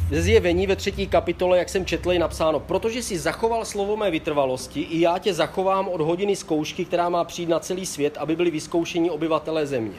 Ve 0.08 0.22
zjevení 0.22 0.66
ve 0.66 0.76
třetí 0.76 1.06
kapitole, 1.06 1.58
jak 1.58 1.68
jsem 1.68 1.86
četl, 1.86 2.12
je 2.12 2.18
napsáno, 2.18 2.60
protože 2.60 3.02
si 3.02 3.18
zachoval 3.18 3.64
slovo 3.64 3.96
mé 3.96 4.10
vytrvalosti, 4.10 4.80
i 4.80 5.00
já 5.00 5.18
tě 5.18 5.34
zachovám 5.34 5.88
od 5.88 6.00
hodiny 6.00 6.36
zkoušky, 6.36 6.84
která 6.84 7.08
má 7.08 7.24
přijít 7.24 7.48
na 7.48 7.60
celý 7.60 7.86
svět, 7.86 8.16
aby 8.16 8.36
byli 8.36 8.50
vyzkoušení 8.50 9.10
obyvatelé 9.10 9.66
země. 9.66 9.98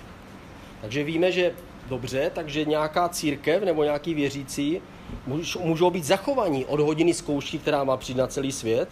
Takže 0.82 1.04
víme, 1.04 1.32
že 1.32 1.52
dobře, 1.90 2.32
takže 2.36 2.66
nějaká 2.66 3.10
církev 3.10 3.64
nebo 3.64 3.84
nějaký 3.84 4.14
věřící 4.14 4.82
můžou 5.64 5.90
být 5.90 6.04
zachovaní 6.04 6.66
od 6.66 6.80
hodiny 6.80 7.14
zkoušky, 7.14 7.60
která 7.60 7.84
má 7.84 7.98
přijít 7.98 8.18
na 8.18 8.28
celý 8.28 8.52
svět. 8.52 8.90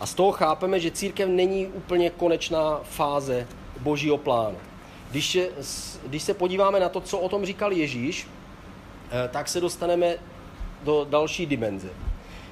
A 0.00 0.06
z 0.06 0.14
toho 0.14 0.32
chápeme, 0.32 0.80
že 0.80 0.90
církev 0.90 1.28
není 1.28 1.66
úplně 1.66 2.10
konečná 2.10 2.80
fáze 2.82 3.46
božího 3.80 4.18
plánu. 4.18 4.56
Když, 5.10 5.34
je, 5.34 5.48
když 6.06 6.22
se 6.22 6.34
podíváme 6.34 6.80
na 6.80 6.88
to, 6.88 7.00
co 7.00 7.18
o 7.18 7.28
tom 7.28 7.44
říkal 7.44 7.72
Ježíš, 7.72 8.26
Eh, 9.10 9.28
tak 9.28 9.48
se 9.48 9.60
dostaneme 9.60 10.14
do 10.82 11.06
další 11.10 11.46
dimenze. 11.46 11.88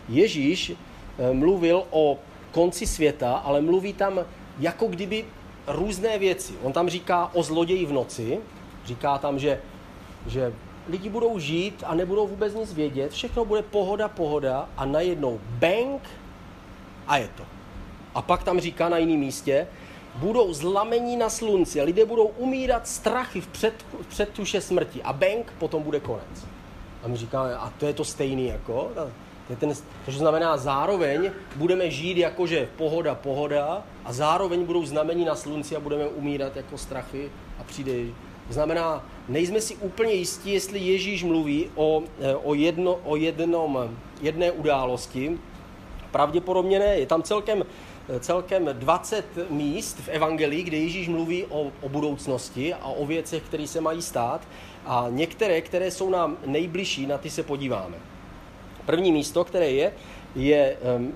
Ježíš 0.08 0.72
eh, 0.72 1.32
mluvil 1.32 1.82
o 1.90 2.18
konci 2.52 2.86
světa, 2.86 3.36
ale 3.36 3.60
mluví 3.60 3.92
tam 3.92 4.20
jako 4.58 4.86
kdyby 4.86 5.24
různé 5.66 6.18
věci. 6.18 6.52
On 6.62 6.72
tam 6.72 6.88
říká 6.88 7.30
o 7.34 7.42
zloději 7.42 7.86
v 7.86 7.92
noci, 7.92 8.38
říká 8.84 9.18
tam, 9.18 9.38
že, 9.38 9.60
že 10.26 10.52
lidi 10.88 11.08
budou 11.08 11.38
žít 11.38 11.84
a 11.86 11.94
nebudou 11.94 12.26
vůbec 12.26 12.54
nic 12.54 12.74
vědět, 12.74 13.12
všechno 13.12 13.44
bude 13.44 13.62
pohoda, 13.62 14.08
pohoda 14.08 14.68
a 14.76 14.84
najednou 14.84 15.40
bang 15.48 16.02
a 17.06 17.16
je 17.16 17.28
to. 17.36 17.42
A 18.14 18.22
pak 18.22 18.42
tam 18.42 18.60
říká 18.60 18.88
na 18.88 18.98
jiném 18.98 19.20
místě, 19.20 19.66
budou 20.14 20.54
zlamení 20.54 21.16
na 21.16 21.30
slunci 21.30 21.82
lidé 21.82 22.04
budou 22.04 22.26
umírat 22.26 22.88
strachy 22.88 23.40
v, 23.40 23.46
před, 23.46 23.74
v 24.02 24.06
předtuše 24.06 24.60
smrti 24.60 25.02
a 25.02 25.12
bank 25.12 25.52
potom 25.58 25.82
bude 25.82 26.00
konec. 26.00 26.46
A 27.04 27.08
my 27.08 27.16
říkáme, 27.16 27.56
a 27.56 27.72
to 27.78 27.86
je 27.86 27.92
to 27.92 28.04
stejný 28.04 28.46
jako? 28.46 28.90
To, 28.94 29.08
je 29.50 29.56
ten, 29.56 29.72
to 30.04 30.12
znamená, 30.12 30.56
zároveň 30.56 31.30
budeme 31.56 31.90
žít 31.90 32.16
jakože 32.16 32.68
pohoda, 32.76 33.14
pohoda 33.14 33.82
a 34.04 34.12
zároveň 34.12 34.64
budou 34.64 34.86
znamení 34.86 35.24
na 35.24 35.34
slunci 35.34 35.76
a 35.76 35.80
budeme 35.80 36.06
umírat 36.06 36.56
jako 36.56 36.78
strachy 36.78 37.30
a 37.60 37.64
přijde 37.64 37.92
to 38.48 38.54
znamená, 38.54 39.06
nejsme 39.28 39.60
si 39.60 39.76
úplně 39.76 40.12
jistí, 40.12 40.52
jestli 40.52 40.78
Ježíš 40.78 41.24
mluví 41.24 41.70
o, 41.74 42.02
eh, 42.20 42.36
o, 42.36 42.54
jedno, 42.54 42.98
o 43.04 43.16
jednom, 43.16 43.96
jedné 44.20 44.52
události. 44.52 45.38
Pravděpodobně 46.10 46.78
ne. 46.78 46.86
Je 46.86 47.06
tam 47.06 47.22
celkem 47.22 47.64
celkem 48.20 48.68
20 48.72 49.24
míst 49.50 49.96
v 50.00 50.08
Evangelii, 50.08 50.62
kde 50.62 50.76
Ježíš 50.76 51.08
mluví 51.08 51.44
o, 51.44 51.72
o 51.80 51.88
budoucnosti 51.88 52.74
a 52.74 52.86
o 52.86 53.06
věcech, 53.06 53.42
které 53.42 53.66
se 53.66 53.80
mají 53.80 54.02
stát. 54.02 54.40
A 54.86 55.06
některé, 55.10 55.60
které 55.60 55.90
jsou 55.90 56.10
nám 56.10 56.36
nejbližší, 56.46 57.06
na 57.06 57.18
ty 57.18 57.30
se 57.30 57.42
podíváme. 57.42 57.96
První 58.86 59.12
místo, 59.12 59.44
které 59.44 59.70
je, 59.70 59.92
je 60.36 60.76
um, 60.96 61.12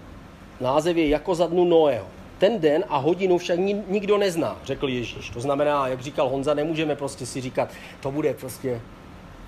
název 0.60 0.96
je 0.96 1.08
jako 1.08 1.34
za 1.34 1.46
dnu 1.46 1.64
Noého. 1.64 2.06
Ten 2.42 2.60
den 2.60 2.84
a 2.88 2.96
hodinu 2.96 3.38
však 3.38 3.58
nikdo 3.88 4.18
nezná, 4.18 4.56
řekl 4.64 4.88
Ježíš. 4.88 5.30
To 5.30 5.40
znamená, 5.40 5.88
jak 5.88 6.00
říkal 6.00 6.28
Honza, 6.28 6.54
nemůžeme 6.54 6.96
prostě 6.96 7.26
si 7.26 7.40
říkat, 7.40 7.70
to 8.00 8.10
bude 8.10 8.34
prostě 8.34 8.80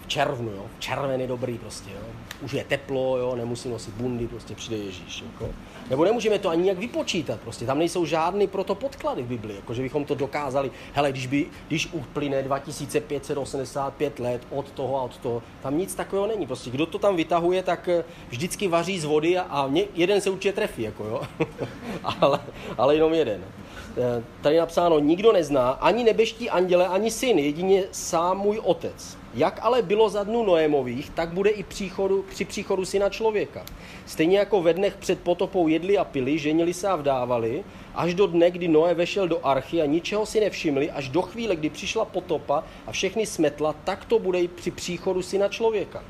v 0.03 0.07
červnu, 0.07 0.51
jo? 0.51 0.67
červen 0.79 1.21
je 1.21 1.27
dobrý 1.27 1.59
prostě, 1.59 1.91
jo? 1.91 2.07
už 2.43 2.53
je 2.53 2.65
teplo, 2.65 3.19
jo? 3.19 3.37
nemusí 3.37 3.69
nosit 3.69 3.95
bundy, 3.95 4.27
prostě 4.27 4.55
přijde 4.55 4.77
Ježíš. 4.77 5.25
Jako. 5.33 5.55
Nebo 5.91 6.05
nemůžeme 6.05 6.39
to 6.39 6.49
ani 6.49 6.63
nějak 6.63 6.79
vypočítat, 6.79 7.41
prostě. 7.41 7.67
Tam 7.67 7.79
nejsou 7.79 8.05
žádný 8.07 8.47
proto 8.47 8.75
podklady 8.75 9.23
v 9.23 9.27
Biblii, 9.27 9.57
jako 9.57 9.75
že 9.75 9.83
bychom 9.83 10.05
to 10.05 10.15
dokázali, 10.15 10.71
hele, 10.93 11.13
když, 11.13 11.27
by, 11.27 11.47
když 11.69 11.89
uplyne 11.93 12.43
2585 12.43 14.19
let 14.19 14.43
od 14.51 14.71
toho 14.71 14.99
a 14.99 15.03
od 15.03 15.17
toho, 15.17 15.43
tam 15.63 15.79
nic 15.79 15.95
takového 15.95 16.27
není, 16.27 16.47
prostě 16.47 16.71
kdo 16.71 16.87
to 16.87 16.99
tam 16.99 17.17
vytahuje, 17.17 17.63
tak 17.63 17.89
eh, 17.89 18.05
vždycky 18.29 18.69
vaří 18.69 19.01
z 19.01 19.05
vody 19.05 19.39
a, 19.39 19.43
a 19.43 19.71
jeden 19.95 20.21
se 20.21 20.31
určitě 20.31 20.53
trefí, 20.53 20.83
jako 20.83 21.05
jo, 21.05 21.23
ale, 22.21 22.41
ale 22.79 22.95
jenom 22.95 23.15
jeden. 23.15 23.45
Eh, 23.97 24.23
tady 24.41 24.57
napsáno, 24.57 24.99
nikdo 24.99 25.33
nezná, 25.33 25.71
ani 25.71 26.05
nebeští 26.05 26.51
anděle, 26.51 26.87
ani 26.87 27.11
syn, 27.11 27.39
jedině 27.39 27.85
sám 27.93 28.39
můj 28.39 28.61
otec. 28.63 29.17
Jak 29.35 29.59
ale 29.63 29.83
bylo 29.83 30.09
za 30.09 30.25
dnu 30.25 30.45
Noémových, 30.45 31.11
tak 31.11 31.29
bude 31.29 31.51
i 31.51 31.63
příchodu, 31.63 32.25
při 32.31 32.45
příchodu 32.45 32.85
syna 32.85 33.09
člověka. 33.09 33.65
Stejně 34.07 34.39
jako 34.39 34.63
ve 34.63 34.75
dnech 34.75 34.97
před 34.97 35.21
potopou 35.21 35.69
jedli 35.69 35.99
a 35.99 36.05
pili, 36.05 36.39
ženili 36.39 36.75
se 36.75 36.89
a 36.89 36.97
vdávali, 36.97 37.65
až 37.95 38.15
do 38.15 38.27
dne, 38.27 38.51
kdy 38.51 38.69
Noé 38.69 38.95
vešel 38.95 39.29
do 39.29 39.47
archy 39.47 39.83
a 39.83 39.87
ničeho 39.87 40.27
si 40.27 40.41
nevšimli, 40.41 40.91
až 40.91 41.09
do 41.09 41.23
chvíle, 41.23 41.57
kdy 41.57 41.71
přišla 41.71 42.05
potopa 42.05 42.65
a 42.87 42.93
všechny 42.93 43.27
smetla, 43.27 43.75
tak 43.85 44.05
to 44.05 44.19
bude 44.19 44.41
i 44.41 44.49
při 44.49 44.71
příchodu 44.71 45.23
syna 45.23 45.49
člověka. 45.49 46.05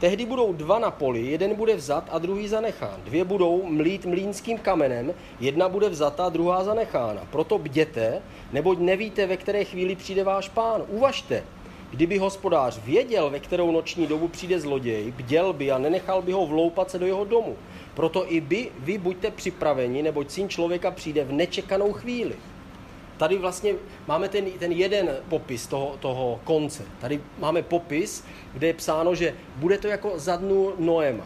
Tehdy 0.00 0.26
budou 0.26 0.52
dva 0.52 0.78
na 0.78 0.90
poli, 0.90 1.26
jeden 1.26 1.54
bude 1.54 1.76
vzat 1.76 2.08
a 2.10 2.18
druhý 2.18 2.48
zanechán. 2.48 3.00
Dvě 3.04 3.24
budou 3.24 3.62
mlít 3.62 4.06
mlínským 4.06 4.58
kamenem, 4.58 5.14
jedna 5.40 5.68
bude 5.68 5.88
vzata 5.88 6.28
druhá 6.28 6.64
zanechána. 6.64 7.22
Proto 7.30 7.58
bděte, 7.58 8.22
neboť 8.52 8.78
nevíte, 8.78 9.26
ve 9.26 9.36
které 9.36 9.64
chvíli 9.64 9.96
přijde 9.96 10.24
váš 10.24 10.48
pán. 10.48 10.82
Uvažte, 10.88 11.44
Kdyby 11.90 12.18
hospodář 12.18 12.80
věděl, 12.84 13.30
ve 13.30 13.40
kterou 13.40 13.70
noční 13.70 14.06
dobu 14.06 14.28
přijde 14.28 14.60
zloděj, 14.60 15.12
bděl 15.16 15.52
by 15.52 15.70
a 15.70 15.78
nenechal 15.78 16.22
by 16.22 16.32
ho 16.32 16.46
vloupat 16.46 16.90
se 16.90 16.98
do 16.98 17.06
jeho 17.06 17.24
domu. 17.24 17.56
Proto 17.94 18.32
i 18.32 18.40
by 18.40 18.68
vy 18.78 18.98
buďte 18.98 19.30
připraveni, 19.30 20.02
neboť 20.02 20.30
syn 20.30 20.48
člověka 20.48 20.90
přijde 20.90 21.24
v 21.24 21.32
nečekanou 21.32 21.92
chvíli. 21.92 22.34
Tady 23.20 23.38
vlastně 23.38 23.74
máme 24.08 24.28
ten, 24.28 24.44
ten 24.58 24.72
jeden 24.72 25.16
popis 25.28 25.66
toho, 25.66 25.96
toho 26.00 26.40
konce. 26.44 26.82
Tady 27.00 27.20
máme 27.38 27.62
popis, 27.62 28.24
kde 28.52 28.66
je 28.66 28.74
psáno, 28.74 29.14
že 29.14 29.34
bude 29.56 29.78
to 29.78 29.88
jako 29.88 30.12
za 30.16 30.36
dnu 30.36 30.72
Noema. 30.78 31.24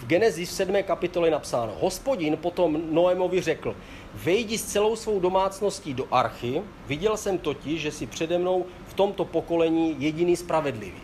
V 0.00 0.06
Genesis 0.06 0.50
v 0.50 0.52
7. 0.52 0.76
kapitole 0.82 1.30
napsáno, 1.30 1.72
hospodin 1.80 2.36
potom 2.36 2.82
Noémovi 2.90 3.40
řekl, 3.40 3.76
vejdi 4.14 4.58
s 4.58 4.64
celou 4.64 4.96
svou 4.96 5.20
domácností 5.20 5.94
do 5.94 6.06
archy, 6.10 6.62
viděl 6.86 7.16
jsem 7.16 7.38
totiž, 7.38 7.80
že 7.80 7.92
si 7.92 8.06
přede 8.06 8.38
mnou 8.38 8.66
v 8.86 8.94
tomto 8.94 9.24
pokolení 9.24 9.96
jediný 9.98 10.36
spravedlivý. 10.36 11.02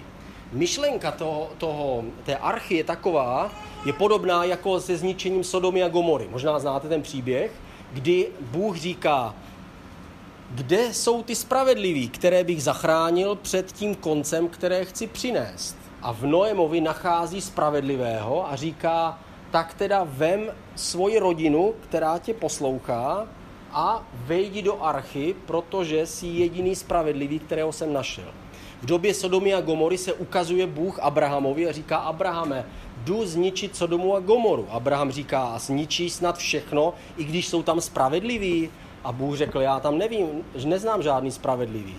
Myšlenka 0.53 1.11
toho, 1.11 1.51
toho, 1.59 2.05
té 2.24 2.36
archy 2.36 2.74
je 2.74 2.85
taková, 2.85 3.53
je 3.86 3.93
podobná 3.93 4.45
jako 4.45 4.81
se 4.81 4.97
zničením 4.97 5.45
Sodomy 5.45 5.82
a 5.82 5.89
Gomory. 5.89 6.28
Možná 6.31 6.59
znáte 6.59 6.89
ten 6.89 7.03
příběh, 7.03 7.53
kdy 7.93 8.28
Bůh 8.41 8.77
říká, 8.77 9.35
kde 10.55 10.95
jsou 10.95 11.23
ty 11.23 11.35
spravedliví, 11.35 12.09
které 12.09 12.45
bych 12.45 12.63
zachránil 12.63 13.35
před 13.35 13.73
tím 13.73 13.95
koncem, 13.95 14.49
které 14.49 14.85
chci 14.85 15.07
přinést. 15.07 15.77
A 16.03 16.13
v 16.13 16.23
Noémovi 16.23 16.81
nachází 16.81 17.41
spravedlivého 17.41 18.53
a 18.53 18.57
říká, 18.57 19.19
tak 19.51 19.75
teda 19.75 20.01
vem 20.05 20.41
svoji 20.77 21.19
rodinu, 21.19 21.75
která 21.81 22.19
tě 22.19 22.35
poslouchá 22.35 23.27
a 23.73 24.07
vejdi 24.15 24.63
do 24.63 24.83
archy, 24.83 25.35
protože 25.47 26.07
jsi 26.07 26.27
jediný 26.27 26.77
spravedlivý, 26.77 27.39
kterého 27.39 27.73
jsem 27.73 27.93
našel. 27.93 28.29
V 28.83 28.87
době 28.87 29.15
Sodomy 29.15 29.55
a 29.55 29.61
Gomory 29.61 29.99
se 29.99 30.13
ukazuje 30.13 30.67
Bůh 30.67 30.99
Abrahamovi 30.99 31.69
a 31.69 31.73
říká 31.73 31.97
Abrahame, 31.97 32.67
jdu 33.05 33.27
zničit 33.27 33.77
Sodomu 33.77 34.17
a 34.17 34.21
Gomoru. 34.21 34.67
Abraham 34.71 35.11
říká, 35.11 35.43
a 35.43 35.59
zničí 35.59 36.11
snad 36.11 36.39
všechno, 36.39 36.95
i 37.17 37.25
když 37.25 37.49
jsou 37.49 37.63
tam 37.63 37.81
spravedliví. 37.81 38.71
A 39.05 39.13
Bůh 39.13 39.37
řekl, 39.37 39.61
já 39.61 39.81
tam 39.81 39.99
nevím, 39.99 40.29
že 40.55 40.69
neznám 40.69 41.03
žádný 41.03 41.31
spravedlivý. 41.31 41.97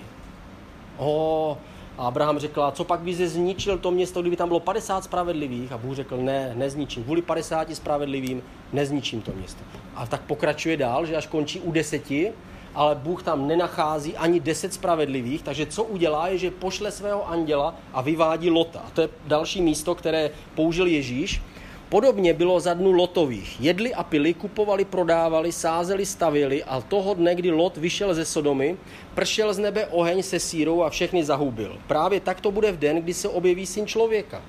O, 0.97 1.57
a 1.97 2.07
Abraham 2.07 2.39
řekl, 2.39 2.71
co 2.71 2.83
pak 2.83 2.99
by 2.99 3.15
se 3.15 3.27
zničil 3.27 3.77
to 3.77 3.91
město, 3.91 4.21
kdyby 4.21 4.35
tam 4.35 4.47
bylo 4.47 4.59
50 4.59 5.03
spravedlivých? 5.03 5.71
A 5.71 5.77
Bůh 5.77 5.95
řekl, 5.95 6.17
ne, 6.17 6.53
nezničím. 6.55 7.03
Kvůli 7.03 7.21
50 7.21 7.75
spravedlivým 7.75 8.43
nezničím 8.73 9.21
to 9.21 9.31
město. 9.31 9.63
A 9.95 10.07
tak 10.07 10.21
pokračuje 10.21 10.77
dál, 10.77 11.05
že 11.05 11.15
až 11.15 11.27
končí 11.27 11.59
u 11.59 11.71
deseti, 11.71 12.33
ale 12.75 12.95
Bůh 12.95 13.23
tam 13.23 13.47
nenachází 13.47 14.17
ani 14.17 14.39
deset 14.39 14.73
spravedlivých, 14.73 15.41
takže 15.41 15.65
co 15.65 15.83
udělá, 15.83 16.27
je, 16.27 16.37
že 16.37 16.51
pošle 16.51 16.91
svého 16.91 17.29
anděla 17.29 17.75
a 17.93 18.01
vyvádí 18.01 18.49
Lota. 18.49 18.79
A 18.79 18.89
to 18.89 19.01
je 19.01 19.09
další 19.25 19.61
místo, 19.61 19.95
které 19.95 20.29
použil 20.55 20.87
Ježíš. 20.87 21.41
Podobně 21.89 22.33
bylo 22.33 22.59
za 22.59 22.73
dnu 22.73 22.91
Lotových. 22.91 23.61
Jedli 23.61 23.93
a 23.93 24.03
pili, 24.03 24.33
kupovali, 24.33 24.85
prodávali, 24.85 25.51
sázeli, 25.51 26.05
stavili 26.05 26.63
a 26.63 26.81
toho 26.81 27.13
dne, 27.13 27.35
kdy 27.35 27.51
Lot 27.51 27.77
vyšel 27.77 28.13
ze 28.13 28.25
Sodomy, 28.25 28.77
pršel 29.13 29.53
z 29.53 29.59
nebe 29.59 29.85
oheň 29.85 30.23
se 30.23 30.39
sírou 30.39 30.83
a 30.83 30.89
všechny 30.89 31.23
zahubil. 31.23 31.77
Právě 31.87 32.19
tak 32.19 32.41
to 32.41 32.51
bude 32.51 32.71
v 32.71 32.79
den, 32.79 33.01
kdy 33.01 33.13
se 33.13 33.29
objeví 33.29 33.65
syn 33.65 33.87
člověka. 33.87 34.41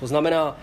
To 0.00 0.06
znamená, 0.06 0.56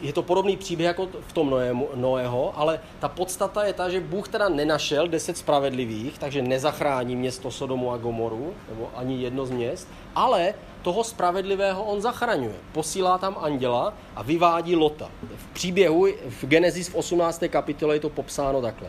je 0.00 0.12
to 0.12 0.22
podobný 0.22 0.56
příběh 0.56 0.86
jako 0.86 1.08
v 1.28 1.32
tom 1.32 1.54
Noého, 1.94 2.58
ale 2.58 2.80
ta 2.98 3.08
podstata 3.08 3.64
je 3.64 3.72
ta, 3.72 3.88
že 3.88 4.00
Bůh 4.00 4.28
teda 4.28 4.48
nenašel 4.48 5.08
deset 5.08 5.38
spravedlivých, 5.38 6.18
takže 6.18 6.42
nezachrání 6.42 7.16
město 7.16 7.50
Sodomu 7.50 7.92
a 7.92 7.96
Gomoru, 7.96 8.54
nebo 8.68 8.90
ani 8.94 9.22
jedno 9.22 9.46
z 9.46 9.50
měst, 9.50 9.88
ale 10.14 10.54
toho 10.86 11.04
spravedlivého 11.04 11.82
on 11.82 12.00
zachraňuje. 12.00 12.54
Posílá 12.72 13.18
tam 13.18 13.36
anděla 13.40 13.94
a 14.16 14.22
vyvádí 14.22 14.76
Lota. 14.76 15.10
V 15.36 15.46
příběhu 15.46 16.06
v 16.28 16.44
Genesis 16.46 16.88
v 16.88 16.94
18. 16.94 17.42
kapitole 17.48 17.96
je 17.96 18.00
to 18.00 18.10
popsáno 18.10 18.62
takhle. 18.62 18.88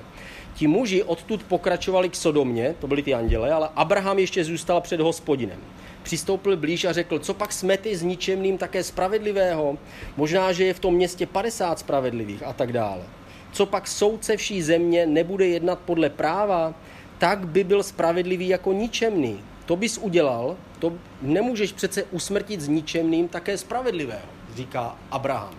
Ti 0.53 0.67
muži 0.67 1.03
odtud 1.03 1.43
pokračovali 1.43 2.09
k 2.09 2.15
Sodomě, 2.15 2.75
to 2.79 2.87
byli 2.87 3.03
ty 3.03 3.13
anděle, 3.13 3.51
ale 3.51 3.69
Abraham 3.75 4.19
ještě 4.19 4.43
zůstal 4.43 4.81
před 4.81 4.99
hospodinem. 5.01 5.59
Přistoupil 6.03 6.57
blíž 6.57 6.85
a 6.85 6.93
řekl, 6.93 7.19
co 7.19 7.33
pak 7.33 7.53
smety 7.53 7.97
s 7.97 8.03
ničemným 8.03 8.57
také 8.57 8.83
spravedlivého? 8.83 9.77
Možná, 10.17 10.51
že 10.51 10.65
je 10.65 10.73
v 10.73 10.79
tom 10.79 10.93
městě 10.93 11.25
50 11.25 11.79
spravedlivých 11.79 12.43
a 12.43 12.53
tak 12.53 12.73
dále. 12.73 13.03
Co 13.51 13.65
pak 13.65 13.87
soudce 13.87 14.37
vší 14.37 14.61
země 14.61 15.05
nebude 15.05 15.47
jednat 15.47 15.79
podle 15.79 16.09
práva, 16.09 16.73
tak 17.17 17.47
by 17.47 17.63
byl 17.63 17.83
spravedlivý 17.83 18.47
jako 18.47 18.73
ničemný. 18.73 19.39
To 19.67 19.75
bys 19.75 19.97
udělal, 19.97 20.57
to 20.79 20.93
nemůžeš 21.21 21.71
přece 21.71 22.03
usmrtit 22.03 22.61
s 22.61 22.67
ničemným 22.67 23.27
také 23.27 23.57
spravedlivého, 23.57 24.27
říká 24.55 24.95
Abraham. 25.11 25.55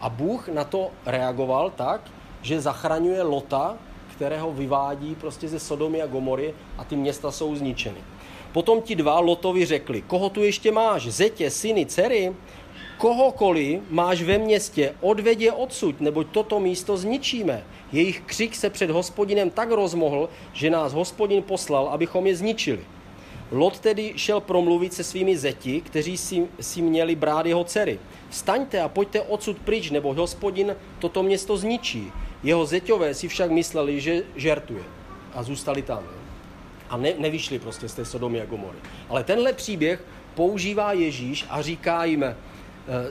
A 0.00 0.08
Bůh 0.08 0.48
na 0.48 0.64
to 0.64 0.90
reagoval 1.06 1.70
tak, 1.70 2.00
že 2.42 2.60
zachraňuje 2.60 3.22
Lota, 3.22 3.76
kterého 4.12 4.52
vyvádí 4.52 5.14
prostě 5.14 5.48
ze 5.48 5.58
Sodomy 5.58 6.02
a 6.02 6.06
Gomory 6.06 6.54
a 6.78 6.84
ty 6.84 6.96
města 6.96 7.32
jsou 7.32 7.56
zničeny. 7.56 7.98
Potom 8.52 8.82
ti 8.82 8.94
dva 8.94 9.18
Lotovi 9.20 9.64
řekli, 9.64 10.02
koho 10.02 10.28
tu 10.28 10.42
ještě 10.42 10.72
máš, 10.72 11.08
zetě, 11.08 11.50
syny, 11.50 11.86
dcery, 11.86 12.34
kohokoliv 12.98 13.80
máš 13.90 14.22
ve 14.22 14.38
městě, 14.38 14.94
odveď 15.00 15.40
je 15.40 15.52
odsud, 15.52 16.00
neboť 16.00 16.26
toto 16.30 16.60
místo 16.60 16.96
zničíme. 16.96 17.64
Jejich 17.92 18.20
křik 18.20 18.56
se 18.56 18.70
před 18.70 18.90
hospodinem 18.90 19.50
tak 19.50 19.70
rozmohl, 19.70 20.28
že 20.52 20.70
nás 20.70 20.92
hospodin 20.92 21.42
poslal, 21.42 21.88
abychom 21.88 22.26
je 22.26 22.36
zničili. 22.36 22.95
Lot 23.50 23.80
tedy 23.80 24.12
šel 24.16 24.40
promluvit 24.40 24.94
se 24.94 25.04
svými 25.04 25.36
zeti, 25.36 25.80
kteří 25.80 26.16
si, 26.16 26.46
si 26.60 26.82
měli 26.82 27.14
brát 27.14 27.46
jeho 27.46 27.64
dcery. 27.64 27.98
Vstaňte 28.30 28.80
a 28.80 28.88
pojďte 28.88 29.20
odsud 29.20 29.58
pryč, 29.58 29.90
nebo 29.90 30.14
hospodin 30.14 30.76
toto 30.98 31.22
město 31.22 31.56
zničí. 31.56 32.12
Jeho 32.42 32.66
zeťové 32.66 33.14
si 33.14 33.28
však 33.28 33.50
mysleli, 33.50 34.00
že 34.00 34.22
žertuje 34.36 34.82
a 35.34 35.42
zůstali 35.42 35.82
tam. 35.82 36.02
A 36.90 36.96
ne, 36.96 37.14
nevyšli 37.18 37.58
prostě 37.58 37.88
z 37.88 37.94
té 37.94 38.04
Sodomy 38.04 38.40
a 38.40 38.44
Gomory. 38.44 38.78
Ale 39.08 39.24
tenhle 39.24 39.52
příběh 39.52 40.04
používá 40.34 40.92
Ježíš 40.92 41.46
a 41.48 41.62
říká 41.62 42.04
jim, 42.04 42.24
eh, 42.24 42.34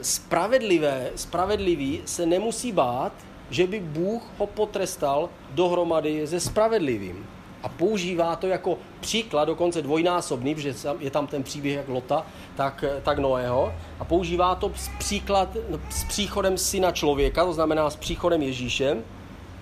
spravedlivé, 0.02 1.10
spravedlivý 1.16 2.02
se 2.04 2.26
nemusí 2.26 2.72
bát, 2.72 3.12
že 3.50 3.66
by 3.66 3.80
Bůh 3.80 4.22
ho 4.38 4.46
potrestal 4.46 5.30
dohromady 5.50 6.26
se 6.26 6.40
spravedlivým 6.40 7.26
a 7.66 7.68
používá 7.68 8.36
to 8.36 8.46
jako 8.46 8.78
příklad, 9.00 9.44
dokonce 9.44 9.82
dvojnásobný, 9.82 10.54
protože 10.54 10.74
je 10.98 11.10
tam 11.10 11.26
ten 11.26 11.42
příběh 11.42 11.76
jak 11.76 11.88
Lota, 11.88 12.26
tak, 12.54 12.84
tak 13.02 13.18
Noého, 13.18 13.74
a 13.98 14.04
používá 14.04 14.54
to 14.54 14.72
s, 14.76 14.90
příklad, 14.98 15.56
s 15.90 16.04
příchodem 16.04 16.58
syna 16.58 16.92
člověka, 16.92 17.44
to 17.44 17.52
znamená 17.52 17.90
s 17.90 17.96
příchodem 17.96 18.42
Ježíše. 18.42 18.96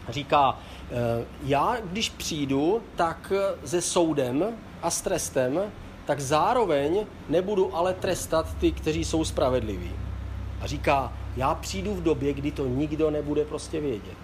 Říká, 0.09 0.59
eh, 0.91 1.25
já 1.45 1.77
když 1.85 2.09
přijdu, 2.11 2.83
tak 2.97 3.33
se 3.65 3.81
soudem 3.81 4.45
a 4.83 4.91
s 4.91 5.01
trestem, 5.01 5.61
tak 6.05 6.21
zároveň 6.21 7.07
nebudu 7.29 7.77
ale 7.77 7.95
trestat 7.95 8.55
ty, 8.61 8.73
kteří 8.73 9.05
jsou 9.05 9.25
spravedliví. 9.25 9.93
A 10.61 10.67
říká, 10.67 11.13
já 11.37 11.55
přijdu 11.55 11.95
v 11.95 12.03
době, 12.03 12.33
kdy 12.33 12.53
to 12.53 12.67
nikdo 12.67 13.11
nebude 13.11 13.45
prostě 13.45 13.81
vědět. 13.81 14.24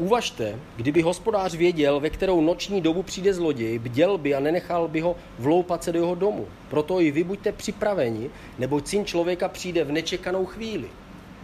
Uvažte, 0.00 0.58
kdyby 0.76 1.02
hospodář 1.02 1.54
věděl, 1.54 2.00
ve 2.00 2.10
kterou 2.10 2.40
noční 2.40 2.80
dobu 2.80 3.02
přijde 3.02 3.34
zloděj, 3.34 3.78
bděl 3.78 4.18
by 4.18 4.34
a 4.34 4.40
nenechal 4.40 4.88
by 4.88 5.00
ho 5.00 5.16
vloupat 5.38 5.84
se 5.84 5.92
do 5.92 5.98
jeho 5.98 6.14
domu. 6.14 6.46
Proto 6.68 7.00
i 7.00 7.10
vy 7.10 7.24
buďte 7.24 7.52
připraveni, 7.52 8.30
neboť 8.58 8.86
syn 8.86 9.04
člověka 9.04 9.48
přijde 9.48 9.84
v 9.84 9.92
nečekanou 9.92 10.46
chvíli. 10.46 10.88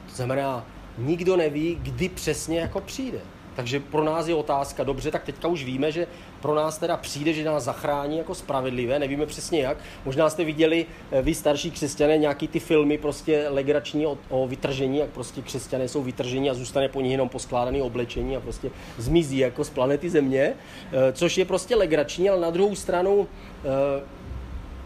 To 0.08 0.16
znamená, 0.16 0.66
nikdo 0.98 1.36
neví, 1.36 1.78
kdy 1.82 2.08
přesně 2.08 2.58
jako 2.60 2.80
přijde. 2.80 3.20
Takže 3.56 3.80
pro 3.80 4.04
nás 4.04 4.28
je 4.28 4.34
otázka, 4.34 4.84
dobře, 4.84 5.10
tak 5.10 5.24
teďka 5.24 5.48
už 5.48 5.64
víme, 5.64 5.92
že 5.92 6.06
pro 6.40 6.54
nás 6.54 6.78
teda 6.78 6.96
přijde, 6.96 7.32
že 7.32 7.44
nás 7.44 7.64
zachrání 7.64 8.18
jako 8.18 8.34
spravedlivé, 8.34 8.98
nevíme 8.98 9.26
přesně 9.26 9.60
jak. 9.60 9.78
Možná 10.04 10.30
jste 10.30 10.44
viděli, 10.44 10.86
eh, 11.12 11.22
vy 11.22 11.34
starší 11.34 11.70
křesťané, 11.70 12.18
nějaký 12.18 12.48
ty 12.48 12.60
filmy 12.60 12.98
prostě 12.98 13.46
legrační 13.48 14.06
o, 14.06 14.18
o 14.28 14.48
vytržení, 14.48 14.98
jak 14.98 15.10
prostě 15.10 15.42
křesťané 15.42 15.88
jsou 15.88 16.02
vytržení 16.02 16.50
a 16.50 16.54
zůstane 16.54 16.88
po 16.88 17.00
nich 17.00 17.12
jenom 17.12 17.28
poskládaný 17.28 17.82
oblečení 17.82 18.36
a 18.36 18.40
prostě 18.40 18.70
zmizí 18.98 19.38
jako 19.38 19.64
z 19.64 19.70
planety 19.70 20.10
Země, 20.10 20.52
eh, 20.92 21.12
což 21.12 21.38
je 21.38 21.44
prostě 21.44 21.76
legrační, 21.76 22.30
ale 22.30 22.40
na 22.40 22.50
druhou 22.50 22.74
stranu 22.74 23.28
eh, 23.64 24.02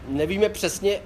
nevíme 0.07 0.49
přesně, 0.49 0.99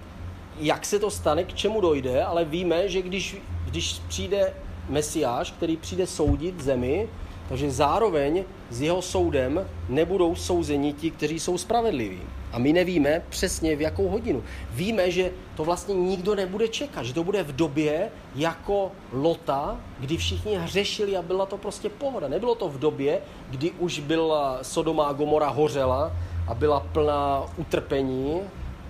jak 0.60 0.86
se 0.86 1.00
to 1.00 1.12
stane, 1.12 1.44
k 1.44 1.54
čemu 1.54 1.82
dojde, 1.82 2.24
ale 2.24 2.46
víme, 2.46 2.90
že 2.90 3.02
když, 3.02 3.38
když 3.66 4.00
přijde 4.08 4.54
Mesiáš, 4.90 5.52
který 5.52 5.78
přijde 5.78 6.08
soudit 6.08 6.62
zemi, 6.62 7.10
takže 7.50 7.72
zároveň 7.72 8.44
s 8.70 8.82
jeho 8.82 9.02
soudem 9.02 9.66
nebudou 9.90 10.36
souzeni 10.36 10.94
ti, 10.94 11.12
kteří 11.12 11.40
jsou 11.40 11.58
spravedliví. 11.58 12.22
A 12.52 12.60
my 12.60 12.74
nevíme 12.74 13.22
přesně 13.30 13.76
v 13.76 13.82
jakou 13.82 14.08
hodinu. 14.08 14.44
Víme, 14.72 15.12
že 15.12 15.32
to 15.56 15.64
vlastně 15.64 15.96
nikdo 15.96 16.36
nebude 16.36 16.68
čekat, 16.68 17.04
že 17.04 17.14
to 17.14 17.24
bude 17.24 17.44
v 17.44 17.56
době 17.56 18.10
jako 18.36 18.92
Lota, 19.12 19.80
kdy 20.00 20.18
všichni 20.18 20.56
hřešili 20.56 21.18
a 21.18 21.22
byla 21.22 21.46
to 21.46 21.58
prostě 21.58 21.90
pohoda. 21.90 22.28
Nebylo 22.28 22.56
to 22.56 22.70
v 22.70 22.80
době, 22.80 23.22
kdy 23.50 23.72
už 23.72 24.00
byla 24.00 24.60
Sodoma 24.62 25.06
a 25.06 25.14
Gomora 25.14 25.50
hořela 25.50 26.12
a 26.48 26.54
byla 26.54 26.80
plná 26.80 27.44
utrpení 27.58 28.42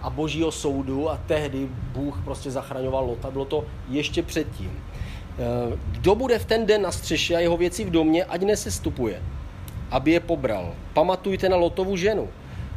a 0.02 0.10
božího 0.10 0.52
soudu 0.52 1.10
a 1.10 1.20
tehdy 1.28 1.68
Bůh 1.72 2.22
prostě 2.24 2.52
zachraňoval 2.52 3.06
Lota. 3.06 3.32
Bylo 3.32 3.46
to 3.46 3.66
ještě 3.90 4.24
předtím. 4.24 4.72
Eh, 5.40 5.78
kdo 5.92 6.16
bude 6.16 6.40
v 6.40 6.46
ten 6.46 6.66
den 6.66 6.82
na 6.82 6.92
střeše 6.92 7.36
a 7.36 7.40
jeho 7.40 7.58
věci 7.58 7.84
v 7.84 7.90
domě, 7.90 8.26
ať 8.26 8.42
nesestupuje, 8.42 9.22
aby 9.92 10.12
je 10.12 10.20
pobral. 10.20 10.74
Pamatujte 10.94 11.50
na 11.50 11.58
Lotovu 11.58 11.98
ženu. 11.98 12.30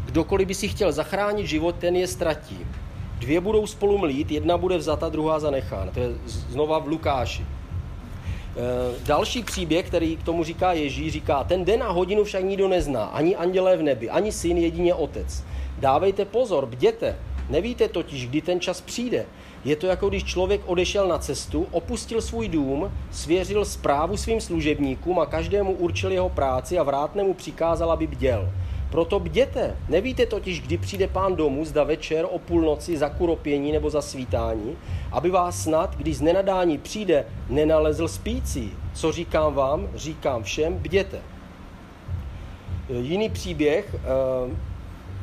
Kdokoliv 0.05 0.49
by 0.49 0.55
si 0.55 0.69
chtěl 0.69 0.93
zachránit 0.93 1.47
život, 1.47 1.75
ten 1.79 1.97
je 1.97 2.07
ztratí. 2.07 2.59
Dvě 3.19 3.41
budou 3.41 3.67
spolu 3.67 3.99
mlít, 3.99 4.31
jedna 4.31 4.59
bude 4.59 4.79
vzata, 4.79 5.09
druhá 5.09 5.39
zanechána. 5.39 5.91
To 5.93 6.01
je 6.01 6.09
znova 6.27 6.79
v 6.79 6.89
Lukáši. 6.89 7.43
Eh, 7.43 8.95
další 9.07 9.43
příběh, 9.43 9.87
který 9.87 10.17
k 10.17 10.23
tomu 10.23 10.45
říká 10.45 10.73
Ježíš, 10.73 11.13
říká, 11.13 11.45
ten 11.45 11.65
den 11.65 11.83
a 11.83 11.91
hodinu 11.91 12.25
však 12.25 12.45
nikdo 12.45 12.69
nezná, 12.69 13.05
ani 13.05 13.37
andělé 13.37 13.77
v 13.77 13.83
nebi, 13.83 14.11
ani 14.11 14.33
syn, 14.33 14.59
jedině 14.59 14.95
otec. 14.95 15.45
Dávejte 15.79 16.25
pozor, 16.25 16.67
bděte, 16.67 17.17
nevíte 17.51 17.89
totiž, 17.89 18.29
kdy 18.29 18.41
ten 18.41 18.61
čas 18.61 18.81
přijde. 18.81 19.27
Je 19.65 19.77
to 19.77 19.87
jako 19.87 20.09
když 20.09 20.25
člověk 20.25 20.61
odešel 20.67 21.09
na 21.09 21.19
cestu, 21.19 21.67
opustil 21.71 22.23
svůj 22.23 22.49
dům, 22.49 22.93
svěřil 23.11 23.65
zprávu 23.65 24.17
svým 24.17 24.41
služebníkům 24.41 25.19
a 25.19 25.27
každému 25.27 25.73
určil 25.73 26.13
jeho 26.13 26.29
práci 26.29 26.79
a 26.79 26.83
vrátnému 26.83 27.35
přikázal, 27.35 27.93
aby 27.93 28.07
bděl. 28.07 28.53
Proto 28.91 29.21
bděte. 29.21 29.77
Nevíte 29.89 30.27
totiž, 30.27 30.61
kdy 30.61 30.79
přijde 30.79 31.09
pán 31.09 31.37
domů, 31.37 31.65
zda 31.65 31.85
večer, 31.85 32.27
o 32.31 32.39
půlnoci, 32.39 32.97
za 32.97 33.09
kuropění 33.09 33.73
nebo 33.73 33.91
za 33.91 34.03
svítání, 34.03 34.77
aby 35.13 35.31
vás 35.31 35.63
snad, 35.63 35.97
když 35.97 36.17
z 36.17 36.21
nenadání 36.21 36.79
přijde, 36.79 37.27
nenalezl 37.49 38.09
spící. 38.09 38.73
Co 38.95 39.13
říkám 39.13 39.55
vám, 39.55 39.89
říkám 39.95 40.43
všem, 40.43 40.75
bděte. 40.75 41.19
Jiný 42.89 43.31
příběh 43.31 43.95
eh, 43.95 43.99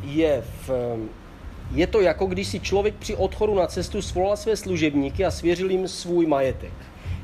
je 0.03 0.43
v 0.67 0.97
je 1.71 1.87
to 1.87 2.01
jako 2.01 2.25
když 2.25 2.47
si 2.47 2.59
člověk 2.59 2.95
při 2.95 3.15
odchodu 3.15 3.55
na 3.55 3.67
cestu 3.67 4.01
svolal 4.01 4.37
své 4.37 4.55
služebníky 4.55 5.25
a 5.25 5.31
svěřil 5.31 5.71
jim 5.71 5.87
svůj 5.87 6.25
majetek. 6.25 6.73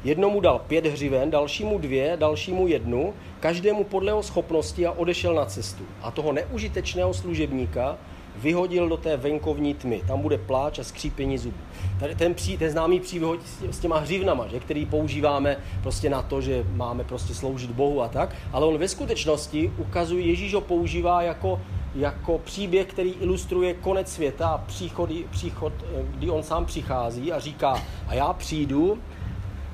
Jednomu 0.03 0.39
dal 0.39 0.59
pět 0.59 0.85
hřiven, 0.85 1.31
dalšímu 1.31 1.77
dvě, 1.77 2.18
dalšímu 2.19 2.68
jednu, 2.68 3.13
každému 3.39 3.84
podle 3.84 4.09
jeho 4.09 4.23
schopnosti 4.23 4.85
a 4.85 4.91
odešel 4.91 5.34
na 5.34 5.45
cestu. 5.45 5.84
A 6.01 6.11
toho 6.11 6.31
neužitečného 6.31 7.13
služebníka 7.13 7.97
vyhodil 8.35 8.89
do 8.89 8.97
té 8.97 9.18
venkovní 9.18 9.73
tmy. 9.73 10.01
Tam 10.07 10.22
bude 10.22 10.38
pláč 10.38 10.80
a 10.80 10.84
skřípění 10.84 11.38
zubů. 11.38 11.57
Tady 11.99 12.15
ten, 12.15 12.34
pří, 12.34 12.57
ten 12.57 12.69
známý 12.69 12.99
příběh 12.99 13.39
s 13.72 13.80
těma 13.80 13.99
hřivnama, 13.99 14.47
že, 14.47 14.59
který 14.59 14.85
používáme 14.85 15.57
prostě 15.84 16.09
na 16.09 16.22
to, 16.22 16.41
že 16.41 16.65
máme 16.73 17.03
prostě 17.03 17.34
sloužit 17.34 17.72
Bohu 17.72 18.01
a 18.01 18.07
tak, 18.07 18.35
ale 18.51 18.65
on 18.65 18.77
ve 18.77 18.88
skutečnosti 18.88 19.72
ukazuje, 19.77 20.26
Ježíš 20.26 20.53
ho 20.53 20.61
používá 20.61 21.22
jako, 21.22 21.61
jako 21.95 22.38
příběh, 22.38 22.88
který 22.88 23.09
ilustruje 23.09 23.73
konec 23.73 24.11
světa 24.11 24.47
a 24.47 24.57
příchod, 24.57 25.09
příchod, 25.31 25.73
kdy 26.11 26.30
on 26.30 26.43
sám 26.43 26.65
přichází 26.65 27.31
a 27.31 27.39
říká, 27.39 27.81
a 28.07 28.13
já 28.13 28.34
přijdu 28.34 28.99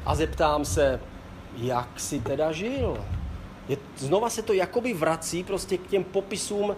a 0.05 0.15
zeptám 0.15 0.65
se, 0.65 0.99
jak 1.57 1.99
si 1.99 2.19
teda 2.19 2.51
žil? 2.51 2.97
Je, 3.69 3.77
znova 3.97 4.29
se 4.29 4.41
to 4.41 4.53
jakoby 4.53 4.93
vrací 4.93 5.43
prostě 5.43 5.77
k 5.77 5.87
těm 5.87 6.03
popisům 6.03 6.75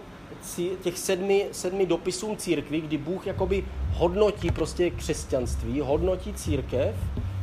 těch 0.82 0.98
sedmi, 0.98 1.48
sedmi 1.52 1.86
dopisům 1.86 2.38
církvy, 2.38 2.82
kdy 2.82 2.98
Bůh 2.98 3.28
jakoby 3.28 3.66
hodnotí 3.94 4.52
prostě 4.52 4.90
křesťanství, 4.90 5.82
hodnotí 5.82 6.34
církev, 6.34 6.96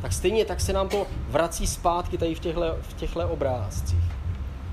tak 0.03 0.13
stejně 0.13 0.45
tak 0.45 0.61
se 0.61 0.73
nám 0.73 0.89
to 0.89 1.07
vrací 1.29 1.67
zpátky 1.67 2.19
tady 2.19 2.35
v 2.35 2.41
těchto, 2.41 3.15
v 3.17 3.17
obrázcích. 3.33 4.16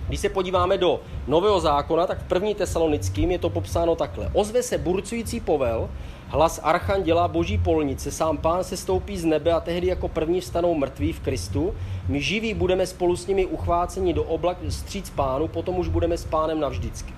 Když 0.08 0.20
se 0.20 0.30
podíváme 0.30 0.78
do 0.78 1.02
Nového 1.28 1.60
zákona, 1.60 2.08
tak 2.08 2.20
v 2.20 2.28
první 2.28 2.56
tesalonickým 2.56 3.32
je 3.32 3.40
to 3.40 3.50
popsáno 3.50 3.96
takhle. 3.96 4.30
Ozve 4.34 4.64
se 4.64 4.78
burcující 4.78 5.40
povel, 5.40 5.90
hlas 6.28 6.60
archanděla 6.64 7.28
boží 7.28 7.58
polnice, 7.58 8.12
sám 8.12 8.38
pán 8.38 8.64
se 8.64 8.78
stoupí 8.78 9.18
z 9.18 9.26
nebe 9.26 9.52
a 9.52 9.60
tehdy 9.60 9.88
jako 9.88 10.08
první 10.08 10.42
vstanou 10.42 10.76
mrtví 10.76 11.14
v 11.14 11.20
Kristu. 11.20 11.74
My 12.08 12.22
živí 12.22 12.54
budeme 12.54 12.88
spolu 12.88 13.16
s 13.16 13.28
nimi 13.28 13.46
uchváceni 13.46 14.14
do 14.14 14.24
oblak 14.24 14.58
stříc 14.70 15.10
pánu, 15.10 15.48
potom 15.48 15.78
už 15.78 15.88
budeme 15.88 16.18
s 16.18 16.26
pánem 16.26 16.60
navždycky. 16.60 17.14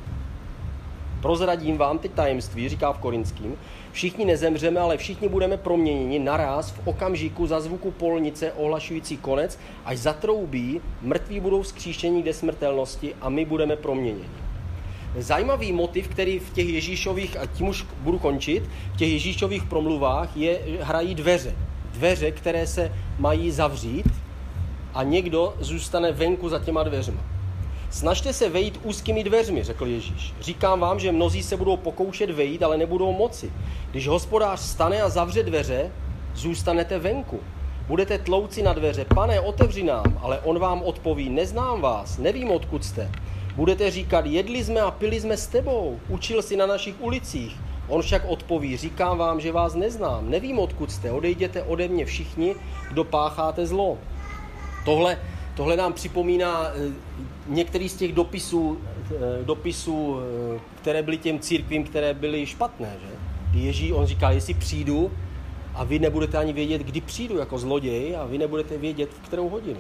Prozradím 1.22 1.78
vám 1.78 2.00
teď 2.00 2.12
tajemství, 2.12 2.70
říká 2.70 2.92
v 2.94 3.00
Korinským. 3.00 3.56
Všichni 3.96 4.26
nezemřeme, 4.26 4.80
ale 4.80 4.98
všichni 4.98 5.30
budeme 5.30 5.58
proměněni 5.58 6.20
naraz 6.20 6.72
v 6.72 6.88
okamžiku 6.88 7.48
za 7.48 7.60
zvuku 7.60 7.92
polnice 7.92 8.52
ohlašující 8.52 9.18
konec, 9.18 9.60
až 9.86 9.98
zatroubí, 9.98 10.82
mrtví 11.02 11.40
budou 11.40 11.62
vzkříšení 11.62 12.24
k 12.24 12.34
smrtelnosti 12.34 13.16
a 13.22 13.30
my 13.30 13.46
budeme 13.46 13.76
proměněni. 13.76 14.30
Zajímavý 15.18 15.72
motiv, 15.72 16.08
který 16.08 16.40
v 16.40 16.54
těch 16.54 16.70
Ježíšových, 16.70 17.38
a 17.38 17.46
tím 17.46 17.68
už 17.68 17.86
budu 18.00 18.20
končit, 18.20 18.64
v 18.94 18.98
těch 18.98 19.10
Ježíšových 19.10 19.64
promluvách 19.64 20.38
je, 20.38 20.60
hrají 20.82 21.16
dveře. 21.16 21.56
Dveře, 21.94 22.32
které 22.32 22.68
se 22.68 22.92
mají 23.20 23.52
zavřít 23.52 24.06
a 24.94 25.04
někdo 25.04 25.56
zůstane 25.60 26.12
venku 26.12 26.50
za 26.50 26.60
těma 26.60 26.84
dveřma. 26.84 27.35
Snažte 27.96 28.34
se 28.34 28.50
vejít 28.50 28.80
úzkými 28.84 29.24
dveřmi, 29.24 29.64
řekl 29.64 29.88
Ježíš. 29.88 30.34
Říkám 30.42 30.80
vám, 30.80 31.00
že 31.00 31.12
mnozí 31.12 31.44
se 31.44 31.58
budou 31.58 31.78
pokoušet 31.78 32.30
vejít, 32.30 32.64
ale 32.64 32.78
nebudou 32.78 33.14
moci. 33.14 33.54
Když 33.92 34.08
hospodář 34.08 34.60
stane 34.60 35.02
a 35.02 35.10
zavře 35.10 35.44
dveře, 35.44 35.92
zůstanete 36.34 37.00
venku. 37.00 37.40
Budete 37.88 38.18
tlouci 38.18 38.64
na 38.64 38.74
dveře, 38.74 39.06
pane, 39.16 39.40
otevři 39.40 39.84
nám, 39.84 40.20
ale 40.22 40.40
on 40.40 40.60
vám 40.60 40.82
odpoví, 40.82 41.30
neznám 41.30 41.82
vás, 41.82 42.18
nevím, 42.18 42.52
odkud 42.52 42.86
jste. 42.86 43.12
Budete 43.56 43.92
říkat, 43.92 44.26
jedli 44.26 44.64
jsme 44.64 44.82
a 44.82 44.92
pili 44.92 45.22
jsme 45.22 45.38
s 45.38 45.48
tebou, 45.48 46.00
učil 46.10 46.42
si 46.42 46.56
na 46.56 46.66
našich 46.66 46.96
ulicích. 47.00 47.58
On 47.88 48.02
však 48.02 48.26
odpoví, 48.28 48.78
říkám 48.78 49.18
vám, 49.18 49.40
že 49.40 49.52
vás 49.52 49.76
neznám, 49.76 50.30
nevím, 50.30 50.60
odkud 50.60 50.92
jste, 50.92 51.12
odejděte 51.12 51.64
ode 51.64 51.88
mě 51.88 52.06
všichni, 52.06 52.56
kdo 52.92 53.04
pácháte 53.04 53.68
zlo. 53.68 53.98
Tohle 54.86 55.18
Tohle 55.56 55.78
nám 55.78 55.94
připomíná 55.94 56.68
eh, 56.68 56.92
některý 57.48 57.90
z 57.90 57.96
těch 57.96 58.14
dopisů, 58.14 58.78
eh, 59.12 59.44
dopisů, 59.44 60.18
eh, 60.56 60.60
které 60.82 61.04
byly 61.04 61.18
těm 61.18 61.40
církvím, 61.40 61.84
které 61.84 62.14
byly 62.14 62.46
špatné. 62.46 62.98
Že? 63.02 63.60
Ježí, 63.60 63.94
on 63.94 64.06
říká, 64.06 64.32
jestli 64.32 64.54
přijdu 64.54 65.12
a 65.76 65.84
vy 65.84 66.00
nebudete 66.00 66.38
ani 66.38 66.54
vědět, 66.54 66.82
kdy 66.82 67.02
přijdu 67.02 67.38
jako 67.38 67.58
zloděj 67.58 68.16
a 68.16 68.26
vy 68.26 68.38
nebudete 68.38 68.78
vědět, 68.78 69.10
v 69.14 69.28
kterou 69.28 69.50
hodinu. 69.50 69.80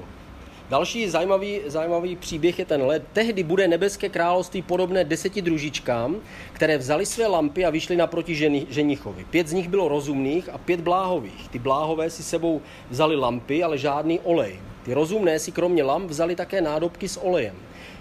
Další 0.70 1.10
zajímavý, 1.10 1.60
zajímavý 1.66 2.16
příběh 2.16 2.60
je 2.60 2.66
tenhle. 2.66 3.00
Tehdy 3.00 3.44
bude 3.44 3.68
nebeské 3.68 4.10
království 4.10 4.62
podobné 4.62 5.04
deseti 5.04 5.42
družičkám, 5.42 6.16
které 6.54 6.78
vzali 6.78 7.06
své 7.06 7.28
lampy 7.28 7.66
a 7.66 7.70
vyšly 7.70 7.96
naproti 7.96 8.36
ženi, 8.36 8.68
ženichovi. 8.70 9.26
Pět 9.30 9.48
z 9.48 9.54
nich 9.54 9.70
bylo 9.70 9.88
rozumných 9.88 10.50
a 10.50 10.58
pět 10.58 10.82
bláhových. 10.82 11.50
Ty 11.50 11.60
bláhové 11.60 12.10
si 12.10 12.24
sebou 12.24 12.62
vzali 12.90 13.16
lampy, 13.16 13.64
ale 13.64 13.78
žádný 13.78 14.20
olej. 14.20 14.60
Ty 14.86 14.94
rozumné 14.94 15.40
si 15.40 15.52
kromě 15.52 15.84
lamp 15.84 16.10
vzali 16.10 16.36
také 16.36 16.62
nádobky 16.62 17.08
s 17.10 17.20
olejem. 17.20 17.56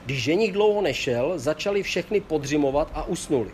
Když 0.06 0.23
ženich 0.23 0.52
dlouho 0.52 0.82
nešel, 0.82 1.32
začali 1.36 1.82
všechny 1.82 2.20
podřimovat 2.20 2.90
a 2.94 3.05
usnuli. 3.05 3.51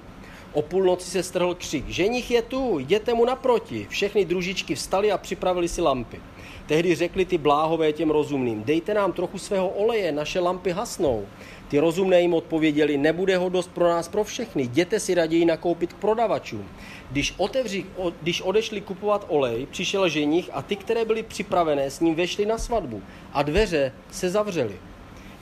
O 0.53 0.63
půlnoci 0.63 1.11
se 1.11 1.23
strhl 1.23 1.55
křik. 1.55 1.89
Ženich 1.89 2.31
je 2.31 2.43
tu, 2.43 2.79
jděte 2.79 3.15
mu 3.15 3.25
naproti. 3.25 3.87
Všechny 3.91 4.25
družičky 4.25 4.75
vstali 4.75 5.13
a 5.13 5.19
připravili 5.19 5.69
si 5.69 5.81
lampy. 5.81 6.21
Tehdy 6.67 6.95
řekli 6.95 7.25
ty 7.25 7.39
bláhové 7.39 7.93
těm 7.93 8.11
rozumným, 8.11 8.63
dejte 8.65 8.95
nám 8.95 9.13
trochu 9.13 9.39
svého 9.39 9.69
oleje, 9.69 10.13
naše 10.13 10.41
lampy 10.41 10.71
hasnou. 10.71 11.27
Ty 11.69 11.79
rozumné 11.79 12.21
jim 12.21 12.35
odpověděli, 12.35 12.99
nebude 12.99 13.37
ho 13.37 13.49
dost 13.49 13.71
pro 13.71 13.89
nás 13.89 14.09
pro 14.09 14.25
všechny, 14.25 14.63
jděte 14.63 15.01
si 15.01 15.15
raději 15.15 15.45
nakoupit 15.45 15.93
k 15.93 15.97
prodavačům. 15.97 16.69
Když, 17.11 17.35
otevři, 17.37 17.85
když 18.23 18.43
odešli 18.43 18.81
kupovat 18.81 19.27
olej, 19.29 19.67
přišel 19.71 20.09
ženich 20.09 20.51
a 20.53 20.63
ty, 20.63 20.77
které 20.77 21.05
byly 21.05 21.23
připravené, 21.23 21.91
s 21.91 22.01
ním 22.01 22.15
vešly 22.15 22.47
na 22.47 22.59
svatbu 22.59 23.03
a 23.33 23.43
dveře 23.43 23.93
se 24.11 24.31
zavřely. 24.31 24.77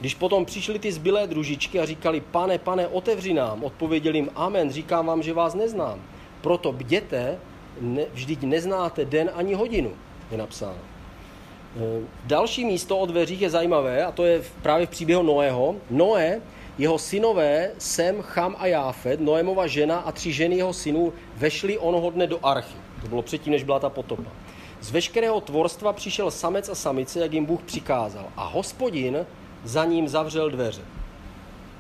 Když 0.01 0.15
potom 0.15 0.45
přišly 0.45 0.79
ty 0.79 0.93
zbylé 0.93 1.27
družičky 1.27 1.81
a 1.81 1.87
říkali, 1.87 2.21
pane, 2.21 2.59
pane, 2.59 2.89
otevři 2.89 3.35
nám, 3.35 3.65
odpověděli 3.65 4.19
jim, 4.19 4.31
amen, 4.35 4.71
říkám 4.71 5.07
vám, 5.07 5.23
že 5.23 5.33
vás 5.33 5.55
neznám. 5.55 6.03
Proto 6.41 6.73
bděte, 6.73 7.39
ne, 7.81 8.03
vždyť 8.13 8.43
neznáte 8.43 9.05
den 9.05 9.31
ani 9.35 9.55
hodinu, 9.55 9.93
je 10.31 10.39
napsáno. 10.39 10.79
E, 10.79 12.07
další 12.25 12.65
místo 12.65 12.99
o 12.99 13.07
dveřích 13.07 13.41
je 13.41 13.51
zajímavé 13.51 14.05
a 14.05 14.13
to 14.13 14.25
je 14.25 14.43
právě 14.63 14.87
v 14.87 14.91
příběhu 14.91 15.23
Noého. 15.23 15.77
Noé, 15.91 16.41
jeho 16.79 16.99
synové 16.99 17.71
Sem, 17.79 18.23
Cham 18.23 18.57
a 18.59 18.67
Jáfet, 18.67 19.21
Noémova 19.21 19.67
žena 19.67 19.99
a 19.99 20.13
tři 20.13 20.33
ženy 20.33 20.57
jeho 20.57 20.73
synů 20.73 21.13
vešli 21.37 21.79
onoho 21.79 22.11
dne 22.11 22.27
do 22.27 22.39
archy. 22.47 22.77
To 23.03 23.09
bylo 23.09 23.23
předtím, 23.23 23.53
než 23.53 23.65
byla 23.65 23.79
ta 23.79 23.91
potopa. 23.91 24.31
Z 24.81 24.91
veškerého 24.91 25.41
tvorstva 25.41 25.93
přišel 25.93 26.31
samec 26.31 26.69
a 26.69 26.75
samice, 26.75 27.21
jak 27.21 27.33
jim 27.33 27.45
Bůh 27.45 27.63
přikázal. 27.63 28.27
A 28.37 28.45
hospodin 28.45 29.27
za 29.65 29.85
ním 29.85 30.09
zavřel 30.09 30.51
dveře. 30.51 30.83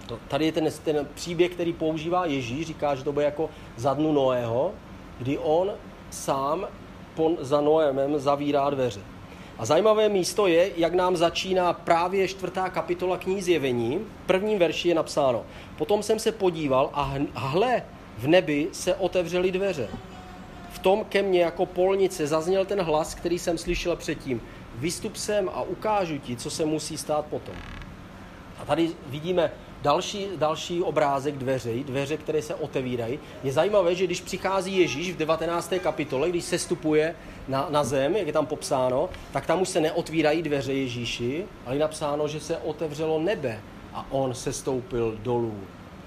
To, 0.07 0.19
tady 0.29 0.45
je 0.45 0.53
ten, 0.53 0.69
ten 0.85 1.07
příběh, 1.15 1.53
který 1.53 1.73
používá 1.73 2.27
Ježíš, 2.27 2.67
říká, 2.67 2.95
že 2.95 3.05
to 3.05 3.13
bude 3.13 3.25
jako 3.25 3.51
za 3.77 3.95
dnu 3.95 4.13
Noého, 4.13 4.73
kdy 5.19 5.39
on 5.39 5.73
sám 6.11 6.67
pon, 7.15 7.37
za 7.41 7.61
Noémem 7.61 8.19
zavírá 8.19 8.71
dveře. 8.71 9.01
A 9.59 9.65
zajímavé 9.65 10.09
místo 10.09 10.47
je, 10.47 10.71
jak 10.77 10.95
nám 10.95 11.17
začíná 11.17 11.73
právě 11.73 12.29
čtvrtá 12.29 12.69
kapitola 12.69 13.19
knihy 13.19 13.43
Zjevení. 13.43 13.99
V 13.99 14.27
prvním 14.27 14.59
verši 14.59 14.89
je 14.89 14.95
napsáno. 14.95 15.43
Potom 15.79 16.03
jsem 16.03 16.19
se 16.19 16.33
podíval 16.33 16.91
a 16.93 17.15
hle, 17.35 17.83
v 18.19 18.27
nebi 18.27 18.69
se 18.73 18.95
otevřely 18.95 19.53
dveře. 19.53 19.89
V 20.73 20.79
tom 20.79 21.05
ke 21.05 21.23
mně 21.23 21.41
jako 21.41 21.67
polnice 21.67 22.27
zazněl 22.27 22.65
ten 22.65 22.81
hlas, 22.81 23.15
který 23.15 23.39
jsem 23.39 23.59
slyšel 23.59 23.97
předtím. 23.97 24.41
Vystup 24.79 25.17
sem 25.17 25.51
a 25.53 25.63
ukážu 25.63 26.19
ti, 26.19 26.37
co 26.37 26.51
se 26.51 26.65
musí 26.65 26.99
stát 26.99 27.27
potom. 27.27 27.55
A 28.59 28.65
tady 28.65 28.91
vidíme 29.07 29.51
další, 29.83 30.27
další 30.37 30.83
obrázek 30.83 31.35
dveře, 31.35 31.71
dveře, 31.85 32.17
které 32.17 32.43
se 32.43 32.55
otevírají. 32.55 33.19
Je 33.45 33.53
zajímavé, 33.53 33.95
že 33.95 34.05
když 34.05 34.21
přichází 34.21 34.77
Ježíš 34.77 35.13
v 35.13 35.17
19. 35.17 35.73
kapitole, 35.83 36.31
když 36.31 36.45
se 36.45 36.59
stupuje 36.59 37.15
na, 37.49 37.67
na 37.71 37.85
zem, 37.85 38.17
jak 38.17 38.27
je 38.27 38.33
tam 38.33 38.47
popsáno, 38.47 39.09
tak 39.33 39.47
tam 39.47 39.63
už 39.63 39.69
se 39.69 39.81
neotvírají 39.81 40.43
dveře 40.43 40.73
Ježíši, 40.73 41.45
ale 41.67 41.75
je 41.75 41.81
napsáno, 41.81 42.29
že 42.29 42.41
se 42.41 42.57
otevřelo 42.57 43.19
nebe 43.21 43.61
a 43.95 44.07
on 44.11 44.35
se 44.35 44.53
stoupil 44.53 45.19
dolů 45.23 45.61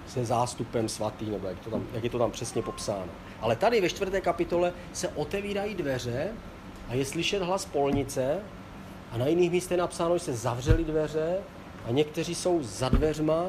se 0.07 0.25
zástupem 0.25 0.89
svatý, 0.89 1.29
nebo 1.29 1.47
jak, 1.47 1.59
to 1.59 1.69
tam, 1.69 1.87
jak 1.93 2.03
je 2.03 2.09
to 2.09 2.19
tam 2.19 2.31
přesně 2.31 2.61
popsáno. 2.61 3.11
Ale 3.41 3.55
tady 3.55 3.81
ve 3.81 3.89
čtvrté 3.89 4.21
kapitole 4.21 4.73
se 4.93 5.07
otevírají 5.07 5.75
dveře 5.75 6.31
a 6.89 6.93
je 6.93 7.05
slyšet 7.05 7.41
hlas 7.41 7.65
polnice 7.65 8.39
a 9.11 9.17
na 9.17 9.27
jiných 9.27 9.51
místech 9.51 9.71
je 9.71 9.77
napsáno, 9.77 10.17
že 10.17 10.23
se 10.23 10.33
zavřely 10.33 10.83
dveře 10.83 11.37
a 11.85 11.91
někteří 11.91 12.35
jsou 12.35 12.59
za 12.61 12.89
dveřma 12.89 13.45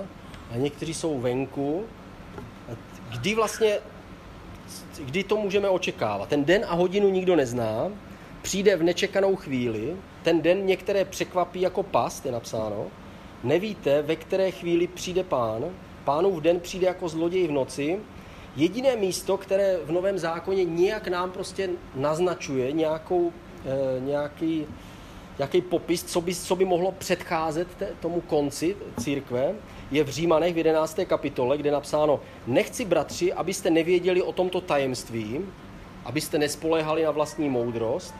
a 0.51 0.57
někteří 0.57 0.95
jsou 0.95 1.21
venku. 1.21 1.85
Kdy 3.11 3.35
vlastně, 3.35 3.79
kdy 5.05 5.25
to 5.25 5.37
můžeme 5.37 5.69
očekávat? 5.69 6.29
Ten 6.29 6.45
den 6.45 6.65
a 6.69 6.75
hodinu 6.75 7.09
nikdo 7.09 7.37
nezná, 7.37 7.91
přijde 8.43 8.77
v 8.77 8.83
nečekanou 8.83 9.37
chvíli, 9.37 9.97
ten 10.23 10.43
den 10.43 10.67
některé 10.67 11.05
překvapí 11.05 11.61
jako 11.61 11.83
past, 11.83 12.27
je 12.27 12.33
napsáno, 12.33 12.87
nevíte, 13.45 14.03
ve 14.03 14.17
které 14.17 14.51
chvíli 14.51 14.87
přijde 14.87 15.25
pán, 15.25 15.65
pánův 16.05 16.43
den 16.43 16.61
přijde 16.61 16.87
jako 16.87 17.09
zloděj 17.09 17.49
v 17.49 17.51
noci, 17.51 18.01
jediné 18.57 18.97
místo, 18.97 19.37
které 19.37 19.79
v 19.85 19.93
Novém 19.93 20.19
zákoně 20.19 20.65
nějak 20.65 21.09
nám 21.09 21.31
prostě 21.31 21.71
naznačuje 21.95 22.73
nějakou, 22.73 23.33
e, 23.67 24.01
nějaký, 24.01 24.67
nějaký 25.43 25.61
popis, 25.61 26.05
co 26.05 26.21
by, 26.21 26.35
co 26.35 26.57
by 26.57 26.65
mohlo 26.65 26.93
předcházet 26.93 27.69
te, 27.79 27.89
tomu 28.01 28.21
konci 28.21 28.77
církve, 29.01 29.55
je 29.91 30.05
v 30.05 30.09
Římanech 30.09 30.55
v 30.55 30.59
11. 30.59 30.99
kapitole, 31.07 31.59
kde 31.59 31.69
je 31.69 31.73
napsáno, 31.73 32.21
nechci 32.47 32.85
bratři, 32.85 33.33
abyste 33.33 33.71
nevěděli 33.71 34.23
o 34.23 34.33
tomto 34.33 34.61
tajemství, 34.61 35.41
abyste 36.05 36.39
nespoléhali 36.39 37.03
na 37.03 37.11
vlastní 37.11 37.49
moudrost. 37.49 38.15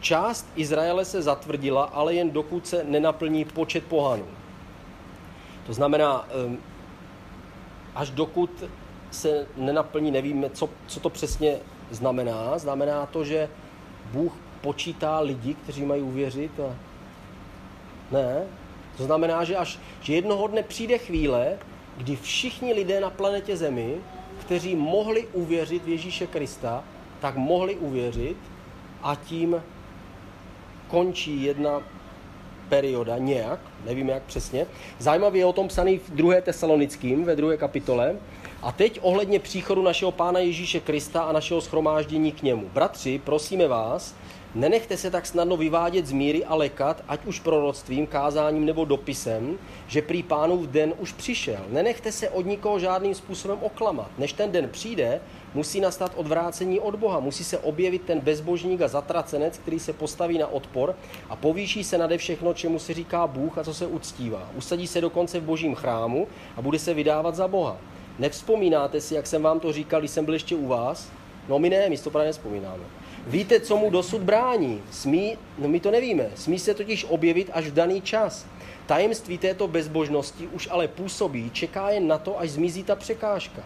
Část 0.00 0.46
Izraele 0.56 1.04
se 1.04 1.22
zatvrdila, 1.22 1.84
ale 1.84 2.14
jen 2.14 2.30
dokud 2.30 2.66
se 2.66 2.84
nenaplní 2.84 3.44
počet 3.44 3.84
pohanů. 3.84 4.26
To 5.66 5.72
znamená, 5.72 6.28
ehm, 6.46 6.58
až 7.94 8.10
dokud 8.10 8.50
se 9.10 9.46
nenaplní, 9.56 10.10
nevíme, 10.10 10.50
co, 10.50 10.68
co 10.86 11.00
to 11.00 11.10
přesně 11.10 11.56
znamená. 11.90 12.58
Znamená 12.58 13.06
to, 13.06 13.24
že 13.24 13.48
Bůh 14.12 14.32
počítá 14.60 15.20
lidi, 15.20 15.54
kteří 15.54 15.84
mají 15.84 16.02
uvěřit 16.02 16.60
a 16.60 16.76
ne. 18.12 18.42
To 18.96 19.04
znamená, 19.04 19.44
že 19.44 19.56
až 19.56 19.78
že 20.00 20.14
jednoho 20.14 20.46
dne 20.46 20.62
přijde 20.62 20.98
chvíle, 20.98 21.58
kdy 21.96 22.16
všichni 22.16 22.72
lidé 22.72 23.00
na 23.00 23.10
planetě 23.10 23.56
Zemi, 23.56 23.94
kteří 24.40 24.76
mohli 24.76 25.26
uvěřit 25.32 25.84
v 25.84 25.88
Ježíše 25.88 26.26
Krista, 26.26 26.84
tak 27.20 27.36
mohli 27.36 27.76
uvěřit 27.76 28.36
a 29.02 29.14
tím 29.14 29.62
končí 30.88 31.42
jedna 31.42 31.82
perioda 32.68 33.18
nějak, 33.18 33.60
nevíme 33.84 34.12
jak 34.12 34.22
přesně. 34.22 34.66
Zajímavě 34.98 35.40
je 35.40 35.46
o 35.46 35.52
tom 35.52 35.68
psaný 35.68 35.98
v 35.98 36.10
2. 36.10 36.40
tesalonickým, 36.40 37.24
ve 37.24 37.36
druhé 37.36 37.56
kapitole. 37.56 38.16
A 38.62 38.72
teď 38.72 38.98
ohledně 39.02 39.38
příchodu 39.38 39.82
našeho 39.82 40.12
Pána 40.12 40.40
Ježíše 40.40 40.80
Krista 40.80 41.22
a 41.22 41.32
našeho 41.32 41.60
schromáždění 41.60 42.32
k 42.32 42.42
němu. 42.42 42.70
Bratři, 42.72 43.20
prosíme 43.24 43.68
vás, 43.68 44.14
Nenechte 44.54 44.96
se 44.96 45.10
tak 45.10 45.26
snadno 45.26 45.56
vyvádět 45.56 46.06
z 46.06 46.12
míry 46.12 46.44
a 46.44 46.54
lekat, 46.54 47.04
ať 47.08 47.24
už 47.24 47.40
proroctvím, 47.40 48.06
kázáním 48.06 48.64
nebo 48.64 48.84
dopisem, 48.84 49.58
že 49.88 50.02
prý 50.02 50.22
pánův 50.22 50.66
den 50.66 50.94
už 50.98 51.12
přišel. 51.12 51.60
Nenechte 51.68 52.12
se 52.12 52.30
od 52.30 52.46
nikoho 52.46 52.78
žádným 52.78 53.14
způsobem 53.14 53.58
oklamat. 53.60 54.10
Než 54.18 54.32
ten 54.32 54.52
den 54.52 54.68
přijde, 54.68 55.20
musí 55.54 55.80
nastat 55.80 56.12
odvrácení 56.16 56.80
od 56.80 56.94
Boha. 56.94 57.20
Musí 57.20 57.44
se 57.44 57.58
objevit 57.58 58.02
ten 58.02 58.20
bezbožník 58.20 58.80
a 58.80 58.88
zatracenec, 58.88 59.58
který 59.58 59.78
se 59.78 59.92
postaví 59.92 60.38
na 60.38 60.46
odpor 60.46 60.94
a 61.30 61.36
povýší 61.36 61.84
se 61.84 61.98
nade 61.98 62.18
všechno, 62.18 62.54
čemu 62.54 62.78
se 62.78 62.94
říká 62.94 63.26
Bůh 63.26 63.58
a 63.58 63.64
co 63.64 63.74
se 63.74 63.86
uctívá. 63.86 64.48
Usadí 64.56 64.86
se 64.86 65.00
dokonce 65.00 65.40
v 65.40 65.44
božím 65.44 65.74
chrámu 65.74 66.26
a 66.56 66.62
bude 66.62 66.78
se 66.78 66.94
vydávat 66.94 67.34
za 67.34 67.48
Boha. 67.48 67.76
Nevzpomínáte 68.18 69.00
si, 69.00 69.14
jak 69.14 69.26
jsem 69.26 69.42
vám 69.42 69.60
to 69.60 69.72
říkal, 69.72 70.00
když 70.00 70.10
jsem 70.10 70.24
byl 70.24 70.34
ještě 70.34 70.56
u 70.56 70.66
vás? 70.66 71.08
No 71.48 71.58
my 71.58 71.70
ne, 71.70 71.88
my 71.88 71.98
to 71.98 72.10
právě 72.10 72.26
nevzpomínáme. 72.26 72.82
Víte, 73.28 73.60
co 73.60 73.76
mu 73.76 73.90
dosud 73.90 74.22
brání? 74.22 74.82
Smí, 74.90 75.36
no 75.58 75.68
my 75.68 75.80
to 75.80 75.90
nevíme. 75.90 76.30
Smí 76.34 76.58
se 76.58 76.74
totiž 76.74 77.06
objevit 77.08 77.50
až 77.52 77.66
v 77.66 77.74
daný 77.74 78.02
čas. 78.02 78.46
Tajemství 78.86 79.38
této 79.38 79.68
bezbožnosti 79.68 80.48
už 80.52 80.68
ale 80.70 80.88
působí, 80.88 81.50
čeká 81.50 81.90
jen 81.90 82.08
na 82.08 82.18
to, 82.18 82.40
až 82.40 82.50
zmizí 82.50 82.84
ta 82.84 82.96
překážka. 82.96 83.62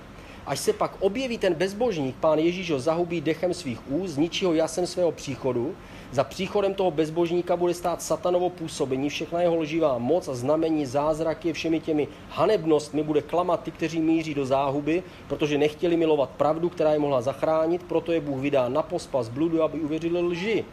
Až 0.47 0.59
se 0.59 0.73
pak 0.73 0.97
objeví 1.01 1.39
ten 1.39 1.55
bezbožník, 1.55 2.17
pán 2.17 2.39
Ježíš 2.39 2.71
ho 2.71 2.81
zahubí 2.81 3.21
dechem 3.21 3.55
svých 3.55 3.91
úst, 3.91 4.11
zničí 4.11 4.45
ho 4.45 4.55
jasem 4.55 4.87
svého 4.87 5.13
příchodu, 5.13 5.75
za 6.13 6.25
příchodem 6.25 6.75
toho 6.75 6.91
bezbožníka 6.91 7.57
bude 7.57 7.75
stát 7.75 8.03
satanovo 8.03 8.51
působení, 8.51 9.09
všechna 9.09 9.41
jeho 9.41 9.57
lživá 9.57 9.99
moc 9.99 10.29
a 10.29 10.35
znamení, 10.35 10.87
zázraky, 10.87 11.53
všemi 11.53 11.81
těmi 11.81 12.09
hanebnostmi 12.29 13.03
bude 13.03 13.23
klamat 13.23 13.63
ty, 13.63 13.71
kteří 13.71 14.01
míří 14.01 14.35
do 14.35 14.47
záhuby, 14.47 15.03
protože 15.29 15.59
nechtěli 15.59 15.97
milovat 15.97 16.31
pravdu, 16.31 16.69
která 16.69 16.93
je 16.93 16.99
mohla 16.99 17.23
zachránit, 17.23 17.83
proto 17.83 18.13
je 18.13 18.21
Bůh 18.21 18.41
vydá 18.41 18.69
na 18.69 18.83
pospas 18.83 19.29
bludu, 19.29 19.63
aby 19.63 19.81
uvěřili 19.81 20.21
lži. 20.21 20.65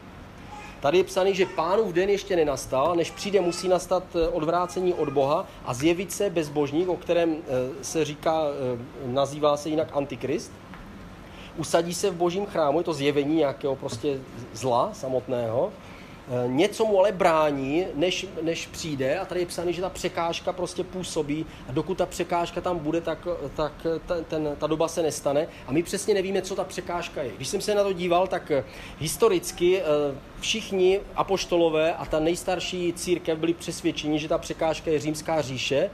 Tady 0.79 0.97
je 0.97 1.03
psaný, 1.03 1.35
že 1.35 1.45
pánův 1.45 1.93
den 1.93 2.09
ještě 2.09 2.35
nenastal, 2.35 2.95
než 2.95 3.11
přijde, 3.11 3.41
musí 3.41 3.67
nastat 3.67 4.03
eh, 4.15 4.27
odvrácení 4.27 4.93
od 4.93 5.09
Boha 5.09 5.47
a 5.65 5.73
zjevit 5.73 6.11
se 6.11 6.29
bezbožník, 6.29 6.89
o 6.89 6.95
kterém 6.95 7.35
eh, 7.35 7.83
se 7.83 8.05
říká, 8.05 8.43
eh, 8.43 8.79
nazývá 9.05 9.57
se 9.57 9.69
jinak 9.69 9.87
Antikrist. 9.93 10.51
Usadí 11.59 11.93
se 11.93 12.09
v 12.09 12.15
božím 12.15 12.45
chrámu, 12.45 12.77
je 12.77 12.83
to 12.83 12.93
zjevení 12.93 13.35
nějakého 13.35 13.75
prostě 13.75 14.19
zla 14.53 14.89
samotného. 14.93 15.71
Eh, 16.31 16.47
něco 16.47 16.85
mu 16.85 16.99
ale 16.99 17.11
brání, 17.11 17.85
než, 17.95 18.25
než 18.41 18.67
přijde 18.67 19.19
a 19.19 19.25
tady 19.25 19.39
je 19.39 19.45
psaný, 19.45 19.73
že 19.73 19.81
ta 19.81 19.89
překážka 19.89 20.53
prostě 20.53 20.83
působí 20.83 21.45
a 21.69 21.71
dokud 21.71 21.97
ta 21.97 22.05
překážka 22.05 22.61
tam 22.61 22.79
bude, 22.79 23.01
tak, 23.01 23.27
tak 23.55 23.87
ta, 24.05 24.15
ten, 24.27 24.55
ta 24.57 24.67
doba 24.67 24.87
se 24.87 25.01
nestane 25.01 25.47
a 25.67 25.71
my 25.71 25.83
přesně 25.83 26.13
nevíme, 26.13 26.41
co 26.41 26.55
ta 26.55 26.63
překážka 26.63 27.21
je. 27.21 27.31
Když 27.35 27.47
jsem 27.47 27.61
se 27.61 27.75
na 27.75 27.83
to 27.83 27.93
díval, 27.93 28.27
tak 28.27 28.51
historicky 28.99 29.81
eh, 29.81 29.83
všichni 30.39 30.99
apoštolové 31.15 31.93
a 31.93 32.05
ta 32.05 32.19
nejstarší 32.19 32.93
církev 32.93 33.37
byli 33.37 33.53
přesvědčeni, 33.53 34.19
že 34.19 34.27
ta 34.27 34.37
překážka 34.37 34.91
je 34.91 34.99
římská 34.99 35.41
říše, 35.41 35.89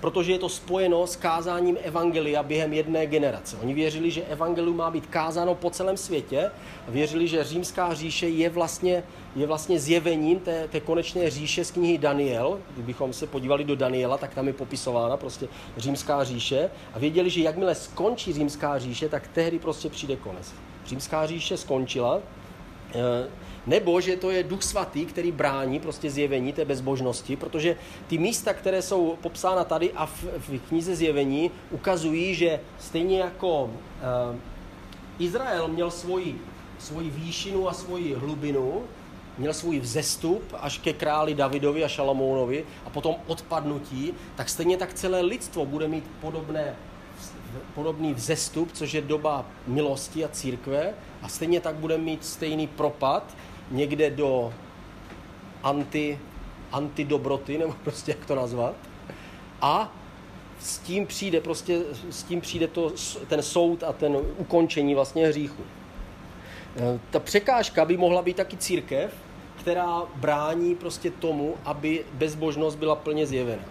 protože 0.00 0.32
je 0.32 0.38
to 0.38 0.48
spojeno 0.48 1.06
s 1.06 1.16
kázáním 1.16 1.78
evangelia 1.82 2.42
během 2.42 2.72
jedné 2.72 3.06
generace. 3.06 3.56
Oni 3.62 3.74
věřili, 3.74 4.10
že 4.10 4.22
evangelium 4.22 4.76
má 4.76 4.90
být 4.90 5.06
kázáno 5.06 5.54
po 5.54 5.70
celém 5.70 5.96
světě 5.96 6.50
a 6.88 6.90
věřili, 6.90 7.28
že 7.28 7.44
římská 7.44 7.94
říše 7.94 8.28
je 8.28 8.50
vlastně 8.50 9.02
je 9.36 9.46
vlastně 9.46 9.80
zjevením 9.80 10.38
té, 10.38 10.68
té 10.68 10.80
konečné 10.80 11.30
říše 11.30 11.64
z 11.64 11.70
knihy 11.70 11.98
Daniel. 11.98 12.60
Kdybychom 12.74 13.12
se 13.12 13.26
podívali 13.26 13.64
do 13.64 13.76
Daniela, 13.76 14.18
tak 14.18 14.34
tam 14.34 14.46
je 14.46 14.52
popisována 14.52 15.16
prostě 15.16 15.48
římská 15.76 16.24
říše 16.24 16.70
a 16.94 16.98
věděli, 16.98 17.30
že 17.30 17.40
jakmile 17.40 17.74
skončí 17.74 18.32
římská 18.32 18.78
říše, 18.78 19.08
tak 19.08 19.28
tehdy 19.28 19.58
prostě 19.58 19.88
přijde 19.88 20.16
konec. 20.16 20.54
Římská 20.86 21.26
říše 21.26 21.56
skončila, 21.56 22.20
eh, 22.94 23.28
nebo 23.66 24.00
že 24.00 24.16
to 24.16 24.30
je 24.30 24.42
duch 24.42 24.62
svatý, 24.62 25.06
který 25.06 25.32
brání 25.32 25.80
prostě 25.80 26.10
zjevení 26.10 26.52
té 26.52 26.64
bezbožnosti, 26.64 27.36
protože 27.36 27.76
ty 28.06 28.18
místa, 28.18 28.54
které 28.54 28.82
jsou 28.82 29.18
popsána 29.22 29.64
tady 29.64 29.92
a 29.92 30.06
v, 30.06 30.24
v 30.38 30.58
knize 30.68 30.96
zjevení, 30.96 31.50
ukazují, 31.70 32.34
že 32.34 32.60
stejně 32.78 33.20
jako 33.20 33.64
uh, 33.64 33.70
Izrael 35.18 35.68
měl 35.68 35.90
svoji, 35.90 36.40
svoji 36.78 37.10
výšinu 37.10 37.68
a 37.68 37.72
svoji 37.72 38.14
hlubinu, 38.14 38.82
měl 39.38 39.54
svůj 39.54 39.80
vzestup 39.80 40.42
až 40.60 40.78
ke 40.78 40.92
králi 40.92 41.34
Davidovi 41.34 41.84
a 41.84 41.88
Šalamounovi 41.88 42.64
a 42.86 42.90
potom 42.90 43.14
odpadnutí, 43.26 44.14
tak 44.36 44.48
stejně 44.48 44.76
tak 44.76 44.94
celé 44.94 45.20
lidstvo 45.20 45.66
bude 45.66 45.88
mít 45.88 46.04
podobné, 46.20 46.76
podobný 47.74 48.14
vzestup, 48.14 48.72
což 48.72 48.92
je 48.92 49.00
doba 49.00 49.46
milosti 49.66 50.24
a 50.24 50.28
církve 50.28 50.94
a 51.22 51.28
stejně 51.28 51.60
tak 51.60 51.74
bude 51.74 51.98
mít 51.98 52.24
stejný 52.24 52.66
propad 52.66 53.36
někde 53.70 54.10
do 54.10 54.54
anti, 55.62 56.18
antidobroty, 56.72 57.58
nebo 57.58 57.74
prostě 57.84 58.12
jak 58.12 58.26
to 58.26 58.34
nazvat. 58.34 58.74
A 59.60 59.92
s 60.60 60.78
tím 60.78 61.06
přijde 61.06 61.40
prostě, 61.40 61.80
s 62.10 62.22
tím 62.22 62.40
přijde 62.40 62.68
to, 62.68 62.92
ten 63.28 63.42
soud 63.42 63.82
a 63.82 63.92
ten 63.92 64.16
ukončení 64.38 64.94
vlastně 64.94 65.26
hříchu. 65.26 65.62
Eh, 66.76 67.00
ta 67.10 67.20
překážka 67.20 67.84
by 67.84 67.96
mohla 67.96 68.22
být 68.22 68.36
taky 68.36 68.56
církev, 68.56 69.14
která 69.60 70.02
brání 70.16 70.74
prostě 70.74 71.10
tomu, 71.10 71.54
aby 71.64 72.04
bezbožnost 72.12 72.78
byla 72.78 72.96
plně 72.96 73.26
zjevena. 73.26 73.62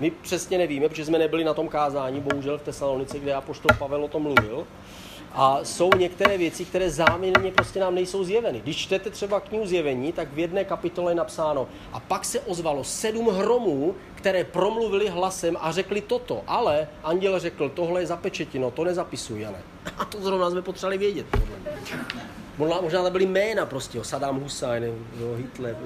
My 0.00 0.10
přesně 0.10 0.58
nevíme, 0.58 0.88
protože 0.88 1.04
jsme 1.04 1.18
nebyli 1.18 1.44
na 1.44 1.54
tom 1.54 1.68
kázání, 1.68 2.20
bohužel 2.20 2.58
v 2.58 2.62
Tesalonice, 2.62 3.18
kde 3.18 3.34
apoštol 3.34 3.76
Pavel 3.78 4.04
o 4.04 4.08
tom 4.08 4.22
mluvil. 4.22 4.66
A 5.32 5.58
jsou 5.62 5.90
některé 5.98 6.38
věci, 6.38 6.64
které 6.64 6.90
záměrně 6.90 7.50
prostě 7.52 7.80
nám 7.80 7.94
nejsou 7.94 8.24
zjeveny. 8.24 8.60
Když 8.60 8.76
čtete 8.76 9.10
třeba 9.10 9.40
knihu 9.40 9.66
zjevení, 9.66 10.12
tak 10.12 10.32
v 10.32 10.38
jedné 10.38 10.64
kapitole 10.64 11.12
je 11.12 11.16
napsáno 11.16 11.68
a 11.92 12.00
pak 12.00 12.24
se 12.24 12.40
ozvalo 12.40 12.84
sedm 12.84 13.28
hromů, 13.28 13.94
které 14.14 14.44
promluvili 14.44 15.08
hlasem 15.08 15.56
a 15.60 15.72
řekli 15.72 16.00
toto, 16.00 16.42
ale 16.46 16.88
anděl 17.04 17.38
řekl, 17.38 17.68
tohle 17.68 18.00
je 18.00 18.06
zapečetino, 18.06 18.70
to 18.70 18.84
nezapisuj, 18.84 19.40
Jane. 19.40 19.62
A 19.98 20.04
to 20.04 20.20
zrovna 20.20 20.50
jsme 20.50 20.62
potřebovali 20.62 20.98
vědět. 20.98 21.26
Podle 21.30 21.56
mě. 21.60 22.82
Možná, 22.82 23.02
tam 23.02 23.12
byly 23.12 23.26
jména 23.26 23.66
prostě, 23.66 23.98
jo, 23.98 24.04
Saddam 24.04 24.40
Hussein, 24.40 24.84
jo, 25.20 25.34
Hitler, 25.36 25.76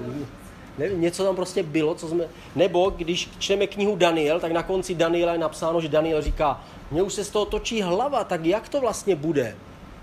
ne, 0.77 0.89
něco 0.89 1.23
tam 1.23 1.35
prostě 1.35 1.63
bylo, 1.63 1.95
co 1.95 2.07
jsme... 2.07 2.25
Nebo 2.55 2.89
když 2.89 3.29
čteme 3.39 3.67
knihu 3.67 3.95
Daniel, 3.95 4.39
tak 4.39 4.51
na 4.51 4.63
konci 4.63 4.95
Daniela 4.95 5.33
je 5.33 5.39
napsáno, 5.39 5.81
že 5.81 5.87
Daniel 5.87 6.21
říká, 6.21 6.63
mně 6.91 7.03
už 7.03 7.13
se 7.13 7.23
z 7.23 7.29
toho 7.29 7.45
točí 7.45 7.81
hlava, 7.81 8.23
tak 8.23 8.45
jak 8.45 8.69
to 8.69 8.81
vlastně 8.81 9.15
bude? 9.15 9.55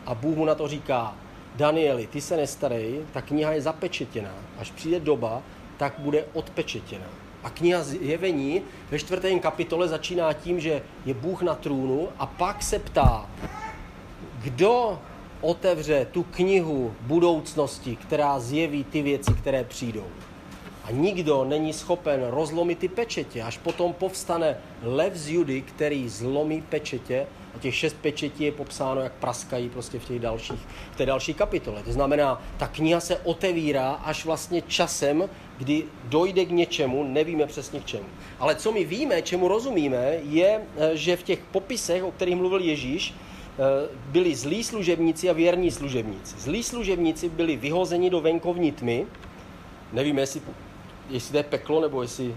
A 0.06 0.14
Bůh 0.14 0.36
mu 0.36 0.44
na 0.44 0.54
to 0.54 0.68
říká, 0.68 1.14
Danieli, 1.56 2.06
ty 2.06 2.20
se 2.20 2.36
nestarej, 2.36 3.00
ta 3.12 3.22
kniha 3.22 3.52
je 3.52 3.62
zapečetěná. 3.62 4.34
Až 4.58 4.70
přijde 4.70 5.00
doba, 5.00 5.42
tak 5.76 5.94
bude 5.98 6.24
odpečetěná. 6.32 7.06
A 7.44 7.50
kniha 7.50 7.84
Jevení 8.00 8.62
ve 8.90 8.98
čtvrtém 8.98 9.40
kapitole 9.40 9.88
začíná 9.88 10.32
tím, 10.32 10.60
že 10.60 10.82
je 11.04 11.14
Bůh 11.14 11.42
na 11.42 11.54
trůnu 11.54 12.08
a 12.18 12.26
pak 12.26 12.62
se 12.62 12.78
ptá, 12.78 13.26
kdo 14.42 14.98
otevře 15.40 16.06
tu 16.12 16.22
knihu 16.22 16.94
budoucnosti, 17.00 17.96
která 17.96 18.40
zjeví 18.40 18.84
ty 18.84 19.02
věci, 19.02 19.34
které 19.34 19.64
přijdou. 19.64 20.06
A 20.84 20.90
nikdo 20.90 21.44
není 21.44 21.72
schopen 21.72 22.26
rozlomit 22.30 22.78
ty 22.78 22.88
pečetě. 22.88 23.42
Až 23.42 23.58
potom 23.58 23.92
povstane 23.92 24.58
lev 24.82 25.16
z 25.16 25.28
Judy, 25.28 25.62
který 25.62 26.08
zlomí 26.08 26.62
pečetě 26.62 27.26
a 27.54 27.58
těch 27.58 27.74
šest 27.74 27.96
pečetí 28.00 28.44
je 28.44 28.52
popsáno, 28.52 29.00
jak 29.00 29.12
praskají 29.12 29.68
prostě 29.68 29.98
v, 29.98 30.04
těch 30.04 30.18
dalších, 30.18 30.60
v 30.92 30.96
té 30.96 31.06
další 31.06 31.34
kapitole. 31.34 31.82
To 31.82 31.92
znamená, 31.92 32.42
ta 32.56 32.66
kniha 32.66 33.00
se 33.00 33.16
otevírá 33.16 33.90
až 33.90 34.24
vlastně 34.24 34.62
časem, 34.62 35.28
kdy 35.58 35.84
dojde 36.04 36.44
k 36.44 36.50
něčemu, 36.50 37.04
nevíme 37.04 37.46
přesně 37.46 37.80
k 37.80 37.86
čemu. 37.86 38.06
Ale 38.38 38.54
co 38.54 38.72
my 38.72 38.84
víme, 38.84 39.22
čemu 39.22 39.48
rozumíme, 39.48 40.18
je, 40.22 40.60
eh, 40.76 40.96
že 40.96 41.16
v 41.16 41.22
těch 41.22 41.38
popisech, 41.38 42.04
o 42.04 42.12
kterých 42.12 42.36
mluvil 42.36 42.60
Ježíš, 42.60 43.14
eh, 43.14 43.88
byli 44.06 44.34
zlí 44.34 44.64
služebníci 44.64 45.30
a 45.30 45.32
věrní 45.32 45.70
služebníci. 45.70 46.36
Zlí 46.38 46.62
služebníci 46.62 47.28
byli 47.28 47.56
vyhozeni 47.56 48.10
do 48.10 48.20
venkovní 48.20 48.72
tmy, 48.72 49.06
nevíme, 49.92 50.20
jestli, 50.20 50.40
jestli 51.10 51.30
to 51.30 51.36
je 51.36 51.42
peklo, 51.42 51.80
nebo 51.80 52.02
jestli 52.02 52.34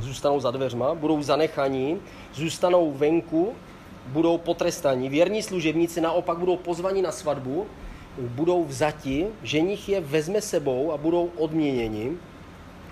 zůstanou 0.00 0.40
za 0.40 0.50
dveřma, 0.50 0.94
budou 0.94 1.22
zanechaní, 1.22 2.00
zůstanou 2.34 2.92
venku, 2.92 3.52
budou 4.06 4.38
potrestaní. 4.38 5.08
Věrní 5.08 5.42
služebníci 5.42 6.00
naopak 6.00 6.38
budou 6.38 6.56
pozvaní 6.56 7.02
na 7.02 7.12
svatbu, 7.12 7.66
budou 8.18 8.64
vzati, 8.64 9.26
ženich 9.42 9.88
je 9.88 10.00
vezme 10.00 10.40
sebou 10.40 10.92
a 10.92 10.96
budou 10.96 11.30
odměněni. 11.36 12.12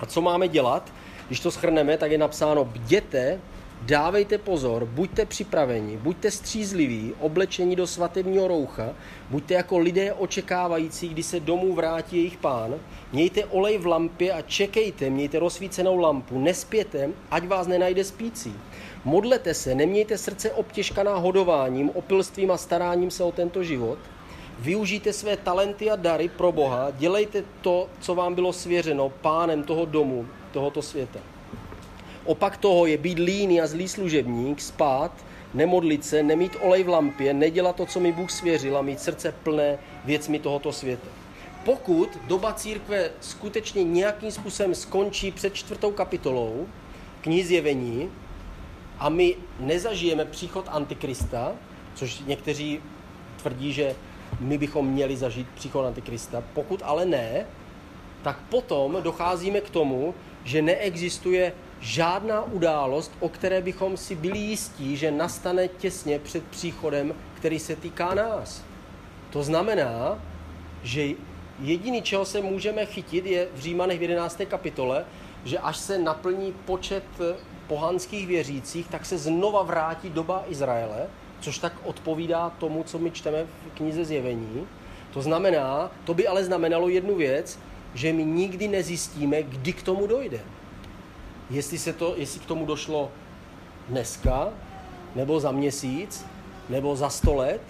A 0.00 0.06
co 0.06 0.20
máme 0.20 0.48
dělat? 0.48 0.92
Když 1.26 1.40
to 1.40 1.50
schrneme, 1.50 1.96
tak 1.96 2.10
je 2.10 2.18
napsáno 2.18 2.64
bděte, 2.64 3.40
dávejte 3.82 4.38
pozor, 4.38 4.84
buďte 4.84 5.26
připraveni, 5.26 5.96
buďte 5.96 6.30
střízliví, 6.30 7.14
oblečení 7.20 7.76
do 7.76 7.86
svatebního 7.86 8.48
roucha, 8.48 8.94
buďte 9.30 9.54
jako 9.54 9.78
lidé 9.78 10.12
očekávající, 10.12 11.08
kdy 11.08 11.22
se 11.22 11.40
domů 11.40 11.74
vrátí 11.74 12.16
jejich 12.16 12.36
pán, 12.36 12.74
mějte 13.12 13.44
olej 13.44 13.78
v 13.78 13.86
lampě 13.86 14.32
a 14.32 14.42
čekejte, 14.42 15.10
mějte 15.10 15.38
rozsvícenou 15.38 15.98
lampu, 15.98 16.38
nespěte, 16.38 17.10
ať 17.30 17.46
vás 17.46 17.66
nenajde 17.66 18.04
spící. 18.04 18.54
Modlete 19.04 19.54
se, 19.54 19.74
nemějte 19.74 20.18
srdce 20.18 20.50
obtěžkaná 20.50 21.16
hodováním, 21.16 21.90
opilstvím 21.90 22.50
a 22.50 22.56
staráním 22.56 23.10
se 23.10 23.24
o 23.24 23.32
tento 23.32 23.62
život, 23.62 23.98
Využijte 24.60 25.12
své 25.12 25.36
talenty 25.36 25.90
a 25.90 25.96
dary 25.96 26.28
pro 26.28 26.52
Boha, 26.52 26.90
dělejte 26.90 27.44
to, 27.60 27.88
co 28.00 28.14
vám 28.14 28.34
bylo 28.34 28.52
svěřeno 28.52 29.08
pánem 29.08 29.62
toho 29.62 29.84
domu, 29.84 30.26
tohoto 30.52 30.82
světa. 30.82 31.20
Opak 32.30 32.56
toho 32.56 32.86
je 32.86 32.98
být 32.98 33.18
líný 33.18 33.60
a 33.60 33.66
zlý 33.66 33.88
služebník, 33.88 34.60
spát, 34.60 35.24
nemodlit 35.54 36.04
se, 36.04 36.22
nemít 36.22 36.56
olej 36.62 36.82
v 36.82 36.88
lampě, 36.88 37.34
nedělat 37.34 37.76
to, 37.76 37.86
co 37.86 38.00
mi 38.00 38.12
Bůh 38.12 38.30
svěřil 38.30 38.78
a 38.78 38.82
mít 38.82 39.00
srdce 39.00 39.34
plné 39.42 39.78
věcmi 40.04 40.38
tohoto 40.38 40.72
světa. 40.72 41.08
Pokud 41.64 42.18
doba 42.28 42.52
církve 42.52 43.10
skutečně 43.20 43.84
nějakým 43.84 44.30
způsobem 44.30 44.74
skončí 44.74 45.30
před 45.30 45.54
čtvrtou 45.54 45.92
kapitolou 45.92 46.66
knihy 47.20 47.44
zjevení 47.44 48.10
a 48.98 49.08
my 49.08 49.36
nezažijeme 49.60 50.24
příchod 50.24 50.64
Antikrista, 50.68 51.52
což 51.94 52.22
někteří 52.26 52.80
tvrdí, 53.42 53.72
že 53.72 53.94
my 54.40 54.58
bychom 54.58 54.86
měli 54.86 55.16
zažít 55.16 55.48
příchod 55.54 55.86
Antikrista. 55.86 56.42
Pokud 56.54 56.82
ale 56.84 57.06
ne, 57.06 57.46
tak 58.22 58.38
potom 58.48 58.96
docházíme 59.02 59.60
k 59.60 59.70
tomu, 59.70 60.14
že 60.44 60.62
neexistuje 60.62 61.52
žádná 61.80 62.42
událost, 62.42 63.12
o 63.20 63.28
které 63.28 63.60
bychom 63.60 63.96
si 63.96 64.14
byli 64.14 64.38
jistí, 64.38 64.96
že 64.96 65.10
nastane 65.10 65.68
těsně 65.68 66.18
před 66.18 66.44
příchodem, 66.44 67.14
který 67.34 67.58
se 67.58 67.76
týká 67.76 68.14
nás. 68.14 68.62
To 69.30 69.42
znamená, 69.42 70.18
že 70.82 71.08
jediný, 71.58 72.02
čeho 72.02 72.24
se 72.24 72.40
můžeme 72.40 72.86
chytit, 72.86 73.26
je 73.26 73.48
v 73.54 73.60
Římanech 73.60 73.98
v 73.98 74.02
11. 74.02 74.40
kapitole, 74.48 75.04
že 75.44 75.58
až 75.58 75.76
se 75.76 75.98
naplní 75.98 76.52
počet 76.52 77.04
pohanských 77.66 78.26
věřících, 78.26 78.88
tak 78.88 79.06
se 79.06 79.18
znova 79.18 79.62
vrátí 79.62 80.10
doba 80.10 80.44
Izraele 80.48 81.06
což 81.40 81.58
tak 81.58 81.72
odpovídá 81.84 82.50
tomu, 82.50 82.82
co 82.82 82.98
my 82.98 83.10
čteme 83.10 83.44
v 83.44 83.74
knize 83.74 84.04
Zjevení. 84.04 84.66
To 85.12 85.22
znamená, 85.22 85.90
to 86.04 86.14
by 86.14 86.26
ale 86.26 86.44
znamenalo 86.44 86.88
jednu 86.88 87.16
věc, 87.16 87.58
že 87.94 88.12
my 88.12 88.24
nikdy 88.24 88.68
nezjistíme, 88.68 89.42
kdy 89.42 89.72
k 89.72 89.82
tomu 89.82 90.06
dojde. 90.06 90.40
Jestli, 91.50 91.78
se 91.78 91.92
to, 91.92 92.14
jestli 92.16 92.40
k 92.40 92.46
tomu 92.46 92.66
došlo 92.66 93.10
dneska, 93.88 94.48
nebo 95.14 95.40
za 95.40 95.50
měsíc, 95.50 96.26
nebo 96.68 96.96
za 96.96 97.10
sto 97.10 97.34
let, 97.34 97.62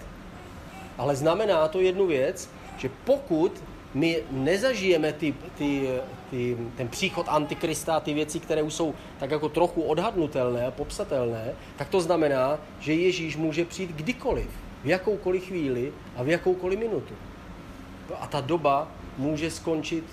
ale 0.97 1.15
znamená 1.15 1.67
to 1.67 1.79
jednu 1.79 2.07
věc, 2.07 2.49
že 2.77 2.89
pokud 3.05 3.63
my 3.93 4.23
nezažijeme 4.31 5.13
ty, 5.13 5.35
ty, 5.57 5.89
ty, 6.29 6.57
ten 6.77 6.87
příchod 6.87 7.25
Antikrista, 7.29 7.99
ty 7.99 8.13
věci, 8.13 8.39
které 8.39 8.61
už 8.61 8.73
jsou 8.73 8.93
tak 9.19 9.31
jako 9.31 9.49
trochu 9.49 9.81
odhadnutelné 9.81 10.71
popsatelné, 10.71 11.53
tak 11.75 11.89
to 11.89 12.01
znamená, 12.01 12.59
že 12.79 12.93
Ježíš 12.93 13.37
může 13.37 13.65
přijít 13.65 13.91
kdykoliv, 13.91 14.49
v 14.83 14.87
jakoukoliv 14.87 15.45
chvíli 15.45 15.93
a 16.15 16.23
v 16.23 16.29
jakoukoliv 16.29 16.79
minutu. 16.79 17.13
A 18.19 18.27
ta 18.27 18.41
doba 18.41 18.87
může 19.17 19.51
skončit. 19.51 20.03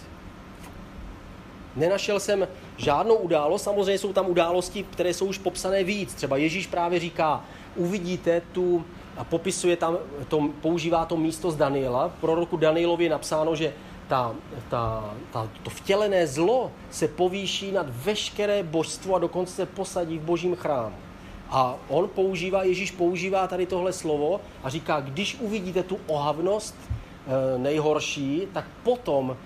Nenašel 1.76 2.20
jsem 2.20 2.48
žádnou 2.78 3.14
událost, 3.14 3.62
samozřejmě 3.62 3.98
jsou 3.98 4.12
tam 4.12 4.30
události, 4.30 4.82
které 4.82 5.14
jsou 5.14 5.26
už 5.26 5.38
popsané 5.38 5.84
víc. 5.84 6.14
Třeba 6.14 6.36
Ježíš 6.36 6.66
právě 6.66 7.00
říká, 7.00 7.44
uvidíte 7.76 8.42
tu, 8.52 8.84
a 9.16 9.24
popisuje 9.24 9.76
tam, 9.76 9.98
to, 10.28 10.48
používá 10.62 11.04
to 11.04 11.16
místo 11.16 11.50
z 11.50 11.56
Daniela. 11.56 12.08
Pro 12.20 12.34
roku 12.34 12.56
Danielovi 12.56 13.04
je 13.04 13.10
napsáno, 13.10 13.56
že 13.56 13.72
ta, 14.08 14.34
ta, 14.68 15.14
ta, 15.32 15.48
to 15.62 15.70
vtělené 15.70 16.26
zlo 16.26 16.72
se 16.90 17.08
povýší 17.08 17.72
nad 17.72 17.86
veškeré 17.90 18.62
božstvo 18.62 19.14
a 19.14 19.18
dokonce 19.18 19.54
se 19.54 19.66
posadí 19.66 20.18
v 20.18 20.22
božím 20.22 20.56
chrámu. 20.56 20.96
A 21.50 21.74
on 21.88 22.08
používá, 22.08 22.62
Ježíš 22.62 22.90
používá 22.90 23.46
tady 23.46 23.66
tohle 23.66 23.92
slovo 23.92 24.40
a 24.62 24.68
říká, 24.70 25.00
když 25.00 25.36
uvidíte 25.40 25.82
tu 25.82 25.98
ohavnost 26.06 26.76
e, 26.78 27.58
nejhorší, 27.58 28.42
tak 28.52 28.64
potom 28.82 29.36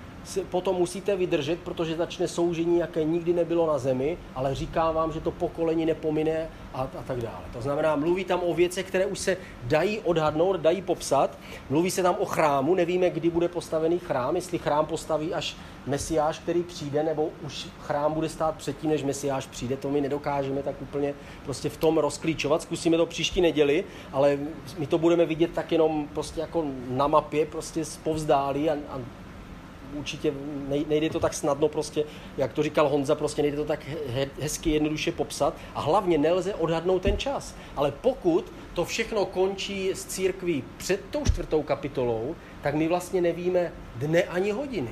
potom 0.51 0.77
musíte 0.77 1.17
vydržet, 1.17 1.59
protože 1.61 1.97
začne 1.97 2.29
soužení, 2.29 2.79
jaké 2.79 3.05
nikdy 3.05 3.33
nebylo 3.33 3.67
na 3.67 3.79
zemi, 3.79 4.19
ale 4.35 4.55
říkám 4.55 4.95
vám, 4.95 5.13
že 5.13 5.21
to 5.21 5.31
pokolení 5.31 5.87
nepomine 5.87 6.49
a, 6.75 6.81
a 6.83 7.03
tak 7.07 7.21
dále. 7.21 7.45
To 7.53 7.63
znamená, 7.63 7.97
mluví 7.97 8.25
tam 8.25 8.41
o 8.43 8.55
věcech, 8.55 8.87
které 8.87 9.07
už 9.07 9.19
se 9.19 9.37
dají 9.63 10.01
odhadnout, 10.01 10.57
dají 10.57 10.83
popsat. 10.83 11.39
Mluví 11.71 11.91
se 11.91 12.03
tam 12.03 12.17
o 12.19 12.25
chrámu, 12.25 12.75
nevíme, 12.75 13.11
kdy 13.11 13.31
bude 13.31 13.49
postavený 13.49 13.99
chrám, 13.99 14.37
jestli 14.37 14.59
chrám 14.59 14.87
postaví 14.87 15.35
až 15.35 15.57
Mesiáš, 15.87 16.39
který 16.39 16.63
přijde, 16.63 17.03
nebo 17.03 17.29
už 17.47 17.69
chrám 17.81 18.13
bude 18.13 18.29
stát 18.29 18.55
předtím, 18.55 18.91
než 18.91 19.03
Mesiáš 19.03 19.47
přijde, 19.47 19.77
to 19.77 19.91
my 19.91 20.01
nedokážeme 20.01 20.63
tak 20.63 20.83
úplně 20.83 21.15
prostě 21.45 21.69
v 21.69 21.77
tom 21.77 21.99
rozklíčovat. 21.99 22.63
Zkusíme 22.63 22.97
to 22.97 23.07
příští 23.07 23.41
neděli, 23.41 23.85
ale 24.13 24.39
my 24.79 24.87
to 24.87 24.99
budeme 24.99 25.27
vidět 25.27 25.51
tak 25.55 25.73
jenom 25.73 26.09
prostě 26.15 26.41
jako 26.41 26.65
na 26.89 27.07
mapě, 27.07 27.47
prostě 27.47 27.83
povzdálí 28.03 28.71
a, 28.71 28.73
a 28.73 29.01
určitě 29.95 30.33
nejde 30.89 31.11
to 31.11 31.21
tak 31.21 31.35
snadno 31.35 31.69
prostě, 31.69 32.05
jak 32.37 32.53
to 32.53 32.63
říkal 32.63 32.89
Honza, 32.89 33.15
prostě 33.15 33.43
nejde 33.43 33.57
to 33.57 33.65
tak 33.65 33.87
hezky 34.41 34.71
jednoduše 34.71 35.13
popsat 35.13 35.55
a 35.75 35.81
hlavně 35.81 36.19
nelze 36.19 36.55
odhadnout 36.55 37.03
ten 37.03 37.19
čas. 37.19 37.55
Ale 37.77 37.93
pokud 38.01 38.53
to 38.75 38.85
všechno 38.85 39.27
končí 39.27 39.91
s 39.91 40.05
církví 40.05 40.65
před 40.77 41.01
tou 41.11 41.25
čtvrtou 41.25 41.63
kapitolou, 41.63 42.37
tak 42.63 42.75
my 42.75 42.89
vlastně 42.89 43.21
nevíme 43.21 43.73
dne 43.97 44.23
ani 44.23 44.51
hodiny. 44.51 44.91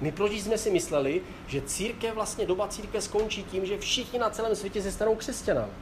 My 0.00 0.12
proč 0.12 0.32
jsme 0.32 0.58
si 0.58 0.70
mysleli, 0.70 1.20
že 1.46 1.60
církev, 1.60 2.14
vlastně 2.14 2.46
doba 2.46 2.68
církve 2.68 3.00
skončí 3.00 3.44
tím, 3.44 3.66
že 3.66 3.78
všichni 3.78 4.18
na 4.18 4.30
celém 4.30 4.56
světě 4.56 4.82
se 4.82 4.92
stanou 4.92 5.14
křesťanami. 5.14 5.72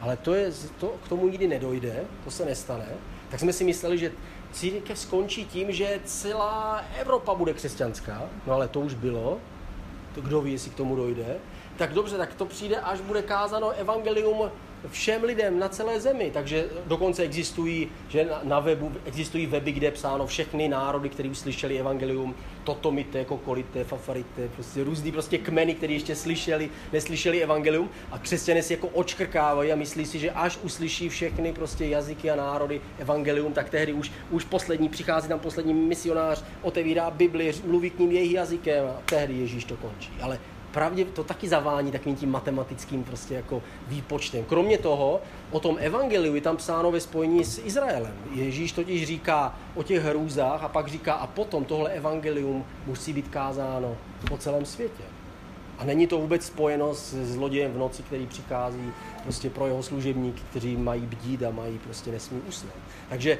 Ale 0.00 0.16
to, 0.16 0.34
je, 0.34 0.52
to 0.78 0.94
k 1.04 1.08
tomu 1.08 1.28
nikdy 1.28 1.48
nedojde, 1.48 2.04
to 2.24 2.30
se 2.30 2.44
nestane. 2.44 2.86
Tak 3.30 3.40
jsme 3.40 3.52
si 3.52 3.64
mysleli, 3.64 3.98
že 3.98 4.12
církev 4.52 4.98
skončí 4.98 5.44
tím, 5.44 5.72
že 5.72 6.00
celá 6.04 6.84
Evropa 6.98 7.34
bude 7.34 7.52
křesťanská, 7.52 8.22
no 8.46 8.52
ale 8.52 8.68
to 8.68 8.80
už 8.80 8.94
bylo, 8.94 9.38
to 10.14 10.20
kdo 10.20 10.40
ví, 10.40 10.52
jestli 10.52 10.70
k 10.70 10.74
tomu 10.74 10.96
dojde, 10.96 11.36
tak 11.76 11.92
dobře, 11.92 12.16
tak 12.16 12.34
to 12.34 12.44
přijde, 12.44 12.80
až 12.80 13.00
bude 13.00 13.22
kázano 13.22 13.70
evangelium 13.70 14.50
všem 14.88 15.24
lidem 15.24 15.58
na 15.58 15.68
celé 15.68 16.00
zemi. 16.00 16.30
Takže 16.34 16.64
dokonce 16.86 17.22
existují, 17.22 17.88
že 18.08 18.28
na 18.42 18.60
webu 18.60 18.92
existují 19.04 19.46
weby, 19.46 19.72
kde 19.72 19.86
je 19.86 19.90
psáno 19.90 20.26
všechny 20.26 20.68
národy, 20.68 21.08
které 21.08 21.28
už 21.28 21.38
slyšeli 21.38 21.78
evangelium, 21.78 22.34
totomite, 22.64 23.24
kokolite, 23.24 23.84
fafarite, 23.84 24.48
prostě 24.48 24.84
různý 24.84 25.12
prostě 25.12 25.38
kmeny, 25.38 25.74
které 25.74 25.92
ještě 25.92 26.16
slyšeli, 26.16 26.70
neslyšeli 26.92 27.42
evangelium 27.42 27.90
a 28.10 28.18
křesťané 28.18 28.62
si 28.62 28.72
jako 28.72 28.88
očkrkávají 28.88 29.72
a 29.72 29.76
myslí 29.76 30.06
si, 30.06 30.18
že 30.18 30.30
až 30.30 30.58
uslyší 30.62 31.08
všechny 31.08 31.52
prostě 31.52 31.86
jazyky 31.86 32.30
a 32.30 32.36
národy 32.36 32.80
evangelium, 32.98 33.52
tak 33.52 33.70
tehdy 33.70 33.92
už, 33.92 34.12
už 34.30 34.44
poslední, 34.44 34.88
přichází 34.88 35.28
tam 35.28 35.38
poslední 35.38 35.74
misionář, 35.74 36.44
otevírá 36.62 37.10
Bibli, 37.10 37.52
mluví 37.64 37.90
k 37.90 37.98
ním 37.98 38.12
jejich 38.12 38.32
jazykem 38.32 38.86
a 38.86 39.02
tehdy 39.04 39.34
Ježíš 39.34 39.64
to 39.64 39.76
končí. 39.76 40.10
Ale 40.22 40.38
pravdě 40.72 41.04
to 41.04 41.24
taky 41.24 41.48
zavání 41.48 41.92
takovým 41.92 42.16
tím 42.16 42.30
matematickým 42.30 43.04
prostě 43.04 43.34
jako 43.34 43.62
výpočtem. 43.88 44.44
Kromě 44.44 44.78
toho, 44.78 45.20
o 45.50 45.60
tom 45.60 45.76
evangeliu 45.80 46.34
je 46.34 46.40
tam 46.40 46.56
psáno 46.56 46.90
ve 46.90 47.00
spojení 47.00 47.44
s 47.44 47.58
Izraelem. 47.64 48.14
Ježíš 48.32 48.72
totiž 48.72 49.06
říká 49.06 49.54
o 49.74 49.82
těch 49.82 50.02
hrůzách 50.02 50.62
a 50.64 50.68
pak 50.68 50.88
říká, 50.88 51.14
a 51.14 51.26
potom 51.26 51.64
tohle 51.64 51.90
evangelium 51.90 52.64
musí 52.86 53.12
být 53.12 53.28
kázáno 53.28 53.96
po 54.28 54.38
celém 54.38 54.64
světě. 54.64 55.02
A 55.78 55.84
není 55.84 56.06
to 56.06 56.18
vůbec 56.18 56.46
spojeno 56.46 56.94
s 56.94 57.14
zlodějem 57.14 57.72
v 57.72 57.78
noci, 57.78 58.02
který 58.02 58.26
přichází 58.26 58.92
prostě 59.22 59.50
pro 59.50 59.66
jeho 59.66 59.82
služebníky, 59.82 60.42
kteří 60.50 60.76
mají 60.76 61.02
bdít 61.06 61.42
a 61.42 61.50
mají 61.50 61.78
prostě 61.78 62.10
nesmí 62.10 62.40
usnout. 62.48 62.74
Takže 63.10 63.38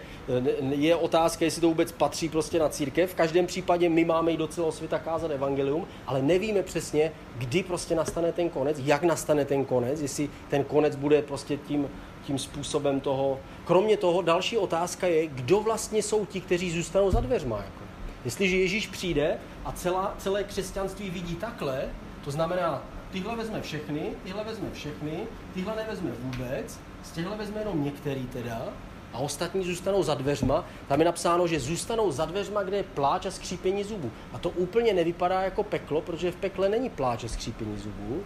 e, 0.61 0.75
je 0.75 0.97
otázka, 0.97 1.45
jestli 1.45 1.61
to 1.61 1.69
vůbec 1.69 1.93
patří 1.93 2.29
prostě 2.29 2.59
na 2.59 2.69
církev. 2.69 3.11
V 3.11 3.15
každém 3.15 3.47
případě 3.47 3.89
my 3.89 4.05
máme 4.05 4.33
i 4.33 4.37
do 4.37 4.47
celého 4.47 4.73
světa 4.73 4.99
kázat 4.99 5.31
evangelium, 5.31 5.87
ale 6.07 6.23
nevíme 6.23 6.63
přesně, 6.63 7.13
kdy 7.39 7.63
prostě 7.63 7.95
nastane 7.95 8.33
ten 8.33 8.51
konec, 8.51 8.79
jak 8.79 9.03
nastane 9.03 9.45
ten 9.45 9.65
konec, 9.65 10.01
jestli 10.01 10.29
ten 10.49 10.65
konec 10.65 10.97
bude 10.97 11.23
prostě 11.23 11.57
tím, 11.57 11.89
tím 12.23 12.39
způsobem 12.39 13.01
toho. 13.01 13.41
Kromě 13.65 13.97
toho 13.97 14.23
další 14.23 14.59
otázka 14.59 15.07
je, 15.07 15.27
kdo 15.27 15.61
vlastně 15.61 16.03
jsou 16.03 16.27
ti, 16.27 16.41
kteří 16.41 16.71
zůstanou 16.71 17.11
za 17.11 17.21
dveřma. 17.21 17.57
Jako. 17.57 17.85
Jestliže 18.25 18.57
Ježíš 18.57 18.87
přijde 18.87 19.39
a 19.65 19.73
celá, 19.73 20.15
celé 20.19 20.45
křesťanství 20.45 21.11
vidí 21.11 21.37
takhle, 21.37 21.89
to 22.25 22.31
znamená, 22.31 22.83
tyhle 23.13 23.37
vezme 23.37 23.63
všechny, 23.63 24.03
tyhle 24.25 24.45
vezme 24.45 24.69
všechny, 24.73 25.13
tyhle 25.55 25.77
nevezme 25.77 26.11
vůbec, 26.21 26.81
z 27.03 27.11
těchhle 27.11 27.37
vezme 27.37 27.61
jenom 27.61 27.85
některý 27.85 28.27
teda, 28.27 28.69
a 29.13 29.19
ostatní 29.19 29.65
zůstanou 29.65 30.03
za 30.03 30.15
dveřma. 30.15 30.65
Tam 30.89 30.99
je 30.99 31.05
napsáno, 31.05 31.47
že 31.47 31.61
zůstanou 31.61 32.11
za 32.11 32.25
dveřma, 32.25 32.63
kde 32.63 32.77
je 32.77 32.83
pláč 32.83 33.27
a 33.27 33.31
skřípení 33.31 33.85
zubů. 33.85 34.11
A 34.33 34.39
to 34.39 34.51
úplně 34.51 34.93
nevypadá 34.93 35.43
jako 35.43 35.63
peklo, 35.63 36.01
protože 36.01 36.33
v 36.33 36.37
pekle 36.37 36.69
není 36.69 36.91
pláč 36.91 37.25
a 37.25 37.29
skřípení 37.29 37.79
zubů. 37.79 38.23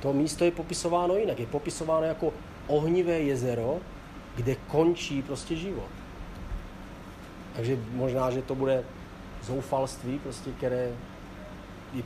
To 0.00 0.12
místo 0.12 0.44
je 0.44 0.50
popisováno 0.50 1.16
jinak. 1.16 1.40
Je 1.40 1.46
popisováno 1.46 2.06
jako 2.06 2.32
ohnivé 2.66 3.20
jezero, 3.20 3.78
kde 4.36 4.54
končí 4.54 5.22
prostě 5.22 5.56
život. 5.56 5.88
Takže 7.56 7.78
možná, 7.92 8.30
že 8.30 8.42
to 8.42 8.54
bude 8.54 8.84
zoufalství, 9.42 10.18
prostě, 10.18 10.50
které 10.50 10.90
je 11.94 12.02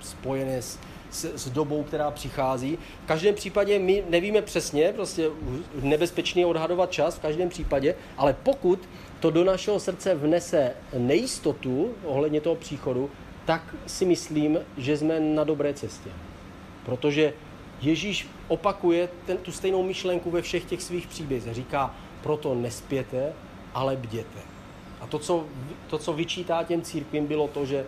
spojené 0.00 0.62
s, 0.62 0.78
s, 1.16 1.24
s 1.34 1.50
dobou, 1.50 1.82
která 1.82 2.10
přichází. 2.10 2.78
V 3.04 3.06
každém 3.06 3.34
případě 3.34 3.78
my 3.78 4.04
nevíme 4.08 4.42
přesně, 4.42 4.92
prostě 4.92 5.30
nebezpečně 5.82 6.46
odhadovat 6.46 6.92
čas 6.92 7.16
v 7.16 7.20
každém 7.20 7.48
případě, 7.48 7.94
ale 8.16 8.36
pokud 8.42 8.88
to 9.20 9.30
do 9.30 9.44
našeho 9.44 9.80
srdce 9.80 10.14
vnese 10.14 10.72
nejistotu 10.98 11.94
ohledně 12.04 12.40
toho 12.40 12.56
příchodu, 12.56 13.10
tak 13.44 13.74
si 13.86 14.04
myslím, 14.04 14.58
že 14.78 14.96
jsme 14.96 15.20
na 15.20 15.44
dobré 15.44 15.74
cestě. 15.74 16.10
Protože 16.84 17.32
Ježíš 17.80 18.28
opakuje 18.48 19.08
ten, 19.26 19.36
tu 19.36 19.52
stejnou 19.52 19.82
myšlenku 19.82 20.30
ve 20.30 20.42
všech 20.42 20.64
těch 20.64 20.82
svých 20.82 21.06
příbězích. 21.06 21.54
Říká, 21.54 21.94
proto 22.22 22.54
nespěte, 22.54 23.32
ale 23.74 23.96
bděte. 23.96 24.40
A 25.00 25.06
to 25.06 25.18
co, 25.18 25.46
to, 25.86 25.98
co 25.98 26.12
vyčítá 26.12 26.64
těm 26.64 26.82
církvím, 26.82 27.26
bylo 27.26 27.48
to, 27.48 27.66
že 27.66 27.86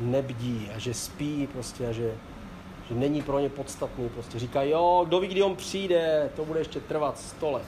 nebdí 0.00 0.68
a 0.76 0.78
že 0.78 0.94
spí 0.94 1.48
prostě 1.52 1.86
a 1.88 1.92
že, 1.92 2.14
že 2.90 2.96
není 2.96 3.22
pro 3.22 3.38
ně 3.38 3.48
podstatný. 3.48 4.08
Prostě 4.08 4.38
říká, 4.38 4.62
jo, 4.62 5.04
kdo 5.08 5.20
ví, 5.20 5.28
kdy 5.28 5.42
on 5.42 5.56
přijde, 5.56 6.30
to 6.36 6.44
bude 6.44 6.60
ještě 6.60 6.80
trvat 6.80 7.18
sto 7.18 7.50
let. 7.50 7.66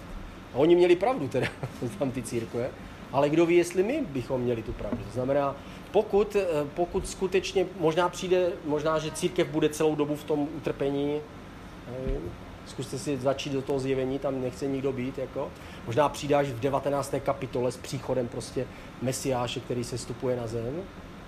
A 0.55 0.57
oni 0.57 0.74
měli 0.74 0.97
pravdu 0.97 1.28
teda, 1.28 1.47
tam 1.99 2.11
ty 2.11 2.23
církve, 2.23 2.70
ale 3.12 3.28
kdo 3.28 3.47
ví, 3.47 3.57
jestli 3.57 3.82
my 3.82 4.05
bychom 4.09 4.40
měli 4.40 4.62
tu 4.62 4.73
pravdu. 4.73 5.05
To 5.05 5.11
znamená, 5.12 5.57
pokud, 5.90 6.36
eh, 6.36 6.47
pokud 6.74 7.09
skutečně 7.09 7.66
možná 7.81 8.09
přijde, 8.09 8.53
možná, 8.65 8.99
že 8.99 9.11
církev 9.11 9.49
bude 9.49 9.69
celou 9.69 9.94
dobu 9.94 10.16
v 10.16 10.24
tom 10.24 10.49
utrpení, 10.57 11.20
zkuste 12.66 12.99
si 12.99 13.16
začít 13.16 13.53
do 13.53 13.62
toho 13.62 13.81
zjevení, 13.81 14.19
tam 14.19 14.40
nechce 14.40 14.66
nikdo 14.66 14.93
být, 14.93 15.19
jako. 15.19 15.51
Možná 15.86 16.09
přijde 16.09 16.35
až 16.35 16.47
v 16.49 16.61
19. 16.61 17.15
kapitole 17.24 17.73
s 17.73 17.77
příchodem 17.77 18.28
prostě 18.28 18.66
Mesiáše, 19.03 19.61
který 19.61 19.85
se 19.85 19.99
stupuje 19.99 20.36
na 20.36 20.47
zem, 20.47 20.82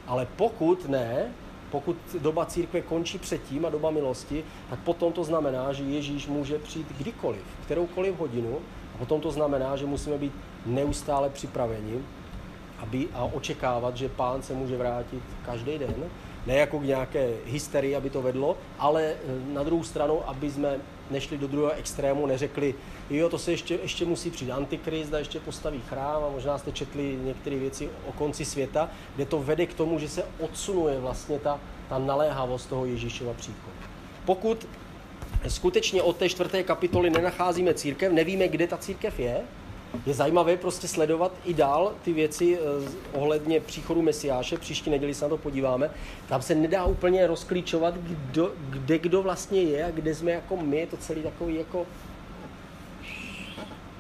ale 0.07 0.27
pokud 0.37 0.89
ne, 0.89 1.33
pokud 1.75 1.97
doba 2.19 2.47
církve 2.47 2.81
končí 2.83 3.19
předtím 3.19 3.67
a 3.67 3.71
doba 3.71 3.91
milosti, 3.91 4.45
tak 4.71 4.79
potom 4.79 5.13
to 5.13 5.25
znamená, 5.25 5.73
že 5.73 5.83
Ježíš 5.83 6.27
může 6.27 6.59
přijít 6.59 6.87
kdykoliv, 6.99 7.43
kteroukoliv 7.65 8.19
hodinu, 8.19 8.59
a 8.95 8.99
potom 8.99 9.21
to 9.21 9.31
znamená, 9.31 9.77
že 9.77 9.87
musíme 9.87 10.19
být 10.19 10.33
neustále 10.67 11.31
připraveni 11.31 11.99
aby, 12.79 13.09
a 13.15 13.25
očekávat, 13.25 13.97
že 13.97 14.09
pán 14.09 14.43
se 14.43 14.55
může 14.55 14.77
vrátit 14.77 15.23
každý 15.47 15.79
den, 15.79 15.95
ne 16.47 16.55
jako 16.55 16.79
k 16.79 16.85
nějaké 16.85 17.31
hysterii, 17.47 17.97
aby 17.97 18.11
to 18.11 18.23
vedlo, 18.23 18.57
ale 18.79 19.03
eh, 19.03 19.16
na 19.53 19.62
druhou 19.62 19.85
stranu, 19.85 20.29
aby 20.29 20.51
jsme 20.51 20.81
nešli 21.11 21.39
do 21.39 21.47
druhého 21.47 21.73
extrému, 21.73 22.27
neřekli, 22.27 22.75
jo, 23.11 23.29
to 23.29 23.39
se 23.39 23.51
ještě, 23.51 23.79
ještě 23.83 24.05
musí 24.05 24.31
přijít 24.31 24.51
antikrist 24.51 25.15
a 25.15 25.19
ještě 25.19 25.41
postaví 25.41 25.83
chrám 25.89 26.25
a 26.25 26.29
možná 26.29 26.59
jste 26.59 26.73
četli 26.73 27.19
některé 27.25 27.57
věci 27.57 27.91
o 28.07 28.12
konci 28.12 28.45
světa, 28.45 28.91
kde 29.16 29.25
to 29.25 29.43
vede 29.43 29.66
k 29.66 29.75
tomu, 29.75 29.99
že 29.99 30.09
se 30.09 30.25
odsunuje 30.41 31.01
vlastně 31.01 31.39
ta, 31.39 31.61
ta 31.89 31.99
naléhavost 31.99 32.69
toho 32.69 32.87
Ježíšova 32.87 33.33
příchodu. 33.35 33.77
Pokud 34.25 34.69
skutečně 35.49 36.03
od 36.03 36.16
té 36.16 36.29
čtvrté 36.29 36.62
kapitoly 36.62 37.11
nenacházíme 37.11 37.75
církev, 37.75 38.12
nevíme, 38.12 38.49
kde 38.49 38.66
ta 38.66 38.77
církev 38.77 39.21
je, 39.21 39.41
je 40.07 40.15
zajímavé 40.15 40.57
prostě 40.57 40.89
sledovat 40.89 41.33
i 41.45 41.55
dál 41.55 41.93
ty 42.03 42.12
věci 42.12 42.59
eh, 42.59 42.89
ohledně 43.12 43.61
příchodu 43.61 44.03
Mesiáše, 44.03 44.59
příští 44.59 44.91
neděli 44.91 45.15
se 45.15 45.25
na 45.25 45.29
to 45.29 45.37
podíváme. 45.37 45.91
Tam 46.29 46.43
se 46.43 46.55
nedá 46.55 46.85
úplně 46.85 47.27
rozklíčovat, 47.27 47.95
kdo, 47.95 48.53
kde 48.71 48.99
kdo 48.99 49.23
vlastně 49.23 49.62
je 49.62 49.85
a 49.85 49.91
kde 49.91 50.15
jsme 50.15 50.31
jako 50.31 50.57
my, 50.57 50.77
je 50.77 50.87
to 50.87 50.97
celý 50.97 51.23
takový 51.23 51.55
jako 51.55 51.87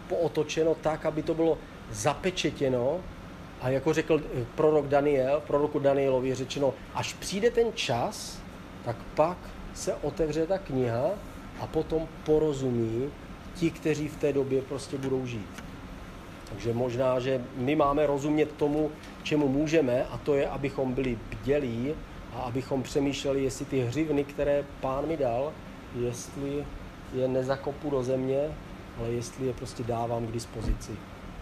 pootočeno 0.08 0.74
tak, 0.74 1.06
aby 1.06 1.22
to 1.22 1.34
bylo 1.34 1.58
zapečetěno 1.90 3.00
a 3.60 3.68
jako 3.68 3.92
řekl 3.92 4.20
eh, 4.24 4.44
prorok 4.54 4.86
Daniel, 4.86 5.42
proroku 5.46 5.78
Danielovi 5.78 6.28
je 6.28 6.34
řečeno, 6.34 6.74
až 6.94 7.12
přijde 7.12 7.50
ten 7.50 7.66
čas, 7.74 8.38
tak 8.84 8.96
pak 9.14 9.38
se 9.74 9.94
otevře 9.94 10.46
ta 10.46 10.58
kniha 10.58 11.10
a 11.60 11.66
potom 11.66 12.08
porozumí 12.24 13.10
ti, 13.54 13.70
kteří 13.70 14.08
v 14.08 14.16
té 14.16 14.32
době 14.32 14.62
prostě 14.62 14.98
budou 14.98 15.26
žít. 15.26 15.64
Takže 16.54 16.72
možná, 16.72 17.20
že 17.20 17.42
my 17.56 17.76
máme 17.76 18.06
rozumět 18.06 18.52
tomu, 18.52 18.90
čemu 19.22 19.48
můžeme, 19.48 20.04
a 20.04 20.18
to 20.18 20.34
je, 20.34 20.48
abychom 20.48 20.94
byli 20.94 21.18
bdělí 21.30 21.94
a 22.34 22.38
abychom 22.38 22.82
přemýšleli, 22.82 23.44
jestli 23.44 23.64
ty 23.64 23.80
hřivny, 23.80 24.24
které 24.24 24.64
pán 24.80 25.06
mi 25.06 25.16
dal, 25.16 25.52
jestli 26.00 26.64
je 27.14 27.28
nezakopu 27.28 27.90
do 27.90 28.02
země, 28.02 28.38
ale 28.98 29.08
jestli 29.10 29.46
je 29.46 29.52
prostě 29.52 29.82
dávám 29.82 30.26
k 30.26 30.32
dispozici 30.32 30.92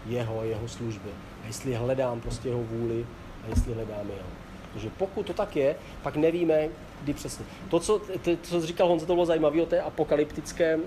jeho, 0.05 0.43
jeho 0.43 0.67
služby. 0.67 1.09
A 1.43 1.47
jestli 1.47 1.75
hledám 1.75 2.21
prostě 2.21 2.49
jeho 2.49 2.63
vůli 2.63 3.05
a 3.45 3.49
jestli 3.49 3.73
hledám 3.73 4.09
jeho. 4.09 4.29
Protože 4.73 4.89
pokud 4.97 5.25
to 5.25 5.33
tak 5.33 5.55
je, 5.55 5.75
pak 6.01 6.15
nevíme, 6.15 6.67
kdy 7.03 7.13
přesně. 7.13 7.45
To, 7.69 7.79
co, 7.79 7.99
to, 7.99 8.31
co 8.41 8.61
říkal 8.61 8.87
Honza, 8.87 9.05
to 9.05 9.13
bylo 9.13 9.25
zajímavé 9.25 9.61
o 9.61 9.65
té 9.65 9.81
apokalyptické, 9.81 10.75
um, 10.75 10.83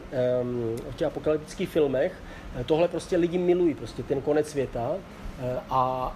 o 0.89 0.93
těch 0.93 1.07
apokalyptických 1.07 1.69
filmech, 1.69 2.23
tohle 2.65 2.89
prostě 2.89 3.17
lidi 3.17 3.39
milují, 3.39 3.75
prostě 3.75 4.03
ten 4.03 4.21
konec 4.21 4.49
světa. 4.49 4.91
Eh, 5.39 5.61
a 5.71 6.13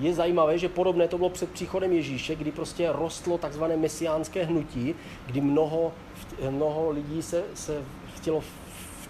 je 0.00 0.14
zajímavé, 0.14 0.58
že 0.58 0.68
podobné 0.68 1.08
to 1.08 1.18
bylo 1.18 1.30
před 1.30 1.50
příchodem 1.50 1.92
Ježíše, 1.92 2.34
kdy 2.34 2.52
prostě 2.52 2.92
rostlo 2.92 3.38
takzvané 3.38 3.76
mesiánské 3.76 4.44
hnutí, 4.44 4.94
kdy 5.26 5.40
mnoho, 5.40 5.92
mnoho 6.50 6.90
lidí 6.90 7.22
se, 7.22 7.44
se 7.54 7.82
chtělo 8.16 8.42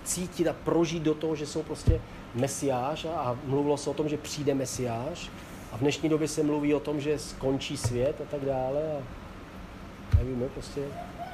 cítit 0.04 0.48
a 0.48 0.52
prožít 0.52 1.02
do 1.02 1.14
toho, 1.14 1.36
že 1.36 1.46
jsou 1.46 1.62
prostě 1.62 2.00
mesiáš 2.34 3.04
a 3.04 3.38
mluvilo 3.46 3.76
se 3.76 3.90
o 3.90 3.94
tom, 3.94 4.08
že 4.08 4.16
přijde 4.16 4.54
mesiáš. 4.54 5.30
A 5.72 5.76
v 5.76 5.80
dnešní 5.80 6.08
době 6.08 6.28
se 6.28 6.42
mluví 6.42 6.74
o 6.74 6.80
tom, 6.80 7.00
že 7.00 7.18
skončí 7.18 7.76
svět 7.76 8.20
a 8.20 8.24
tak 8.30 8.44
dále. 8.44 8.82
A 10.12 10.16
nevíme 10.16 10.48
prostě, 10.48 10.80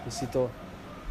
jestli 0.07 0.27
to 0.27 0.51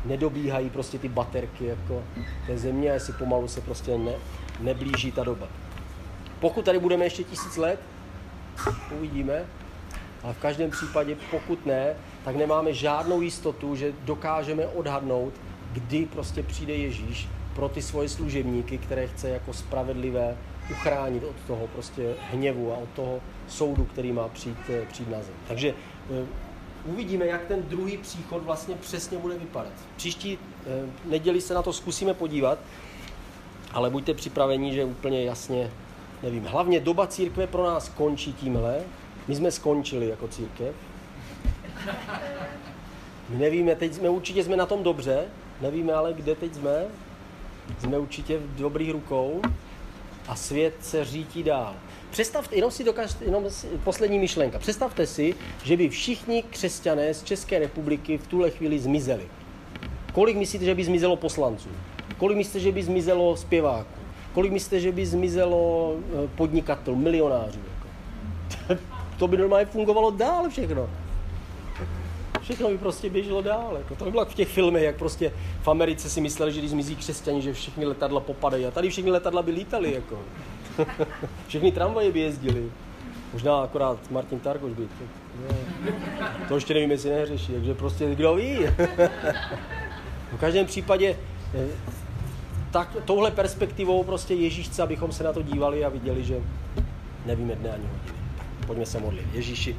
nedobíhají 0.07 0.69
prostě 0.69 0.99
ty 0.99 1.09
baterky 1.09 1.65
jako 1.65 2.03
té 2.47 2.57
země, 2.57 2.89
jestli 2.89 3.13
pomalu 3.13 3.47
se 3.47 3.61
prostě 3.61 3.97
ne, 3.97 4.13
neblíží 4.59 5.11
ta 5.11 5.23
doba. 5.23 5.47
Pokud 6.39 6.65
tady 6.65 6.79
budeme 6.79 7.05
ještě 7.05 7.23
tisíc 7.23 7.57
let, 7.57 7.79
uvidíme, 8.97 9.45
ale 10.23 10.33
v 10.33 10.37
každém 10.37 10.71
případě, 10.71 11.17
pokud 11.31 11.65
ne, 11.65 11.93
tak 12.25 12.35
nemáme 12.35 12.73
žádnou 12.73 13.21
jistotu, 13.21 13.75
že 13.75 13.93
dokážeme 14.05 14.67
odhadnout, 14.67 15.33
kdy 15.71 16.05
prostě 16.05 16.43
přijde 16.43 16.73
Ježíš 16.73 17.27
pro 17.55 17.69
ty 17.69 17.81
svoje 17.81 18.09
služebníky, 18.09 18.77
které 18.77 19.07
chce 19.07 19.29
jako 19.29 19.53
spravedlivé 19.53 20.37
uchránit 20.71 21.23
od 21.23 21.35
toho 21.47 21.67
prostě 21.67 22.13
hněvu 22.31 22.73
a 22.73 22.77
od 22.77 22.89
toho 22.89 23.19
soudu, 23.47 23.85
který 23.85 24.11
má 24.11 24.27
přijít, 24.27 24.57
přijít 24.87 25.09
na 25.09 25.17
zem. 25.17 25.33
Takže 25.47 25.73
eh, 26.11 26.46
uvidíme, 26.85 27.25
jak 27.25 27.45
ten 27.45 27.63
druhý 27.63 27.97
příchod 27.97 28.43
vlastně 28.43 28.75
přesně 28.75 29.17
bude 29.17 29.37
vypadat. 29.37 29.73
Příští 29.95 30.39
eh, 30.65 30.69
neděli 31.05 31.41
se 31.41 31.53
na 31.53 31.61
to 31.61 31.73
zkusíme 31.73 32.13
podívat, 32.13 32.59
ale 33.73 33.89
buďte 33.89 34.13
připraveni, 34.13 34.73
že 34.73 34.85
úplně 34.85 35.23
jasně 35.23 35.71
nevím. 36.23 36.45
Hlavně 36.45 36.79
doba 36.79 37.07
církve 37.07 37.47
pro 37.47 37.63
nás 37.63 37.89
končí 37.89 38.33
tímhle. 38.33 38.79
My 39.27 39.35
jsme 39.35 39.51
skončili 39.51 40.07
jako 40.07 40.27
církev. 40.27 40.75
My 43.29 43.37
nevíme, 43.37 43.75
teď 43.75 43.93
jsme 43.93 44.09
určitě 44.09 44.43
jsme 44.43 44.57
na 44.57 44.65
tom 44.65 44.83
dobře, 44.83 45.25
nevíme 45.61 45.93
ale, 45.93 46.13
kde 46.13 46.35
teď 46.35 46.55
jsme. 46.55 46.85
Jsme 47.79 47.97
určitě 47.97 48.37
v 48.37 48.55
dobrých 48.55 48.91
rukou 48.91 49.41
a 50.27 50.35
svět 50.35 50.73
se 50.81 51.05
řítí 51.05 51.43
dál. 51.43 51.75
Představte, 52.17 52.55
jenom 52.55 52.71
si 52.71 52.83
dokážete, 52.83 53.25
jenom 53.25 53.49
si, 53.49 53.67
poslední 53.83 54.19
myšlenka, 54.19 54.59
představte 54.59 55.07
si, 55.07 55.35
že 55.63 55.77
by 55.77 55.89
všichni 55.89 56.43
křesťané 56.43 57.13
z 57.13 57.23
České 57.23 57.59
republiky 57.59 58.17
v 58.17 58.27
tuhle 58.27 58.49
chvíli 58.49 58.79
zmizeli. 58.79 59.25
Kolik 60.13 60.37
myslíte, 60.37 60.65
že 60.65 60.75
by 60.75 60.83
zmizelo 60.83 61.15
poslanců? 61.15 61.69
Kolik 62.17 62.37
myslíte, 62.37 62.59
že 62.59 62.71
by 62.71 62.83
zmizelo 62.83 63.37
zpěváků? 63.37 63.99
Kolik 64.33 64.51
myslíte, 64.51 64.79
že 64.79 64.91
by 64.91 65.05
zmizelo 65.05 65.95
eh, 65.97 66.27
podnikatelů, 66.35 66.97
milionářů? 66.97 67.59
To 69.19 69.27
by 69.27 69.37
normálně 69.37 69.65
fungovalo 69.65 70.11
dál 70.11 70.49
všechno. 70.49 70.89
Všechno 72.41 72.69
by 72.69 72.77
prostě 72.77 73.09
běželo 73.09 73.41
dál. 73.41 73.77
Jako. 73.77 73.95
To 73.95 74.05
by 74.05 74.11
bylo 74.11 74.25
v 74.25 74.33
těch 74.33 74.47
filmech, 74.47 74.83
jak 74.83 74.95
prostě 74.95 75.33
v 75.61 75.67
Americe 75.67 76.09
si 76.09 76.21
mysleli, 76.21 76.51
že 76.51 76.59
když 76.59 76.71
zmizí 76.71 76.95
křesťani, 76.95 77.41
že 77.41 77.53
všichni 77.53 77.85
letadla 77.85 78.19
popadají. 78.19 78.65
A 78.65 78.71
tady 78.71 78.89
všechny 78.89 79.11
letadla 79.11 79.41
by 79.41 79.51
lítaly. 79.51 79.93
Jako. 79.93 80.19
všechny 81.47 81.71
tramvaje 81.71 82.11
by 82.11 82.19
jezdily. 82.19 82.71
Možná 83.33 83.57
akorát 83.57 84.11
Martin 84.11 84.39
Tarkoš 84.39 84.73
by. 84.73 84.87
To 86.47 86.55
ještě 86.55 86.73
nevím, 86.73 86.91
jestli 86.91 87.09
neřeší, 87.09 87.51
takže 87.51 87.73
prostě 87.73 88.15
kdo 88.15 88.35
ví. 88.35 88.57
v 90.33 90.39
každém 90.39 90.65
případě 90.65 91.15
eh, 91.55 91.67
tak 92.71 92.97
touhle 93.05 93.31
perspektivou 93.31 94.03
prostě 94.03 94.33
Ježíš 94.33 94.67
chce, 94.67 94.83
abychom 94.83 95.11
se 95.11 95.23
na 95.23 95.33
to 95.33 95.41
dívali 95.41 95.85
a 95.85 95.89
viděli, 95.89 96.23
že 96.23 96.41
nevíme 97.25 97.55
dne 97.55 97.69
ani 97.69 97.83
hodiny. 97.83 98.17
Pojďme 98.67 98.85
se 98.85 98.99
modlit. 98.99 99.25
Ježíši, 99.33 99.75